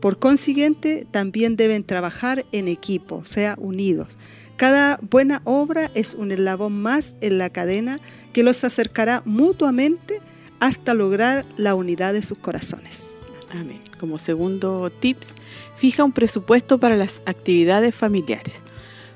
Por 0.00 0.18
consiguiente, 0.18 1.06
también 1.10 1.56
deben 1.56 1.84
trabajar 1.84 2.44
en 2.52 2.68
equipo, 2.68 3.24
sea, 3.24 3.56
unidos. 3.58 4.16
Cada 4.56 4.98
buena 5.02 5.42
obra 5.44 5.90
es 5.94 6.14
un 6.14 6.32
eslabón 6.32 6.80
más 6.80 7.16
en 7.20 7.38
la 7.38 7.50
cadena 7.50 7.98
que 8.32 8.42
los 8.42 8.64
acercará 8.64 9.22
mutuamente 9.24 10.20
hasta 10.60 10.94
lograr 10.94 11.44
la 11.56 11.74
unidad 11.74 12.12
de 12.12 12.22
sus 12.22 12.38
corazones. 12.38 13.16
Amén. 13.50 13.80
Como 13.98 14.18
segundo 14.18 14.90
tips, 14.90 15.34
fija 15.78 16.04
un 16.04 16.12
presupuesto 16.12 16.78
para 16.78 16.96
las 16.96 17.22
actividades 17.24 17.94
familiares. 17.94 18.62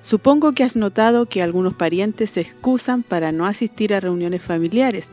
Supongo 0.01 0.53
que 0.53 0.65
has 0.65 0.77
notado 0.77 1.27
que 1.27 1.43
algunos 1.43 1.75
parientes 1.75 2.31
se 2.31 2.41
excusan 2.41 3.03
para 3.03 3.31
no 3.31 3.47
asistir 3.47 3.95
a 3.95 4.01
reuniones 4.01 4.43
familiares, 4.43 5.11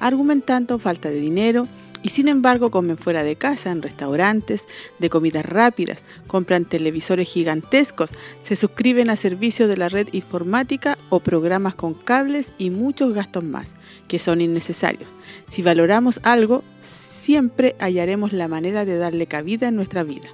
argumentando 0.00 0.78
falta 0.78 1.10
de 1.10 1.20
dinero 1.20 1.66
y 2.02 2.08
sin 2.08 2.26
embargo 2.26 2.70
comen 2.70 2.96
fuera 2.96 3.22
de 3.22 3.36
casa, 3.36 3.70
en 3.70 3.82
restaurantes, 3.82 4.66
de 4.98 5.10
comidas 5.10 5.46
rápidas, 5.46 6.04
compran 6.26 6.64
televisores 6.64 7.28
gigantescos, 7.28 8.10
se 8.42 8.56
suscriben 8.56 9.10
a 9.10 9.16
servicios 9.16 9.68
de 9.68 9.76
la 9.76 9.88
red 9.88 10.08
informática 10.10 10.98
o 11.08 11.20
programas 11.20 11.76
con 11.76 11.94
cables 11.94 12.52
y 12.58 12.70
muchos 12.70 13.14
gastos 13.14 13.44
más, 13.44 13.74
que 14.08 14.18
son 14.18 14.40
innecesarios. 14.40 15.10
Si 15.46 15.62
valoramos 15.62 16.18
algo, 16.24 16.64
siempre 16.80 17.76
hallaremos 17.78 18.32
la 18.32 18.48
manera 18.48 18.84
de 18.84 18.98
darle 18.98 19.26
cabida 19.26 19.68
en 19.68 19.76
nuestra 19.76 20.02
vida. 20.02 20.28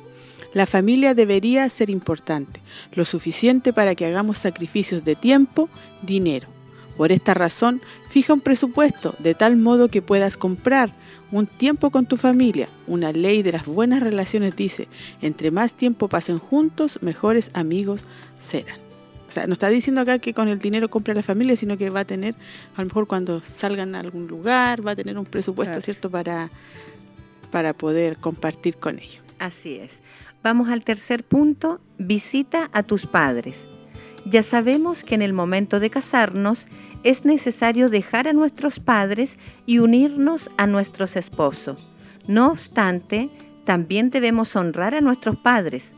La 0.55 0.67
familia 0.67 1.15
debería 1.15 1.69
ser 1.69 1.91
importante, 1.91 2.61
lo 2.93 3.05
suficiente 3.05 3.73
para 3.73 3.95
que 3.95 4.07
hagamos 4.07 4.39
sacrificios 4.39 5.05
de 5.05 5.15
tiempo, 5.15 5.69
dinero. 6.03 6.49
Por 6.97 7.13
esta 7.13 7.35
razón, 7.35 7.81
fija 8.11 8.33
un 8.33 8.41
presupuesto 8.41 9.15
de 9.19 9.35
tal 9.35 9.57
modo 9.57 9.89
que 9.89 10.03
puedas 10.03 10.37
comprar 10.37 10.93
un 11.31 11.47
tiempo 11.47 11.91
con 11.91 12.07
tu 12.07 12.17
familia. 12.17 12.69
Una 12.87 13.13
ley 13.13 13.43
de 13.43 13.53
las 13.53 13.67
buenas 13.67 14.03
relaciones 14.03 14.57
dice, 14.57 14.89
entre 15.21 15.51
más 15.51 15.75
tiempo 15.75 16.09
pasen 16.09 16.39
juntos, 16.39 16.99
mejores 17.03 17.51
amigos 17.55 18.03
serán. 18.39 18.81
O 19.29 19.31
sea, 19.31 19.47
no 19.47 19.53
está 19.53 19.69
diciendo 19.69 20.01
acá 20.01 20.19
que 20.19 20.33
con 20.33 20.49
el 20.49 20.59
dinero 20.59 20.89
compra 20.89 21.13
la 21.13 21.23
familia, 21.23 21.55
sino 21.55 21.77
que 21.77 21.91
va 21.91 22.01
a 22.01 22.05
tener, 22.05 22.35
a 22.75 22.81
lo 22.81 22.87
mejor 22.87 23.07
cuando 23.07 23.43
salgan 23.43 23.95
a 23.95 24.01
algún 24.01 24.27
lugar, 24.27 24.87
va 24.87 24.93
a 24.93 24.97
tener 24.97 25.19
un 25.19 25.27
presupuesto, 25.27 25.81
¿cierto?, 25.83 26.11
para, 26.11 26.51
para 27.51 27.75
poder 27.75 28.17
compartir 28.17 28.77
con 28.77 28.99
ellos. 28.99 29.23
Así 29.39 29.77
es. 29.77 30.01
Vamos 30.51 30.71
al 30.71 30.83
tercer 30.83 31.25
punto, 31.25 31.79
visita 31.99 32.71
a 32.73 32.83
tus 32.83 33.05
padres. 33.05 33.69
Ya 34.25 34.43
sabemos 34.43 35.05
que 35.05 35.15
en 35.15 35.21
el 35.21 35.35
momento 35.35 35.79
de 35.79 35.91
casarnos 35.91 36.69
es 37.05 37.27
necesario 37.27 37.91
dejar 37.91 38.29
a 38.29 38.33
nuestros 38.33 38.81
padres 38.81 39.37
y 39.67 39.81
unirnos 39.81 40.49
a 40.57 40.67
nuestros 40.67 41.17
esposos. 41.17 41.91
No 42.27 42.51
obstante, 42.51 43.29
también 43.67 44.09
debemos 44.09 44.57
honrar 44.57 44.95
a 44.95 45.03
nuestros 45.03 45.37
padres, 45.37 45.93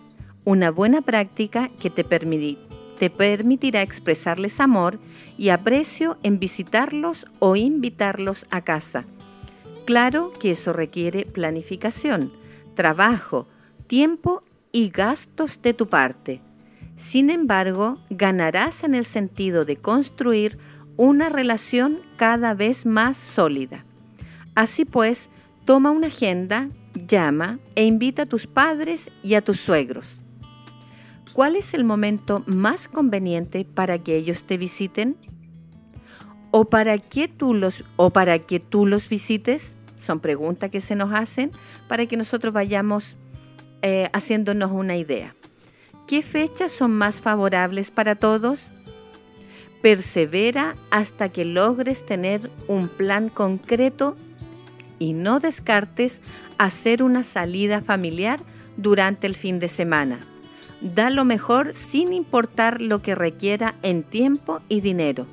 una 0.44 0.72
buena 0.72 1.00
práctica 1.00 1.70
que 1.78 1.88
te, 1.88 2.02
te 2.02 3.08
permitirá 3.08 3.82
expresarles 3.82 4.58
amor 4.58 4.98
y 5.38 5.50
aprecio 5.50 6.18
en 6.24 6.40
visitarlos 6.40 7.24
o 7.38 7.54
invitarlos 7.54 8.46
a 8.50 8.62
casa. 8.62 9.04
Claro 9.84 10.32
que 10.40 10.50
eso 10.50 10.72
requiere 10.72 11.24
planificación, 11.24 12.32
trabajo, 12.74 13.46
tiempo 13.90 14.44
y 14.70 14.90
gastos 14.90 15.60
de 15.62 15.74
tu 15.74 15.88
parte. 15.88 16.40
Sin 16.94 17.28
embargo, 17.28 17.98
ganarás 18.08 18.84
en 18.84 18.94
el 18.94 19.04
sentido 19.04 19.64
de 19.64 19.78
construir 19.78 20.58
una 20.96 21.28
relación 21.28 21.98
cada 22.14 22.54
vez 22.54 22.86
más 22.86 23.16
sólida. 23.16 23.84
Así 24.54 24.84
pues, 24.84 25.28
toma 25.64 25.90
una 25.90 26.06
agenda, 26.06 26.68
llama 27.08 27.58
e 27.74 27.84
invita 27.84 28.22
a 28.22 28.26
tus 28.26 28.46
padres 28.46 29.10
y 29.24 29.34
a 29.34 29.42
tus 29.42 29.58
suegros. 29.58 30.18
¿Cuál 31.32 31.56
es 31.56 31.74
el 31.74 31.82
momento 31.82 32.44
más 32.46 32.86
conveniente 32.86 33.64
para 33.64 33.98
que 33.98 34.14
ellos 34.14 34.44
te 34.44 34.56
visiten? 34.56 35.16
¿O 36.52 36.66
para 36.66 36.96
que 36.98 37.26
tú 37.26 37.54
los, 37.54 37.82
o 37.96 38.10
para 38.10 38.38
que 38.38 38.60
tú 38.60 38.86
los 38.86 39.08
visites? 39.08 39.74
Son 39.98 40.20
preguntas 40.20 40.70
que 40.70 40.80
se 40.80 40.94
nos 40.94 41.12
hacen 41.12 41.50
para 41.88 42.06
que 42.06 42.16
nosotros 42.16 42.54
vayamos 42.54 43.16
eh, 43.82 44.08
haciéndonos 44.12 44.70
una 44.72 44.96
idea. 44.96 45.34
¿Qué 46.06 46.22
fechas 46.22 46.72
son 46.72 46.90
más 46.92 47.20
favorables 47.20 47.90
para 47.90 48.16
todos? 48.16 48.68
Persevera 49.82 50.74
hasta 50.90 51.28
que 51.28 51.44
logres 51.44 52.04
tener 52.04 52.50
un 52.66 52.88
plan 52.88 53.28
concreto 53.28 54.16
y 54.98 55.12
no 55.12 55.40
descartes 55.40 56.20
hacer 56.58 57.02
una 57.02 57.24
salida 57.24 57.80
familiar 57.80 58.40
durante 58.76 59.26
el 59.26 59.34
fin 59.34 59.58
de 59.58 59.68
semana. 59.68 60.20
Da 60.80 61.10
lo 61.10 61.24
mejor 61.24 61.74
sin 61.74 62.12
importar 62.12 62.80
lo 62.80 63.00
que 63.00 63.14
requiera 63.14 63.74
en 63.82 64.02
tiempo 64.02 64.60
y 64.68 64.80
dinero. 64.80 65.26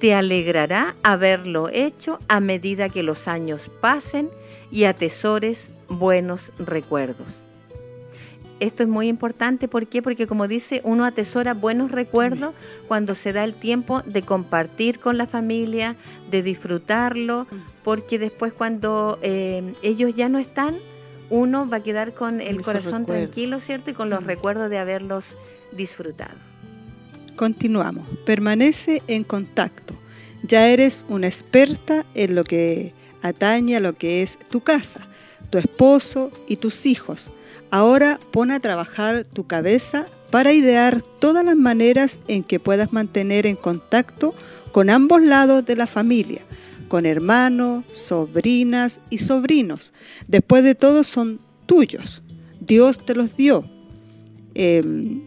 Te 0.00 0.14
alegrará 0.14 0.96
haberlo 1.02 1.68
hecho 1.68 2.18
a 2.28 2.40
medida 2.40 2.88
que 2.88 3.02
los 3.02 3.28
años 3.28 3.70
pasen 3.80 4.30
y 4.70 4.84
atesores 4.84 5.70
buenos 5.90 6.52
recuerdos. 6.58 7.28
Esto 8.60 8.82
es 8.82 8.88
muy 8.90 9.08
importante, 9.08 9.68
¿por 9.68 9.86
qué? 9.86 10.02
Porque 10.02 10.26
como 10.26 10.46
dice, 10.46 10.82
uno 10.84 11.06
atesora 11.06 11.54
buenos 11.54 11.90
recuerdos 11.90 12.54
cuando 12.88 13.14
se 13.14 13.32
da 13.32 13.42
el 13.44 13.54
tiempo 13.54 14.02
de 14.02 14.22
compartir 14.22 14.98
con 14.98 15.16
la 15.16 15.26
familia, 15.26 15.96
de 16.30 16.42
disfrutarlo, 16.42 17.46
porque 17.82 18.18
después 18.18 18.52
cuando 18.52 19.18
eh, 19.22 19.72
ellos 19.82 20.14
ya 20.14 20.28
no 20.28 20.38
están, 20.38 20.76
uno 21.30 21.68
va 21.70 21.78
a 21.78 21.82
quedar 21.82 22.12
con 22.12 22.42
el 22.42 22.60
corazón 22.60 23.06
tranquilo, 23.06 23.60
¿cierto? 23.60 23.92
Y 23.92 23.94
con 23.94 24.10
los 24.10 24.24
recuerdos 24.24 24.68
de 24.68 24.78
haberlos 24.78 25.38
disfrutado. 25.72 26.34
Continuamos. 27.36 28.06
Permanece 28.26 29.00
en 29.06 29.24
contacto. 29.24 29.94
Ya 30.42 30.68
eres 30.68 31.06
una 31.08 31.28
experta 31.28 32.04
en 32.14 32.34
lo 32.34 32.44
que 32.44 32.92
atañe 33.22 33.76
a 33.76 33.80
lo 33.80 33.94
que 33.94 34.22
es 34.22 34.38
tu 34.50 34.60
casa, 34.60 35.08
tu 35.50 35.58
esposo 35.58 36.30
y 36.48 36.56
tus 36.56 36.86
hijos. 36.86 37.30
Ahora 37.70 38.18
pon 38.30 38.50
a 38.50 38.60
trabajar 38.60 39.24
tu 39.24 39.46
cabeza 39.46 40.06
para 40.30 40.52
idear 40.52 41.02
todas 41.02 41.44
las 41.44 41.56
maneras 41.56 42.18
en 42.28 42.42
que 42.42 42.60
puedas 42.60 42.92
mantener 42.92 43.46
en 43.46 43.56
contacto 43.56 44.34
con 44.72 44.90
ambos 44.90 45.22
lados 45.22 45.64
de 45.66 45.76
la 45.76 45.86
familia, 45.86 46.42
con 46.88 47.06
hermanos, 47.06 47.84
sobrinas 47.92 49.00
y 49.10 49.18
sobrinos. 49.18 49.92
Después 50.28 50.64
de 50.64 50.74
todo 50.74 51.04
son 51.04 51.40
tuyos. 51.66 52.22
Dios 52.60 53.04
te 53.04 53.14
los 53.14 53.36
dio. 53.36 53.64
Em, 54.54 55.22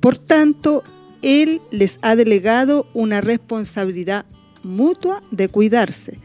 por 0.00 0.16
tanto, 0.16 0.82
Él 1.22 1.60
les 1.70 1.98
ha 2.02 2.16
delegado 2.16 2.86
una 2.94 3.20
responsabilidad 3.20 4.24
mutua 4.62 5.22
de 5.30 5.48
cuidarse. 5.48 6.18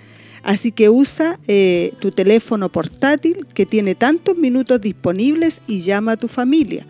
Así 0.43 0.71
que 0.71 0.89
usa 0.89 1.39
eh, 1.47 1.93
tu 1.99 2.11
teléfono 2.11 2.69
portátil 2.69 3.47
que 3.53 3.65
tiene 3.65 3.95
tantos 3.95 4.37
minutos 4.37 4.81
disponibles 4.81 5.61
y 5.67 5.81
llama 5.81 6.13
a 6.13 6.17
tu 6.17 6.27
familia 6.27 6.85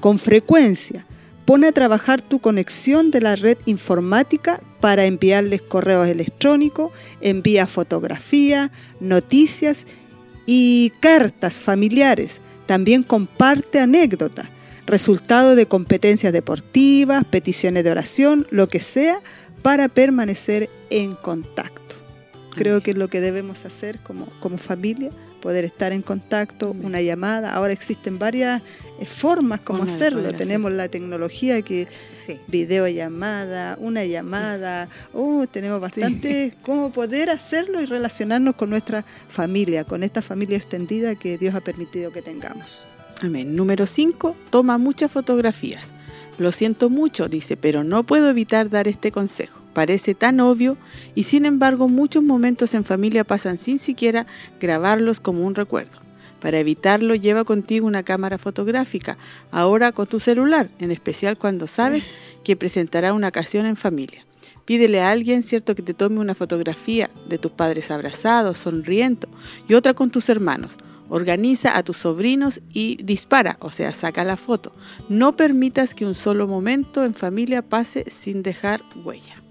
con 0.00 0.18
frecuencia 0.18 1.06
Pone 1.48 1.68
a 1.68 1.72
trabajar 1.72 2.20
tu 2.20 2.40
conexión 2.40 3.10
de 3.10 3.22
la 3.22 3.34
red 3.34 3.56
informática 3.64 4.60
para 4.80 5.06
enviarles 5.06 5.62
correos 5.62 6.06
electrónicos, 6.06 6.92
envía 7.22 7.66
fotografías, 7.66 8.70
noticias 9.00 9.86
y 10.44 10.92
cartas 11.00 11.58
familiares. 11.58 12.42
También 12.66 13.02
comparte 13.02 13.80
anécdotas, 13.80 14.50
resultado 14.84 15.56
de 15.56 15.64
competencias 15.64 16.34
deportivas, 16.34 17.24
peticiones 17.24 17.82
de 17.82 17.92
oración, 17.92 18.46
lo 18.50 18.68
que 18.68 18.80
sea, 18.80 19.22
para 19.62 19.88
permanecer 19.88 20.68
en 20.90 21.14
contacto. 21.14 21.77
Creo 22.54 22.82
que 22.82 22.92
es 22.92 22.96
lo 22.96 23.08
que 23.08 23.20
debemos 23.20 23.64
hacer 23.64 23.98
como, 24.00 24.26
como 24.40 24.58
familia 24.58 25.10
poder 25.38 25.64
estar 25.64 25.92
en 25.92 26.02
contacto, 26.02 26.74
una 26.82 27.00
llamada. 27.00 27.54
Ahora 27.54 27.72
existen 27.72 28.18
varias 28.18 28.62
eh, 29.00 29.06
formas 29.06 29.60
como 29.60 29.84
hacerlo. 29.84 30.32
Tenemos 30.34 30.72
la 30.72 30.88
tecnología 30.88 31.62
que 31.62 31.88
videollamada, 32.48 33.76
una 33.80 34.04
llamada. 34.04 34.88
Uh, 35.12 35.46
tenemos 35.46 35.80
bastante 35.80 36.54
cómo 36.62 36.92
poder 36.92 37.30
hacerlo 37.30 37.80
y 37.80 37.86
relacionarnos 37.86 38.56
con 38.56 38.70
nuestra 38.70 39.04
familia, 39.28 39.84
con 39.84 40.02
esta 40.02 40.22
familia 40.22 40.56
extendida 40.56 41.14
que 41.14 41.38
Dios 41.38 41.54
ha 41.54 41.60
permitido 41.60 42.12
que 42.12 42.22
tengamos. 42.22 42.86
Amén. 43.22 43.56
Número 43.56 43.86
5, 43.86 44.36
toma 44.50 44.78
muchas 44.78 45.10
fotografías. 45.10 45.92
Lo 46.38 46.52
siento 46.52 46.88
mucho, 46.88 47.28
dice, 47.28 47.56
pero 47.56 47.82
no 47.82 48.04
puedo 48.04 48.30
evitar 48.30 48.70
dar 48.70 48.86
este 48.86 49.10
consejo. 49.10 49.57
Parece 49.72 50.14
tan 50.14 50.40
obvio 50.40 50.76
y 51.14 51.24
sin 51.24 51.46
embargo 51.46 51.88
muchos 51.88 52.22
momentos 52.22 52.74
en 52.74 52.84
familia 52.84 53.24
pasan 53.24 53.58
sin 53.58 53.78
siquiera 53.78 54.26
grabarlos 54.60 55.20
como 55.20 55.46
un 55.46 55.54
recuerdo. 55.54 55.98
Para 56.40 56.60
evitarlo, 56.60 57.14
lleva 57.14 57.44
contigo 57.44 57.86
una 57.86 58.04
cámara 58.04 58.38
fotográfica, 58.38 59.16
ahora 59.50 59.90
con 59.92 60.06
tu 60.06 60.20
celular, 60.20 60.70
en 60.78 60.92
especial 60.92 61.36
cuando 61.36 61.66
sabes 61.66 62.04
que 62.44 62.56
presentará 62.56 63.12
una 63.12 63.28
ocasión 63.28 63.66
en 63.66 63.76
familia. 63.76 64.24
Pídele 64.64 65.00
a 65.00 65.10
alguien, 65.10 65.42
cierto, 65.42 65.74
que 65.74 65.82
te 65.82 65.94
tome 65.94 66.20
una 66.20 66.34
fotografía 66.34 67.10
de 67.28 67.38
tus 67.38 67.50
padres 67.50 67.90
abrazados, 67.90 68.58
sonriendo, 68.58 69.26
y 69.66 69.74
otra 69.74 69.94
con 69.94 70.10
tus 70.10 70.28
hermanos. 70.28 70.74
Organiza 71.08 71.76
a 71.76 71.82
tus 71.82 71.96
sobrinos 71.96 72.60
y 72.72 73.02
dispara, 73.02 73.56
o 73.60 73.70
sea, 73.70 73.92
saca 73.94 74.24
la 74.24 74.36
foto. 74.36 74.72
No 75.08 75.32
permitas 75.32 75.94
que 75.94 76.04
un 76.04 76.14
solo 76.14 76.46
momento 76.46 77.02
en 77.02 77.14
familia 77.14 77.62
pase 77.62 78.04
sin 78.10 78.42
dejar 78.42 78.82
huella. 79.02 79.42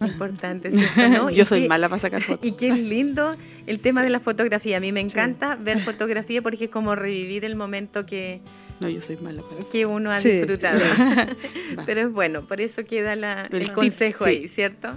Importante, 0.00 0.70
Yo 1.34 1.44
soy 1.44 1.68
mala 1.68 1.88
para 1.88 2.00
sacar 2.00 2.22
fotos. 2.22 2.46
Y 2.46 2.52
qué 2.52 2.72
lindo 2.72 3.36
el 3.66 3.80
tema 3.80 4.02
de 4.02 4.10
la 4.10 4.20
fotografía. 4.20 4.78
A 4.78 4.80
mí 4.80 4.92
me 4.92 5.00
encanta 5.00 5.56
ver 5.56 5.80
fotografía 5.80 6.42
porque 6.42 6.64
es 6.64 6.70
como 6.70 6.94
revivir 6.94 7.44
el 7.44 7.54
momento 7.54 8.06
que, 8.06 8.40
no, 8.80 8.88
yo 8.88 9.02
soy 9.02 9.18
mala 9.18 9.42
Que 9.70 9.84
uno 9.84 10.10
ha 10.10 10.18
disfrutado. 10.18 10.80
Pero 11.86 12.00
es 12.00 12.12
bueno, 12.12 12.42
por 12.42 12.62
eso 12.62 12.84
queda 12.84 13.12
el, 13.12 13.72
consejo 13.72 14.24
ahí, 14.24 14.48
¿cierto? 14.48 14.96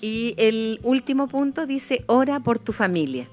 Y 0.00 0.34
el 0.38 0.78
último 0.84 1.26
punto 1.26 1.66
dice, 1.66 2.04
ora 2.06 2.38
por 2.38 2.60
tu 2.60 2.72
familia. 2.72 3.28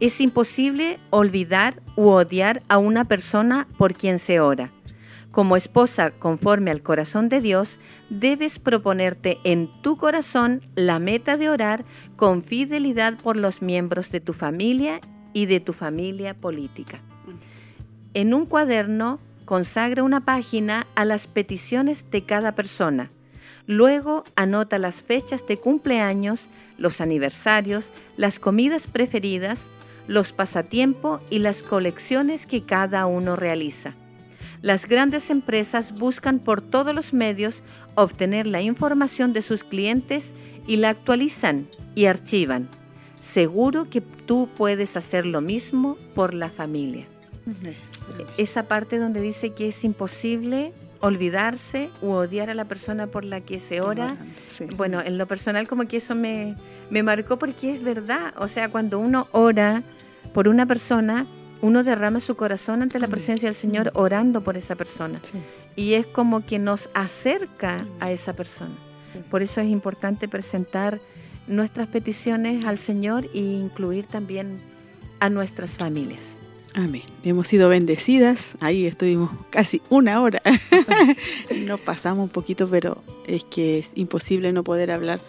Es 0.00 0.20
imposible 0.20 0.98
olvidar 1.08 1.82
u 1.96 2.08
odiar 2.08 2.62
a 2.68 2.76
una 2.76 3.06
persona 3.06 3.66
por 3.78 3.94
quien 3.94 4.18
se 4.18 4.40
ora. 4.40 4.70
Como 5.36 5.58
esposa 5.58 6.12
conforme 6.12 6.70
al 6.70 6.82
corazón 6.82 7.28
de 7.28 7.42
Dios, 7.42 7.78
debes 8.08 8.58
proponerte 8.58 9.36
en 9.44 9.68
tu 9.82 9.98
corazón 9.98 10.62
la 10.76 10.98
meta 10.98 11.36
de 11.36 11.50
orar 11.50 11.84
con 12.16 12.42
fidelidad 12.42 13.18
por 13.18 13.36
los 13.36 13.60
miembros 13.60 14.10
de 14.10 14.20
tu 14.20 14.32
familia 14.32 14.98
y 15.34 15.44
de 15.44 15.60
tu 15.60 15.74
familia 15.74 16.32
política. 16.32 17.00
En 18.14 18.32
un 18.32 18.46
cuaderno 18.46 19.20
consagra 19.44 20.04
una 20.04 20.24
página 20.24 20.86
a 20.94 21.04
las 21.04 21.26
peticiones 21.26 22.10
de 22.10 22.24
cada 22.24 22.52
persona. 22.52 23.10
Luego 23.66 24.24
anota 24.36 24.78
las 24.78 25.02
fechas 25.02 25.46
de 25.46 25.58
cumpleaños, 25.58 26.48
los 26.78 27.02
aniversarios, 27.02 27.92
las 28.16 28.38
comidas 28.38 28.86
preferidas, 28.86 29.66
los 30.08 30.32
pasatiempos 30.32 31.20
y 31.28 31.40
las 31.40 31.62
colecciones 31.62 32.46
que 32.46 32.64
cada 32.64 33.04
uno 33.04 33.36
realiza. 33.36 33.96
Las 34.62 34.86
grandes 34.86 35.30
empresas 35.30 35.92
buscan 35.92 36.38
por 36.38 36.60
todos 36.60 36.94
los 36.94 37.12
medios 37.12 37.62
obtener 37.94 38.46
la 38.46 38.60
información 38.60 39.32
de 39.32 39.42
sus 39.42 39.64
clientes 39.64 40.32
y 40.66 40.76
la 40.76 40.90
actualizan 40.90 41.68
y 41.94 42.06
archivan. 42.06 42.68
Seguro 43.20 43.88
que 43.90 44.00
tú 44.00 44.48
puedes 44.56 44.96
hacer 44.96 45.26
lo 45.26 45.40
mismo 45.40 45.96
por 46.14 46.34
la 46.34 46.48
familia. 46.48 47.06
Esa 48.36 48.64
parte 48.64 48.98
donde 48.98 49.20
dice 49.20 49.50
que 49.50 49.68
es 49.68 49.84
imposible 49.84 50.72
olvidarse 51.00 51.90
u 52.02 52.12
odiar 52.12 52.50
a 52.50 52.54
la 52.54 52.64
persona 52.64 53.06
por 53.06 53.24
la 53.24 53.40
que 53.40 53.60
se 53.60 53.80
ora. 53.80 54.16
Bueno, 54.76 55.00
en 55.00 55.18
lo 55.18 55.26
personal 55.26 55.68
como 55.68 55.86
que 55.86 55.98
eso 55.98 56.14
me, 56.14 56.54
me 56.90 57.02
marcó 57.02 57.38
porque 57.38 57.72
es 57.72 57.82
verdad. 57.82 58.34
O 58.38 58.48
sea, 58.48 58.70
cuando 58.70 58.98
uno 58.98 59.28
ora 59.32 59.82
por 60.32 60.48
una 60.48 60.66
persona, 60.66 61.26
uno 61.62 61.82
derrama 61.82 62.20
su 62.20 62.36
corazón 62.36 62.82
ante 62.82 63.00
la 63.00 63.08
presencia 63.08 63.48
del 63.48 63.54
Señor 63.54 63.90
orando 63.94 64.42
por 64.42 64.56
esa 64.56 64.74
persona. 64.74 65.20
Y 65.74 65.94
es 65.94 66.06
como 66.06 66.44
que 66.44 66.58
nos 66.58 66.88
acerca 66.94 67.76
a 68.00 68.10
esa 68.10 68.34
persona. 68.34 68.74
Por 69.30 69.42
eso 69.42 69.60
es 69.60 69.68
importante 69.68 70.28
presentar 70.28 71.00
nuestras 71.46 71.88
peticiones 71.88 72.64
al 72.64 72.78
Señor 72.78 73.26
e 73.34 73.38
incluir 73.38 74.06
también 74.06 74.60
a 75.20 75.30
nuestras 75.30 75.76
familias. 75.76 76.36
Amén. 76.74 77.04
Hemos 77.22 77.48
sido 77.48 77.70
bendecidas. 77.70 78.52
Ahí 78.60 78.84
estuvimos 78.84 79.30
casi 79.48 79.80
una 79.88 80.20
hora. 80.20 80.42
Nos 81.66 81.80
pasamos 81.80 82.24
un 82.24 82.28
poquito, 82.28 82.68
pero 82.68 83.02
es 83.26 83.44
que 83.44 83.78
es 83.78 83.92
imposible 83.94 84.52
no 84.52 84.62
poder 84.62 84.90
hablar 84.90 85.20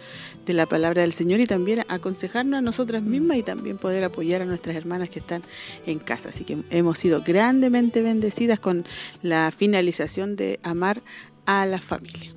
de 0.48 0.54
la 0.54 0.66
palabra 0.66 1.02
del 1.02 1.12
Señor 1.12 1.40
y 1.40 1.46
también 1.46 1.84
aconsejarnos 1.88 2.58
a 2.58 2.62
nosotras 2.62 3.02
mismas 3.02 3.36
y 3.36 3.42
también 3.42 3.78
poder 3.78 4.02
apoyar 4.02 4.42
a 4.42 4.44
nuestras 4.44 4.74
hermanas 4.74 5.10
que 5.10 5.20
están 5.20 5.42
en 5.86 6.00
casa. 6.00 6.30
Así 6.30 6.42
que 6.44 6.58
hemos 6.70 6.98
sido 6.98 7.22
grandemente 7.22 8.02
bendecidas 8.02 8.58
con 8.58 8.84
la 9.22 9.52
finalización 9.56 10.34
de 10.34 10.58
amar 10.62 11.00
a 11.46 11.66
la 11.66 11.78
familia. 11.78 12.34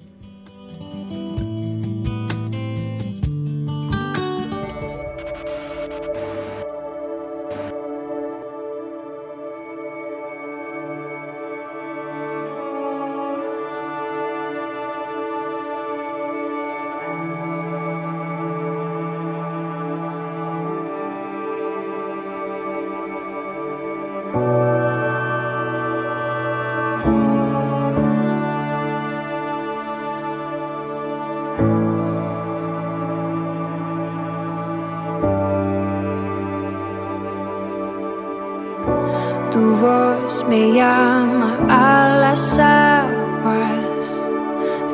Me 40.52 40.74
llama 40.74 41.58
a 41.70 42.18
las 42.24 42.60
aguas 42.60 44.04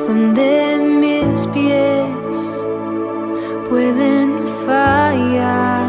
donde 0.06 0.78
mis 1.02 1.48
pies 1.48 2.36
pueden 3.68 4.28
fallar. 4.64 5.88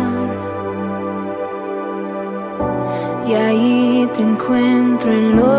Y 3.27 3.33
ahí 3.33 4.09
te 4.15 4.21
encuentro 4.23 5.11
en 5.11 5.35
lo 5.35 5.58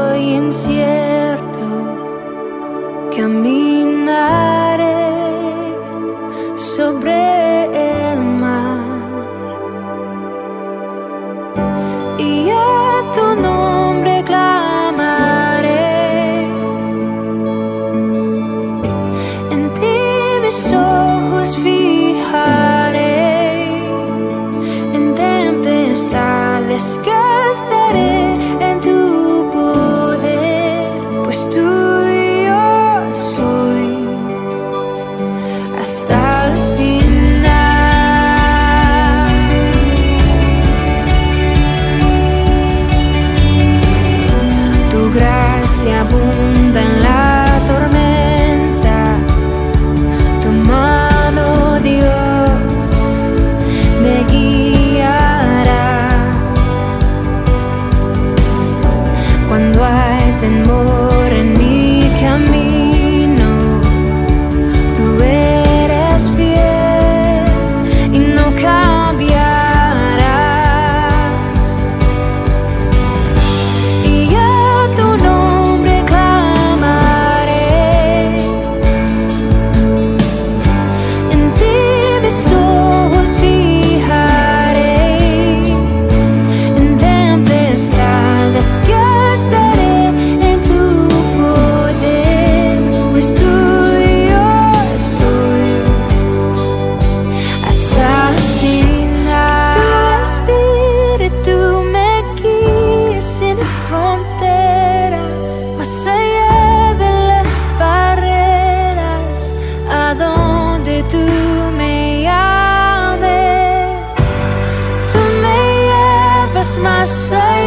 llevas 116.81 117.33
más 117.33 117.60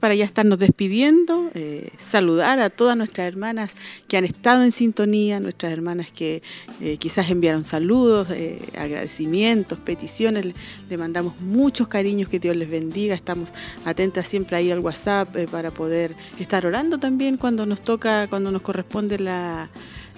para 0.00 0.14
ya 0.14 0.24
estarnos 0.24 0.58
despidiendo, 0.58 1.50
eh, 1.54 1.90
saludar 1.98 2.58
a 2.58 2.68
todas 2.68 2.96
nuestras 2.96 3.28
hermanas 3.28 3.70
que 4.08 4.16
han 4.16 4.24
estado 4.24 4.64
en 4.64 4.72
sintonía, 4.72 5.38
nuestras 5.38 5.72
hermanas 5.72 6.10
que 6.10 6.42
eh, 6.80 6.96
quizás 6.96 7.30
enviaron 7.30 7.62
saludos, 7.62 8.28
eh, 8.30 8.58
agradecimientos, 8.76 9.78
peticiones. 9.78 10.46
Le, 10.88 10.98
mandamos 10.98 11.40
muchos 11.40 11.86
cariños, 11.86 12.28
que 12.28 12.40
Dios 12.40 12.56
les 12.56 12.68
bendiga. 12.68 13.14
Estamos 13.14 13.50
atentas 13.84 14.26
siempre 14.26 14.56
ahí 14.56 14.70
al 14.72 14.80
WhatsApp 14.80 15.28
para 15.50 15.70
poder 15.70 16.14
estar 16.40 16.66
orando 16.66 16.98
también 16.98 17.36
cuando 17.36 17.64
nos 17.64 17.80
toca, 17.80 18.26
cuando 18.26 18.50
nos 18.50 18.62
corresponde 18.62 19.18
la, 19.20 19.70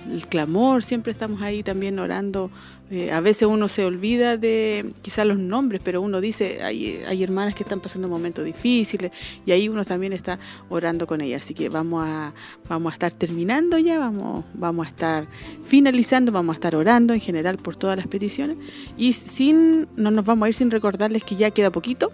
el 0.08 0.26
clamor. 0.26 0.82
Siempre 0.82 1.12
estamos 1.12 1.42
ahí 1.42 1.62
también 1.62 1.98
orando 1.98 2.50
eh, 2.90 3.12
a 3.12 3.20
veces 3.20 3.46
uno 3.46 3.68
se 3.68 3.84
olvida 3.84 4.36
de 4.36 4.94
quizás 5.00 5.24
los 5.24 5.38
nombres, 5.38 5.80
pero 5.84 6.02
uno 6.02 6.20
dice, 6.20 6.60
hay, 6.60 7.00
hay 7.06 7.22
hermanas 7.22 7.54
que 7.54 7.62
están 7.62 7.78
pasando 7.78 8.08
momentos 8.08 8.44
difíciles 8.44 9.12
y 9.46 9.52
ahí 9.52 9.68
uno 9.68 9.84
también 9.84 10.12
está 10.12 10.40
orando 10.68 11.06
con 11.06 11.20
ellas. 11.20 11.42
Así 11.42 11.54
que 11.54 11.68
vamos 11.68 12.04
a, 12.04 12.34
vamos 12.68 12.92
a 12.92 12.94
estar 12.94 13.12
terminando 13.12 13.78
ya, 13.78 14.00
vamos, 14.00 14.44
vamos 14.54 14.86
a 14.86 14.90
estar 14.90 15.28
finalizando, 15.62 16.32
vamos 16.32 16.54
a 16.54 16.56
estar 16.56 16.74
orando 16.74 17.14
en 17.14 17.20
general 17.20 17.58
por 17.58 17.76
todas 17.76 17.96
las 17.96 18.08
peticiones 18.08 18.56
y 18.98 19.12
sin, 19.12 19.86
no 19.94 20.10
nos 20.10 20.24
vamos 20.24 20.46
a 20.46 20.48
ir 20.48 20.54
sin 20.54 20.72
recordarles 20.72 21.22
que 21.22 21.36
ya 21.36 21.52
queda 21.52 21.70
poquito. 21.70 22.10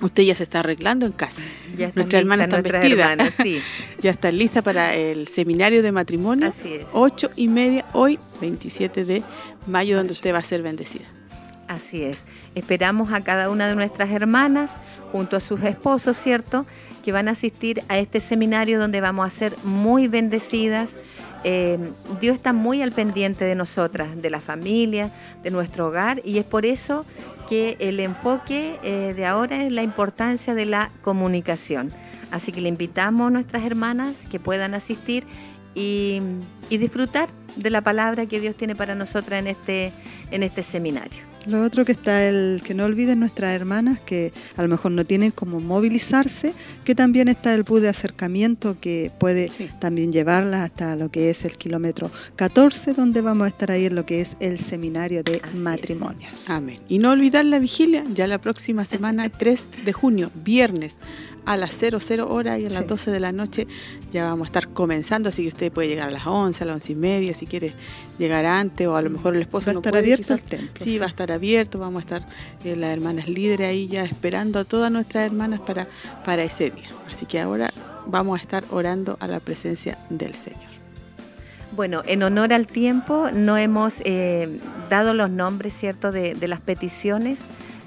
Usted 0.00 0.24
ya 0.24 0.34
se 0.34 0.42
está 0.42 0.60
arreglando 0.60 1.06
en 1.06 1.12
casa. 1.12 1.40
Ya 1.76 1.86
listas 1.86 2.06
están 2.06 2.26
nuestras 2.26 2.62
vestidas. 2.62 3.10
hermanas, 3.10 3.34
sí. 3.34 3.60
ya 4.00 4.10
están 4.10 4.36
listas 4.36 4.62
para 4.64 4.94
el 4.94 5.28
seminario 5.28 5.82
de 5.82 5.92
matrimonio. 5.92 6.48
Así 6.48 6.74
es. 6.74 6.86
Ocho 6.92 7.30
y 7.36 7.48
media, 7.48 7.84
hoy, 7.92 8.18
27 8.40 9.04
de 9.04 9.22
mayo, 9.66 9.96
donde 9.96 10.12
usted 10.12 10.34
va 10.34 10.38
a 10.38 10.44
ser 10.44 10.62
bendecida. 10.62 11.04
Así 11.68 12.02
es. 12.02 12.26
Esperamos 12.54 13.12
a 13.12 13.22
cada 13.22 13.48
una 13.50 13.68
de 13.68 13.74
nuestras 13.74 14.10
hermanas, 14.10 14.80
junto 15.12 15.36
a 15.36 15.40
sus 15.40 15.62
esposos, 15.62 16.16
¿cierto? 16.16 16.66
Que 17.04 17.12
van 17.12 17.28
a 17.28 17.32
asistir 17.32 17.82
a 17.88 17.98
este 17.98 18.20
seminario 18.20 18.78
donde 18.78 19.00
vamos 19.00 19.26
a 19.26 19.30
ser 19.30 19.56
muy 19.64 20.08
bendecidas. 20.08 20.98
Eh, 21.44 21.78
Dios 22.20 22.34
está 22.36 22.52
muy 22.52 22.82
al 22.82 22.92
pendiente 22.92 23.44
de 23.44 23.54
nosotras, 23.54 24.20
de 24.20 24.30
la 24.30 24.40
familia, 24.40 25.12
de 25.42 25.50
nuestro 25.50 25.88
hogar, 25.88 26.22
y 26.24 26.38
es 26.38 26.46
por 26.46 26.64
eso 26.64 27.04
que 27.48 27.76
el 27.78 28.00
enfoque 28.00 28.78
eh, 28.82 29.12
de 29.14 29.26
ahora 29.26 29.62
es 29.62 29.70
la 29.70 29.82
importancia 29.82 30.54
de 30.54 30.64
la 30.64 30.90
comunicación. 31.02 31.92
Así 32.30 32.50
que 32.50 32.60
le 32.60 32.68
invitamos 32.68 33.28
a 33.28 33.30
nuestras 33.30 33.64
hermanas 33.64 34.24
que 34.30 34.40
puedan 34.40 34.74
asistir 34.74 35.24
y, 35.74 36.20
disfrutar 36.70 37.28
de 37.56 37.70
la 37.70 37.82
palabra 37.82 38.26
que 38.26 38.40
Dios 38.40 38.56
tiene 38.56 38.74
para 38.74 38.96
nosotras 38.96 39.38
en 39.38 39.46
este, 39.46 39.92
en 40.32 40.42
este 40.42 40.62
seminario. 40.62 41.33
Lo 41.46 41.62
otro 41.62 41.84
que 41.84 41.92
está 41.92 42.26
el 42.28 42.62
que 42.64 42.74
no 42.74 42.84
olviden 42.84 43.20
nuestras 43.20 43.50
hermanas 43.54 43.98
que 44.00 44.32
a 44.56 44.62
lo 44.62 44.68
mejor 44.68 44.92
no 44.92 45.04
tienen 45.04 45.30
cómo 45.30 45.60
movilizarse, 45.60 46.54
que 46.84 46.94
también 46.94 47.28
está 47.28 47.52
el 47.54 47.62
bus 47.64 47.80
de 47.82 47.88
acercamiento 47.88 48.78
que 48.80 49.10
puede 49.18 49.50
Sí. 49.50 49.68
también 49.78 50.12
llevarlas 50.12 50.62
hasta 50.62 50.96
lo 50.96 51.10
que 51.10 51.30
es 51.30 51.44
el 51.44 51.56
kilómetro 51.56 52.10
14, 52.36 52.94
donde 52.94 53.20
vamos 53.20 53.44
a 53.44 53.48
estar 53.48 53.70
ahí 53.70 53.86
en 53.86 53.94
lo 53.94 54.06
que 54.06 54.20
es 54.20 54.36
el 54.40 54.58
seminario 54.58 55.22
de 55.22 55.40
Así 55.44 55.54
es. 55.56 55.60
matrimonios. 55.62 56.50
Amén. 56.50 56.80
Y 56.88 56.98
no 56.98 57.10
olvidar 57.10 57.44
la 57.44 57.58
vigilia, 57.58 58.04
ya 58.14 58.26
la 58.26 58.38
próxima 58.40 58.84
semana, 58.84 59.28
3 59.38 59.68
de 59.84 59.92
junio, 59.92 60.30
viernes, 60.44 60.98
a 61.46 61.56
las 61.56 61.72
00 61.74 62.28
horas 62.28 62.58
y 62.60 62.66
a 62.66 62.70
las 62.70 62.82
Sí. 62.84 62.88
12 62.88 63.10
de 63.10 63.20
la 63.20 63.32
noche, 63.32 63.66
ya 64.12 64.24
vamos 64.26 64.46
a 64.46 64.48
estar 64.48 64.68
comenzando, 64.68 65.28
así 65.28 65.42
que 65.42 65.48
usted 65.48 65.72
puede 65.72 65.88
llegar 65.88 66.08
a 66.08 66.10
las 66.10 66.26
11, 66.26 66.64
a 66.64 66.66
las 66.66 66.74
11 66.74 66.92
y 66.92 66.96
media, 66.96 67.34
si 67.34 67.46
quiere 67.46 67.72
llegar 68.18 68.44
antes 68.46 68.86
o 68.86 68.96
a 68.96 69.02
lo 69.02 69.10
mejor 69.10 69.34
el 69.36 69.42
esposo 69.42 69.66
Va 69.66 69.70
a 69.70 69.74
no 69.74 69.80
estar 69.80 69.92
puede, 69.92 70.02
abierto 70.04 70.22
quizás- 70.34 70.40
el 70.40 70.58
templo, 70.60 70.84
Sí, 70.84 70.90
sí. 70.92 70.98
va 70.98 71.06
a 71.06 71.08
estar 71.08 71.30
abierto, 71.32 71.78
vamos 71.78 72.00
a 72.02 72.04
estar 72.04 72.28
eh, 72.64 72.76
las 72.76 72.90
hermanas 72.92 73.28
líderes 73.28 73.68
ahí 73.68 73.86
ya 73.88 74.02
esperando 74.04 74.58
a 74.58 74.64
todas 74.64 74.90
nuestras 74.90 75.26
hermanas 75.26 75.60
para, 75.60 75.86
para 76.24 76.42
ese 76.44 76.70
día. 76.70 76.88
Así 77.10 77.26
que 77.26 77.40
ahora 77.40 77.70
vamos 78.06 78.38
a 78.38 78.42
estar 78.42 78.64
orando 78.70 79.16
a 79.20 79.26
la 79.26 79.40
presencia 79.40 79.98
del 80.10 80.34
Señor. 80.34 80.60
Bueno, 81.72 82.02
en 82.06 82.22
honor 82.22 82.52
al 82.52 82.66
tiempo, 82.68 83.30
no 83.32 83.56
hemos 83.56 83.94
eh, 84.04 84.60
dado 84.90 85.12
los 85.12 85.28
nombres, 85.30 85.74
¿cierto?, 85.74 86.12
de, 86.12 86.34
de 86.34 86.46
las 86.48 86.60
peticiones, 86.60 87.40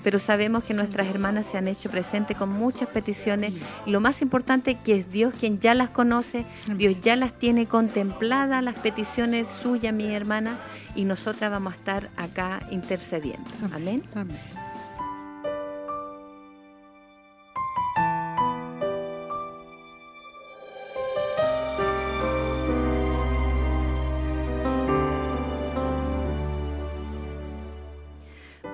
pero 0.07 0.19
sabemos 0.19 0.63
que 0.63 0.73
nuestras 0.73 1.07
hermanas 1.07 1.47
se 1.47 1.57
han 1.57 1.67
hecho 1.67 1.91
presentes 1.91 2.38
con 2.38 2.47
muchas 2.47 2.88
peticiones. 2.88 3.53
Y 3.85 3.91
lo 3.91 3.99
más 3.99 4.21
importante 4.21 4.75
que 4.75 4.95
es 4.95 5.11
Dios 5.11 5.34
quien 5.38 5.59
ya 5.59 5.73
las 5.73 5.89
conoce, 5.89 6.45
Dios 6.77 6.95
ya 7.01 7.17
las 7.17 7.34
tiene 7.34 7.65
contempladas, 7.65 8.63
las 8.63 8.75
peticiones 8.75 9.49
suyas, 9.49 9.93
mi 9.93 10.05
hermana, 10.15 10.55
y 10.95 11.03
nosotras 11.03 11.51
vamos 11.51 11.73
a 11.73 11.75
estar 11.75 12.09
acá 12.15 12.61
intercediendo. 12.71 13.49
Amén. 13.73 14.01
Amén. 14.15 14.38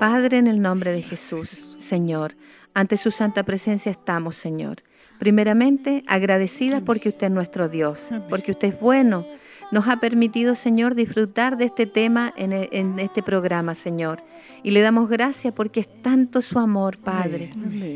Padre, 0.03 0.37
en 0.37 0.47
el 0.47 0.61
nombre 0.61 0.91
de 0.91 1.01
Jesús, 1.01 1.77
Señor, 1.79 2.35
ante 2.73 2.97
su 2.97 3.09
santa 3.09 3.43
presencia 3.43 3.89
estamos, 3.89 4.35
Señor. 4.35 4.83
Primeramente, 5.17 6.03
agradecidas 6.07 6.81
porque 6.81 7.07
usted 7.07 7.27
es 7.27 7.31
nuestro 7.31 7.69
Dios, 7.69 8.09
porque 8.27 8.51
usted 8.51 8.73
es 8.73 8.79
bueno. 8.81 9.25
Nos 9.71 9.87
ha 9.87 10.01
permitido, 10.01 10.55
Señor, 10.55 10.93
disfrutar 10.95 11.55
de 11.55 11.63
este 11.63 11.85
tema 11.85 12.33
en, 12.35 12.51
e- 12.51 12.67
en 12.73 12.99
este 12.99 13.23
programa, 13.23 13.75
Señor. 13.75 14.21
Y 14.61 14.71
le 14.71 14.81
damos 14.81 15.07
gracias 15.07 15.53
porque 15.53 15.79
es 15.79 16.01
tanto 16.01 16.41
su 16.41 16.59
amor, 16.59 16.97
Padre, 16.97 17.49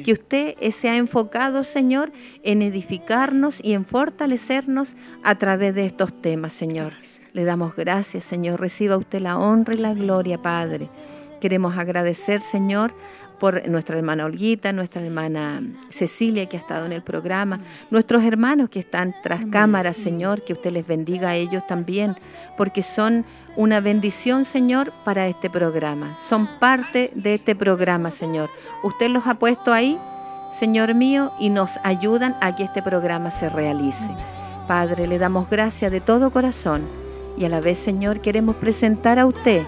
que 0.05 0.13
usted 0.13 0.55
eh, 0.61 0.71
se 0.71 0.87
ha 0.87 0.95
enfocado, 0.95 1.65
Señor, 1.65 2.13
en 2.41 2.61
edificarnos 2.61 3.59
y 3.61 3.73
en 3.73 3.83
fortalecernos 3.83 4.95
a 5.25 5.35
través 5.35 5.75
de 5.75 5.85
estos 5.85 6.21
temas, 6.21 6.53
Señor. 6.53 6.93
Le 7.33 7.43
damos 7.43 7.75
gracias, 7.75 8.23
Señor. 8.23 8.61
Reciba 8.61 8.95
usted 8.95 9.19
la 9.19 9.37
honra 9.37 9.73
y 9.73 9.77
la 9.77 9.93
gloria, 9.93 10.41
Padre. 10.41 10.87
Queremos 11.39 11.77
agradecer, 11.77 12.41
Señor, 12.41 12.93
por 13.39 13.67
nuestra 13.67 13.97
hermana 13.97 14.25
Olguita, 14.25 14.73
nuestra 14.73 15.01
hermana 15.01 15.61
Cecilia, 15.89 16.47
que 16.47 16.57
ha 16.57 16.59
estado 16.59 16.85
en 16.85 16.91
el 16.91 17.03
programa, 17.03 17.59
nuestros 17.91 18.23
hermanos 18.23 18.69
que 18.69 18.79
están 18.79 19.13
tras 19.21 19.45
cámaras, 19.45 19.97
Señor, 19.97 20.43
que 20.43 20.53
usted 20.53 20.71
les 20.71 20.87
bendiga 20.87 21.29
a 21.29 21.35
ellos 21.35 21.65
también, 21.67 22.15
porque 22.55 22.81
son 22.81 23.25
una 23.55 23.79
bendición, 23.79 24.45
Señor, 24.45 24.91
para 25.05 25.27
este 25.27 25.49
programa. 25.49 26.17
Son 26.17 26.47
parte 26.59 27.11
de 27.15 27.35
este 27.35 27.55
programa, 27.55 28.11
Señor. 28.11 28.49
Usted 28.83 29.09
los 29.09 29.27
ha 29.27 29.35
puesto 29.35 29.71
ahí, 29.71 29.99
Señor 30.51 30.93
mío, 30.95 31.31
y 31.39 31.49
nos 31.49 31.77
ayudan 31.83 32.35
a 32.41 32.55
que 32.55 32.63
este 32.63 32.81
programa 32.81 33.31
se 33.31 33.49
realice. 33.49 34.09
Padre, 34.67 35.07
le 35.07 35.19
damos 35.19 35.49
gracias 35.49 35.91
de 35.91 36.01
todo 36.01 36.31
corazón 36.31 36.87
y 37.37 37.45
a 37.45 37.49
la 37.49 37.61
vez, 37.61 37.77
Señor, 37.77 38.19
queremos 38.19 38.55
presentar 38.55 39.19
a 39.19 39.27
usted 39.27 39.63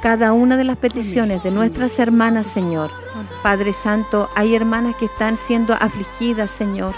cada 0.00 0.32
una 0.32 0.56
de 0.56 0.64
las 0.64 0.78
peticiones 0.78 1.42
de 1.42 1.50
nuestras 1.50 1.98
hermanas, 1.98 2.46
Señor. 2.46 2.90
Padre 3.42 3.72
Santo, 3.72 4.30
hay 4.34 4.54
hermanas 4.54 4.96
que 4.96 5.04
están 5.04 5.36
siendo 5.36 5.74
afligidas, 5.74 6.50
Señor. 6.50 6.94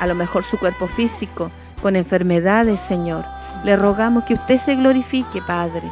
A 0.00 0.06
lo 0.06 0.14
mejor 0.14 0.42
su 0.42 0.58
cuerpo 0.58 0.86
físico, 0.86 1.50
con 1.82 1.94
enfermedades, 1.94 2.80
Señor. 2.80 3.24
Le 3.64 3.76
rogamos 3.76 4.24
que 4.24 4.34
usted 4.34 4.56
se 4.56 4.76
glorifique, 4.76 5.42
Padre. 5.42 5.82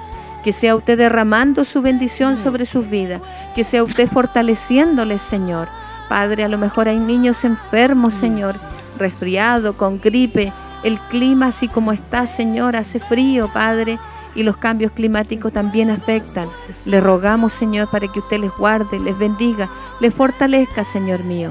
Que 0.42 0.52
sea 0.52 0.74
usted 0.74 0.96
derramando 0.96 1.64
su 1.64 1.82
bendición 1.82 2.38
sobre 2.38 2.64
sus 2.64 2.88
vidas. 2.88 3.20
Que 3.54 3.62
sea 3.62 3.84
usted 3.84 4.08
fortaleciéndoles, 4.08 5.20
Señor. 5.20 5.68
Padre, 6.08 6.44
a 6.44 6.48
lo 6.48 6.56
mejor 6.56 6.88
hay 6.88 6.98
niños 6.98 7.44
enfermos, 7.44 8.14
Señor, 8.14 8.58
resfriado, 8.98 9.76
con 9.76 10.00
gripe. 10.00 10.52
El 10.82 10.98
clima, 10.98 11.48
así 11.48 11.68
como 11.68 11.92
está, 11.92 12.26
Señor, 12.26 12.74
hace 12.74 12.98
frío, 12.98 13.50
Padre 13.52 13.98
y 14.34 14.42
los 14.42 14.56
cambios 14.56 14.92
climáticos 14.92 15.52
también 15.52 15.90
afectan. 15.90 16.48
Le 16.84 17.00
rogamos, 17.00 17.52
Señor, 17.52 17.90
para 17.90 18.08
que 18.08 18.20
usted 18.20 18.38
les 18.38 18.52
guarde, 18.56 18.98
les 18.98 19.18
bendiga, 19.18 19.68
les 20.00 20.14
fortalezca, 20.14 20.84
Señor 20.84 21.24
mío. 21.24 21.50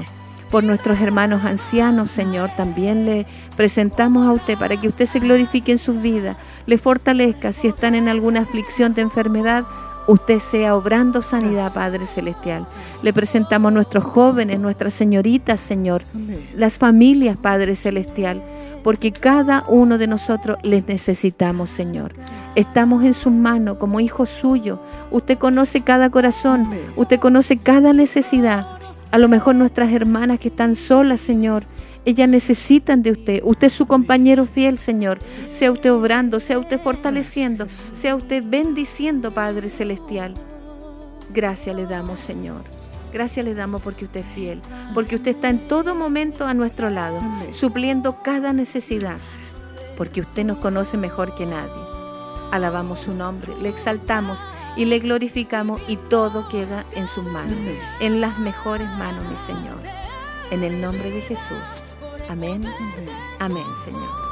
Por 0.50 0.64
nuestros 0.64 1.00
hermanos 1.00 1.44
ancianos, 1.44 2.10
Señor, 2.10 2.50
también 2.56 3.06
le 3.06 3.24
presentamos 3.56 4.26
a 4.26 4.32
usted 4.32 4.58
para 4.58 4.80
que 4.80 4.88
usted 4.88 5.06
se 5.06 5.20
glorifique 5.20 5.70
en 5.70 5.78
sus 5.78 6.02
vidas, 6.02 6.36
le 6.66 6.76
fortalezca 6.76 7.52
si 7.52 7.68
están 7.68 7.94
en 7.94 8.08
alguna 8.08 8.40
aflicción 8.40 8.92
de 8.94 9.02
enfermedad. 9.02 9.64
Usted 10.08 10.40
sea 10.40 10.74
obrando 10.74 11.22
sanidad, 11.22 11.72
Padre 11.72 12.04
Celestial. 12.04 12.66
Le 13.02 13.12
presentamos 13.12 13.70
a 13.70 13.74
nuestros 13.74 14.02
jóvenes, 14.02 14.58
nuestras 14.58 14.92
señoritas, 14.92 15.60
Señor, 15.60 16.02
las 16.56 16.78
familias, 16.78 17.36
Padre 17.36 17.76
Celestial, 17.76 18.42
porque 18.82 19.12
cada 19.12 19.64
uno 19.68 19.98
de 19.98 20.06
nosotros 20.06 20.58
les 20.62 20.86
necesitamos, 20.86 21.70
Señor. 21.70 22.14
Estamos 22.54 23.04
en 23.04 23.14
sus 23.14 23.32
manos 23.32 23.78
como 23.78 24.00
hijos 24.00 24.28
suyos. 24.28 24.78
Usted 25.10 25.38
conoce 25.38 25.82
cada 25.82 26.10
corazón, 26.10 26.68
usted 26.96 27.18
conoce 27.18 27.58
cada 27.58 27.92
necesidad. 27.92 28.66
A 29.12 29.18
lo 29.18 29.28
mejor 29.28 29.56
nuestras 29.56 29.92
hermanas 29.92 30.38
que 30.38 30.48
están 30.48 30.74
solas, 30.74 31.20
Señor, 31.20 31.64
ellas 32.04 32.28
necesitan 32.28 33.02
de 33.02 33.12
usted. 33.12 33.40
Usted 33.44 33.66
es 33.66 33.72
su 33.72 33.86
compañero 33.86 34.46
fiel, 34.46 34.78
Señor. 34.78 35.18
Sea 35.52 35.72
usted 35.72 35.92
obrando, 35.92 36.40
sea 36.40 36.58
usted 36.58 36.80
fortaleciendo, 36.80 37.68
sea 37.68 38.16
usted 38.16 38.42
bendiciendo, 38.46 39.32
Padre 39.32 39.68
Celestial. 39.68 40.34
Gracias 41.32 41.76
le 41.76 41.86
damos, 41.86 42.18
Señor. 42.20 42.79
Gracias 43.12 43.44
le 43.44 43.54
damos 43.54 43.82
porque 43.82 44.04
usted 44.04 44.20
es 44.20 44.26
fiel, 44.26 44.62
porque 44.94 45.16
usted 45.16 45.32
está 45.32 45.48
en 45.48 45.66
todo 45.68 45.94
momento 45.94 46.46
a 46.46 46.54
nuestro 46.54 46.90
lado, 46.90 47.18
Amén. 47.18 47.52
supliendo 47.52 48.22
cada 48.22 48.52
necesidad, 48.52 49.18
porque 49.96 50.20
usted 50.20 50.44
nos 50.44 50.58
conoce 50.58 50.96
mejor 50.96 51.34
que 51.34 51.46
nadie. 51.46 51.72
Alabamos 52.52 53.00
su 53.00 53.14
nombre, 53.14 53.52
le 53.60 53.68
exaltamos 53.68 54.38
y 54.76 54.84
le 54.84 54.98
glorificamos 54.98 55.80
y 55.88 55.96
todo 55.96 56.48
queda 56.48 56.84
en 56.94 57.06
sus 57.06 57.24
manos, 57.24 57.56
Amén. 57.56 57.78
en 58.00 58.20
las 58.20 58.38
mejores 58.38 58.88
manos, 58.98 59.24
mi 59.28 59.36
Señor. 59.36 59.78
En 60.50 60.64
el 60.64 60.80
nombre 60.80 61.10
de 61.10 61.20
Jesús. 61.22 61.58
Amén. 62.28 62.64
Amén. 62.64 63.08
Amén, 63.38 63.64
Señor. 63.84 64.29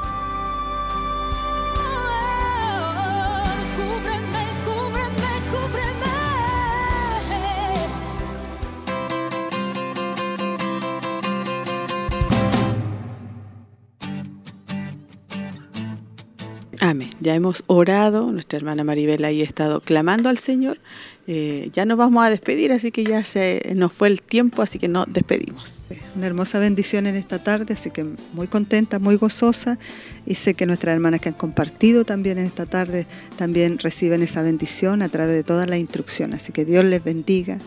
Amén. 16.79 17.09
Ya 17.19 17.35
hemos 17.35 17.63
orado, 17.67 18.31
nuestra 18.31 18.57
hermana 18.57 18.85
Maribel 18.85 19.25
ahí 19.25 19.41
ha 19.41 19.43
estado 19.43 19.81
clamando 19.81 20.29
al 20.29 20.37
Señor. 20.37 20.79
Eh, 21.27 21.69
ya 21.73 21.85
nos 21.85 21.97
vamos 21.97 22.23
a 22.23 22.29
despedir, 22.29 22.71
así 22.71 22.91
que 22.91 23.03
ya 23.03 23.23
se 23.25 23.73
nos 23.75 23.91
fue 23.91 24.07
el 24.07 24.21
tiempo, 24.21 24.61
así 24.61 24.79
que 24.79 24.87
nos 24.87 25.05
despedimos. 25.11 25.75
Una 26.15 26.27
hermosa 26.27 26.57
bendición 26.57 27.05
en 27.05 27.15
esta 27.15 27.43
tarde, 27.43 27.73
así 27.73 27.91
que 27.91 28.05
muy 28.33 28.47
contenta, 28.47 28.97
muy 28.97 29.17
gozosa 29.17 29.77
y 30.25 30.35
sé 30.35 30.53
que 30.53 30.65
nuestras 30.65 30.93
hermanas 30.93 31.19
que 31.19 31.29
han 31.29 31.35
compartido 31.35 32.05
también 32.05 32.37
en 32.37 32.45
esta 32.45 32.65
tarde 32.65 33.05
también 33.37 33.77
reciben 33.77 34.21
esa 34.21 34.41
bendición 34.41 35.01
a 35.01 35.09
través 35.09 35.35
de 35.35 35.43
toda 35.43 35.65
la 35.65 35.77
instrucción, 35.77 36.33
así 36.33 36.53
que 36.53 36.63
Dios 36.63 36.85
les 36.85 37.03
bendiga. 37.03 37.57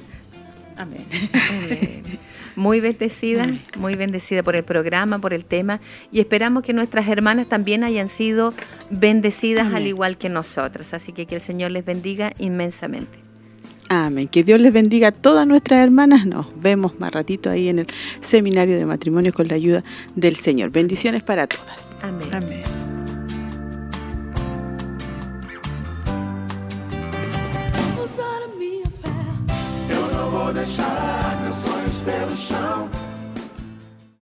Amén. 0.77 1.05
Amén. 1.51 2.19
Muy 2.57 2.81
bendecida, 2.81 3.49
muy 3.77 3.95
bendecida 3.95 4.43
por 4.43 4.57
el 4.57 4.65
programa, 4.65 5.19
por 5.19 5.35
el 5.35 5.45
tema 5.45 5.81
y 6.11 6.21
esperamos 6.21 6.63
que 6.63 6.73
nuestras 6.73 7.09
hermanas 7.09 7.49
también 7.49 7.85
hayan 7.85 8.09
sido 8.09 8.53
bendecidas 8.91 9.73
al 9.73 9.87
igual 9.87 10.19
que 10.19 10.29
nosotras. 10.29 10.95
Así 10.95 11.13
que 11.13 11.27
que 11.27 11.35
el 11.35 11.43
Señor 11.43 11.71
les 11.71 11.85
bendiga 11.85 12.33
inmensamente. 12.39 13.19
Amén. 13.89 14.29
Que 14.29 14.43
Dios 14.43 14.61
les 14.61 14.73
bendiga 14.73 15.09
a 15.09 15.13
todas 15.13 15.47
nuestras 15.47 15.81
hermanas. 15.81 16.27
Nos 16.27 16.47
vemos 16.61 16.99
más 16.99 17.13
ratito 17.13 17.51
ahí 17.51 17.69
en 17.69 17.81
el 17.81 17.87
seminario 18.21 18.77
de 18.77 18.87
matrimonio 18.87 19.33
con 19.33 19.49
la 19.49 19.55
ayuda 19.55 19.83
del 20.15 20.37
Señor. 20.37 20.71
Bendiciones 20.71 21.23
para 21.23 21.47
todas. 21.47 21.95
Amén. 22.03 22.29
Amén. 22.33 22.63
Deixar 30.55 31.72
joelhos 31.93 32.01
pelo 32.03 32.37
chão. 32.37 33.02